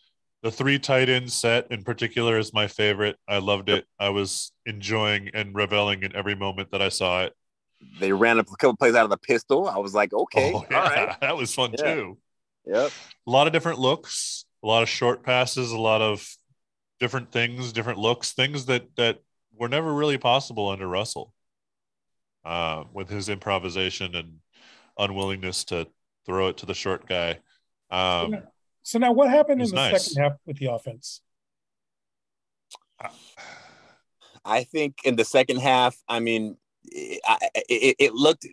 The 0.43 0.51
three 0.51 0.79
tight 0.79 1.09
end 1.09 1.31
set 1.31 1.71
in 1.71 1.83
particular 1.83 2.39
is 2.39 2.55
my 2.55 2.67
favorite. 2.67 3.17
I 3.29 3.39
loved 3.39 3.69
it. 3.69 3.85
I 3.99 4.09
was 4.09 4.53
enjoying 4.67 5.31
and 5.35 5.55
reveling 5.55 6.03
in 6.03 6.15
every 6.17 6.35
moment 6.35 6.71
that 6.71 6.81
I 6.81 6.89
saw 6.89 7.25
it. 7.25 7.35
They 8.01 8.13
ran 8.13 8.39
a 8.39 8.45
couple 8.45 8.77
plays 8.77 8.95
out 8.95 9.05
of 9.05 9.11
the 9.11 9.19
pistol. 9.19 9.69
I 9.69 9.79
was 9.79 9.95
like, 9.95 10.13
okay, 10.13 10.53
oh, 10.55 10.65
yeah, 10.71 10.81
all 10.81 10.91
right. 10.91 11.17
That 11.21 11.37
was 11.37 11.55
fun 11.55 11.75
yeah. 11.79 11.95
too. 11.95 12.19
Yep. 12.67 12.91
A 13.27 13.31
lot 13.31 13.47
of 13.47 13.53
different 13.53 13.79
looks, 13.79 14.47
a 14.63 14.67
lot 14.67 14.83
of 14.83 14.89
short 14.89 15.23
passes, 15.23 15.71
a 15.73 15.79
lot 15.79 16.01
of 16.01 16.27
different 17.01 17.31
things, 17.33 17.73
different 17.73 17.99
looks, 17.99 18.33
things 18.33 18.67
that 18.67 18.85
that 18.97 19.19
were 19.59 19.69
never 19.69 19.93
really 19.93 20.19
possible 20.19 20.69
under 20.69 20.89
Russell. 20.89 21.35
Uh, 22.45 22.85
with 22.95 23.11
his 23.11 23.29
improvisation 23.29 24.15
and 24.15 24.39
unwillingness 24.97 25.65
to 25.65 25.87
throw 26.25 26.49
it 26.49 26.57
to 26.57 26.65
the 26.65 26.73
short 26.73 27.07
guy. 27.07 27.39
Um, 27.91 28.39
so 28.83 28.99
now, 28.99 29.13
what 29.13 29.29
happened 29.29 29.61
in 29.61 29.69
the 29.69 29.75
nice. 29.75 30.07
second 30.07 30.23
half 30.23 30.33
with 30.47 30.59
the 30.59 30.73
offense? 30.73 31.21
I 34.45 34.65
think 34.65 34.99
in 35.05 35.17
the 35.17 35.27
second 35.27 35.59
half, 35.59 35.97
I 36.09 36.21
mean, 36.21 36.57
it, 36.85 37.21
it, 37.69 37.97
it, 37.99 38.15
looked 38.15 38.47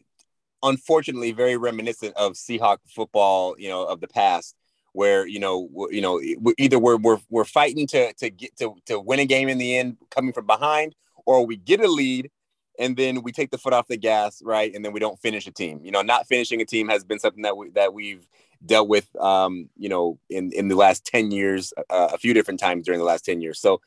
unfortunately 0.62 1.32
very 1.32 1.56
reminiscent 1.56 2.18
of 2.18 2.34
Seahawk 2.34 2.80
football, 2.88 3.56
you 3.58 3.70
know, 3.70 3.86
of 3.86 4.02
the 4.02 4.10
past, 4.10 4.56
where 4.96 5.28
you 5.28 5.40
know, 5.40 5.70
you 5.92 6.02
know, 6.02 6.22
either 6.58 6.80
we're 6.80 6.98
we're 6.98 7.20
we're 7.30 7.46
fighting 7.46 7.86
to 7.88 8.14
to 8.14 8.30
get 8.30 8.56
to 8.58 8.76
to 8.86 9.00
win 9.00 9.20
a 9.20 9.26
game 9.26 9.50
in 9.50 9.58
the 9.58 9.78
end, 9.78 9.98
coming 10.10 10.34
from 10.34 10.46
behind, 10.48 10.96
or 11.26 11.46
we 11.46 11.58
get 11.58 11.82
a 11.82 11.88
lead 11.88 12.32
and 12.80 12.98
then 12.98 13.22
we 13.22 13.32
take 13.32 13.52
the 13.52 13.58
foot 13.58 13.74
off 13.74 13.88
the 13.88 13.98
gas, 13.98 14.42
right? 14.44 14.74
And 14.74 14.84
then 14.84 14.92
we 14.92 15.00
don't 15.00 15.20
finish 15.20 15.48
a 15.48 15.52
team. 15.52 15.80
You 15.84 15.92
know, 15.92 16.02
not 16.02 16.28
finishing 16.28 16.62
a 16.62 16.66
team 16.66 16.90
has 16.90 17.04
been 17.04 17.20
something 17.20 17.44
that 17.44 17.58
we 17.58 17.70
that 17.72 17.94
we've 17.94 18.28
dealt 18.66 18.88
with, 18.88 19.14
um, 19.18 19.70
you 19.78 19.90
know, 19.90 20.20
in 20.30 20.52
in 20.54 20.68
the 20.68 20.76
last 20.76 21.06
ten 21.06 21.32
years, 21.32 21.74
uh, 21.90 22.10
a 22.14 22.18
few 22.18 22.34
different 22.34 22.60
times 22.60 22.86
during 22.86 23.00
the 23.00 23.06
last 23.06 23.26
ten 23.26 23.42
years. 23.42 23.60
So 23.60 23.82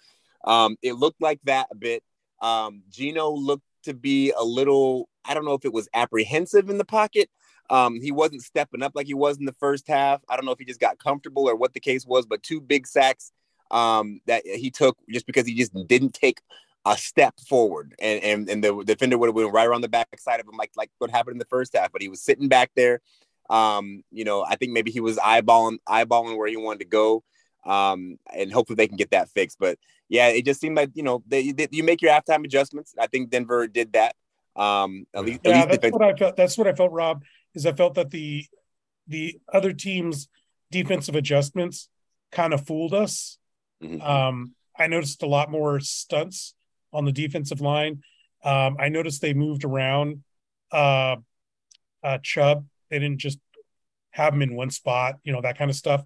um, 0.44 0.76
it 0.82 0.94
looked 0.94 1.20
like 1.20 1.40
that 1.44 1.68
a 1.70 1.74
bit. 1.74 2.02
Um, 2.40 2.82
Geno 2.90 3.30
looked 3.30 3.64
to 3.84 3.94
be 3.94 4.32
a 4.36 4.44
little, 4.44 5.08
I 5.24 5.34
don't 5.34 5.44
know 5.44 5.54
if 5.54 5.64
it 5.64 5.72
was 5.72 5.88
apprehensive 5.94 6.70
in 6.70 6.78
the 6.78 6.84
pocket. 6.84 7.30
Um, 7.70 8.00
he 8.00 8.12
wasn't 8.12 8.42
stepping 8.42 8.82
up 8.82 8.92
like 8.94 9.06
he 9.06 9.14
was 9.14 9.38
in 9.38 9.44
the 9.44 9.54
first 9.60 9.86
half. 9.88 10.22
I 10.28 10.36
don't 10.36 10.44
know 10.44 10.52
if 10.52 10.58
he 10.58 10.64
just 10.64 10.80
got 10.80 10.98
comfortable 10.98 11.48
or 11.48 11.56
what 11.56 11.74
the 11.74 11.80
case 11.80 12.06
was, 12.06 12.26
but 12.26 12.42
two 12.42 12.60
big 12.60 12.86
sacks 12.86 13.32
um, 13.70 14.20
that 14.26 14.46
he 14.46 14.70
took 14.70 14.96
just 15.10 15.26
because 15.26 15.46
he 15.46 15.54
just 15.54 15.72
didn't 15.86 16.14
take 16.14 16.40
a 16.86 16.96
step 16.96 17.38
forward, 17.40 17.94
and 17.98 18.22
and, 18.22 18.48
and 18.48 18.64
the 18.64 18.84
defender 18.84 19.18
would 19.18 19.28
have 19.28 19.34
went 19.34 19.52
right 19.52 19.66
around 19.66 19.82
the 19.82 19.88
backside 19.88 20.40
of 20.40 20.46
him, 20.46 20.56
like 20.56 20.70
like 20.76 20.90
what 20.98 21.10
happened 21.10 21.34
in 21.34 21.38
the 21.38 21.44
first 21.46 21.76
half. 21.76 21.92
But 21.92 22.02
he 22.02 22.08
was 22.08 22.22
sitting 22.22 22.48
back 22.48 22.70
there. 22.74 23.00
Um, 23.50 24.04
you 24.10 24.24
know, 24.24 24.44
I 24.44 24.56
think 24.56 24.72
maybe 24.72 24.90
he 24.90 25.00
was 25.00 25.16
eyeballing 25.18 25.78
eyeballing 25.88 26.36
where 26.36 26.48
he 26.48 26.56
wanted 26.56 26.80
to 26.80 26.84
go, 26.86 27.22
um, 27.66 28.18
and 28.34 28.52
hopefully 28.52 28.76
they 28.76 28.88
can 28.88 28.96
get 28.96 29.10
that 29.10 29.28
fixed. 29.30 29.58
But 29.58 29.78
yeah, 30.08 30.28
it 30.28 30.44
just 30.44 30.60
seemed 30.60 30.76
like 30.76 30.90
you 30.94 31.02
know 31.02 31.22
they, 31.26 31.52
they, 31.52 31.68
you 31.70 31.84
make 31.84 32.00
your 32.00 32.12
halftime 32.12 32.44
adjustments. 32.44 32.94
I 32.98 33.06
think 33.06 33.30
Denver 33.30 33.66
did 33.66 33.92
that. 33.92 34.14
Um, 34.56 35.06
at 35.14 35.24
least, 35.24 35.40
yeah, 35.44 35.62
at 35.62 35.68
least 35.68 35.82
that's 35.82 35.92
what 35.92 36.02
I 36.02 36.16
felt. 36.16 36.36
That's 36.36 36.58
what 36.58 36.66
I 36.66 36.74
felt, 36.74 36.92
Rob. 36.92 37.22
Is 37.54 37.66
I 37.66 37.72
felt 37.72 37.94
that 37.94 38.10
the 38.10 38.46
the 39.06 39.40
other 39.52 39.72
team's 39.72 40.28
defensive 40.70 41.14
adjustments 41.14 41.88
kind 42.30 42.52
of 42.52 42.66
fooled 42.66 42.94
us. 42.94 43.38
Mm-hmm. 43.82 44.00
Um, 44.02 44.54
I 44.78 44.86
noticed 44.86 45.22
a 45.22 45.26
lot 45.26 45.50
more 45.50 45.80
stunts 45.80 46.54
on 46.92 47.04
the 47.04 47.12
defensive 47.12 47.60
line. 47.60 48.02
Um, 48.44 48.76
I 48.78 48.88
noticed 48.88 49.20
they 49.20 49.34
moved 49.34 49.64
around 49.64 50.22
uh, 50.70 51.16
uh, 52.02 52.18
Chubb. 52.22 52.66
They 52.90 52.98
didn't 52.98 53.18
just 53.18 53.38
have 54.10 54.34
him 54.34 54.42
in 54.42 54.54
one 54.54 54.70
spot, 54.70 55.16
you 55.24 55.32
know, 55.32 55.40
that 55.40 55.58
kind 55.58 55.70
of 55.70 55.76
stuff. 55.76 56.04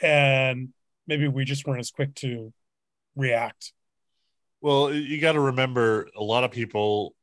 And 0.00 0.70
maybe 1.06 1.28
we 1.28 1.44
just 1.44 1.66
weren't 1.66 1.80
as 1.80 1.90
quick 1.90 2.14
to 2.16 2.52
react. 3.14 3.72
Well, 4.60 4.92
you 4.92 5.20
got 5.20 5.32
to 5.32 5.40
remember 5.40 6.08
a 6.16 6.22
lot 6.22 6.44
of 6.44 6.50
people 6.50 7.14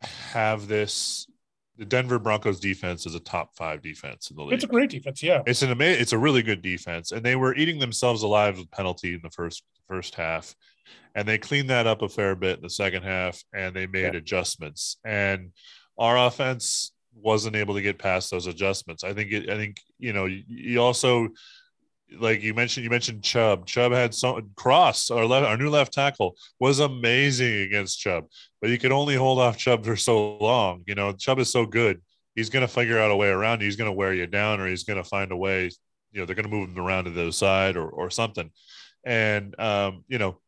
have 0.00 0.68
this 0.68 1.26
the 1.76 1.84
Denver 1.84 2.18
Broncos 2.18 2.60
defense 2.60 3.04
is 3.06 3.14
a 3.14 3.20
top 3.20 3.56
five 3.56 3.82
defense 3.82 4.30
in 4.30 4.36
the 4.36 4.42
league. 4.42 4.54
It's 4.54 4.64
a 4.64 4.68
great 4.68 4.90
defense, 4.90 5.22
yeah. 5.22 5.42
It's 5.46 5.62
an 5.62 5.70
amazing, 5.70 6.02
it's 6.02 6.12
a 6.12 6.18
really 6.18 6.42
good 6.42 6.62
defense, 6.62 7.12
and 7.12 7.24
they 7.24 7.36
were 7.36 7.54
eating 7.54 7.78
themselves 7.78 8.22
alive 8.22 8.58
with 8.58 8.70
penalty 8.70 9.14
in 9.14 9.20
the 9.22 9.30
first 9.30 9.64
first 9.88 10.14
half 10.14 10.54
and 11.14 11.26
they 11.28 11.38
cleaned 11.38 11.70
that 11.70 11.86
up 11.86 12.02
a 12.02 12.08
fair 12.08 12.34
bit 12.34 12.56
in 12.56 12.62
the 12.62 12.70
second 12.70 13.02
half 13.02 13.42
and 13.52 13.74
they 13.74 13.86
made 13.86 14.14
yeah. 14.14 14.18
adjustments 14.18 14.96
and 15.04 15.50
our 15.98 16.26
offense 16.26 16.92
wasn't 17.14 17.54
able 17.54 17.74
to 17.74 17.82
get 17.82 17.98
past 17.98 18.30
those 18.30 18.46
adjustments 18.46 19.04
i 19.04 19.12
think 19.12 19.32
it, 19.32 19.48
i 19.48 19.56
think 19.56 19.80
you 19.98 20.12
know 20.12 20.26
you, 20.26 20.80
also 20.80 21.28
like 22.20 22.42
you 22.42 22.54
mentioned 22.54 22.84
you 22.84 22.90
mentioned 22.90 23.22
chubb 23.22 23.66
chubb 23.66 23.92
had 23.92 24.14
some 24.14 24.50
cross 24.56 25.10
our 25.10 25.24
left 25.24 25.46
our 25.46 25.56
new 25.56 25.70
left 25.70 25.92
tackle 25.92 26.36
was 26.60 26.78
amazing 26.78 27.62
against 27.62 27.98
chubb 27.98 28.26
but 28.60 28.70
you 28.70 28.78
can 28.78 28.92
only 28.92 29.14
hold 29.14 29.38
off 29.38 29.56
chubb 29.56 29.84
for 29.84 29.96
so 29.96 30.36
long 30.36 30.82
you 30.86 30.94
know 30.94 31.12
chubb 31.12 31.38
is 31.38 31.50
so 31.50 31.66
good 31.66 32.00
he's 32.34 32.50
going 32.50 32.66
to 32.66 32.72
figure 32.72 32.98
out 32.98 33.10
a 33.10 33.16
way 33.16 33.28
around 33.28 33.60
he's 33.60 33.76
going 33.76 33.90
to 33.90 33.96
wear 33.96 34.12
you 34.12 34.26
down 34.26 34.60
or 34.60 34.68
he's 34.68 34.84
going 34.84 35.02
to 35.02 35.08
find 35.08 35.32
a 35.32 35.36
way 35.36 35.64
you 36.12 36.20
know 36.20 36.26
they're 36.26 36.36
going 36.36 36.48
to 36.48 36.50
move 36.50 36.68
him 36.68 36.78
around 36.78 37.04
to 37.04 37.10
the 37.10 37.22
other 37.22 37.32
side 37.32 37.76
or, 37.76 37.88
or 37.88 38.10
something 38.10 38.50
and 39.04 39.58
um, 39.58 40.04
you 40.08 40.18
know 40.18 40.38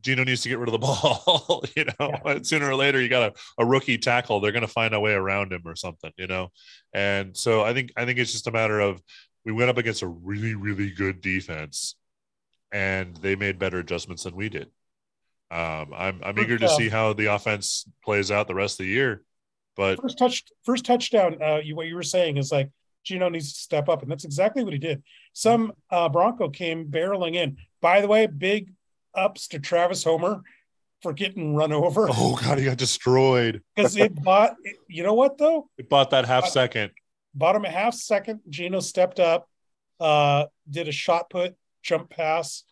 Geno 0.00 0.24
needs 0.24 0.42
to 0.42 0.48
get 0.48 0.58
rid 0.58 0.68
of 0.68 0.72
the 0.72 0.78
ball. 0.86 1.64
you 1.76 1.84
know, 1.84 2.12
yeah. 2.24 2.38
sooner 2.42 2.70
or 2.70 2.74
later 2.74 3.00
you 3.00 3.08
got 3.08 3.32
a, 3.32 3.62
a 3.62 3.66
rookie 3.66 3.98
tackle. 3.98 4.40
They're 4.40 4.52
going 4.52 4.62
to 4.62 4.68
find 4.68 4.94
a 4.94 5.00
way 5.00 5.12
around 5.12 5.52
him 5.52 5.62
or 5.64 5.76
something. 5.76 6.12
You 6.16 6.26
know, 6.26 6.48
and 6.92 7.36
so 7.36 7.62
I 7.62 7.74
think 7.74 7.92
I 7.96 8.04
think 8.04 8.18
it's 8.18 8.32
just 8.32 8.46
a 8.46 8.52
matter 8.52 8.80
of 8.80 9.02
we 9.48 9.54
went 9.54 9.70
up 9.70 9.78
against 9.78 10.02
a 10.02 10.06
really 10.06 10.54
really 10.54 10.90
good 10.90 11.22
defense, 11.22 11.94
and 12.70 13.16
they 13.16 13.34
made 13.34 13.58
better 13.58 13.78
adjustments 13.78 14.24
than 14.24 14.36
we 14.36 14.50
did. 14.50 14.68
Um, 15.50 15.94
I'm 15.96 16.20
I'm 16.22 16.38
eager 16.38 16.58
to 16.58 16.68
see 16.68 16.90
how 16.90 17.14
the 17.14 17.26
offense 17.26 17.86
plays 18.04 18.30
out 18.30 18.46
the 18.46 18.54
rest 18.54 18.78
of 18.78 18.84
the 18.84 18.92
year. 18.92 19.22
But 19.74 20.02
first 20.02 20.18
touch, 20.18 20.44
first 20.64 20.84
touchdown. 20.84 21.42
Uh, 21.42 21.60
you, 21.64 21.74
what 21.74 21.86
you 21.86 21.94
were 21.94 22.02
saying 22.02 22.36
is 22.36 22.52
like 22.52 22.70
Geno 23.04 23.30
needs 23.30 23.54
to 23.54 23.58
step 23.58 23.88
up, 23.88 24.02
and 24.02 24.10
that's 24.10 24.26
exactly 24.26 24.64
what 24.64 24.74
he 24.74 24.78
did. 24.78 25.02
Some 25.32 25.72
uh, 25.90 26.10
Bronco 26.10 26.50
came 26.50 26.90
barreling 26.90 27.34
in. 27.34 27.56
By 27.80 28.02
the 28.02 28.08
way, 28.08 28.26
big 28.26 28.74
ups 29.14 29.48
to 29.48 29.58
Travis 29.58 30.04
Homer 30.04 30.42
for 31.00 31.14
getting 31.14 31.54
run 31.54 31.72
over. 31.72 32.08
Oh 32.10 32.38
god, 32.42 32.58
he 32.58 32.66
got 32.66 32.76
destroyed 32.76 33.62
because 33.76 33.96
it 33.96 34.14
bought. 34.22 34.56
You 34.88 35.04
know 35.04 35.14
what 35.14 35.38
though? 35.38 35.70
It 35.78 35.88
bought 35.88 36.10
that 36.10 36.26
half 36.26 36.48
second. 36.48 36.90
Bought 37.38 37.54
him 37.54 37.64
a 37.64 37.70
half 37.70 37.94
second. 37.94 38.40
Geno 38.48 38.80
stepped 38.80 39.20
up, 39.20 39.48
uh, 40.00 40.46
did 40.68 40.88
a 40.88 40.92
shot 40.92 41.30
put 41.30 41.54
jump 41.82 42.10
pass 42.10 42.64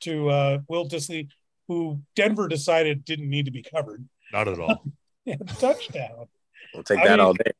to 0.00 0.28
uh, 0.28 0.58
Will 0.68 0.88
Dissly, 0.88 1.28
who 1.66 2.00
Denver 2.14 2.46
decided 2.46 3.04
didn't 3.04 3.28
need 3.28 3.46
to 3.46 3.50
be 3.50 3.62
covered. 3.62 4.06
Not 4.32 4.46
at 4.46 4.60
all. 4.60 4.84
touchdown. 5.58 6.26
We'll 6.72 6.84
take 6.84 7.00
I 7.00 7.04
that 7.04 7.10
mean, 7.10 7.20
all 7.20 7.34
day. 7.34 7.50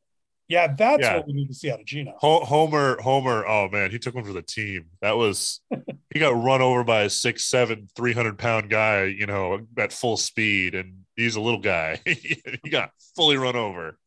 Yeah, 0.49 0.73
that's 0.73 1.03
yeah. 1.03 1.17
what 1.17 1.27
we 1.27 1.33
need 1.33 1.49
to 1.49 1.55
see 1.55 1.71
out 1.71 1.81
of 1.81 1.87
Geno. 1.87 2.15
Homer, 2.21 3.01
Homer, 3.01 3.47
oh 3.47 3.69
man, 3.71 3.91
he 3.91 3.99
took 3.99 4.15
one 4.15 4.25
for 4.25 4.33
the 4.33 4.43
team. 4.43 4.87
That 5.01 5.17
was 5.17 5.61
he 6.13 6.21
got 6.21 6.31
run 6.31 6.63
over 6.63 6.85
by 6.85 7.03
a 7.03 7.11
six, 7.11 7.45
seven, 7.45 7.89
300 7.97 8.39
pound 8.39 8.71
guy, 8.71 9.05
you 9.05 9.27
know, 9.27 9.67
at 9.79 9.93
full 9.93 10.17
speed. 10.17 10.75
And 10.75 11.05
he's 11.17 11.37
a 11.37 11.41
little 11.41 11.61
guy. 11.61 12.01
he 12.07 12.71
got 12.71 12.91
fully 13.17 13.37
run 13.37 13.57
over. 13.57 13.99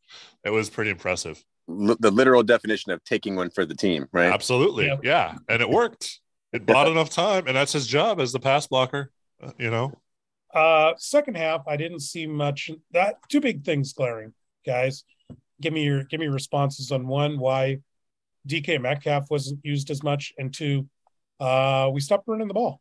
It 0.44 0.52
was 0.52 0.70
pretty 0.70 0.92
impressive. 0.92 1.44
L- 1.70 1.98
the 2.00 2.12
literal 2.12 2.44
definition 2.44 2.92
of 2.92 3.04
taking 3.04 3.36
one 3.36 3.50
for 3.50 3.66
the 3.66 3.76
team, 3.76 4.08
right? 4.12 4.32
Absolutely. 4.32 4.88
Yeah. 4.88 4.98
yeah. 5.04 5.36
And 5.50 5.62
it 5.62 5.70
worked. 5.70 6.20
It 6.54 6.66
bought 6.66 6.88
enough 6.88 7.10
time. 7.10 7.48
And 7.48 7.56
that's 7.56 7.74
his 7.74 7.88
job 7.88 8.20
as 8.20 8.32
the 8.32 8.40
pass 8.40 8.68
blocker, 8.68 9.12
uh, 9.44 9.52
you 9.58 9.70
know? 9.70 9.94
Uh, 10.54 10.94
second 10.98 11.36
half, 11.36 11.68
I 11.68 11.76
didn't 11.76 12.00
see 12.00 12.28
much. 12.28 12.72
That 12.92 13.16
two 13.28 13.42
big 13.42 13.66
things 13.66 13.92
glaring, 13.92 14.34
guys 14.66 15.04
give 15.62 15.74
me 15.74 15.84
your 15.84 16.04
give 16.04 16.20
me 16.20 16.28
responses 16.28 16.92
on 16.92 17.08
one 17.08 17.40
why 17.40 17.80
DK 18.48 18.82
Metcalf 18.82 19.30
wasn't 19.30 19.60
used 19.64 19.90
as 19.90 20.04
much, 20.04 20.34
and 20.38 20.54
two, 20.54 20.88
uh, 21.40 21.90
we 21.92 22.00
stopped 22.00 22.28
running 22.28 22.48
the 22.48 22.54
ball. 22.54 22.80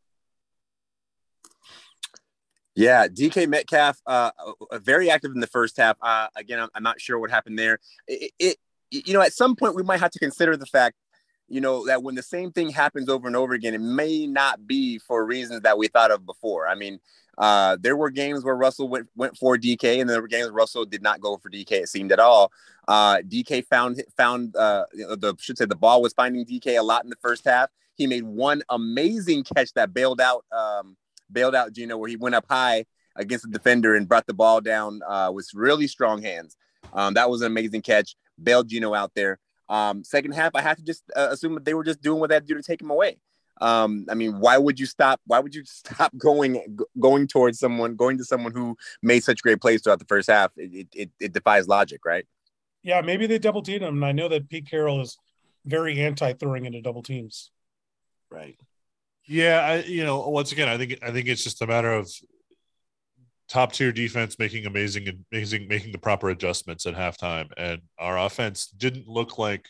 Yeah, 2.75 3.07
DK 3.07 3.49
Metcalf, 3.49 3.99
uh, 4.05 4.33
uh, 4.71 4.79
very 4.79 5.09
active 5.09 5.31
in 5.33 5.41
the 5.41 5.47
first 5.47 5.77
half. 5.77 5.97
Uh, 6.03 6.27
again, 6.37 6.59
I'm, 6.59 6.69
I'm 6.75 6.83
not 6.83 7.01
sure 7.01 7.19
what 7.19 7.31
happened 7.31 7.59
there. 7.59 7.79
It, 8.09 8.33
it, 8.39 8.57
you 9.05 9.15
know, 9.15 9.21
at 9.21 9.33
some 9.33 9.57
point 9.57 9.75
we 9.75 9.83
might 9.83 10.01
have 10.01 10.11
to 10.13 10.19
consider 10.19 10.57
the 10.57 10.67
fact, 10.67 10.97
you 11.49 11.61
know, 11.61 11.87
that 11.87 12.03
when 12.03 12.15
the 12.15 12.23
same 12.23 12.53
thing 12.53 12.71
happens 12.71 13.09
over 13.09 13.27
and 13.27 13.37
over 13.37 13.53
again, 13.53 13.75
it 13.75 13.81
may 13.81 14.27
not 14.27 14.67
be 14.67 14.99
for 14.99 15.25
reasons 15.25 15.63
that 15.63 15.77
we 15.77 15.89
thought 15.89 16.11
of 16.11 16.25
before. 16.25 16.67
I 16.67 16.75
mean, 16.75 17.01
uh, 17.37 17.77
there 17.81 17.97
were 17.97 18.11
games 18.11 18.45
where 18.45 18.55
Russell 18.55 18.89
went 18.89 19.09
went 19.17 19.37
for 19.37 19.57
DK, 19.57 20.01
and 20.01 20.09
there 20.09 20.23
were 20.23 20.29
games 20.29 20.51
Russell 20.51 20.85
did 20.85 21.03
not 21.03 21.21
go 21.21 21.37
for 21.37 21.51
DK. 21.51 21.73
It 21.73 21.89
seemed 21.89 22.13
at 22.13 22.21
all. 22.21 22.53
Uh, 22.87 23.19
DK 23.19 23.67
found 23.67 24.03
found 24.17 24.55
uh, 24.57 24.85
the 24.93 25.35
should 25.39 25.59
say 25.59 25.65
the 25.65 25.75
ball 25.75 26.01
was 26.01 26.13
finding 26.13 26.45
DK 26.45 26.79
a 26.79 26.83
lot 26.83 27.05
in 27.05 27.11
the 27.11 27.17
first 27.21 27.45
half. 27.45 27.71
He 27.97 28.07
made 28.07 28.25
one 28.25 28.63
amazing 28.69 29.45
catch 29.45 29.73
that 29.75 29.93
bailed 29.93 30.21
out 30.21 30.45
um, 30.53 30.97
bailed 31.31 31.55
out 31.55 31.73
Geno, 31.73 31.97
where 31.97 32.09
he 32.09 32.17
went 32.17 32.35
up 32.35 32.47
high 32.49 32.85
against 33.17 33.45
the 33.45 33.51
defender 33.51 33.95
and 33.95 34.09
brought 34.09 34.27
the 34.27 34.35
ball 34.35 34.61
down 34.61 35.01
uh, 35.07 35.31
with 35.33 35.49
really 35.55 35.87
strong 35.87 36.23
hands. 36.23 36.57
Um, 36.93 37.15
that 37.15 37.31
was 37.31 37.41
an 37.41 37.47
amazing 37.47 37.83
catch. 37.83 38.17
Bailed 38.43 38.69
Geno 38.69 38.95
out 38.95 39.13
there. 39.15 39.39
Um, 39.69 40.05
second 40.05 40.33
half, 40.33 40.55
I 40.55 40.61
have 40.61 40.77
to 40.77 40.83
just 40.83 41.05
uh, 41.17 41.29
assume 41.31 41.55
that 41.55 41.65
they 41.65 41.75
were 41.75 41.85
just 41.85 42.03
doing 42.03 42.21
what 42.21 42.29
they 42.29 42.37
had 42.37 42.47
to 42.47 42.55
do 42.55 42.61
to 42.61 42.63
take 42.63 42.83
him 42.83 42.91
away. 42.91 43.19
Um, 43.61 44.05
I 44.11 44.15
mean, 44.15 44.41
why 44.41 44.59
would 44.59 44.81
you 44.81 44.87
stop? 44.87 45.21
Why 45.27 45.39
would 45.39 45.55
you 45.55 45.65
stop 45.67 46.17
going 46.17 46.79
going 46.99 47.27
towards 47.27 47.59
someone, 47.59 47.97
going 47.97 48.19
to 48.19 48.25
someone 48.25 48.53
who 48.53 48.77
made 49.03 49.25
such 49.25 49.43
great 49.43 49.61
plays 49.61 49.83
throughout 49.83 50.01
the 50.01 50.07
first 50.07 50.29
half? 50.29 50.51
It 50.57 50.89
it, 50.93 51.11
it 51.21 51.33
defies 51.33 51.69
logic, 51.69 52.05
right? 52.05 52.27
Yeah, 52.83 53.01
maybe 53.01 53.27
they 53.27 53.39
double 53.39 53.63
teamed 53.63 53.83
him. 53.83 53.95
And 53.95 54.05
I 54.05 54.13
know 54.13 54.29
that 54.29 54.49
Pete 54.49 54.69
Carroll 54.69 55.01
is 55.01 55.17
very 55.65 56.01
anti 56.01 56.33
throwing 56.35 56.67
into 56.67 56.83
double 56.83 57.03
teams. 57.03 57.51
Right. 58.31 58.59
Yeah, 59.27 59.61
I, 59.61 59.77
you 59.85 60.05
know, 60.05 60.29
once 60.29 60.53
again, 60.53 60.69
I 60.69 60.77
think 60.77 60.99
I 61.03 61.11
think 61.11 61.29
it's 61.29 61.43
just 61.43 61.63
a 61.63 61.67
matter 61.67 61.93
of 61.93 62.11
top 63.55 63.73
tier 63.73 63.93
defense 63.93 64.37
making 64.37 64.67
amazing 64.67 65.07
amazing 65.33 65.69
making 65.69 65.93
the 65.93 65.99
proper 65.99 66.29
adjustments 66.29 66.87
at 66.87 66.95
halftime, 66.95 67.49
and 67.57 67.81
our 68.01 68.19
offense 68.19 68.67
didn't 68.67 69.07
look 69.07 69.39
like 69.39 69.69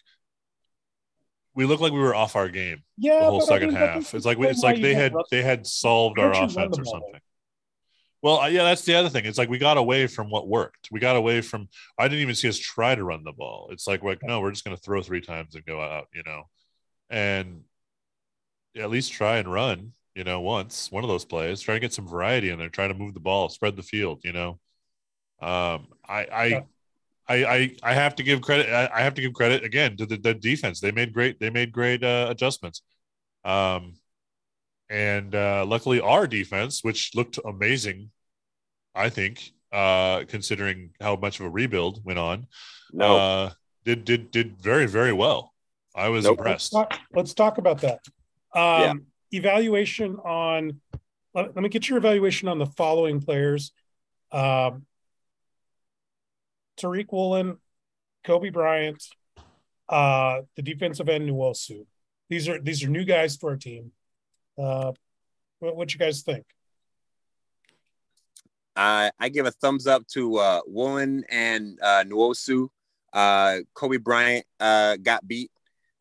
we 1.55 1.66
looked 1.66 1.82
like 1.82 1.93
we 1.93 1.98
were 1.98 2.15
off 2.15 2.35
our 2.35 2.48
game 2.48 2.82
Yeah, 2.97 3.19
the 3.20 3.24
whole 3.27 3.39
but 3.40 3.44
I 3.44 3.48
second 3.48 3.69
mean, 3.69 3.77
half. 3.77 4.15
It's 4.15 4.24
like 4.24 4.39
we- 4.39 4.48
it's 4.48 4.62
like 4.62 4.81
they 4.81 4.94
had 4.94 5.12
they 5.31 5.43
had 5.43 5.66
solved 5.66 6.19
our 6.19 6.32
offense 6.32 6.78
or 6.78 6.85
something. 6.86 7.20
Well, 8.23 8.40
uh, 8.40 8.47
yeah, 8.47 8.65
that's 8.65 8.86
the 8.86 8.94
other 8.94 9.11
thing. 9.11 9.27
It's 9.27 9.36
like 9.36 9.51
we 9.51 9.59
got 9.59 9.77
away 9.77 10.06
from 10.06 10.31
what 10.31 10.48
worked. 10.48 10.89
We 10.90 10.98
got 10.98 11.15
away 11.15 11.43
from. 11.43 11.69
I 11.98 12.09
didn't 12.09 12.23
even 12.23 12.35
see 12.35 12.48
us 12.48 12.56
try 12.59 12.94
to 12.94 13.05
run 13.05 13.23
the 13.23 13.32
ball. 13.32 13.69
It's 13.70 13.86
like, 13.86 14.02
like 14.02 14.20
no, 14.23 14.40
we're 14.40 14.51
just 14.51 14.65
going 14.65 14.74
to 14.74 14.82
throw 14.82 15.02
three 15.02 15.20
times 15.20 15.55
and 15.55 15.65
go 15.66 15.78
out, 15.78 16.09
you 16.15 16.23
know, 16.24 16.44
and 17.11 17.65
at 18.74 18.89
least 18.89 19.12
try 19.12 19.36
and 19.36 19.52
run, 19.52 19.93
you 20.15 20.24
know, 20.24 20.41
once 20.41 20.91
one 20.93 21.05
of 21.05 21.09
those 21.09 21.24
plays. 21.24 21.61
Try 21.61 21.74
to 21.74 21.81
get 21.81 21.93
some 21.93 22.07
variety 22.07 22.51
in 22.51 22.59
there. 22.59 22.69
Try 22.69 22.89
to 22.89 22.95
move 22.95 23.15
the 23.15 23.20
ball, 23.20 23.49
spread 23.49 23.77
the 23.77 23.82
field, 23.82 24.20
you 24.24 24.32
know. 24.32 24.59
Um, 25.41 25.89
I, 26.09 26.24
I, 26.32 26.45
Yeah. 26.47 26.61
I, 27.27 27.45
I, 27.45 27.77
I 27.82 27.95
have 27.95 28.15
to 28.16 28.23
give 28.23 28.43
credit. 28.43 28.69
I, 28.69 28.89
I 28.95 29.01
have 29.03 29.15
to 29.15 29.23
give 29.23 29.32
credit 29.32 29.65
again 29.65 29.97
to 29.97 30.07
the, 30.07 30.16
the 30.19 30.35
defense. 30.35 30.81
They 30.81 30.93
made 30.93 31.12
great. 31.15 31.41
They 31.41 31.51
made 31.51 31.73
great 31.73 32.05
uh, 32.05 32.27
adjustments. 32.28 32.82
Um, 33.45 33.95
and 34.91 35.35
uh, 35.35 35.65
luckily, 35.66 36.01
our 36.01 36.27
defense, 36.27 36.85
which 36.85 37.15
looked 37.15 37.39
amazing, 37.45 38.11
I 38.95 39.09
think, 39.09 39.53
uh, 39.73 40.24
considering 40.28 40.91
how 41.01 41.16
much 41.16 41.41
of 41.41 41.47
a 41.47 41.51
rebuild 41.51 42.05
went 42.05 42.19
on, 42.19 42.47
No. 42.93 43.16
uh, 43.16 43.51
did 43.85 44.05
did 44.05 44.31
did 44.31 44.61
very 44.61 44.86
very 44.86 45.12
well. 45.12 45.55
I 45.97 46.11
was 46.11 46.24
Nope. 46.24 46.39
Let's 46.39 46.70
impressed. 46.70 46.73
talk, 46.73 46.99
let's 47.15 47.35
talk 47.35 47.59
about 47.59 47.81
that. 47.81 48.01
Um, 48.55 49.07
Evaluation 49.35 50.16
on. 50.16 50.81
Let, 51.35 51.55
let 51.55 51.62
me 51.62 51.69
get 51.69 51.89
your 51.89 51.98
evaluation 51.98 52.48
on 52.48 52.59
the 52.59 52.66
following 52.66 53.20
players: 53.20 53.73
um, 54.31 54.86
Tariq 56.78 57.11
Woolen, 57.11 57.59
Coby 58.24 58.52
Bryant, 58.52 59.02
uh, 59.89 60.43
the 60.56 60.62
defensive 60.62 61.09
end 61.09 61.28
Nwosu. 61.28 61.86
These 62.28 62.48
are 62.48 62.61
these 62.61 62.85
are 62.85 62.89
new 62.89 63.05
guys 63.05 63.36
to 63.39 63.48
our 63.48 63.56
team. 63.56 63.93
Uh, 64.56 64.93
what, 65.59 65.77
what 65.77 65.93
you 65.93 65.98
guys 65.98 66.23
think? 66.23 66.44
I 68.77 69.11
I 69.19 69.28
give 69.28 69.47
a 69.47 69.51
thumbs 69.51 69.86
up 69.86 70.06
to 70.09 70.36
uh, 70.36 70.61
Woolen 70.66 71.24
and 71.28 71.78
uh, 71.82 72.05
Nwosu. 72.06 72.69
Uh, 73.12 73.59
Coby 73.74 74.02
Bryant 74.02 74.44
uh, 74.59 74.97
got 74.97 75.27
beat. 75.27 75.51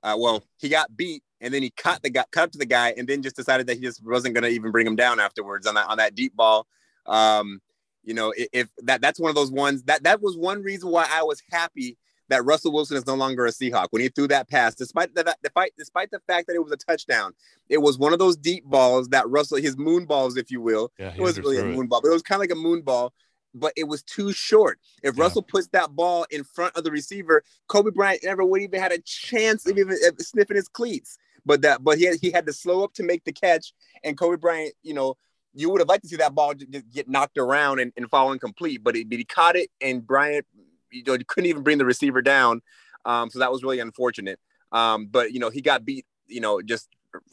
Uh, 0.01 0.18
well, 0.19 0.43
he 0.57 0.68
got 0.68 0.95
beat, 0.95 1.23
and 1.44 1.53
then 1.53 1.61
he 1.61 1.70
cut 1.70 2.02
the 2.02 2.10
guy, 2.10 2.24
cut 2.32 2.52
to 2.53 2.57
the 2.57 2.65
guy, 2.65 2.94
and 2.98 3.07
then 3.07 3.22
just 3.22 3.36
decided 3.36 3.68
that 3.68 3.76
he 3.76 3.82
just 3.82 4.03
wasn't 4.03 4.34
going 4.34 4.44
to 4.44 4.49
even 4.49 4.72
bring 4.72 4.88
him 4.88 4.95
down 4.95 5.20
afterwards 5.20 5.68
on 5.68 5.76
that 5.76 5.88
on 5.88 5.98
that 5.98 6.15
deep 6.15 6.36
ball. 6.36 6.65
Um, 7.06 7.61
you 8.03 8.14
know, 8.14 8.34
if, 8.36 8.48
if 8.53 8.68
that 8.84 9.02
that's 9.02 9.20
one 9.20 9.30
of 9.30 9.36
those 9.36 9.52
ones 9.52 9.84
that 9.84 10.03
that 10.03 10.22
was 10.22 10.38
one 10.38 10.64
reason 10.64 10.90
why 10.90 11.06
I 11.11 11.22
was 11.24 11.41
happy 11.52 11.98
that 12.30 12.45
Russell 12.45 12.72
Wilson 12.72 12.95
is 12.95 13.06
no 13.06 13.15
longer 13.15 13.45
a 13.45 13.52
Seahawk 13.52 13.88
when 13.91 14.02
he 14.02 14.07
threw 14.07 14.28
that 14.30 14.49
pass, 14.49 14.74
despite 14.74 15.14
the 15.14 15.36
despite 15.44 15.74
despite 15.78 16.11
the 16.11 16.20
fact 16.26 16.48
that 16.48 16.56
it 16.56 16.64
was 16.64 16.72
a 16.72 16.78
touchdown. 16.78 17.34
It 17.70 17.80
was 17.80 17.98
one 17.98 18.14
of 18.14 18.20
those 18.20 18.38
deep 18.38 18.64
balls 18.65 19.10
that 19.10 19.30
Russell, 19.30 19.57
his 19.57 19.78
moon 19.78 20.06
balls, 20.06 20.38
if 20.38 20.49
you 20.49 20.61
will, 20.61 20.91
Yeah, 20.98 21.14
it 21.15 21.22
was 21.22 21.38
really 21.38 21.57
a 21.57 21.65
it. 21.65 21.76
moon 21.76 21.88
ball, 21.88 22.02
but 22.02 22.07
it 22.10 22.14
was 22.14 22.22
kind 22.24 22.38
of 22.38 22.41
like 22.41 22.52
a 22.52 22.56
moon 22.61 22.82
ball, 22.82 23.14
but 23.53 23.74
it 23.76 23.84
was 23.86 24.02
too 24.03 24.32
short. 24.32 24.80
If 25.03 25.15
Yeah. 25.18 25.24
Russell 25.24 25.44
puts 25.44 25.68
that 25.70 25.95
ball 25.95 26.26
in 26.32 26.44
front 26.44 26.76
of 26.78 26.84
the 26.84 26.91
receiver, 26.91 27.44
Coby 27.70 27.94
Bryant 27.94 28.24
never 28.24 28.44
would 28.44 28.61
even 28.61 28.80
had 28.80 28.91
a 28.91 28.99
chance 28.99 29.65
of 29.68 29.78
even 29.78 29.98
sniffing 30.20 30.56
his 30.56 30.68
cleats. 30.70 31.18
But 31.45 31.61
that, 31.64 31.84
but 31.84 31.98
he 31.98 32.06
had, 32.06 32.18
he 32.22 32.32
had 32.32 32.45
to 32.45 32.53
slow 32.53 32.84
up 32.84 32.94
to 32.94 33.03
make 33.03 33.24
the 33.26 33.34
catch, 33.34 33.74
and 34.03 34.18
Coby 34.18 34.40
Bryant, 34.40 34.74
you 34.82 34.94
know, 34.94 35.15
you 35.53 35.70
would 35.70 35.82
have 35.82 35.90
liked 35.90 36.03
to 36.03 36.10
see 36.10 36.15
that 36.15 36.34
ball 36.34 36.53
just 36.53 36.90
get 36.91 37.07
knocked 37.07 37.38
around 37.38 37.80
and, 37.80 37.91
and 37.95 38.10
fall 38.10 38.32
incomplete, 38.32 38.84
but, 38.84 38.95
he 38.95 39.26
caught 39.26 39.56
it, 39.56 39.70
and 39.82 40.06
Bryant, 40.06 40.45
you 40.91 41.03
know, 41.06 41.18
couldn't 41.28 41.49
even 41.49 41.64
bring 41.64 41.78
the 41.78 41.86
receiver 41.86 42.22
down. 42.22 42.61
Um, 43.06 43.30
so 43.30 43.40
that 43.40 43.52
was 43.52 43.64
really 43.64 43.80
unfortunate. 43.80 44.40
Um, 44.72 45.07
but 45.07 45.32
you 45.32 45.40
know, 45.40 45.49
he 45.49 45.61
got 45.61 45.86
beat, 45.86 46.06
you 46.28 46.41
know, 46.41 46.61
just 46.61 46.90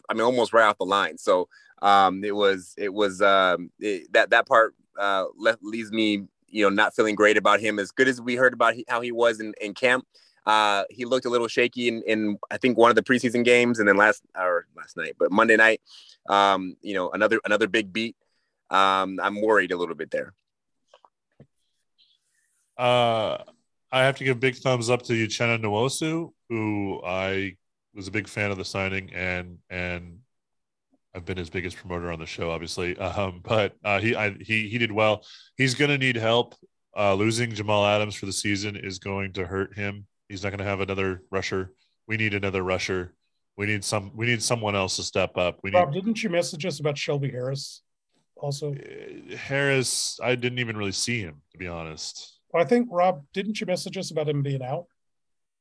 I 0.09 0.15
mean, 0.15 0.23
almost 0.23 0.53
right 0.53 0.67
off 0.67 0.79
the 0.79 0.85
line. 0.85 1.17
So 1.19 1.49
um, 1.81 2.25
it 2.25 2.35
was 2.35 2.75
it 2.77 2.93
was 2.93 3.23
um, 3.23 3.71
it, 3.79 4.13
that 4.13 4.31
that 4.31 4.47
part 4.47 4.75
uh, 4.99 5.27
left 5.39 5.63
leaves 5.63 5.91
me 5.91 6.25
you 6.49 6.65
know 6.65 6.69
not 6.69 6.95
feeling 6.95 7.15
great 7.15 7.37
about 7.37 7.61
him. 7.61 7.79
As 7.79 7.91
good 7.91 8.09
as 8.09 8.21
we 8.21 8.37
heard 8.37 8.53
about 8.53 8.75
he, 8.75 8.85
how 8.89 9.01
he 9.01 9.13
was 9.13 9.41
in, 9.41 9.55
in 9.61 9.75
camp, 9.75 10.07
uh, 10.51 10.83
he 10.91 11.05
looked 11.05 11.27
a 11.27 11.31
little 11.31 11.47
shaky 11.47 11.87
in, 11.87 12.03
in 12.09 12.37
I 12.51 12.59
think 12.59 12.77
one 12.77 12.91
of 12.91 12.97
the 12.97 13.05
preseason 13.05 13.45
games, 13.45 13.79
and 13.79 13.89
then 13.89 13.97
last 13.97 14.21
or 14.37 14.67
last 14.77 14.97
night, 14.97 15.15
but 15.17 15.31
Monday 15.31 15.57
night, 15.57 15.81
um, 16.29 16.77
you 16.83 16.95
know, 16.95 17.11
another 17.11 17.41
another 17.45 17.69
big 17.69 17.93
beat. 17.93 18.17
Um, 18.69 19.21
I'm 19.23 19.41
worried 19.41 19.71
a 19.71 19.77
little 19.77 19.95
bit 19.95 20.11
there. 20.11 20.35
Uh, 22.77 23.39
I 23.93 24.01
have 24.03 24.17
to 24.17 24.25
give 24.25 24.41
big 24.41 24.57
thumbs 24.57 24.91
up 24.91 25.03
to 25.03 25.13
Uchenna 25.13 25.63
Nwosu, 25.63 26.33
who 26.49 27.01
I 27.05 27.57
was 27.95 28.09
a 28.09 28.11
big 28.11 28.27
fan 28.27 28.51
of 28.51 28.59
the 28.59 28.65
signing, 28.65 29.15
and 29.15 29.59
and 29.71 30.19
I've 31.15 31.25
been 31.25 31.39
his 31.39 31.51
biggest 31.51 31.77
promoter 31.77 32.11
on 32.11 32.19
the 32.19 32.27
show, 32.27 32.51
obviously. 32.51 32.97
Um, 33.01 33.41
but 33.45 33.77
uh, 33.85 34.01
he 34.01 34.17
I, 34.17 34.31
he 34.31 34.69
he 34.69 34.79
did 34.79 34.91
well. 34.91 35.25
He's 35.57 35.77
going 35.77 35.93
to 35.93 35.99
need 35.99 36.17
help. 36.17 36.57
Uh, 36.97 37.15
losing 37.15 37.53
Jamal 37.53 37.87
Adams 37.87 38.17
for 38.17 38.27
the 38.27 38.33
season 38.33 38.75
is 38.75 38.99
going 38.99 39.35
to 39.35 39.47
hurt 39.47 39.77
him. 39.77 40.07
He's 40.31 40.45
not 40.45 40.51
going 40.51 40.61
to 40.61 40.65
have 40.65 40.81
another 40.81 41.25
rusher. 41.33 41.73
We 42.07 42.17
need 42.17 42.35
another 42.35 42.63
rusher. 42.63 43.15
We 43.57 43.67
need 43.67 43.83
some. 43.85 44.13
We 44.15 44.27
need 44.27 44.41
someone 44.43 44.77
else 44.77 44.95
to 44.97 45.03
step 45.03 45.37
up. 45.37 45.59
We 45.65 45.73
need 45.73 45.91
didn't 45.93 46.23
you 46.23 46.31
message 46.31 46.65
us 46.65 46.79
about 46.79 46.97
Shelby 46.97 47.31
Harris? 47.31 47.83
Also, 48.37 48.73
uh, 48.73 49.37
Harris. 49.37 50.21
I 50.23 50.37
didn't 50.37 50.61
even 50.61 50.77
really 50.77 50.93
see 50.93 51.21
him, 51.21 51.43
to 51.51 51.59
be 51.59 51.67
honest. 51.67 52.39
I 52.55 52.65
think 52.65 52.89
Rob, 52.91 53.25
didn't 53.35 53.61
you 53.61 53.67
message 53.67 53.99
us 53.99 54.13
about 54.13 54.29
him 54.29 54.43
being 54.43 54.63
out? 54.63 54.87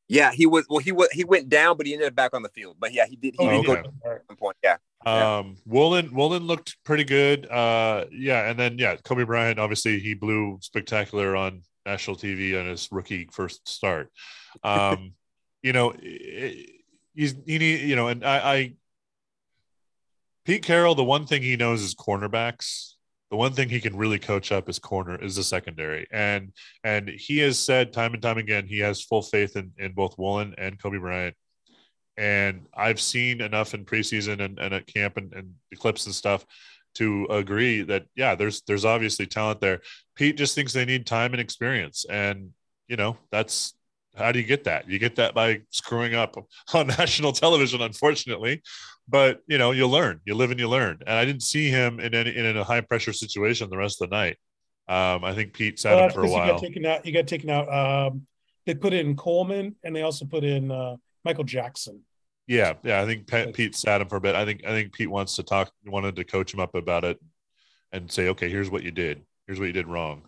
Yeah, 0.07 0.31
he 0.31 0.45
was 0.45 0.67
well. 0.69 0.79
He 0.79 0.91
was 0.91 1.09
he 1.11 1.23
went 1.23 1.49
down, 1.49 1.75
but 1.75 1.87
he 1.87 1.93
ended 1.93 2.09
up 2.09 2.15
back 2.15 2.35
on 2.35 2.43
the 2.43 2.49
field. 2.49 2.77
But 2.79 2.93
yeah, 2.93 3.07
he 3.07 3.15
did. 3.15 3.35
He 3.39 3.45
Oh, 3.47 3.49
did 3.49 3.69
okay. 3.69 3.81
go 3.81 3.89
okay. 4.05 4.15
at 4.15 4.27
some 4.27 4.37
point. 4.37 4.57
Yeah. 4.63 4.77
Yeah. 5.03 5.37
Um, 5.37 5.57
Woolen 5.65 6.13
Woolen 6.13 6.43
looked 6.43 6.77
pretty 6.83 7.05
good. 7.05 7.47
Uh, 7.49 8.05
yeah, 8.11 8.49
and 8.49 8.59
then 8.59 8.77
yeah, 8.77 8.97
Coby 8.97 9.25
Bryant 9.25 9.59
obviously 9.59 9.99
he 9.99 10.13
blew 10.13 10.59
spectacular 10.61 11.35
on 11.35 11.63
national 11.85 12.17
TV 12.17 12.59
on 12.59 12.67
his 12.67 12.87
rookie 12.91 13.27
first 13.31 13.67
start. 13.67 14.11
Um, 14.63 15.13
you 15.61 15.73
know, 15.73 15.93
he's 15.99 17.35
he 17.45 17.57
need 17.57 17.81
you 17.81 17.95
know, 17.95 18.07
and 18.07 18.25
I, 18.25 18.53
I 18.53 18.73
Pete 20.45 20.63
Carroll, 20.63 20.95
the 20.95 21.03
one 21.03 21.25
thing 21.25 21.41
he 21.41 21.55
knows 21.55 21.81
is 21.81 21.95
cornerbacks. 21.95 22.93
The 23.29 23.37
one 23.37 23.53
thing 23.53 23.69
he 23.69 23.79
can 23.79 23.95
really 23.95 24.17
coach 24.17 24.51
up 24.51 24.67
is 24.69 24.79
corner 24.79 25.15
is 25.15 25.35
the 25.35 25.43
secondary, 25.43 26.07
and 26.11 26.51
and 26.83 27.07
he 27.09 27.39
has 27.39 27.59
said 27.59 27.93
time 27.93 28.13
and 28.13 28.21
time 28.21 28.39
again 28.39 28.65
he 28.65 28.79
has 28.79 29.03
full 29.03 29.21
faith 29.21 29.55
in 29.55 29.71
in 29.77 29.93
both 29.93 30.17
Woolen 30.17 30.55
and 30.57 30.79
Coby 30.79 30.99
Bryant 30.99 31.35
and 32.19 32.65
I've 32.75 32.99
seen 32.99 33.39
enough 33.39 33.73
in 33.73 33.85
preseason 33.85 34.43
and, 34.43 34.59
and 34.59 34.73
at 34.73 34.85
camp 34.87 35.15
and, 35.15 35.33
and 35.33 35.53
the 35.71 35.77
clips 35.77 36.05
and 36.05 36.13
stuff 36.13 36.45
to 36.95 37.25
agree 37.29 37.81
that 37.83 38.07
yeah, 38.13 38.35
there's 38.35 38.61
there's 38.63 38.83
obviously 38.83 39.25
talent 39.25 39.61
there. 39.61 39.79
Pete 40.15 40.35
just 40.35 40.53
thinks 40.53 40.73
they 40.73 40.83
need 40.83 41.05
time 41.05 41.31
and 41.31 41.39
experience, 41.39 42.05
and 42.09 42.49
you 42.89 42.97
know 42.97 43.17
that's 43.31 43.73
how 44.19 44.31
do 44.31 44.39
you 44.39 44.45
get 44.45 44.65
that? 44.65 44.89
You 44.89 44.99
get 44.99 45.15
that 45.15 45.33
by 45.33 45.61
screwing 45.71 46.13
up 46.13 46.35
on 46.73 46.87
national 46.87 47.31
television, 47.31 47.81
unfortunately. 47.81 48.61
But 49.07 49.41
you 49.47 49.57
know, 49.57 49.71
you 49.71 49.87
learn, 49.87 50.21
you 50.25 50.35
live 50.35 50.51
and 50.51 50.59
you 50.59 50.69
learn. 50.69 50.99
And 51.07 51.17
I 51.17 51.25
didn't 51.25 51.41
see 51.43 51.69
him 51.69 51.99
in 51.99 52.13
any 52.13 52.35
in 52.35 52.57
a 52.57 52.63
high 52.63 52.81
pressure 52.81 53.13
situation 53.13 53.69
the 53.69 53.77
rest 53.77 54.01
of 54.01 54.09
the 54.09 54.15
night. 54.15 54.37
Um, 54.87 55.23
I 55.23 55.33
think 55.33 55.53
Pete 55.53 55.79
sat 55.79 55.95
Well, 55.95 56.05
him 56.05 56.11
for 56.11 56.19
a 56.19 56.23
because 56.23 56.31
you 56.33 56.39
while. 56.39 56.51
got 56.53 56.61
taken 56.61 56.85
out. 56.85 57.05
You 57.05 57.13
got 57.13 57.27
taken 57.27 57.49
out. 57.49 57.73
Um, 57.73 58.27
they 58.65 58.75
put 58.75 58.93
in 58.93 59.15
Coleman, 59.15 59.75
and 59.83 59.95
they 59.95 60.03
also 60.03 60.25
put 60.25 60.43
in 60.43 60.69
uh, 60.71 60.97
Michael 61.25 61.43
Jackson. 61.43 62.01
Yeah, 62.45 62.73
yeah. 62.83 63.01
I 63.01 63.05
think 63.05 63.27
Pe- 63.27 63.51
Pete 63.51 63.75
sat 63.75 64.01
him 64.01 64.09
for 64.09 64.15
a 64.17 64.21
bit. 64.21 64.35
I 64.35 64.45
think 64.45 64.63
I 64.65 64.69
think 64.69 64.93
Pete 64.93 65.09
wants 65.09 65.35
to 65.37 65.43
talk, 65.43 65.71
wanted 65.85 66.15
to 66.17 66.23
coach 66.23 66.53
him 66.53 66.59
up 66.59 66.75
about 66.75 67.03
it, 67.03 67.19
and 67.91 68.11
say, 68.11 68.29
okay, 68.29 68.49
here's 68.49 68.69
what 68.69 68.83
you 68.83 68.91
did. 68.91 69.21
Here's 69.47 69.59
what 69.59 69.65
you 69.67 69.73
did 69.73 69.87
wrong. 69.87 70.23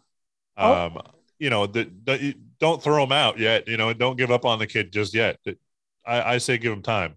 Oh. 0.58 0.86
Um, 0.86 1.02
you 1.42 1.50
know, 1.50 1.66
the, 1.66 1.92
the, 2.04 2.36
don't 2.60 2.84
throw 2.84 3.04
him 3.04 3.12
out 3.12 3.40
yet. 3.40 3.68
You 3.68 3.76
know, 3.76 3.92
don't 3.94 4.16
give 4.16 4.30
up 4.30 4.46
on 4.46 4.60
the 4.60 4.68
kid 4.68 4.94
just 4.94 5.16
yet. 5.16 5.40
I, 6.06 6.36
I 6.36 6.38
say 6.38 6.60
give 6.60 6.72
him 6.72 6.84
time. 6.84 7.16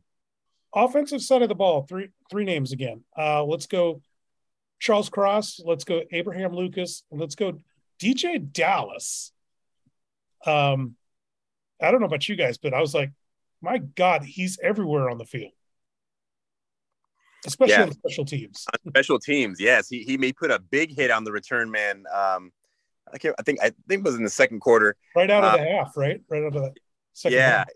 Offensive 0.74 1.20
side 1.20 1.42
of 1.42 1.50
the 1.50 1.54
ball, 1.54 1.82
three 1.82 2.08
three 2.30 2.44
names 2.44 2.72
again. 2.72 3.04
Uh, 3.16 3.44
let's 3.44 3.66
go 3.66 4.00
Charles 4.80 5.10
Cross. 5.10 5.60
Let's 5.62 5.84
go 5.84 6.00
Abraham 6.10 6.54
Lucas. 6.54 7.04
And 7.10 7.20
let's 7.20 7.34
go 7.34 7.60
DeeJay 8.00 8.50
Dallas. 8.50 9.30
Um, 10.46 10.96
I 11.80 11.90
don't 11.90 12.00
know 12.00 12.06
about 12.06 12.26
you 12.26 12.34
guys, 12.34 12.56
but 12.56 12.72
I 12.72 12.80
was 12.80 12.94
like, 12.94 13.12
my 13.60 13.76
God, 13.76 14.24
he's 14.24 14.58
everywhere 14.62 15.10
on 15.10 15.18
the 15.18 15.26
field, 15.26 15.52
especially 17.46 17.74
Yeah. 17.74 17.82
on 17.82 17.92
special 17.92 18.24
teams. 18.24 18.64
on 18.72 18.90
special 18.90 19.18
teams. 19.18 19.60
Yes, 19.60 19.88
he 19.88 20.02
he 20.02 20.16
may 20.16 20.32
put 20.32 20.50
a 20.50 20.58
big 20.58 20.96
hit 20.96 21.10
on 21.10 21.24
the 21.24 21.32
return 21.32 21.70
man. 21.70 22.04
Um, 22.12 22.52
I 23.12 23.18
can't. 23.18 23.34
I 23.38 23.42
think 23.42 23.60
I 23.60 23.72
think 23.88 24.00
it 24.00 24.04
was 24.04 24.16
in 24.16 24.24
the 24.24 24.30
second 24.30 24.60
quarter. 24.60 24.96
Right 25.14 25.30
out 25.30 25.44
of 25.44 25.54
Uh, 25.54 25.56
the 25.58 25.64
half, 25.64 25.96
right? 25.96 26.20
Right 26.28 26.42
out 26.42 26.56
of 26.56 26.62
the 26.62 26.74
second 27.12 27.38
yeah. 27.38 27.58
half. 27.58 27.66
Yeah, 27.68 27.74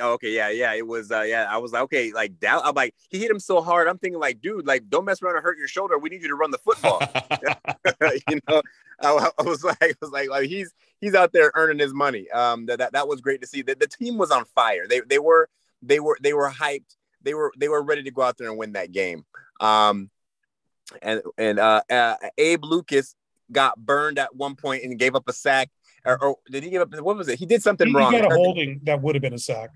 Okay, 0.00 0.34
yeah, 0.34 0.48
yeah. 0.48 0.72
It 0.72 0.86
was 0.86 1.10
uh 1.10 1.22
yeah, 1.22 1.46
I 1.48 1.58
was 1.58 1.72
like, 1.72 1.82
okay, 1.82 2.12
like 2.12 2.40
down 2.40 2.62
I'm 2.64 2.74
like, 2.74 2.94
he 3.10 3.18
hit 3.18 3.30
him 3.30 3.38
so 3.38 3.60
hard. 3.60 3.86
I'm 3.86 3.98
thinking 3.98 4.18
like, 4.18 4.40
dude, 4.40 4.66
like 4.66 4.88
don't 4.88 5.04
mess 5.04 5.22
around 5.22 5.36
and 5.36 5.44
hurt 5.44 5.58
your 5.58 5.68
shoulder. 5.68 5.98
We 5.98 6.08
need 6.08 6.22
you 6.22 6.28
to 6.28 6.34
run 6.34 6.50
the 6.50 6.58
football. 6.58 7.00
you 8.28 8.40
know, 8.48 8.62
I, 9.00 9.30
I 9.38 9.42
was 9.42 9.62
like, 9.62 9.82
I 9.82 9.94
was 10.00 10.10
like, 10.10 10.30
like 10.30 10.48
he's 10.48 10.72
he's 11.00 11.14
out 11.14 11.32
there 11.32 11.52
earning 11.54 11.78
his 11.78 11.92
money. 11.92 12.30
Um, 12.30 12.66
that 12.66 12.78
that, 12.78 12.92
that 12.92 13.08
was 13.08 13.20
great 13.20 13.42
to 13.42 13.46
see. 13.46 13.62
The, 13.62 13.74
the 13.74 13.86
team 13.86 14.16
was 14.16 14.30
on 14.30 14.44
fire. 14.54 14.86
They 14.88 15.00
they 15.00 15.18
were 15.18 15.48
they 15.82 16.00
were 16.00 16.16
they 16.20 16.32
were 16.32 16.50
hyped. 16.50 16.96
They 17.22 17.34
were 17.34 17.52
they 17.58 17.68
were 17.68 17.82
ready 17.82 18.02
to 18.04 18.10
go 18.10 18.22
out 18.22 18.38
there 18.38 18.48
and 18.48 18.58
win 18.58 18.72
that 18.72 18.92
game. 18.92 19.24
Um, 19.60 20.10
and 21.02 21.22
and 21.36 21.58
uh, 21.58 21.82
uh 21.90 22.16
Abe 22.38 22.64
Lucas 22.64 23.14
got 23.52 23.78
burned 23.78 24.18
at 24.18 24.34
one 24.34 24.54
point 24.56 24.82
and 24.84 24.98
gave 24.98 25.14
up 25.14 25.28
a 25.28 25.32
sack. 25.32 25.70
Or, 26.04 26.22
or 26.22 26.36
did 26.50 26.62
he 26.62 26.70
give 26.70 26.82
up? 26.82 27.00
What 27.00 27.16
was 27.16 27.28
it? 27.28 27.38
He 27.38 27.46
did 27.46 27.62
something 27.62 27.86
He, 27.86 27.92
he 27.92 27.98
wrong. 27.98 28.12
got 28.12 28.30
a 28.30 28.34
holding 28.34 28.80
that 28.84 29.00
would 29.00 29.14
have 29.14 29.22
been 29.22 29.34
a 29.34 29.38
sack. 29.38 29.70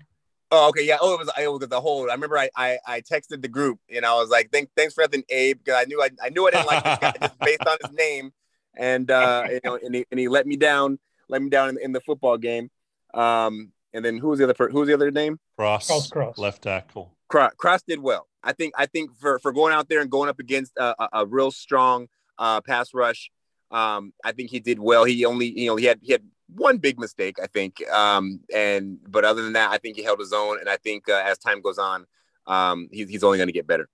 Oh, 0.51 0.69
okay, 0.69 0.83
yeah. 0.83 0.97
Oh, 0.99 1.13
it 1.13 1.19
was 1.19 1.29
it 1.39 1.47
was 1.47 1.67
the 1.67 1.79
hold. 1.79 2.09
I 2.09 2.13
remember 2.13 2.37
I 2.37 2.49
I, 2.55 2.77
I 2.85 3.01
texted 3.01 3.41
the 3.41 3.47
group 3.47 3.79
and 3.93 4.03
I 4.05 4.13
was 4.15 4.29
like, 4.29 4.51
"Thank 4.51 4.69
thanks 4.75 4.93
for 4.95 5.01
nothing, 5.01 5.23
Abe," 5.29 5.59
because 5.63 5.79
I 5.79 5.85
knew 5.85 6.01
I, 6.01 6.09
I 6.23 6.29
knew 6.29 6.47
I 6.47 6.51
didn't 6.51 6.65
like 6.65 6.83
this 6.83 6.97
guy 6.99 7.13
just 7.21 7.39
based 7.45 7.67
on 7.67 7.77
his 7.81 7.91
name, 7.95 8.31
and 8.75 9.09
uh, 9.11 9.43
you 9.49 9.59
know, 9.63 9.77
and 9.83 9.93
he, 9.93 10.05
and 10.09 10.19
he 10.19 10.27
let 10.27 10.47
me 10.47 10.55
down, 10.55 10.97
let 11.29 11.41
me 11.43 11.49
down 11.49 11.69
in, 11.69 11.77
in 11.79 11.91
the 11.91 12.01
football 12.01 12.37
game. 12.37 12.71
Um, 13.13 13.71
and 13.93 14.03
then 14.03 14.17
who 14.17 14.29
was 14.29 14.39
the 14.39 14.45
other 14.45 14.53
per- 14.55 14.69
who 14.69 14.79
was 14.79 14.87
the 14.87 14.93
other 14.95 15.11
name? 15.11 15.39
Cross, 15.55 15.87
Charles 15.87 16.09
Cross. 16.09 16.37
left 16.39 16.63
tackle. 16.63 17.13
Cross, 17.27 17.53
Cross 17.57 17.83
did 17.83 17.99
well. 17.99 18.27
I 18.43 18.53
think 18.53 18.73
I 18.75 18.87
think 18.87 19.15
for 19.17 19.37
for 19.39 19.51
going 19.51 19.73
out 19.73 19.87
there 19.87 20.01
and 20.01 20.09
going 20.09 20.29
up 20.29 20.39
against 20.39 20.73
a, 20.77 20.95
a, 21.03 21.09
a 21.21 21.25
real 21.27 21.51
strong 21.51 22.07
uh, 22.39 22.61
pass 22.61 22.91
rush, 22.93 23.29
um, 23.71 24.13
I 24.23 24.31
think 24.31 24.49
he 24.49 24.59
did 24.59 24.79
well. 24.79 25.03
He 25.03 25.25
only 25.25 25.47
you 25.47 25.67
know 25.67 25.75
he 25.75 25.85
had 25.85 25.99
he 26.01 26.11
had 26.11 26.23
one 26.55 26.77
big 26.77 26.99
mistake 26.99 27.37
I 27.41 27.47
think, 27.47 27.87
um, 27.89 28.39
and 28.53 28.97
but 29.07 29.25
other 29.25 29.43
than 29.43 29.53
that, 29.53 29.71
I 29.71 29.77
think 29.77 29.95
he 29.97 30.03
held 30.03 30.19
his 30.19 30.33
own. 30.33 30.59
And 30.59 30.69
I 30.69 30.77
think 30.77 31.07
uh, 31.09 31.23
as 31.25 31.37
time 31.37 31.61
goes 31.61 31.77
on, 31.77 32.05
um, 32.47 32.87
he's 32.91 33.09
he's 33.09 33.23
only 33.23 33.37
going 33.37 33.47
to 33.47 33.53
get 33.53 33.67
better. 33.67 33.87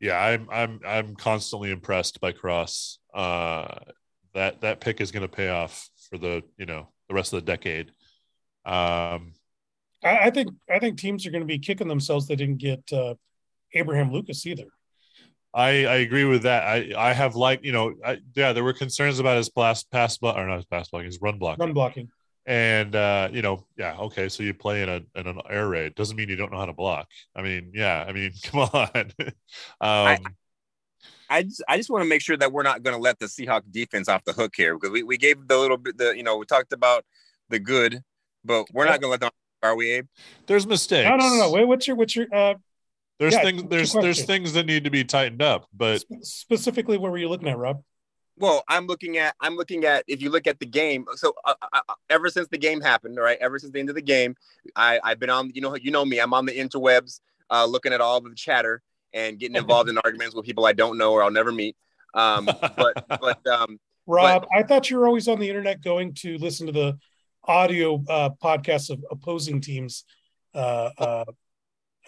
Yeah, 0.00 0.18
I'm 0.18 0.48
I'm 0.50 0.80
I'm 0.86 1.16
constantly 1.16 1.70
impressed 1.70 2.20
by 2.20 2.32
Cross. 2.32 2.98
Uh, 3.12 3.66
that 4.34 4.60
that 4.60 4.80
pick 4.80 5.00
is 5.00 5.10
going 5.10 5.22
to 5.22 5.28
pay 5.28 5.48
off 5.48 5.88
for 6.08 6.18
the 6.18 6.42
you 6.56 6.66
know 6.66 6.88
the 7.08 7.14
rest 7.14 7.32
of 7.32 7.44
the 7.44 7.46
decade. 7.46 7.88
Um, 8.64 9.34
I, 10.04 10.18
I 10.24 10.30
think 10.30 10.50
I 10.70 10.78
think 10.78 10.98
teams 10.98 11.26
are 11.26 11.30
going 11.30 11.42
to 11.42 11.46
be 11.46 11.58
kicking 11.58 11.88
themselves 11.88 12.26
they 12.26 12.36
didn't 12.36 12.58
get 12.58 12.82
uh, 12.92 13.14
Abraham 13.74 14.12
Lucas 14.12 14.46
either. 14.46 14.66
I 15.54 15.86
I 15.86 15.94
agree 15.96 16.24
with 16.24 16.42
that. 16.42 16.64
I 16.64 16.92
I 16.96 17.12
have 17.12 17.34
like 17.34 17.64
you 17.64 17.72
know 17.72 17.94
I, 18.04 18.18
yeah 18.34 18.52
there 18.52 18.64
were 18.64 18.72
concerns 18.72 19.18
about 19.18 19.36
his 19.36 19.48
pass 19.48 19.82
pass 19.82 20.18
block 20.18 20.36
or 20.36 20.46
not 20.46 20.56
his 20.56 20.66
pass 20.66 20.88
blocking 20.88 21.06
his 21.06 21.20
run 21.20 21.38
block 21.38 21.58
Run 21.58 21.72
blocking. 21.72 22.08
and 22.46 22.94
uh 22.94 23.28
you 23.32 23.42
know 23.42 23.66
yeah 23.76 23.96
okay 23.98 24.28
so 24.28 24.42
you 24.42 24.54
play 24.54 24.82
in 24.82 24.88
a 24.88 25.00
in 25.18 25.26
an 25.26 25.40
air 25.48 25.68
raid 25.68 25.94
doesn't 25.94 26.16
mean 26.16 26.28
you 26.28 26.36
don't 26.36 26.52
know 26.52 26.58
how 26.58 26.66
to 26.66 26.72
block. 26.72 27.08
I 27.34 27.42
mean 27.42 27.72
yeah 27.74 28.04
I 28.06 28.12
mean 28.12 28.32
come 28.42 28.60
on. 28.72 29.12
um, 29.80 30.18
I 31.30 31.42
just 31.42 31.62
I 31.68 31.76
just 31.76 31.90
want 31.90 32.02
to 32.02 32.08
make 32.08 32.22
sure 32.22 32.36
that 32.36 32.52
we're 32.52 32.62
not 32.62 32.82
going 32.82 32.96
to 32.96 33.00
let 33.02 33.18
the 33.18 33.26
Seahawk 33.26 33.62
defense 33.70 34.08
off 34.08 34.24
the 34.24 34.32
hook 34.32 34.54
here 34.56 34.74
because 34.74 34.90
we, 34.90 35.02
we 35.02 35.16
gave 35.16 35.46
the 35.46 35.58
little 35.58 35.76
bit 35.76 35.98
the 35.98 36.16
you 36.16 36.22
know 36.22 36.36
we 36.36 36.46
talked 36.46 36.72
about 36.72 37.04
the 37.48 37.58
good, 37.58 38.02
but 38.44 38.66
we're 38.72 38.84
not 38.84 39.00
going 39.00 39.08
to 39.08 39.08
let 39.08 39.20
them. 39.20 39.30
Are 39.60 39.74
we, 39.74 39.90
Abe? 39.90 40.06
there's 40.46 40.66
mistakes. 40.68 41.08
No, 41.08 41.16
no, 41.16 41.28
no, 41.28 41.36
no. 41.36 41.50
Wait, 41.50 41.66
what's 41.66 41.86
your 41.86 41.96
what's 41.96 42.14
your 42.14 42.26
uh, 42.32 42.54
There's 43.18 43.34
Yeah, 43.34 43.42
things 43.42 43.64
there's 43.68 43.92
there's 43.92 44.24
things 44.24 44.52
that 44.52 44.66
need 44.66 44.84
to 44.84 44.90
be 44.90 45.04
tightened 45.04 45.42
up, 45.42 45.66
but 45.72 46.04
specifically 46.22 46.98
what 46.98 47.10
were 47.10 47.18
you 47.18 47.28
looking 47.28 47.48
at, 47.48 47.58
Rob? 47.58 47.82
Well, 48.38 48.62
I'm 48.68 48.86
looking 48.86 49.18
at 49.18 49.34
I'm 49.40 49.56
looking 49.56 49.84
at 49.84 50.04
if 50.06 50.22
you 50.22 50.30
look 50.30 50.46
at 50.46 50.60
the 50.60 50.66
game. 50.66 51.04
So 51.16 51.32
uh, 51.44 51.54
uh, 51.60 51.80
uh, 51.88 51.94
ever 52.08 52.28
since 52.28 52.46
the 52.48 52.58
game 52.58 52.80
happened, 52.80 53.18
all 53.18 53.24
right, 53.24 53.38
ever 53.40 53.58
since 53.58 53.72
the 53.72 53.80
end 53.80 53.88
of 53.88 53.96
the 53.96 54.02
game, 54.02 54.36
I 54.76 55.00
I've 55.02 55.18
been 55.18 55.30
on 55.30 55.50
you 55.52 55.60
know 55.60 55.74
you 55.76 55.90
know 55.90 56.04
me. 56.04 56.20
I'm 56.20 56.32
on 56.32 56.46
the 56.46 56.52
interwebs, 56.52 57.20
uh, 57.50 57.64
looking 57.64 57.92
at 57.92 58.00
all 58.00 58.18
of 58.18 58.24
the 58.24 58.34
chatter 58.34 58.82
and 59.12 59.38
getting 59.38 59.56
involved 59.62 59.88
in 59.88 59.98
arguments 59.98 60.36
with 60.36 60.44
people 60.44 60.66
I 60.66 60.72
don't 60.72 60.96
know 60.98 61.12
or 61.12 61.24
I'll 61.24 61.30
never 61.32 61.50
meet. 61.50 61.76
Um, 62.14 62.46
but 62.76 63.04
but 63.20 63.44
um, 63.48 63.80
Rob, 64.06 64.46
I 64.54 64.62
thought 64.62 64.88
you 64.90 64.98
were 64.98 65.06
always 65.06 65.26
on 65.26 65.40
the 65.40 65.48
internet 65.48 65.82
going 65.82 66.14
to 66.14 66.38
listen 66.38 66.66
to 66.66 66.72
the 66.72 66.98
audio 67.44 68.02
uh, 68.08 68.30
podcasts 68.42 68.90
of 68.90 69.04
opposing 69.10 69.60
teams, 69.60 70.04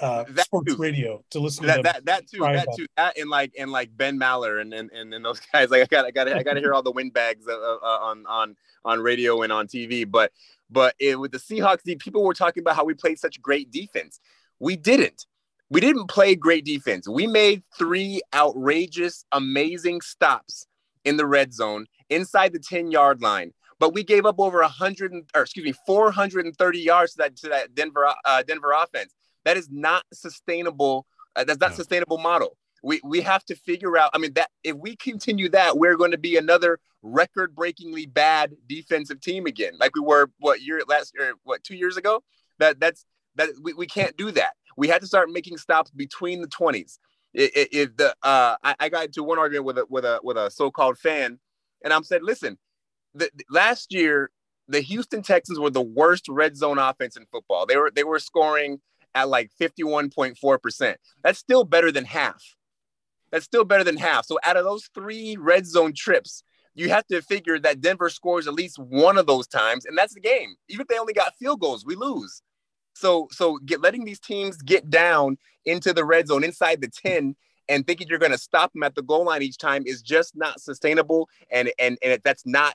uh, 0.01 0.24
That 0.31 0.47
sports 0.47 0.74
too. 0.74 0.81
radio 0.81 1.24
to 1.31 1.40
listen 1.40 1.62
to 1.62 1.66
that 1.68 1.74
them. 1.77 1.82
that 1.85 2.05
that 2.06 2.28
too 2.31 2.40
that 2.40 2.66
too. 2.77 2.86
That 2.97 3.18
and 3.18 3.28
like 3.31 3.52
and 3.59 3.70
like 3.70 3.97
Ben 3.97 4.18
Maller 4.18 4.60
and 4.60 4.72
and 4.74 4.90
and, 4.93 5.12
and 5.14 5.24
those 5.24 5.40
guys. 5.52 5.70
Like 5.70 5.82
I 5.82 5.86
got 5.86 6.05
I 6.06 6.10
got 6.10 6.28
I 6.28 6.43
got 6.43 6.55
to 6.55 6.60
hear 6.60 6.74
all 6.74 6.82
the 6.82 6.93
windbags 6.93 7.47
uh, 7.48 7.52
uh, 7.52 7.78
on 7.82 8.24
on 8.27 8.56
on 8.85 9.01
radio 9.01 9.43
and 9.43 9.52
on 9.52 9.66
TV 9.66 10.10
but 10.10 10.32
but 10.70 10.94
it, 10.98 11.18
with 11.18 11.32
the 11.32 11.39
Seahawks 11.39 11.82
people 11.98 12.22
were 12.24 12.35
talking 12.35 12.62
about 12.62 12.77
how 12.77 12.85
we 12.85 12.94
played 12.94 13.18
such 13.18 13.40
great 13.43 13.70
defense. 13.70 14.20
We 14.60 14.77
didn't. 14.77 15.27
We 15.68 15.81
didn't 15.81 16.09
play 16.09 16.35
great 16.35 16.64
defense. 16.64 17.06
We 17.09 17.27
made 17.27 17.62
three 17.78 18.20
outrageous 18.35 19.24
amazing 19.32 20.01
stops 20.01 20.66
in 21.05 21.16
the 21.16 21.27
red 21.27 21.52
zone 21.55 21.86
inside 22.09 22.52
the 22.52 22.59
10 22.59 22.90
yard 22.90 23.22
line. 23.22 23.52
But 23.78 23.94
we 23.94 24.05
gave 24.05 24.27
up 24.27 24.39
over 24.39 24.60
100 24.60 25.12
and- 25.12 25.31
or 25.35 25.43
excuse 25.43 25.64
me 25.64 25.72
430 25.86 26.78
yards 26.81 27.12
to 27.12 27.18
that 27.18 27.36
to 27.36 27.48
that 27.48 27.74
Denver 27.74 28.12
uh, 28.24 28.43
Denver 28.43 28.72
offense 28.72 29.14
that 29.45 29.57
is 29.57 29.69
not 29.71 30.05
sustainable 30.12 31.07
uh, 31.37 31.45
that's 31.45 31.61
not 31.61 31.71
No. 31.71 31.77
sustainable 31.77 32.19
model. 32.19 32.57
We 32.83 33.01
we 33.05 33.21
have 33.21 33.45
to 33.45 33.55
figure 33.55 33.97
out. 33.97 34.11
I 34.15 34.19
mean, 34.19 34.33
that 34.35 34.51
if 34.65 34.75
we 34.75 34.97
continue 34.97 35.49
that, 35.51 35.79
we're 35.79 35.97
going 35.97 36.11
to 36.12 36.19
be 36.19 36.37
another 36.37 36.81
record-breakingly 37.03 38.07
bad 38.07 38.55
defensive 38.67 39.21
team 39.21 39.47
again, 39.47 39.75
like 39.79 39.95
we 39.95 40.01
were 40.01 40.31
what 40.39 40.61
year 40.62 40.81
last 40.89 41.12
year, 41.19 41.35
what 41.45 41.62
two 41.62 41.77
years 41.77 41.97
ago. 41.97 42.23
That 42.59 42.81
that's 42.81 43.05
that 43.37 43.51
we, 43.62 43.75
we 43.75 43.87
can't 43.87 44.17
do 44.17 44.31
that. 44.33 44.55
We 44.77 44.89
had 44.89 45.01
to 45.03 45.07
start 45.07 45.31
making 45.31 45.59
stops 45.59 45.91
between 45.91 46.41
the 46.41 46.49
twenties. 46.49 46.99
If, 47.33 47.97
the 47.97 48.15
uh, 48.23 48.57
I, 48.65 48.75
I 48.81 48.89
got 48.89 49.07
into 49.07 49.23
one 49.23 49.39
argument 49.39 49.67
with 49.67 49.79
a 49.79 49.87
with 49.89 50.05
a 50.05 50.19
with 50.23 50.37
a 50.37 50.51
so-called 50.51 50.99
fan, 50.99 51.39
and 51.85 51.93
I'm 51.93 52.03
said, 52.03 52.23
listen, 52.23 52.59
the- 53.15 53.31
last 53.51 53.93
year 53.93 54.31
the 54.69 54.81
Houston 54.81 55.23
Texans 55.23 55.59
were 55.59 55.71
the 55.71 55.83
worst 55.83 56.27
red 56.29 56.57
zone 56.57 56.79
offense 56.79 57.17
in 57.17 57.27
football. 57.31 57.67
They 57.67 57.77
were 57.77 57.91
they 57.95 58.05
were 58.05 58.19
scoring 58.19 58.81
at 59.15 59.28
like 59.28 59.51
51.4%. 59.61 60.95
That's 61.23 61.39
still 61.39 61.65
better 61.65 61.93
than 61.93 62.05
half. 62.05 62.43
That's 63.31 63.45
still 63.45 63.65
better 63.65 63.85
than 63.85 63.97
half. 63.97 64.27
So 64.27 64.39
out 64.43 64.57
of 64.57 64.65
those 64.65 64.89
three 64.95 65.37
red 65.39 65.66
zone 65.66 65.93
trips, 65.97 66.43
you 66.74 66.89
have 66.91 67.07
to 67.09 67.23
figure 67.23 67.59
that 67.59 67.81
Denver 67.81 68.09
scores 68.09 68.47
at 68.47 68.55
least 68.55 68.78
one 68.78 69.19
of 69.19 69.27
those 69.27 69.47
times, 69.47 69.87
and 69.87 69.97
that's 69.97 70.15
the 70.15 70.20
game. 70.20 70.55
Even 70.69 70.82
if 70.82 70.89
they 70.89 70.99
only 70.99 71.12
got 71.12 71.35
field 71.37 71.61
goals, 71.61 71.85
we 71.85 71.95
lose. 71.95 72.43
So 72.95 73.28
so 73.31 73.59
get 73.65 73.81
letting 73.81 74.05
these 74.05 74.20
teams 74.20 74.57
get 74.59 74.91
down 74.91 75.39
into 75.65 75.93
the 75.93 76.05
red 76.05 76.28
zone 76.28 76.45
inside 76.45 76.81
the 76.81 76.89
10 76.89 77.37
and 77.69 77.87
thinking 77.87 78.09
you're 78.09 78.19
going 78.19 78.32
to 78.32 78.39
stop 78.39 78.73
them 78.73 78.82
at 78.82 78.95
the 78.95 79.03
goal 79.03 79.24
line 79.24 79.43
each 79.43 79.59
time 79.59 79.85
is 79.87 80.03
just 80.03 80.37
not 80.37 80.61
sustainable 80.61 81.28
and 81.51 81.70
and 81.78 81.99
and 82.03 82.20
that's 82.24 82.45
not 82.47 82.74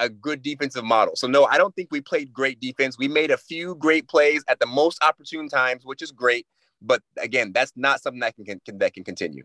a 0.00 0.08
good 0.08 0.42
defensive 0.42 0.82
model. 0.84 1.14
So 1.14 1.26
no, 1.28 1.44
I 1.44 1.56
don't 1.58 1.74
think 1.76 1.88
we 1.92 2.00
played 2.00 2.32
great 2.32 2.58
defense. 2.60 2.98
We 2.98 3.06
made 3.06 3.30
a 3.30 3.36
few 3.36 3.76
great 3.76 4.08
plays 4.08 4.42
at 4.48 4.58
the 4.58 4.66
most 4.66 5.02
opportune 5.04 5.48
times, 5.48 5.82
which 5.84 6.02
is 6.02 6.10
great. 6.10 6.46
But 6.82 7.02
again, 7.18 7.52
that's 7.52 7.72
not 7.76 8.02
something 8.02 8.20
that 8.20 8.34
can, 8.34 8.44
can 8.66 8.78
that 8.78 8.94
can 8.94 9.04
continue. 9.04 9.44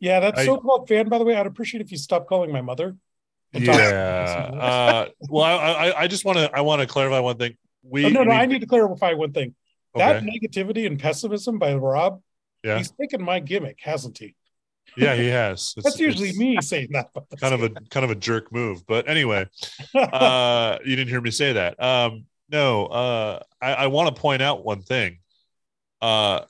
yeah, 0.00 0.20
that 0.20 0.36
I- 0.38 0.44
so-called 0.44 0.88
fan, 0.88 1.08
by 1.08 1.18
the 1.18 1.24
way, 1.24 1.36
I'd 1.36 1.46
appreciate 1.46 1.80
if 1.80 1.90
you 1.92 1.96
stopped 1.98 2.28
calling 2.28 2.52
my 2.52 2.60
mother. 2.60 2.96
We'll 3.54 3.62
yeah. 3.64 4.50
Uh, 4.52 5.08
well, 5.30 5.44
I, 5.44 5.54
I 5.90 6.00
I 6.02 6.06
just 6.08 6.24
want 6.24 6.38
to 6.38 6.50
I 6.54 6.60
want 6.62 6.80
to 6.82 6.86
clarify 6.86 7.20
one 7.20 7.36
thing. 7.38 7.56
We 7.82 8.04
Oh, 8.06 8.08
no, 8.08 8.24
no, 8.24 8.30
we- 8.30 8.36
I 8.36 8.46
need 8.46 8.60
to 8.60 8.66
clarify 8.66 9.12
one 9.14 9.32
thing. 9.32 9.54
That 9.94 10.22
negativity 10.24 10.86
and 10.86 10.98
pessimism 10.98 11.58
by 11.58 11.74
Rob, 11.74 12.22
Yeah. 12.64 12.78
he's 12.78 12.90
taken 12.92 13.22
my 13.22 13.40
gimmick, 13.40 13.78
hasn't 13.82 14.16
he? 14.18 14.34
Yeah 14.96 15.14
he 15.14 15.28
has. 15.28 15.74
It's- 15.76 15.84
That's 15.84 16.00
usually 16.00 16.30
it's 16.30 16.38
me 16.38 16.60
saying 16.60 16.88
that. 16.92 17.08
Kind 17.40 17.54
of 17.54 17.62
a 17.62 17.70
kind 17.90 18.04
of 18.04 18.10
a 18.10 18.14
jerk 18.14 18.52
move, 18.52 18.86
but 18.86 19.08
anyway, 19.08 19.46
uh, 19.94 20.78
you 20.84 20.96
didn't 20.96 21.08
hear 21.10 21.20
me 21.20 21.30
say 21.30 21.52
that. 21.54 21.82
Um, 21.82 22.26
no, 22.50 22.86
uh, 22.86 23.40
I, 23.60 23.74
I 23.74 23.86
want 23.88 24.14
to 24.14 24.20
point 24.20 24.42
out 24.42 24.64
one 24.64 24.82
thing. 24.82 25.18
uh, 26.00 26.40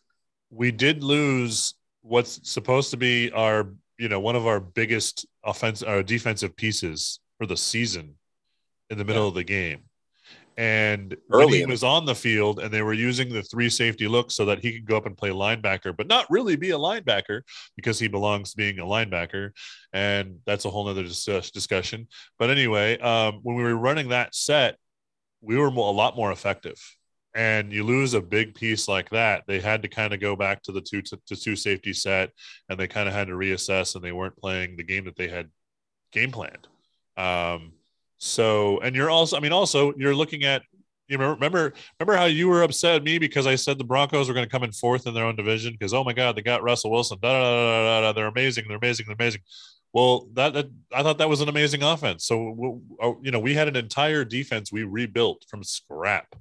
we 0.50 0.70
did 0.70 1.02
lose 1.02 1.74
what's 2.02 2.40
supposed 2.50 2.90
to 2.90 2.96
be 2.96 3.30
our, 3.32 3.70
you 3.98 4.08
know, 4.08 4.20
one 4.20 4.36
of 4.36 4.46
our 4.46 4.60
biggest 4.60 5.26
offense 5.44 5.82
or 5.82 6.02
defensive 6.02 6.54
pieces 6.56 7.20
for 7.38 7.46
the 7.46 7.56
season 7.56 8.16
in 8.90 8.98
the 8.98 9.04
middle 9.04 9.22
yeah. 9.24 9.28
of 9.28 9.34
the 9.34 9.44
game. 9.44 9.80
And 10.56 11.16
Early 11.30 11.58
he 11.58 11.66
was 11.66 11.82
on 11.82 12.04
the 12.04 12.14
field 12.14 12.60
and 12.60 12.70
they 12.70 12.82
were 12.82 12.92
using 12.92 13.32
the 13.32 13.42
three 13.42 13.70
safety 13.70 14.06
look 14.06 14.30
so 14.30 14.44
that 14.46 14.60
he 14.60 14.72
could 14.72 14.86
go 14.86 14.96
up 14.96 15.06
and 15.06 15.16
play 15.16 15.30
linebacker, 15.30 15.96
but 15.96 16.08
not 16.08 16.30
really 16.30 16.56
be 16.56 16.70
a 16.70 16.78
linebacker 16.78 17.42
because 17.76 17.98
he 17.98 18.08
belongs 18.08 18.50
to 18.50 18.56
being 18.56 18.78
a 18.78 18.84
linebacker. 18.84 19.50
And 19.92 20.40
that's 20.44 20.64
a 20.64 20.70
whole 20.70 20.84
nother 20.86 21.04
discussion. 21.04 22.08
But 22.38 22.50
anyway, 22.50 22.98
um, 22.98 23.40
when 23.42 23.56
we 23.56 23.62
were 23.62 23.76
running 23.76 24.10
that 24.10 24.34
set, 24.34 24.76
we 25.40 25.56
were 25.56 25.66
a 25.66 25.70
lot 25.70 26.16
more 26.16 26.32
effective. 26.32 26.78
And 27.34 27.72
you 27.72 27.84
lose 27.84 28.12
a 28.12 28.20
big 28.20 28.54
piece 28.54 28.88
like 28.88 29.08
that, 29.10 29.44
they 29.46 29.58
had 29.58 29.82
to 29.82 29.88
kind 29.88 30.12
of 30.12 30.20
go 30.20 30.36
back 30.36 30.62
to 30.64 30.72
the 30.72 30.82
two 30.82 31.00
to, 31.00 31.18
to 31.28 31.36
two 31.36 31.56
safety 31.56 31.94
set, 31.94 32.30
and 32.68 32.78
they 32.78 32.86
kind 32.86 33.08
of 33.08 33.14
had 33.14 33.28
to 33.28 33.32
reassess, 33.32 33.94
and 33.94 34.04
they 34.04 34.12
weren't 34.12 34.36
playing 34.36 34.76
the 34.76 34.82
game 34.82 35.06
that 35.06 35.16
they 35.16 35.28
had 35.28 35.48
game 36.12 36.30
planned. 36.30 36.68
Um, 37.16 37.72
so, 38.24 38.78
and 38.82 38.94
you're 38.94 39.10
also, 39.10 39.36
I 39.36 39.40
mean, 39.40 39.50
also 39.50 39.92
you're 39.96 40.14
looking 40.14 40.44
at, 40.44 40.62
you 41.08 41.18
remember, 41.18 41.74
remember 41.98 42.16
how 42.16 42.26
you 42.26 42.46
were 42.46 42.62
upset 42.62 42.94
at 42.94 43.02
me 43.02 43.18
because 43.18 43.48
I 43.48 43.56
said 43.56 43.78
the 43.78 43.84
Broncos 43.84 44.28
were 44.28 44.34
going 44.34 44.46
to 44.46 44.50
come 44.50 44.62
in 44.62 44.70
fourth 44.70 45.08
in 45.08 45.12
their 45.12 45.24
own 45.24 45.34
division 45.34 45.72
because 45.72 45.92
oh 45.92 46.04
my 46.04 46.12
god 46.12 46.36
they 46.36 46.40
got 46.42 46.62
Russell 46.62 46.92
Wilson, 46.92 47.18
da, 47.20 47.32
da, 47.32 47.40
da, 47.40 47.82
da, 47.82 48.00
da, 48.00 48.12
they're 48.12 48.28
amazing, 48.28 48.66
they're 48.68 48.76
amazing, 48.76 49.06
they're 49.06 49.16
amazing. 49.16 49.40
Well, 49.92 50.28
that, 50.34 50.54
that 50.54 50.70
I 50.94 51.02
thought 51.02 51.18
that 51.18 51.28
was 51.28 51.40
an 51.40 51.48
amazing 51.48 51.82
offense. 51.82 52.24
So, 52.24 52.80
oh, 53.02 53.18
you 53.22 53.32
know, 53.32 53.40
we 53.40 53.54
had 53.54 53.66
an 53.66 53.74
entire 53.74 54.24
defense 54.24 54.70
we 54.70 54.84
rebuilt 54.84 55.44
from 55.48 55.64
scrap 55.64 56.36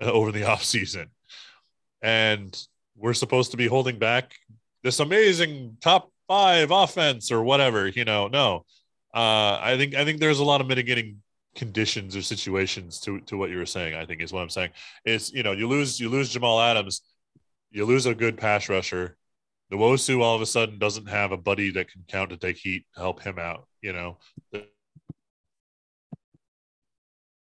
uh, 0.00 0.10
over 0.10 0.32
the 0.32 0.40
offseason. 0.52 1.08
And 2.00 2.58
we're 2.96 3.12
supposed 3.12 3.50
to 3.50 3.58
be 3.58 3.66
holding 3.66 3.98
back 3.98 4.36
this 4.82 5.00
amazing 5.00 5.76
top 5.82 6.10
five 6.28 6.70
offense 6.70 7.30
or 7.30 7.44
whatever, 7.44 7.88
you 7.88 8.06
know. 8.06 8.28
No, 8.28 8.64
uh, 9.14 9.58
I 9.62 9.76
think 9.76 9.94
I 9.94 10.04
think 10.04 10.18
there's 10.18 10.40
a 10.40 10.44
lot 10.44 10.60
of 10.60 10.66
mitigating 10.66 11.22
conditions 11.54 12.16
or 12.16 12.22
situations 12.22 12.98
to 13.00 13.20
to 13.20 13.36
what 13.36 13.50
you 13.50 13.58
were 13.58 13.66
saying. 13.66 13.94
I 13.94 14.04
think 14.04 14.20
is 14.20 14.32
what 14.32 14.42
I'm 14.42 14.50
saying. 14.50 14.70
Is 15.04 15.32
you 15.32 15.44
know 15.44 15.52
you 15.52 15.68
lose 15.68 16.00
you 16.00 16.08
lose 16.08 16.30
Jamal 16.30 16.60
Adams, 16.60 17.02
you 17.70 17.84
lose 17.84 18.06
a 18.06 18.14
good 18.14 18.36
pass 18.36 18.68
rusher. 18.68 19.16
The 19.70 19.76
Wosu 19.76 20.20
all 20.20 20.34
of 20.34 20.42
a 20.42 20.46
sudden 20.46 20.78
doesn't 20.78 21.08
have 21.08 21.32
a 21.32 21.36
buddy 21.36 21.70
that 21.70 21.90
can 21.90 22.04
count 22.08 22.30
to 22.30 22.36
take 22.36 22.56
heat 22.56 22.86
to 22.94 23.00
help 23.00 23.22
him 23.22 23.38
out. 23.38 23.68
You 23.80 23.92
know, 23.92 24.18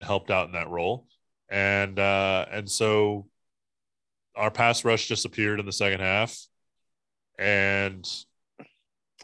helped 0.01 0.31
out 0.31 0.47
in 0.47 0.53
that 0.53 0.71
role, 0.71 1.07
and 1.51 1.99
uh, 1.99 2.47
and 2.51 2.71
so 2.71 3.27
our 4.35 4.51
pass 4.51 4.85
rush 4.85 5.09
disappeared 5.09 5.61
in 5.61 5.67
the 5.67 5.73
second 5.73 6.01
half, 6.01 6.47
and 7.39 8.09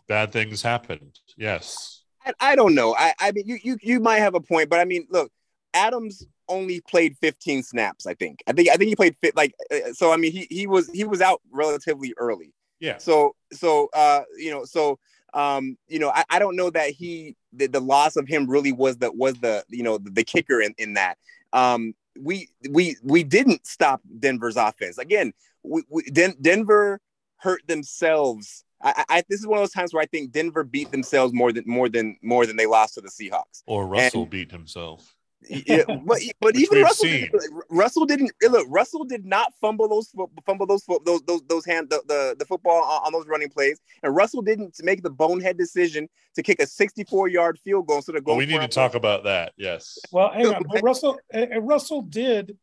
bad 0.08 0.32
things 0.32 0.60
happened. 0.62 1.18
Yes, 1.36 2.03
I, 2.24 2.32
I 2.40 2.56
don't 2.56 2.74
know. 2.74 2.94
I, 2.96 3.14
I 3.18 3.32
mean, 3.32 3.46
you, 3.46 3.58
you 3.62 3.78
you 3.82 4.00
might 4.00 4.18
have 4.18 4.34
a 4.34 4.40
point, 4.40 4.70
but 4.70 4.80
I 4.80 4.84
mean, 4.84 5.06
look, 5.10 5.30
Adams 5.72 6.26
only 6.48 6.80
played 6.82 7.16
15 7.18 7.62
snaps. 7.62 8.06
I 8.06 8.14
think. 8.14 8.42
I 8.46 8.52
think. 8.52 8.68
I 8.70 8.76
think 8.76 8.88
he 8.88 8.96
played 8.96 9.16
fit. 9.20 9.36
Like, 9.36 9.54
uh, 9.72 9.92
so. 9.92 10.12
I 10.12 10.16
mean, 10.16 10.32
he 10.32 10.46
he 10.50 10.66
was 10.66 10.90
he 10.90 11.04
was 11.04 11.20
out 11.20 11.40
relatively 11.50 12.14
early. 12.16 12.52
Yeah. 12.80 12.98
So 12.98 13.34
so 13.52 13.88
uh 13.94 14.22
you 14.36 14.50
know 14.50 14.64
so 14.64 14.98
um 15.32 15.76
you 15.88 15.98
know 15.98 16.10
I, 16.10 16.24
I 16.28 16.38
don't 16.38 16.56
know 16.56 16.70
that 16.70 16.90
he 16.90 17.36
the, 17.52 17.66
the 17.66 17.80
loss 17.80 18.16
of 18.16 18.28
him 18.28 18.48
really 18.48 18.72
was 18.72 18.98
the 18.98 19.10
was 19.12 19.34
the 19.40 19.64
you 19.68 19.82
know 19.82 19.98
the, 19.98 20.10
the 20.10 20.24
kicker 20.24 20.60
in 20.60 20.74
in 20.76 20.94
that 20.94 21.16
um 21.52 21.94
we 22.20 22.48
we 22.70 22.96
we 23.02 23.24
didn't 23.24 23.66
stop 23.66 24.02
Denver's 24.18 24.56
offense 24.56 24.98
again. 24.98 25.32
We, 25.62 25.82
we 25.88 26.02
Den- 26.04 26.36
Denver 26.40 27.00
hurt 27.38 27.62
themselves 27.66 28.63
I, 28.84 29.04
I, 29.08 29.24
this 29.28 29.40
is 29.40 29.46
one 29.46 29.58
of 29.58 29.62
those 29.62 29.72
times 29.72 29.94
where 29.94 30.02
I 30.02 30.06
think 30.06 30.30
Denver 30.30 30.62
beat 30.62 30.90
themselves 30.90 31.32
more 31.32 31.52
than 31.52 31.64
more 31.66 31.88
than 31.88 32.16
more 32.22 32.44
than 32.46 32.56
they 32.56 32.66
lost 32.66 32.94
to 32.94 33.00
the 33.00 33.08
Seahawks. 33.08 33.62
Or 33.66 33.86
Russell 33.86 34.22
and, 34.22 34.30
beat 34.30 34.50
himself. 34.50 35.14
Yeah, 35.48 35.84
but, 36.06 36.20
but 36.40 36.56
even 36.56 36.82
Russell, 36.82 37.08
didn't, 37.08 37.42
Russell 37.70 38.06
didn't 38.06 38.32
eh, 38.42 38.48
look. 38.48 38.66
Russell 38.68 39.04
did 39.04 39.24
not 39.24 39.52
fumble 39.60 39.88
those 39.88 40.12
fumble 40.46 40.66
those 40.66 40.84
those 41.04 41.22
those 41.22 41.42
those 41.48 41.64
hand 41.64 41.88
the, 41.90 42.02
the, 42.06 42.36
the 42.38 42.44
football 42.44 42.82
on, 42.82 43.02
on, 43.06 43.12
those 43.12 43.26
running 43.26 43.48
plays, 43.48 43.80
and 44.02 44.14
Russell 44.14 44.42
didn't 44.42 44.76
make 44.82 45.02
the 45.02 45.10
bonehead 45.10 45.56
decision 45.56 46.08
to 46.34 46.42
kick 46.42 46.60
a 46.60 46.66
64 46.66 47.28
yard 47.28 47.58
field 47.58 47.86
goal 47.86 47.96
instead 47.96 48.16
of 48.16 48.24
going. 48.24 48.38
Well, 48.38 48.46
we 48.46 48.52
need 48.52 48.60
to 48.60 48.68
talk 48.68 48.94
about 48.94 49.24
that. 49.24 49.52
Yes. 49.56 49.98
Well, 50.12 50.30
hang 50.30 50.46
on. 50.46 50.62
But 50.68 50.82
Russell 50.82 51.18
eh, 51.32 51.46
eh, 51.50 51.58
Russell 51.60 52.02
did 52.02 52.56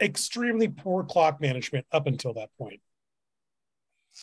extremely 0.00 0.68
poor 0.68 1.04
clock 1.04 1.40
management 1.40 1.86
up 1.92 2.06
until 2.06 2.34
that 2.34 2.50
point. 2.58 2.80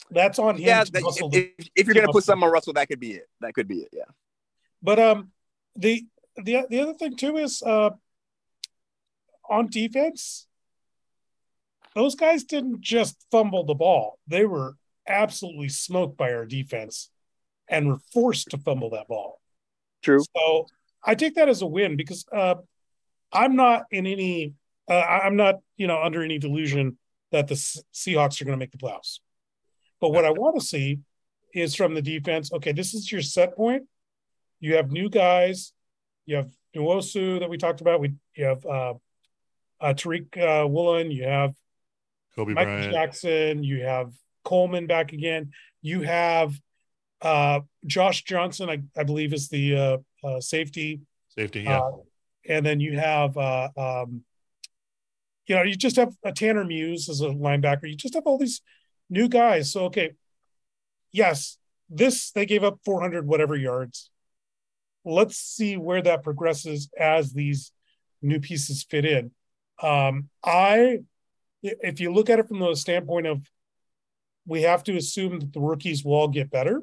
That's 0.09 0.39
on 0.39 0.55
him. 0.55 0.61
Yeah, 0.61 0.83
that, 0.83 1.29
if, 1.33 1.69
if, 1.75 1.85
you're 1.85 1.93
going 1.93 2.07
to 2.07 2.13
put 2.13 2.23
something 2.23 2.43
on 2.43 2.51
Russell, 2.51 2.73
that 2.73 2.87
could 2.87 2.99
be 2.99 3.13
it. 3.13 3.27
That 3.41 3.53
could 3.53 3.67
be 3.67 3.79
it. 3.79 3.89
Yeah. 3.91 4.03
But 4.81 4.99
um, 4.99 5.31
the 5.75 6.05
the 6.37 6.65
the 6.69 6.79
other 6.79 6.93
thing 6.93 7.15
too 7.15 7.37
is 7.37 7.61
uh, 7.61 7.91
on 9.49 9.67
defense, 9.67 10.47
those 11.93 12.15
guys 12.15 12.43
didn't 12.43 12.81
just 12.81 13.17
fumble 13.31 13.65
the 13.65 13.75
ball; 13.75 14.19
they 14.27 14.45
were 14.45 14.75
absolutely 15.07 15.69
smoked 15.69 16.17
by 16.17 16.33
our 16.33 16.45
defense, 16.45 17.09
and 17.67 17.87
were 17.87 17.99
forced 18.13 18.49
to 18.51 18.57
fumble 18.57 18.91
that 18.91 19.07
ball. 19.07 19.39
True. 20.01 20.23
So 20.35 20.67
I 21.03 21.15
take 21.15 21.35
that 21.35 21.49
as 21.49 21.61
a 21.61 21.67
win 21.67 21.97
because 21.97 22.25
uh, 22.33 22.55
I'm 23.31 23.55
not 23.55 23.85
in 23.91 24.07
any. 24.07 24.53
Uh, 24.89 24.99
I'm 24.99 25.35
not, 25.35 25.55
you 25.77 25.87
know, 25.87 26.01
under 26.01 26.23
any 26.23 26.37
delusion 26.37 26.97
that 27.31 27.47
the 27.47 27.53
Seahawks 27.53 28.41
are 28.41 28.45
going 28.45 28.57
to 28.57 28.59
make 28.59 28.71
the 28.71 28.77
playoffs. 28.77 29.19
But 30.01 30.11
what 30.11 30.25
I 30.25 30.31
want 30.31 30.59
to 30.59 30.65
see 30.65 30.99
is 31.53 31.75
from 31.75 31.93
the 31.93 32.01
defense. 32.01 32.51
Okay, 32.51 32.71
this 32.71 32.93
is 32.93 33.11
your 33.11 33.21
set 33.21 33.55
point. 33.55 33.83
You 34.59 34.75
have 34.75 34.91
new 34.91 35.09
guys. 35.09 35.73
You 36.25 36.37
have 36.37 36.49
Nwosu 36.75 37.39
that 37.39 37.49
we 37.49 37.57
talked 37.57 37.81
about. 37.81 38.01
We 38.01 38.13
you 38.35 38.45
have 38.45 38.65
uh, 38.65 38.93
uh, 39.79 39.93
Tariq 39.93 40.37
uh, 40.37 40.67
Woolen. 40.67 41.11
You 41.11 41.23
have 41.23 41.53
Coby 42.37 42.53
Michael 42.53 42.73
Bryant. 42.73 42.93
Jackson. 42.93 43.63
You 43.63 43.83
have 43.83 44.11
Coleman 44.43 44.87
back 44.87 45.13
again. 45.13 45.51
You 45.81 46.01
have 46.01 46.59
uh, 47.21 47.61
Josh 47.85 48.23
Johnson. 48.23 48.69
I, 48.69 48.81
I 48.97 49.03
believe 49.03 49.33
is 49.33 49.49
the 49.49 49.75
uh, 49.75 49.97
uh, 50.27 50.41
safety. 50.41 51.01
Safety, 51.29 51.61
yeah. 51.61 51.79
Uh, 51.79 51.91
and 52.47 52.65
then 52.65 52.79
you 52.79 52.97
have, 52.97 53.37
uh, 53.37 53.69
um, 53.77 54.23
you 55.45 55.55
know, 55.55 55.63
you 55.63 55.75
just 55.75 55.95
have 55.95 56.13
a 56.23 56.31
Tanner 56.31 56.65
Muse 56.65 57.07
as 57.09 57.21
a 57.21 57.27
linebacker. 57.27 57.87
You 57.87 57.95
just 57.95 58.15
have 58.15 58.25
all 58.25 58.37
these 58.37 58.61
new 59.11 59.29
guys. 59.29 59.71
So 59.71 59.85
okay, 59.85 60.13
yes, 61.11 61.57
this 61.89 62.31
they 62.31 62.47
gave 62.47 62.63
up 62.63 62.79
400 62.83 63.27
whatever 63.27 63.55
yards. 63.55 64.09
Let's 65.05 65.37
see 65.37 65.77
where 65.77 66.01
that 66.01 66.23
progresses 66.23 66.89
as 66.97 67.33
these 67.33 67.71
new 68.21 68.39
pieces 68.39 68.83
fit 68.83 69.05
in. 69.05 69.31
Um, 69.81 70.29
I, 70.43 70.99
if 71.61 71.99
you 71.99 72.13
look 72.13 72.29
at 72.29 72.39
it 72.39 72.47
from 72.47 72.59
the 72.59 72.75
standpoint 72.75 73.27
of, 73.27 73.41
we 74.45 74.63
have 74.63 74.83
to 74.83 74.95
assume 74.95 75.39
that 75.39 75.53
the 75.53 75.59
rookies 75.59 76.03
will 76.03 76.13
all 76.13 76.27
get 76.27 76.49
better. 76.49 76.81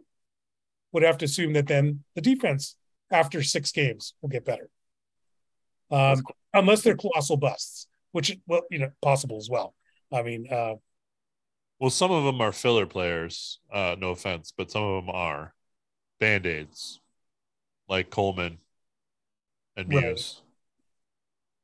Would 0.93 1.03
have 1.03 1.19
to 1.19 1.27
assume 1.27 1.53
that 1.53 1.67
then 1.67 2.03
the 2.15 2.21
defense 2.21 2.77
after 3.11 3.43
six 3.43 3.73
games 3.73 4.15
will 4.21 4.31
get 4.31 4.45
better, 4.45 4.71
um, 5.91 6.23
unless 6.55 6.83
they're 6.83 6.97
colossal 6.97 7.37
busts, 7.37 7.89
which 8.13 8.37
well, 8.47 8.63
you 8.71 8.79
know, 8.79 8.91
possible 9.03 9.37
as 9.37 9.51
well. 9.51 9.75
I 10.11 10.23
mean, 10.23 10.47
uh, 10.51 10.77
well, 11.79 11.91
some 11.91 12.11
of 12.11 12.25
them 12.25 12.41
are 12.41 12.53
filler 12.53 12.87
players. 12.87 13.61
Uh, 13.73 13.97
no 13.99 14.11
offense, 14.11 14.53
but 14.57 14.71
some 14.71 14.83
of 14.83 15.05
them 15.05 15.15
are 15.15 15.55
band 16.19 16.47
aids, 16.47 17.01
like 17.89 18.11
Coleman 18.11 18.59
and 19.77 19.89
Muse 19.89 20.43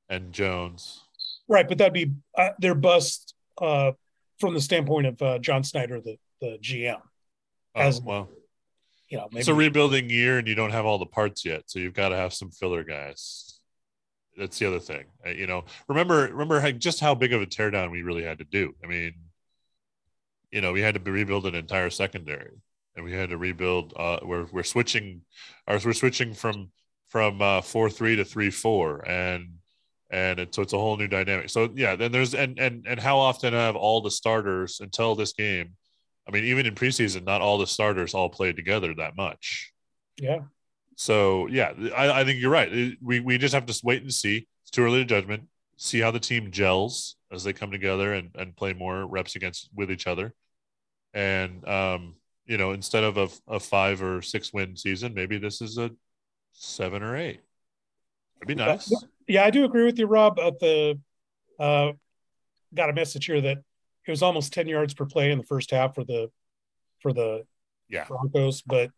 right. 0.09 0.16
and 0.16 0.32
Jones. 0.32 1.03
Right, 1.49 1.69
but 1.69 1.78
that'd 1.78 1.93
be 1.93 2.12
uh, 2.36 2.51
their 2.59 2.74
bust 2.74 3.35
uh, 3.61 3.93
from 4.39 4.55
the 4.55 4.61
standpoint 4.61 5.07
of 5.07 5.23
uh, 5.23 5.39
John 5.39 5.62
Schneider, 5.62 6.01
the 6.01 6.16
the 6.41 6.59
GM. 6.62 7.01
Oh, 7.77 7.81
As 7.81 8.01
well, 8.01 8.28
you 9.09 9.19
know, 9.19 9.28
maybe 9.31 9.41
it's 9.41 9.49
a 9.49 9.55
rebuilding 9.55 10.09
year, 10.09 10.39
and 10.39 10.47
you 10.47 10.55
don't 10.55 10.70
have 10.70 10.86
all 10.86 10.99
the 10.99 11.07
parts 11.07 11.45
yet, 11.45 11.65
so 11.66 11.78
you've 11.81 11.95
got 11.95 12.11
to 12.11 12.16
have 12.16 12.32
some 12.32 12.51
filler 12.51 12.85
guys. 12.85 13.61
That's 14.36 14.59
the 14.59 14.66
other 14.66 14.81
thing. 14.81 15.05
Uh, 15.27 15.31
you 15.31 15.47
know, 15.47 15.65
remember 15.89 16.28
remember 16.28 16.61
how, 16.61 16.70
just 16.70 17.01
how 17.01 17.15
big 17.15 17.32
of 17.32 17.43
a 17.43 17.47
teardown 17.47 17.91
we 17.91 18.03
really 18.03 18.23
had 18.23 18.39
to 18.39 18.45
do. 18.45 18.74
I 18.82 18.86
mean, 18.86 19.15
you 20.55 20.61
know, 20.61 20.73
we 20.73 20.81
had 20.81 20.95
to 20.95 21.11
rebuild 21.11 21.47
an 21.47 21.57
entire 21.57 21.91
secondary, 21.91 22.53
and 22.95 23.05
we 23.05 23.13
had 23.13 23.31
to 23.31 23.37
rebuild. 23.37 23.93
Uh, 23.97 24.21
we're 24.23 24.47
we're 24.53 24.63
switching, 24.63 25.23
or 25.67 25.81
we're 25.85 25.93
switching 25.93 26.33
from 26.33 26.71
from 27.09 27.43
uh, 27.43 27.61
four 27.61 27.91
three 27.91 28.15
to 28.15 28.25
three 28.25 28.51
four, 28.51 29.07
and 29.09 29.57
and 30.11 30.39
it, 30.39 30.55
so 30.55 30.63
it's 30.63 30.73
a 30.73 30.79
whole 30.79 30.97
new 30.97 31.09
dynamic. 31.09 31.51
So 31.51 31.71
yeah, 31.75 31.97
then 31.97 32.13
there's 32.13 32.37
and 32.37 32.57
and 32.61 32.87
and 32.87 33.01
how 33.01 33.19
often 33.19 33.53
have 33.53 33.75
all 33.75 34.01
the 34.01 34.13
starters 34.13 34.79
until 34.81 35.17
this 35.17 35.33
game? 35.33 35.75
I 36.29 36.31
mean, 36.31 36.45
even 36.45 36.67
in 36.67 36.77
preseason, 36.77 37.25
not 37.25 37.41
all 37.41 37.59
the 37.59 37.67
starters 37.67 38.15
all 38.15 38.31
played 38.31 38.55
together 38.55 38.95
that 38.95 39.17
much. 39.17 39.73
Yeah. 40.21 40.43
So 40.95 41.49
yeah, 41.49 41.73
I, 41.97 42.21
I 42.21 42.25
think 42.25 42.41
you're 42.41 42.49
right. 42.53 42.97
We 43.03 43.19
we 43.19 43.39
just 43.39 43.55
have 43.55 43.67
to 43.67 43.81
wait 43.83 44.03
and 44.03 44.15
see. 44.15 44.47
It's 44.63 44.71
too 44.71 44.85
early 44.85 45.01
to 45.01 45.05
judgment. 45.05 45.49
See 45.79 45.99
how 45.99 46.13
the 46.13 46.21
team 46.21 46.53
gels 46.53 47.17
as 47.33 47.43
they 47.43 47.53
come 47.53 47.73
together 47.73 48.15
and, 48.15 48.31
and 48.37 48.55
play 48.55 48.73
more 48.73 49.05
reps 49.05 49.35
against 49.35 49.69
with 49.75 49.91
each 49.91 50.07
other. 50.07 50.33
And 51.15 51.66
um, 51.69 52.15
you 52.47 52.59
know, 52.59 52.73
instead 52.73 53.05
of 53.05 53.16
a, 53.16 53.28
a 53.49 53.61
five 53.61 54.03
or 54.03 54.20
six 54.20 54.53
win 54.53 54.77
season, 54.77 55.15
maybe 55.15 55.39
this 55.39 55.62
is 55.62 55.78
a 55.78 55.91
seven 56.53 57.03
or 57.03 57.16
eight. 57.16 57.41
It'd 58.39 58.49
be 58.49 58.55
nice. 58.55 58.93
Yeah, 59.27 59.45
I 59.45 59.51
do 59.51 59.65
agree 59.65 59.85
with 59.85 59.99
you, 59.99 60.07
Rob. 60.07 60.39
At 60.39 60.59
the 60.59 60.99
uh, 61.59 61.93
got 62.74 62.91
a 62.91 62.93
message 62.93 63.27
here 63.27 63.41
that 63.41 63.59
it 64.07 64.11
was 64.11 64.23
almost 64.23 64.53
ten 64.53 64.69
yards 64.69 64.93
per 64.93 65.07
play 65.07 65.31
in 65.31 65.39
the 65.39 65.45
first 65.45 65.70
half 65.70 65.95
for 65.95 66.05
the 66.05 66.31
for 67.01 67.12
the 67.12 67.47
yeah 67.89 68.05
Broncos, 68.05 68.62
but 68.62 68.91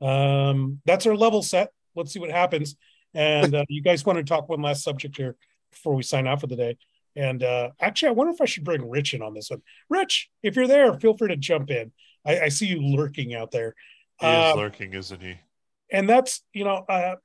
um, 0.00 0.80
that's 0.86 1.06
our 1.06 1.16
level 1.16 1.42
set. 1.42 1.70
Let's 1.94 2.12
see 2.12 2.20
what 2.20 2.30
happens. 2.30 2.76
And 3.12 3.54
uh, 3.54 3.64
you 3.68 3.82
guys 3.82 4.04
want 4.04 4.18
to 4.18 4.24
talk 4.24 4.48
one 4.48 4.62
last 4.62 4.82
subject 4.82 5.16
here 5.16 5.36
before 5.70 5.94
we 5.94 6.02
sign 6.02 6.26
off 6.26 6.40
for 6.40 6.46
the 6.46 6.56
day. 6.56 6.76
And 7.16 7.42
uh, 7.42 7.70
actually, 7.80 8.08
I 8.08 8.12
wonder 8.12 8.32
if 8.32 8.40
I 8.40 8.44
should 8.44 8.64
bring 8.64 8.88
Rich 8.88 9.14
in 9.14 9.22
on 9.22 9.34
this 9.34 9.50
one. 9.50 9.62
Rich, 9.88 10.30
if 10.42 10.56
you're 10.56 10.66
there, 10.66 10.92
feel 10.94 11.16
free 11.16 11.28
to 11.28 11.36
jump 11.36 11.70
in. 11.70 11.92
I, 12.26 12.40
I 12.40 12.48
see 12.48 12.66
you 12.66 12.80
lurking 12.80 13.34
out 13.34 13.50
there. 13.50 13.74
He 14.20 14.26
is 14.26 14.52
um, 14.52 14.58
lurking, 14.58 14.94
isn't 14.94 15.20
he? 15.20 15.36
And 15.92 16.08
that's 16.08 16.42
you 16.52 16.64
know 16.64 16.84
uh, 16.88 17.16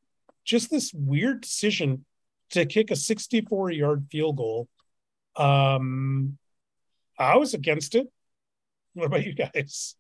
just 0.46 0.70
this 0.70 0.94
weird 0.94 1.42
decision 1.42 2.06
to 2.52 2.66
kick 2.66 2.92
a 2.92 2.96
64 2.96 3.72
yard 3.72 4.08
field 4.12 4.38
goal. 4.38 4.68
Um, 5.36 6.38
I 7.18 7.38
was 7.38 7.54
against 7.54 7.96
it. 7.96 8.08
What 8.96 9.06
about 9.06 9.24
you 9.26 9.34
guys? 9.34 9.96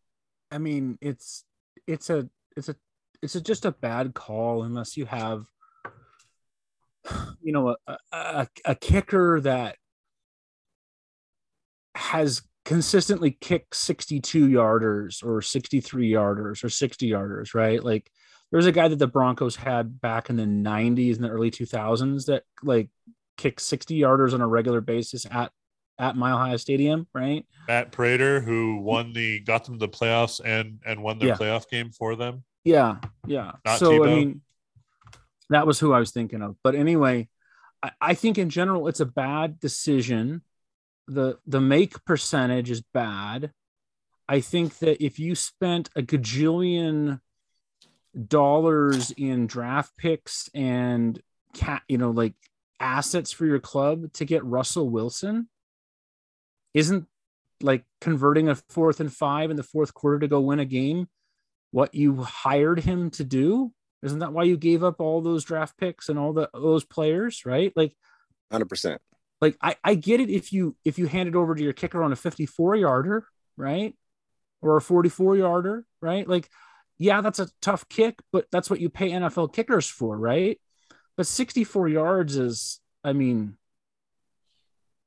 I 0.52 0.58
mean, 0.58 0.98
it's 1.00 1.46
it's 1.88 2.10
a 2.10 2.28
it's 2.58 2.70
a 2.70 2.76
it's 3.22 3.36
a, 3.36 3.42
just 3.42 3.66
a 3.66 3.72
bad 3.72 4.16
call 4.16 4.64
unless 4.64 4.98
you 4.98 5.06
have 5.06 5.46
you 7.42 7.52
know 7.52 7.76
a, 7.88 7.98
a, 8.12 8.48
a 8.66 8.76
kicker 8.76 9.40
that 9.42 9.76
has 11.96 12.42
consistently 12.66 13.32
kicked 13.32 13.76
62 13.76 14.48
yarders 14.48 15.24
or 15.24 15.42
63 15.42 16.12
yarders 16.12 16.64
or 16.64 16.70
60 16.70 17.10
yarders 17.10 17.54
right 17.54 17.84
like 17.84 18.12
there's 18.52 18.66
a 18.66 18.72
guy 18.72 18.88
that 18.88 19.00
the 19.00 19.08
broncos 19.08 19.56
had 19.56 20.00
back 20.02 20.30
in 20.30 20.36
the 20.36 20.44
90s 20.44 21.16
and 21.16 21.24
the 21.24 21.30
early 21.30 21.52
2000s 21.52 22.26
that 22.26 22.44
like 22.64 22.90
kicked 23.38 23.62
60 23.62 24.00
yarders 24.00 24.34
on 24.34 24.42
a 24.42 24.48
regular 24.48 24.82
basis 24.82 25.26
at 25.32 25.52
at 26.00 26.16
Mile 26.16 26.38
High 26.38 26.56
Stadium, 26.56 27.08
right? 27.14 27.46
Matt 27.68 27.92
Prater, 27.92 28.40
who 28.40 28.78
won 28.78 29.12
the 29.14 29.42
got 29.42 29.66
them 29.66 29.78
to 29.78 29.86
the 29.86 29.90
playoffs 29.90 30.40
and 30.44 30.80
and 30.86 31.04
won 31.04 31.20
their 31.20 31.30
yeah. 31.30 31.36
playoff 31.36 31.70
game 31.70 31.92
for 31.92 32.16
them. 32.16 32.44
Yeah, 32.64 32.98
yeah. 33.28 33.52
Not 33.66 33.80
so 33.80 33.92
Tebow. 33.92 34.08
I 34.08 34.16
mean, 34.16 34.42
that 35.50 35.68
was 35.68 35.80
who 35.80 35.94
I 35.94 36.00
was 36.00 36.12
thinking 36.12 36.42
of. 36.42 36.56
But 36.64 36.76
anyway, 36.76 37.28
I, 37.82 37.92
I 38.02 38.14
think 38.14 38.38
in 38.38 38.50
general 38.50 38.88
it's 38.88 39.00
a 39.00 39.06
bad 39.06 39.60
decision. 39.60 40.42
the 41.08 41.40
The 41.48 41.62
make 41.62 42.04
percentage 42.06 42.70
is 42.70 42.82
bad. 42.82 43.52
I 44.28 44.42
think 44.42 44.78
that 44.80 45.04
if 45.04 45.18
you 45.18 45.36
spent 45.36 45.90
a 45.96 46.02
gajillion 46.02 47.20
dollars 48.28 49.12
in 49.12 49.48
draft 49.48 49.98
picks 49.98 50.50
and 50.54 51.20
cat, 51.54 51.82
you 51.88 51.98
know, 51.98 52.12
like 52.12 52.36
assets 52.80 53.32
for 53.32 53.46
your 53.46 53.60
club 53.60 54.14
to 54.14 54.26
get 54.26 54.46
Russell 54.46 54.90
Wilson, 54.90 55.50
isn't 56.74 57.08
like 57.62 57.84
converting 58.00 58.50
a 58.50 58.56
fourth 58.56 59.00
and 59.00 59.12
five 59.12 59.50
in 59.50 59.58
the 59.58 59.64
fourth 59.64 59.94
quarter 59.94 60.20
to 60.20 60.28
go 60.28 60.40
win 60.40 60.60
a 60.60 60.66
game 60.66 61.08
what 61.72 61.94
you 61.94 62.16
hired 62.22 62.80
him 62.80 63.10
to 63.12 63.24
do? 63.24 63.72
Isn't 64.02 64.20
that 64.20 64.34
why 64.34 64.44
you 64.44 64.58
gave 64.58 64.84
up 64.84 65.02
all 65.02 65.22
those 65.22 65.44
draft 65.44 65.78
picks 65.78 66.10
and 66.10 66.18
all 66.18 66.34
the 66.34 66.50
those 66.54 66.86
players, 66.86 67.46
right? 67.46 67.74
Like 67.76 67.96
100%. 68.52 68.98
Like 69.42 69.58
I 69.62 69.76
I 69.84 69.96
get 69.96 70.20
it 70.20 70.30
if 70.30 70.54
you 70.54 70.76
if 70.86 70.98
you 70.98 71.08
hand 71.08 71.30
it 71.30 71.36
over 71.36 71.56
to 71.56 71.64
your 71.64 71.74
kicker 71.74 72.04
on 72.04 72.12
a 72.12 72.16
54 72.16 72.76
yarder, 72.76 73.26
right? 73.58 73.96
Or 74.62 74.78
a 74.78 74.82
44 74.82 75.38
yarder, 75.38 75.86
right? 76.02 76.28
Like 76.28 76.50
yeah, 76.98 77.22
that's 77.22 77.40
a 77.40 77.50
tough 77.62 77.88
kick, 77.88 78.20
but 78.32 78.46
that's 78.52 78.70
what 78.70 78.82
you 78.82 78.90
pay 78.90 79.12
NFL 79.12 79.54
kickers 79.54 79.88
for, 79.88 80.18
right? 80.18 80.60
But 81.16 81.28
64 81.28 81.90
yards 81.90 82.36
is 82.38 82.80
I 83.04 83.14
mean, 83.14 83.58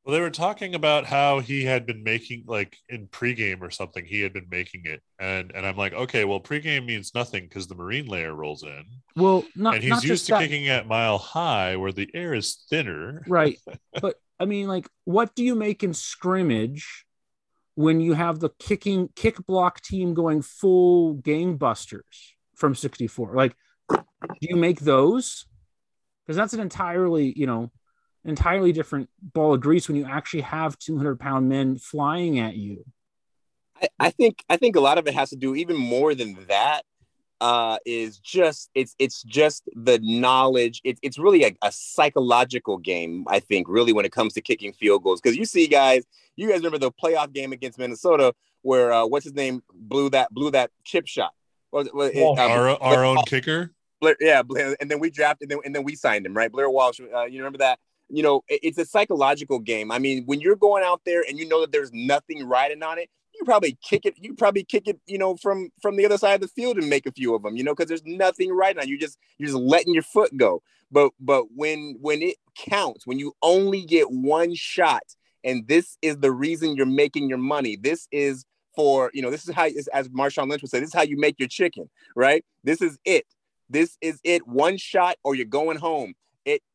well, 0.05 0.15
they 0.15 0.21
were 0.21 0.31
talking 0.31 0.75
about 0.75 1.07
how 1.07 1.39
he 1.39 1.65
had 1.65 1.87
been 1.87 2.03
making 2.03 2.45
like 2.47 2.77
in 2.89 3.07
pregame 3.07 3.61
or 3.61 3.71
something. 3.71 4.05
He 4.05 4.21
had 4.21 4.33
been 4.33 4.49
making 4.51 4.83
it, 4.85 5.01
and 5.21 5.53
and 5.55 5.65
I'm 5.65 5.77
like, 5.77 5.93
okay, 5.93 6.25
well, 6.25 6.41
pregame 6.41 6.87
means 6.87 7.15
nothing 7.15 7.45
because 7.45 7.69
the 7.69 7.77
marine 7.77 8.07
layer 8.07 8.35
rolls 8.35 8.65
in. 8.65 8.85
Well, 9.15 9.45
not 9.55 9.75
and 9.75 9.83
he's 9.83 9.91
not 9.91 10.05
used 10.05 10.27
to 10.27 10.33
that. 10.33 10.43
kicking 10.43 10.69
at 10.69 10.89
mile 10.89 11.19
high 11.19 11.77
where 11.77 11.93
the 11.93 12.09
air 12.15 12.35
is 12.35 12.65
thinner. 12.69 13.23
Right, 13.29 13.59
but 14.01 14.17
I 14.41 14.45
mean, 14.45 14.67
like, 14.67 14.89
what 15.05 15.37
do 15.37 15.45
you 15.45 15.55
make 15.55 15.85
in 15.85 15.95
scrimmage 15.95 17.05
when 17.77 18.01
you 18.01 18.15
have 18.15 18.41
the 18.41 18.51
kicking 18.59 19.09
kick 19.15 19.37
block 19.47 19.83
team 19.83 20.15
going 20.15 20.43
full 20.43 21.15
gangbusters 21.15 22.33
from 22.57 22.75
64? 22.75 23.37
Like, 23.37 23.55
do 23.89 24.01
you 24.41 24.57
make 24.57 24.81
those? 24.81 25.47
Because 26.27 26.37
that's 26.37 26.55
an 26.55 26.61
entirely, 26.61 27.33
you 27.37 27.47
know 27.47 27.71
entirely 28.25 28.73
different 28.73 29.09
ball 29.21 29.55
of 29.55 29.61
grease 29.61 29.89
when 29.89 29.97
you 29.97 30.07
actually 30.07 30.43
have 30.43 30.79
200 30.79 31.19
pound 31.19 31.49
men 31.49 31.79
flying 31.79 32.39
at 32.39 32.55
you. 32.55 32.85
I, 33.81 33.89
I 33.99 34.11
think 34.11 34.45
I 34.49 34.57
think 34.57 34.77
a 34.77 34.81
lot 34.81 34.99
of 34.99 35.07
it 35.07 35.15
has 35.15 35.31
to 35.31 35.37
do 35.37 35.55
even 35.55 35.77
more 35.77 36.15
than 36.15 36.47
that. 36.49 36.83
Uh, 37.41 37.77
is 37.85 38.19
just 38.19 38.71
it's 38.73 38.95
it's 39.01 39.25
just 39.25 39.65
the 39.75 39.99
knowledge. 40.01 40.81
It's 40.85 41.01
it's 41.03 41.19
really 41.19 41.43
a, 41.45 41.57
a 41.63 41.73
psychological 41.73 42.79
game. 42.79 43.25
I 43.27 43.41
think 43.41 43.67
really 43.69 43.93
when 43.93 44.05
it 44.05 44.13
comes 44.13 44.35
to 44.35 44.41
kicking 44.41 44.73
field 44.73 45.03
goals 45.03 45.21
because 45.21 45.37
you 45.37 45.45
see 45.45 45.67
guys, 45.67 46.05
you 46.37 46.49
guys 46.49 46.59
remember 46.59 46.79
the 46.79 46.93
playoff 46.93 47.33
game 47.33 47.53
against 47.53 47.81
Minnesota 47.81 48.33
where 48.63 48.93
uh, 48.93 49.07
what's 49.07 49.25
his 49.25 49.35
name 49.35 49.61
blew 49.75 50.09
that 50.11 50.33
blew 50.33 50.53
that 50.53 50.71
chip 50.85 51.09
shot. 51.09 51.33
Well, 51.73 51.89
um, 51.95 52.39
our 52.39 52.81
our 52.81 53.05
own 53.05 53.19
kicker. 53.27 53.73
Blair, 54.01 54.17
yeah, 54.21 54.43
and 54.81 54.91
then 54.91 54.99
we 54.99 55.11
drafted, 55.11 55.51
and 55.51 55.59
then, 55.59 55.65
and 55.65 55.75
then 55.75 55.85
we 55.85 55.95
signed 55.95 56.27
him, 56.27 56.35
right? 56.35 56.51
Blair 56.51 56.69
Walsh. 56.69 57.01
Uh, 57.01 57.25
you 57.25 57.39
remember 57.39 57.59
that? 57.59 57.79
You 58.13 58.23
know, 58.23 58.43
it's 58.49 58.79
a 58.79 58.85
psychological 58.85 59.59
game. 59.59 59.91
I 59.91 59.99
mean, 59.99 60.25
when 60.27 60.41
you're 60.41 60.55
going 60.57 60.85
out 60.85 61.01
there 61.07 61.25
and 61.27 61.39
you 61.39 61.49
know 61.49 61.63
that 61.63 61.73
there's 61.73 61.91
nothing 61.95 62.47
riding 62.47 62.83
on 62.83 62.99
it, 62.99 63.09
you 63.35 63.45
probably 63.47 63.79
kick 63.83 64.05
it. 64.05 64.15
You 64.19 64.35
probably 64.35 64.65
kick 64.65 64.87
it, 64.87 65.01
you 65.07 65.17
know, 65.17 65.37
from 65.37 65.71
from 65.81 65.97
the 65.97 66.05
other 66.05 66.19
side 66.19 66.35
of 66.35 66.41
the 66.43 66.49
field 66.49 66.77
and 66.77 66.91
make 66.91 67.07
a 67.07 67.13
few 67.13 67.35
of 67.35 67.43
them, 67.43 67.57
you 67.57 67.65
know, 67.65 67.75
because 67.75 67.89
there's 67.89 68.05
nothing 68.05 68.53
riding 68.53 68.81
on 68.83 68.89
you. 68.89 68.99
Just 68.99 69.19
you're 69.39 69.49
just 69.49 69.59
letting 69.59 69.95
your 69.95 70.03
foot 70.03 70.37
go. 70.37 70.63
But 70.91 71.13
but 71.19 71.47
when 71.55 71.97
when 72.03 72.21
it 72.21 72.37
counts, 72.55 73.07
when 73.07 73.19
you 73.19 73.33
only 73.43 73.87
get 73.87 74.11
one 74.11 74.55
shot, 74.55 75.03
and 75.43 75.67
this 75.67 75.97
is 76.03 76.19
the 76.19 76.31
reason 76.31 76.77
you're 76.77 76.85
making 76.85 77.31
your 77.31 77.39
money. 77.39 77.77
This 77.77 78.07
is 78.13 78.45
for 78.77 79.11
you 79.15 79.23
know, 79.23 79.31
this 79.31 79.49
is 79.49 79.55
how 79.55 79.69
as 79.95 80.09
Marshawn 80.11 80.51
Lynch 80.51 80.61
would 80.61 80.71
say, 80.71 80.81
this 80.81 80.89
is 80.89 80.95
how 80.95 81.03
you 81.03 81.19
make 81.19 81.39
your 81.39 81.49
chicken, 81.49 81.89
right? 82.15 82.45
This 82.63 82.83
is 82.83 82.99
it. 83.07 83.25
This 83.71 83.97
is 84.03 84.21
it. 84.23 84.47
One 84.47 84.77
shot, 84.77 85.17
or 85.25 85.35
you're 85.35 85.47
going 85.47 85.79
home 85.79 86.13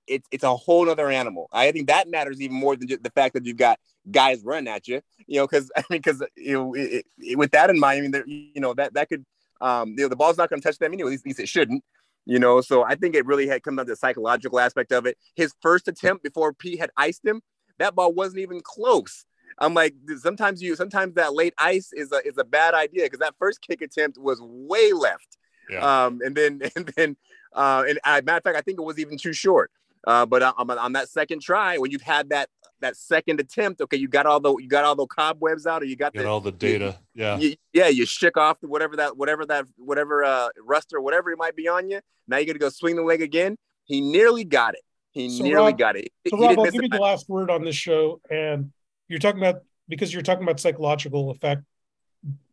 it's 0.08 0.28
it's 0.32 0.44
a 0.44 0.56
whole 0.56 0.90
other 0.90 1.10
animal. 1.10 1.48
I 1.52 1.72
think 1.72 1.88
that 1.88 2.10
matters 2.10 2.42
even 2.42 2.56
more 2.56 2.76
than 2.76 2.88
just 2.88 3.04
the 3.04 3.10
fact 3.12 3.34
that 3.34 3.46
you've 3.46 3.58
got 3.58 3.80
guys 4.10 4.44
running 4.44 4.68
at 4.68 4.88
you. 4.88 5.02
You 5.28 5.40
know, 5.40 5.48
because 5.48 5.72
I 5.78 5.84
mean, 5.90 6.02
because 6.02 6.24
you 6.36 6.54
know, 6.54 6.74
it, 6.74 7.06
it, 7.20 7.38
with 7.38 7.52
that 7.52 7.70
in 7.70 7.80
mind, 7.80 8.00
I 8.00 8.02
mean, 8.02 8.12
there, 8.12 8.28
you 8.28 8.62
know, 8.62 8.74
that 8.74 8.94
that 8.94 9.10
could, 9.10 9.26
um, 9.62 9.90
you 9.98 10.04
know, 10.04 10.10
the 10.10 10.16
ball's 10.16 10.38
not 10.38 10.50
going 10.50 10.62
to 10.62 10.68
touch 10.68 10.78
them 10.78 10.94
anyway. 10.94 11.10
At 11.10 11.12
least, 11.12 11.24
at 11.24 11.28
least 11.28 11.40
it 11.40 11.50
shouldn't. 11.50 11.84
You 12.26 12.40
know, 12.40 12.60
so 12.60 12.84
I 12.84 12.96
think 12.96 13.16
it 13.16 13.26
really 13.26 13.48
had 13.48 13.64
come 13.64 13.78
down 13.78 13.86
to 13.86 13.94
the 13.94 13.96
psychological 13.96 14.60
aspect 14.60 14.92
of 14.92 15.06
it. 15.06 15.18
His 15.36 15.54
first 15.62 15.88
attempt 15.88 16.24
before 16.24 16.52
Pete 16.52 16.80
had 16.80 16.90
iced 16.98 17.26
him, 17.26 17.42
that 17.80 17.96
ball 17.96 18.14
wasn't 18.14 18.40
even 18.40 18.60
close. 18.62 19.26
I'm 19.60 19.74
like, 19.74 19.96
sometimes 20.18 20.62
you, 20.62 20.76
sometimes 20.76 21.16
that 21.16 21.34
late 21.34 21.54
ice 21.58 21.92
is 21.94 22.12
a 22.12 22.18
is 22.28 22.38
a 22.38 22.44
bad 22.44 22.74
idea 22.74 23.04
because 23.04 23.20
that 23.20 23.36
first 23.40 23.62
kick 23.62 23.82
attempt 23.82 24.18
was 24.18 24.40
way 24.42 24.94
left. 24.94 25.38
Yeah. 25.70 26.06
Um, 26.06 26.20
and 26.24 26.36
then 26.36 26.62
and 26.76 26.94
then 26.96 27.18
uh, 27.54 27.86
and 27.88 28.00
uh, 28.04 28.22
matter 28.24 28.38
of 28.38 28.44
fact, 28.44 28.58
I 28.58 28.62
think 28.62 28.80
it 28.80 28.84
was 28.84 29.00
even 29.00 29.18
too 29.18 29.34
short. 29.34 29.72
Uh, 30.06 30.26
but 30.26 30.44
on, 30.44 30.70
on 30.72 30.94
that 30.94 31.10
second 31.10 31.42
try, 31.42 31.78
when 31.78 31.92
you've 31.92 32.02
had 32.02 32.30
that 32.30 32.50
that 32.80 32.96
second 32.96 33.40
attempt, 33.40 33.82
okay, 33.82 33.98
you 33.98 34.08
got 34.08 34.26
all 34.26 34.40
the 34.40 34.56
you 34.58 34.68
got 34.68 34.84
all 34.84 34.96
the 34.96 35.08
cobwebs 35.08 35.66
out, 35.66 35.82
or 35.82 35.86
you 35.86 35.96
got, 35.96 36.14
got 36.14 36.24
the, 36.24 36.28
all 36.28 36.40
the 36.40 36.52
data. 36.52 36.98
You, 37.14 37.24
yeah, 37.24 37.38
you, 37.38 37.56
yeah, 37.74 37.88
you 37.88 38.06
shook 38.06 38.38
off 38.38 38.58
whatever 38.62 38.96
that 38.98 39.18
whatever 39.18 39.46
that 39.46 39.66
whatever 39.78 40.24
uh, 40.24 40.50
rust 40.64 40.94
or 40.94 41.02
whatever 41.02 41.32
it 41.32 41.38
might 41.38 41.56
be 41.56 41.68
on 41.68 41.90
you. 41.90 42.02
Now 42.28 42.38
you're 42.38 42.46
gonna 42.46 42.60
go 42.60 42.70
swing 42.70 42.96
the 42.96 43.02
leg 43.02 43.22
again. 43.22 43.58
He 43.86 44.02
nearly 44.02 44.44
got 44.44 44.76
it. 44.76 44.82
He 45.12 45.30
so 45.30 45.44
nearly 45.44 45.72
Rob, 45.72 45.78
got 45.78 45.96
it. 45.96 46.10
So 46.30 46.38
Rob, 46.38 46.60
I'll 46.60 46.66
give 46.66 46.84
you 46.84 46.90
the 46.90 47.00
last 47.00 47.28
word 47.28 47.50
on 47.50 47.64
this 47.64 47.76
show, 47.76 48.22
and 48.30 48.72
you're 49.08 49.20
talking 49.20 49.42
about 49.42 49.64
because 49.88 50.14
you're 50.14 50.22
talking 50.22 50.44
about 50.44 50.60
psychological 50.60 51.32
effect. 51.32 51.64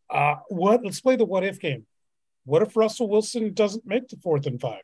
Uh, 0.08 0.36
what? 0.48 0.82
Let's 0.84 1.00
play 1.00 1.16
the 1.16 1.24
what 1.24 1.44
if 1.44 1.60
game. 1.60 1.86
What 2.44 2.62
if 2.62 2.76
Russell 2.76 3.08
Wilson 3.08 3.52
doesn't 3.52 3.86
make 3.86 4.08
the 4.08 4.16
fourth 4.16 4.46
and 4.46 4.60
five? 4.60 4.82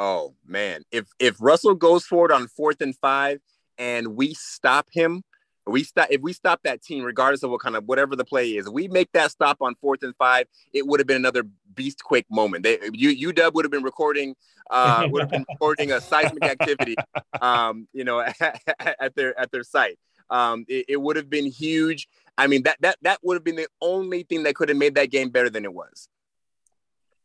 Oh 0.00 0.36
man, 0.46 0.84
if 0.92 1.06
if 1.18 1.36
Russell 1.40 1.74
goes 1.74 2.06
forward 2.06 2.30
on 2.30 2.46
fourth 2.46 2.80
and 2.80 2.94
five, 2.96 3.40
and 3.78 4.14
we 4.14 4.32
stop 4.32 4.86
him, 4.92 5.24
we 5.66 5.82
stop 5.82 6.06
if 6.08 6.20
we 6.20 6.32
stop 6.32 6.60
that 6.62 6.82
team, 6.82 7.02
regardless 7.02 7.42
of 7.42 7.50
what 7.50 7.60
kind 7.60 7.74
of 7.74 7.84
whatever 7.86 8.14
the 8.14 8.24
play 8.24 8.50
is, 8.50 8.70
we 8.70 8.86
make 8.86 9.10
that 9.12 9.32
stop 9.32 9.56
on 9.60 9.74
fourth 9.74 10.04
and 10.04 10.14
five, 10.16 10.46
it 10.72 10.86
would 10.86 11.00
have 11.00 11.08
been 11.08 11.16
another 11.16 11.42
Beast 11.74 12.04
Quake 12.04 12.26
moment. 12.30 12.62
They, 12.62 12.78
you 12.92 13.32
UW 13.32 13.52
would 13.54 13.64
have 13.64 13.72
been 13.72 13.82
recording, 13.82 14.36
uh, 14.70 15.08
would 15.10 15.22
have 15.22 15.30
been 15.30 15.44
recording 15.50 15.90
a 15.90 16.00
seismic 16.00 16.44
activity, 16.44 16.94
um, 17.40 17.88
you 17.92 18.04
know, 18.04 18.20
at, 18.40 18.60
at, 18.78 19.14
their 19.16 19.38
at 19.38 19.50
their 19.50 19.64
site. 19.64 19.98
Um, 20.30 20.64
it, 20.68 20.84
it 20.90 20.96
would 21.02 21.16
have 21.16 21.28
been 21.28 21.46
huge. 21.46 22.06
I 22.36 22.46
mean, 22.46 22.62
that 22.62 22.76
that 22.82 22.98
that 23.02 23.18
would 23.24 23.34
have 23.34 23.44
been 23.44 23.56
the 23.56 23.66
only 23.80 24.22
thing 24.22 24.44
that 24.44 24.54
could 24.54 24.68
have 24.68 24.78
made 24.78 24.94
that 24.94 25.10
game 25.10 25.30
better 25.30 25.50
than 25.50 25.64
it 25.64 25.74
was. 25.74 26.08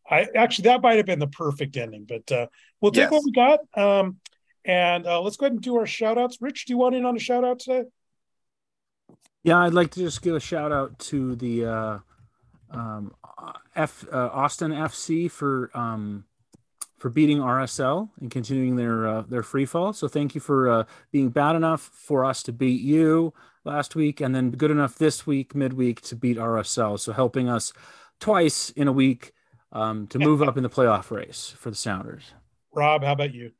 I 0.09 0.27
actually 0.35 0.63
that 0.63 0.81
might 0.81 0.97
have 0.97 1.05
been 1.05 1.19
the 1.19 1.27
perfect 1.27 1.77
ending, 1.77 2.05
but 2.07 2.31
uh, 2.31 2.47
we'll 2.81 2.91
take 2.91 3.03
Yes. 3.03 3.11
what 3.11 3.23
we 3.23 3.31
got. 3.31 3.59
Um, 3.75 4.17
and 4.65 5.05
uh, 5.05 5.21
let's 5.21 5.37
go 5.37 5.45
ahead 5.45 5.53
and 5.53 5.61
do 5.61 5.77
our 5.77 5.85
shout 5.85 6.17
outs. 6.17 6.37
Rich, 6.41 6.65
do 6.65 6.73
you 6.73 6.77
want 6.77 6.95
in 6.95 7.05
on 7.05 7.15
a 7.15 7.19
shout 7.19 7.43
out 7.43 7.59
today? 7.59 7.83
Yeah, 9.43 9.59
I'd 9.59 9.73
like 9.73 9.91
to 9.91 9.99
just 9.99 10.21
give 10.21 10.35
a 10.35 10.39
shout 10.39 10.71
out 10.71 10.97
to 10.99 11.35
the 11.35 11.65
uh, 11.65 11.99
um, 12.71 13.13
F 13.75 14.05
uh, 14.11 14.29
Austin 14.31 14.71
FC 14.71 15.29
for 15.29 15.69
um, 15.73 16.25
for 16.97 17.09
beating 17.09 17.39
RSL 17.39 18.09
and 18.21 18.31
continuing 18.31 18.77
their 18.77 19.07
uh, 19.07 19.21
their 19.23 19.43
free 19.43 19.65
fall. 19.65 19.91
So 19.91 20.07
thank 20.07 20.33
you 20.35 20.39
for 20.41 20.69
uh, 20.69 20.83
being 21.11 21.29
bad 21.29 21.55
enough 21.57 21.81
for 21.81 22.23
us 22.23 22.41
to 22.43 22.53
beat 22.53 22.81
you 22.81 23.33
last 23.65 23.95
week, 23.95 24.21
and 24.21 24.33
then 24.33 24.51
good 24.51 24.71
enough 24.71 24.97
this 24.97 25.27
week 25.27 25.53
midweek 25.55 25.99
to 26.01 26.15
beat 26.15 26.37
RSL. 26.37 26.97
So 26.99 27.11
helping 27.11 27.49
us 27.49 27.73
twice 28.21 28.69
in 28.69 28.87
a 28.87 28.93
week 28.93 29.33
um, 29.73 30.07
to 30.07 30.19
move 30.19 30.41
up 30.41 30.55
in 30.55 30.63
the 30.63 30.69
playoff 30.69 31.11
race 31.11 31.53
for 31.57 31.69
the 31.69 31.75
Sounders. 31.75 32.23
Rob, 32.73 33.03
how 33.03 33.13
about 33.13 33.33
you? 33.33 33.51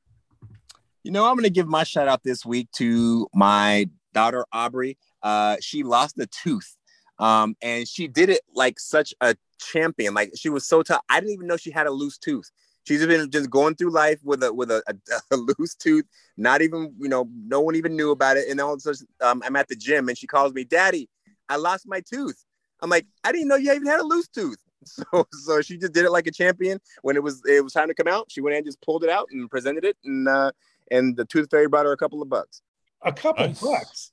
You 1.03 1.11
know, 1.11 1.25
I'm 1.25 1.33
going 1.33 1.43
to 1.43 1.49
give 1.49 1.67
my 1.67 1.83
shout 1.83 2.07
out 2.07 2.23
this 2.23 2.45
week 2.45 2.71
to 2.77 3.27
my 3.33 3.89
daughter 4.13 4.45
Aubrey. 4.53 4.97
Uh, 5.21 5.57
she 5.59 5.83
lost 5.83 6.17
a 6.19 6.27
tooth, 6.27 6.77
um, 7.19 7.55
and 7.61 7.87
she 7.87 8.07
did 8.07 8.29
it 8.29 8.41
like 8.55 8.79
such 8.79 9.13
a 9.19 9.35
champion. 9.59 10.13
Like 10.13 10.31
she 10.35 10.49
was 10.49 10.65
so 10.65 10.83
tough. 10.83 11.01
I 11.09 11.19
didn't 11.19 11.33
even 11.33 11.47
know 11.47 11.57
she 11.57 11.71
had 11.71 11.87
a 11.87 11.91
loose 11.91 12.17
tooth. 12.17 12.49
She's 12.85 13.05
been 13.05 13.31
just 13.31 13.49
going 13.49 13.75
through 13.75 13.91
life 13.91 14.19
with 14.23 14.43
a 14.43 14.53
with 14.53 14.69
a, 14.71 14.83
a, 14.87 14.95
a 15.35 15.37
loose 15.37 15.75
tooth. 15.75 16.05
Not 16.37 16.61
even 16.61 16.93
you 16.99 17.09
know, 17.09 17.27
no 17.45 17.59
one 17.59 17.75
even 17.75 17.95
knew 17.95 18.11
about 18.11 18.37
it. 18.37 18.47
And 18.49 18.61
all 18.61 18.73
of 18.73 18.77
a 18.77 18.81
sudden, 18.81 19.07
um, 19.21 19.41
I'm 19.45 19.55
at 19.55 19.67
the 19.67 19.75
gym, 19.75 20.07
and 20.07 20.17
she 20.17 20.27
calls 20.27 20.53
me, 20.53 20.63
"Daddy, 20.63 21.09
I 21.49 21.57
lost 21.57 21.85
my 21.87 22.01
tooth." 22.01 22.45
I'm 22.81 22.89
like, 22.89 23.07
"I 23.23 23.31
didn't 23.31 23.47
know 23.47 23.55
you 23.55 23.73
even 23.73 23.87
had 23.87 23.99
a 23.99 24.05
loose 24.05 24.27
tooth." 24.27 24.62
So 25.11 25.25
so 25.31 25.61
she 25.61 25.77
just 25.77 25.93
did 25.93 26.05
it 26.05 26.11
like 26.11 26.27
a 26.27 26.31
champion. 26.31 26.79
When 27.01 27.15
it 27.15 27.23
was 27.23 27.41
it 27.47 27.63
was 27.63 27.73
time 27.73 27.87
to 27.87 27.93
come 27.93 28.07
out, 28.07 28.31
she 28.31 28.41
went 28.41 28.55
and 28.55 28.65
just 28.65 28.81
pulled 28.81 29.03
it 29.03 29.09
out 29.09 29.27
and 29.31 29.49
presented 29.49 29.83
it, 29.85 29.97
and 30.03 30.27
uh, 30.27 30.51
and 30.91 31.15
the 31.15 31.25
tooth 31.25 31.49
fairy 31.49 31.67
brought 31.67 31.85
her 31.85 31.91
a 31.91 31.97
couple 31.97 32.21
of 32.21 32.29
bucks. 32.29 32.61
A 33.01 33.11
couple 33.11 33.47
Nice. 33.47 33.59
bucks. 33.61 34.11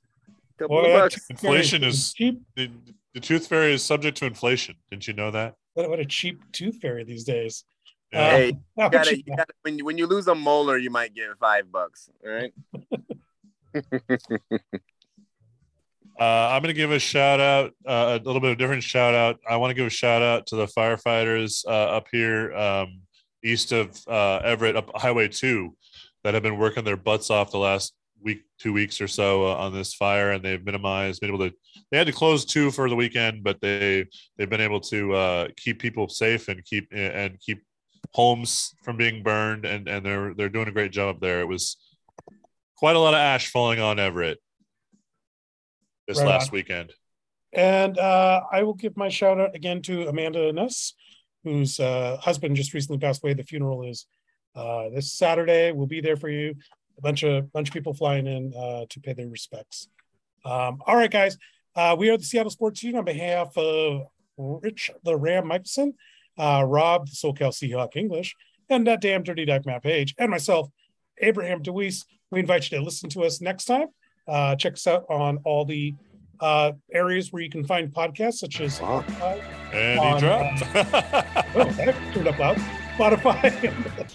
Couple 0.57 0.81
Boy, 0.81 0.91
of 0.93 0.99
bucks. 0.99 1.29
Inflation 1.29 1.83
is- 1.83 2.13
cheap. 2.13 2.41
The, 2.55 2.69
the 3.13 3.19
tooth 3.19 3.47
fairy 3.47 3.73
is 3.73 3.83
subject 3.83 4.17
to 4.17 4.25
inflation. 4.25 4.75
Didn't 4.89 5.07
you 5.07 5.13
know 5.13 5.31
that? 5.31 5.55
What, 5.73 5.89
what 5.89 5.99
a 5.99 6.05
cheap 6.05 6.41
tooth 6.51 6.77
fairy 6.81 7.03
these 7.03 7.23
days. 7.23 7.63
Yeah. 8.11 8.29
Hey, 8.31 8.47
You 8.77 8.89
gotta, 8.89 9.17
you 9.17 9.23
you 9.25 9.35
gotta, 9.35 9.53
when 9.63 9.77
you 9.77 9.85
when 9.85 9.97
you 9.97 10.05
lose 10.07 10.27
a 10.27 10.35
molar, 10.35 10.77
you 10.77 10.89
might 10.89 11.13
get 11.13 11.25
five 11.39 11.71
bucks. 11.71 12.09
All 12.25 12.31
right. 12.31 12.53
Uh, 16.21 16.51
I'm 16.51 16.61
going 16.61 16.71
to 16.71 16.79
give 16.79 16.91
a 16.91 16.99
shout 16.99 17.39
out, 17.39 17.73
uh, 17.83 18.19
a 18.21 18.23
little 18.23 18.39
bit 18.39 18.51
of 18.51 18.53
a 18.53 18.59
different 18.59 18.83
shout 18.83 19.15
out. 19.15 19.39
I 19.49 19.57
want 19.57 19.71
to 19.71 19.73
give 19.73 19.87
a 19.87 19.89
shout 19.89 20.21
out 20.21 20.45
to 20.47 20.55
the 20.55 20.67
firefighters 20.67 21.65
uh, 21.65 21.97
up 21.97 22.09
here 22.11 22.53
um, 22.53 23.01
east 23.43 23.71
of 23.71 23.99
uh, 24.07 24.35
Everett, 24.43 24.75
up 24.75 24.91
Highway 24.93 25.29
2, 25.29 25.75
that 26.23 26.35
have 26.35 26.43
been 26.43 26.59
working 26.59 26.83
their 26.83 26.95
butts 26.95 27.31
off 27.31 27.49
the 27.49 27.57
last 27.57 27.95
week, 28.21 28.43
two 28.59 28.71
weeks 28.71 29.01
or 29.01 29.07
so 29.07 29.47
uh, 29.47 29.55
on 29.55 29.73
this 29.73 29.95
fire, 29.95 30.29
and 30.29 30.45
they've 30.45 30.63
minimized, 30.63 31.21
been 31.21 31.31
able 31.33 31.49
to. 31.49 31.55
They 31.89 31.97
had 31.97 32.05
to 32.05 32.13
close 32.13 32.45
two 32.45 32.69
for 32.69 32.87
the 32.87 32.95
weekend, 32.95 33.43
but 33.43 33.59
they 33.59 34.05
they've 34.37 34.47
been 34.47 34.61
able 34.61 34.81
to 34.81 35.13
uh, 35.15 35.47
keep 35.57 35.79
people 35.79 36.07
safe 36.07 36.49
and 36.49 36.63
keep 36.63 36.87
and 36.91 37.39
keep 37.39 37.63
homes 38.11 38.75
from 38.83 38.95
being 38.95 39.23
burned, 39.23 39.65
and 39.65 39.87
and 39.87 40.05
they're 40.05 40.35
they're 40.35 40.49
doing 40.49 40.67
a 40.67 40.71
great 40.71 40.91
job 40.91 41.19
there. 41.19 41.41
It 41.41 41.47
was 41.47 41.77
quite 42.75 42.95
a 42.95 42.99
lot 42.99 43.15
of 43.15 43.19
ash 43.19 43.49
falling 43.49 43.79
on 43.79 43.97
Everett 43.97 44.37
this 46.11 46.19
Right 46.19 46.27
last 46.27 46.49
on. 46.49 46.55
weekend. 46.55 46.93
And 47.53 47.97
uh, 47.97 48.41
I 48.51 48.63
will 48.63 48.73
give 48.73 48.95
my 48.95 49.09
shout 49.09 49.39
out 49.39 49.55
again 49.55 49.81
to 49.83 50.07
Amanda 50.07 50.51
Nuss, 50.53 50.93
whose 51.43 51.79
uh, 51.79 52.17
husband 52.21 52.55
just 52.55 52.73
recently 52.73 52.97
passed 52.99 53.23
away. 53.23 53.33
The 53.33 53.43
funeral 53.43 53.83
is 53.83 54.05
uh, 54.55 54.89
this 54.89 55.13
Saturday. 55.13 55.71
We'll 55.71 55.87
be 55.87 56.01
there 56.01 56.17
for 56.17 56.29
you. 56.29 56.55
A 56.97 57.01
bunch 57.01 57.23
of 57.23 57.51
bunch 57.51 57.69
of 57.69 57.73
people 57.73 57.93
flying 57.93 58.27
in 58.27 58.53
uh, 58.53 58.85
to 58.89 58.99
pay 58.99 59.13
their 59.13 59.27
respects. 59.27 59.87
Um, 60.45 60.81
all 60.85 60.95
right, 60.95 61.11
guys. 61.11 61.37
Uh, 61.75 61.95
we 61.97 62.09
are 62.09 62.17
the 62.17 62.23
Seattle 62.23 62.51
Sports 62.51 62.83
Union 62.83 62.99
on 62.99 63.05
behalf 63.05 63.57
of 63.57 64.07
Rich 64.37 64.91
the 65.03 65.15
Ram 65.15 65.47
Michelson, 65.47 65.93
uh, 66.37 66.63
Rob 66.67 67.07
the 67.07 67.15
SoCal 67.15 67.51
Seahawk 67.51 67.95
English, 67.95 68.35
and 68.69 68.85
that 68.87 69.01
damn 69.01 69.23
dirty 69.23 69.45
Duck 69.45 69.65
Matt 69.65 69.83
Paige, 69.83 70.13
and 70.17 70.29
myself, 70.29 70.69
Abraham 71.19 71.63
DeWeese. 71.63 72.05
We 72.29 72.39
invite 72.39 72.69
you 72.69 72.77
to 72.77 72.83
listen 72.83 73.09
to 73.11 73.23
us 73.23 73.41
next 73.41 73.65
time. 73.65 73.87
Uh, 74.27 74.55
check 74.55 74.73
us 74.73 74.87
out 74.87 75.05
on 75.09 75.37
all 75.45 75.65
the 75.65 75.93
uh, 76.39 76.71
areas 76.93 77.31
where 77.31 77.41
you 77.43 77.49
can 77.49 77.63
find 77.65 77.93
podcasts, 77.93 78.35
such 78.35 78.61
as 78.61 78.81
Wow. 78.81 79.03
Spotify. 79.07 79.43
And 79.73 79.99
On, 79.99 80.13
he 80.15 80.19
dropped. 80.19 80.61
Oh, 81.55 81.63
that 81.77 81.95
turned 82.13 82.27
up 82.27 82.39
loud. 82.39 82.57
Spotify, 82.97 84.11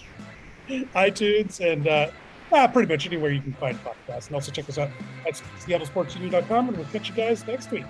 iTunes, 0.94 1.60
and 1.60 1.86
uh, 1.88 2.10
uh, 2.52 2.68
pretty 2.68 2.92
much 2.92 3.06
anywhere 3.06 3.30
you 3.30 3.40
can 3.40 3.52
find 3.54 3.78
podcasts. 3.84 4.26
And 4.26 4.34
also 4.34 4.52
check 4.52 4.68
us 4.68 4.78
out 4.78 4.90
at 5.26 5.34
SeattleSportsUnion.com, 5.60 6.68
and 6.68 6.76
we'll 6.76 6.86
catch 6.86 7.08
you 7.08 7.14
guys 7.14 7.46
next 7.46 7.70
week. 7.70 7.84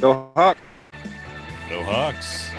Go 0.00 0.30
Hawk. 0.34 0.58
no 1.68 1.82
Hawks. 1.84 2.50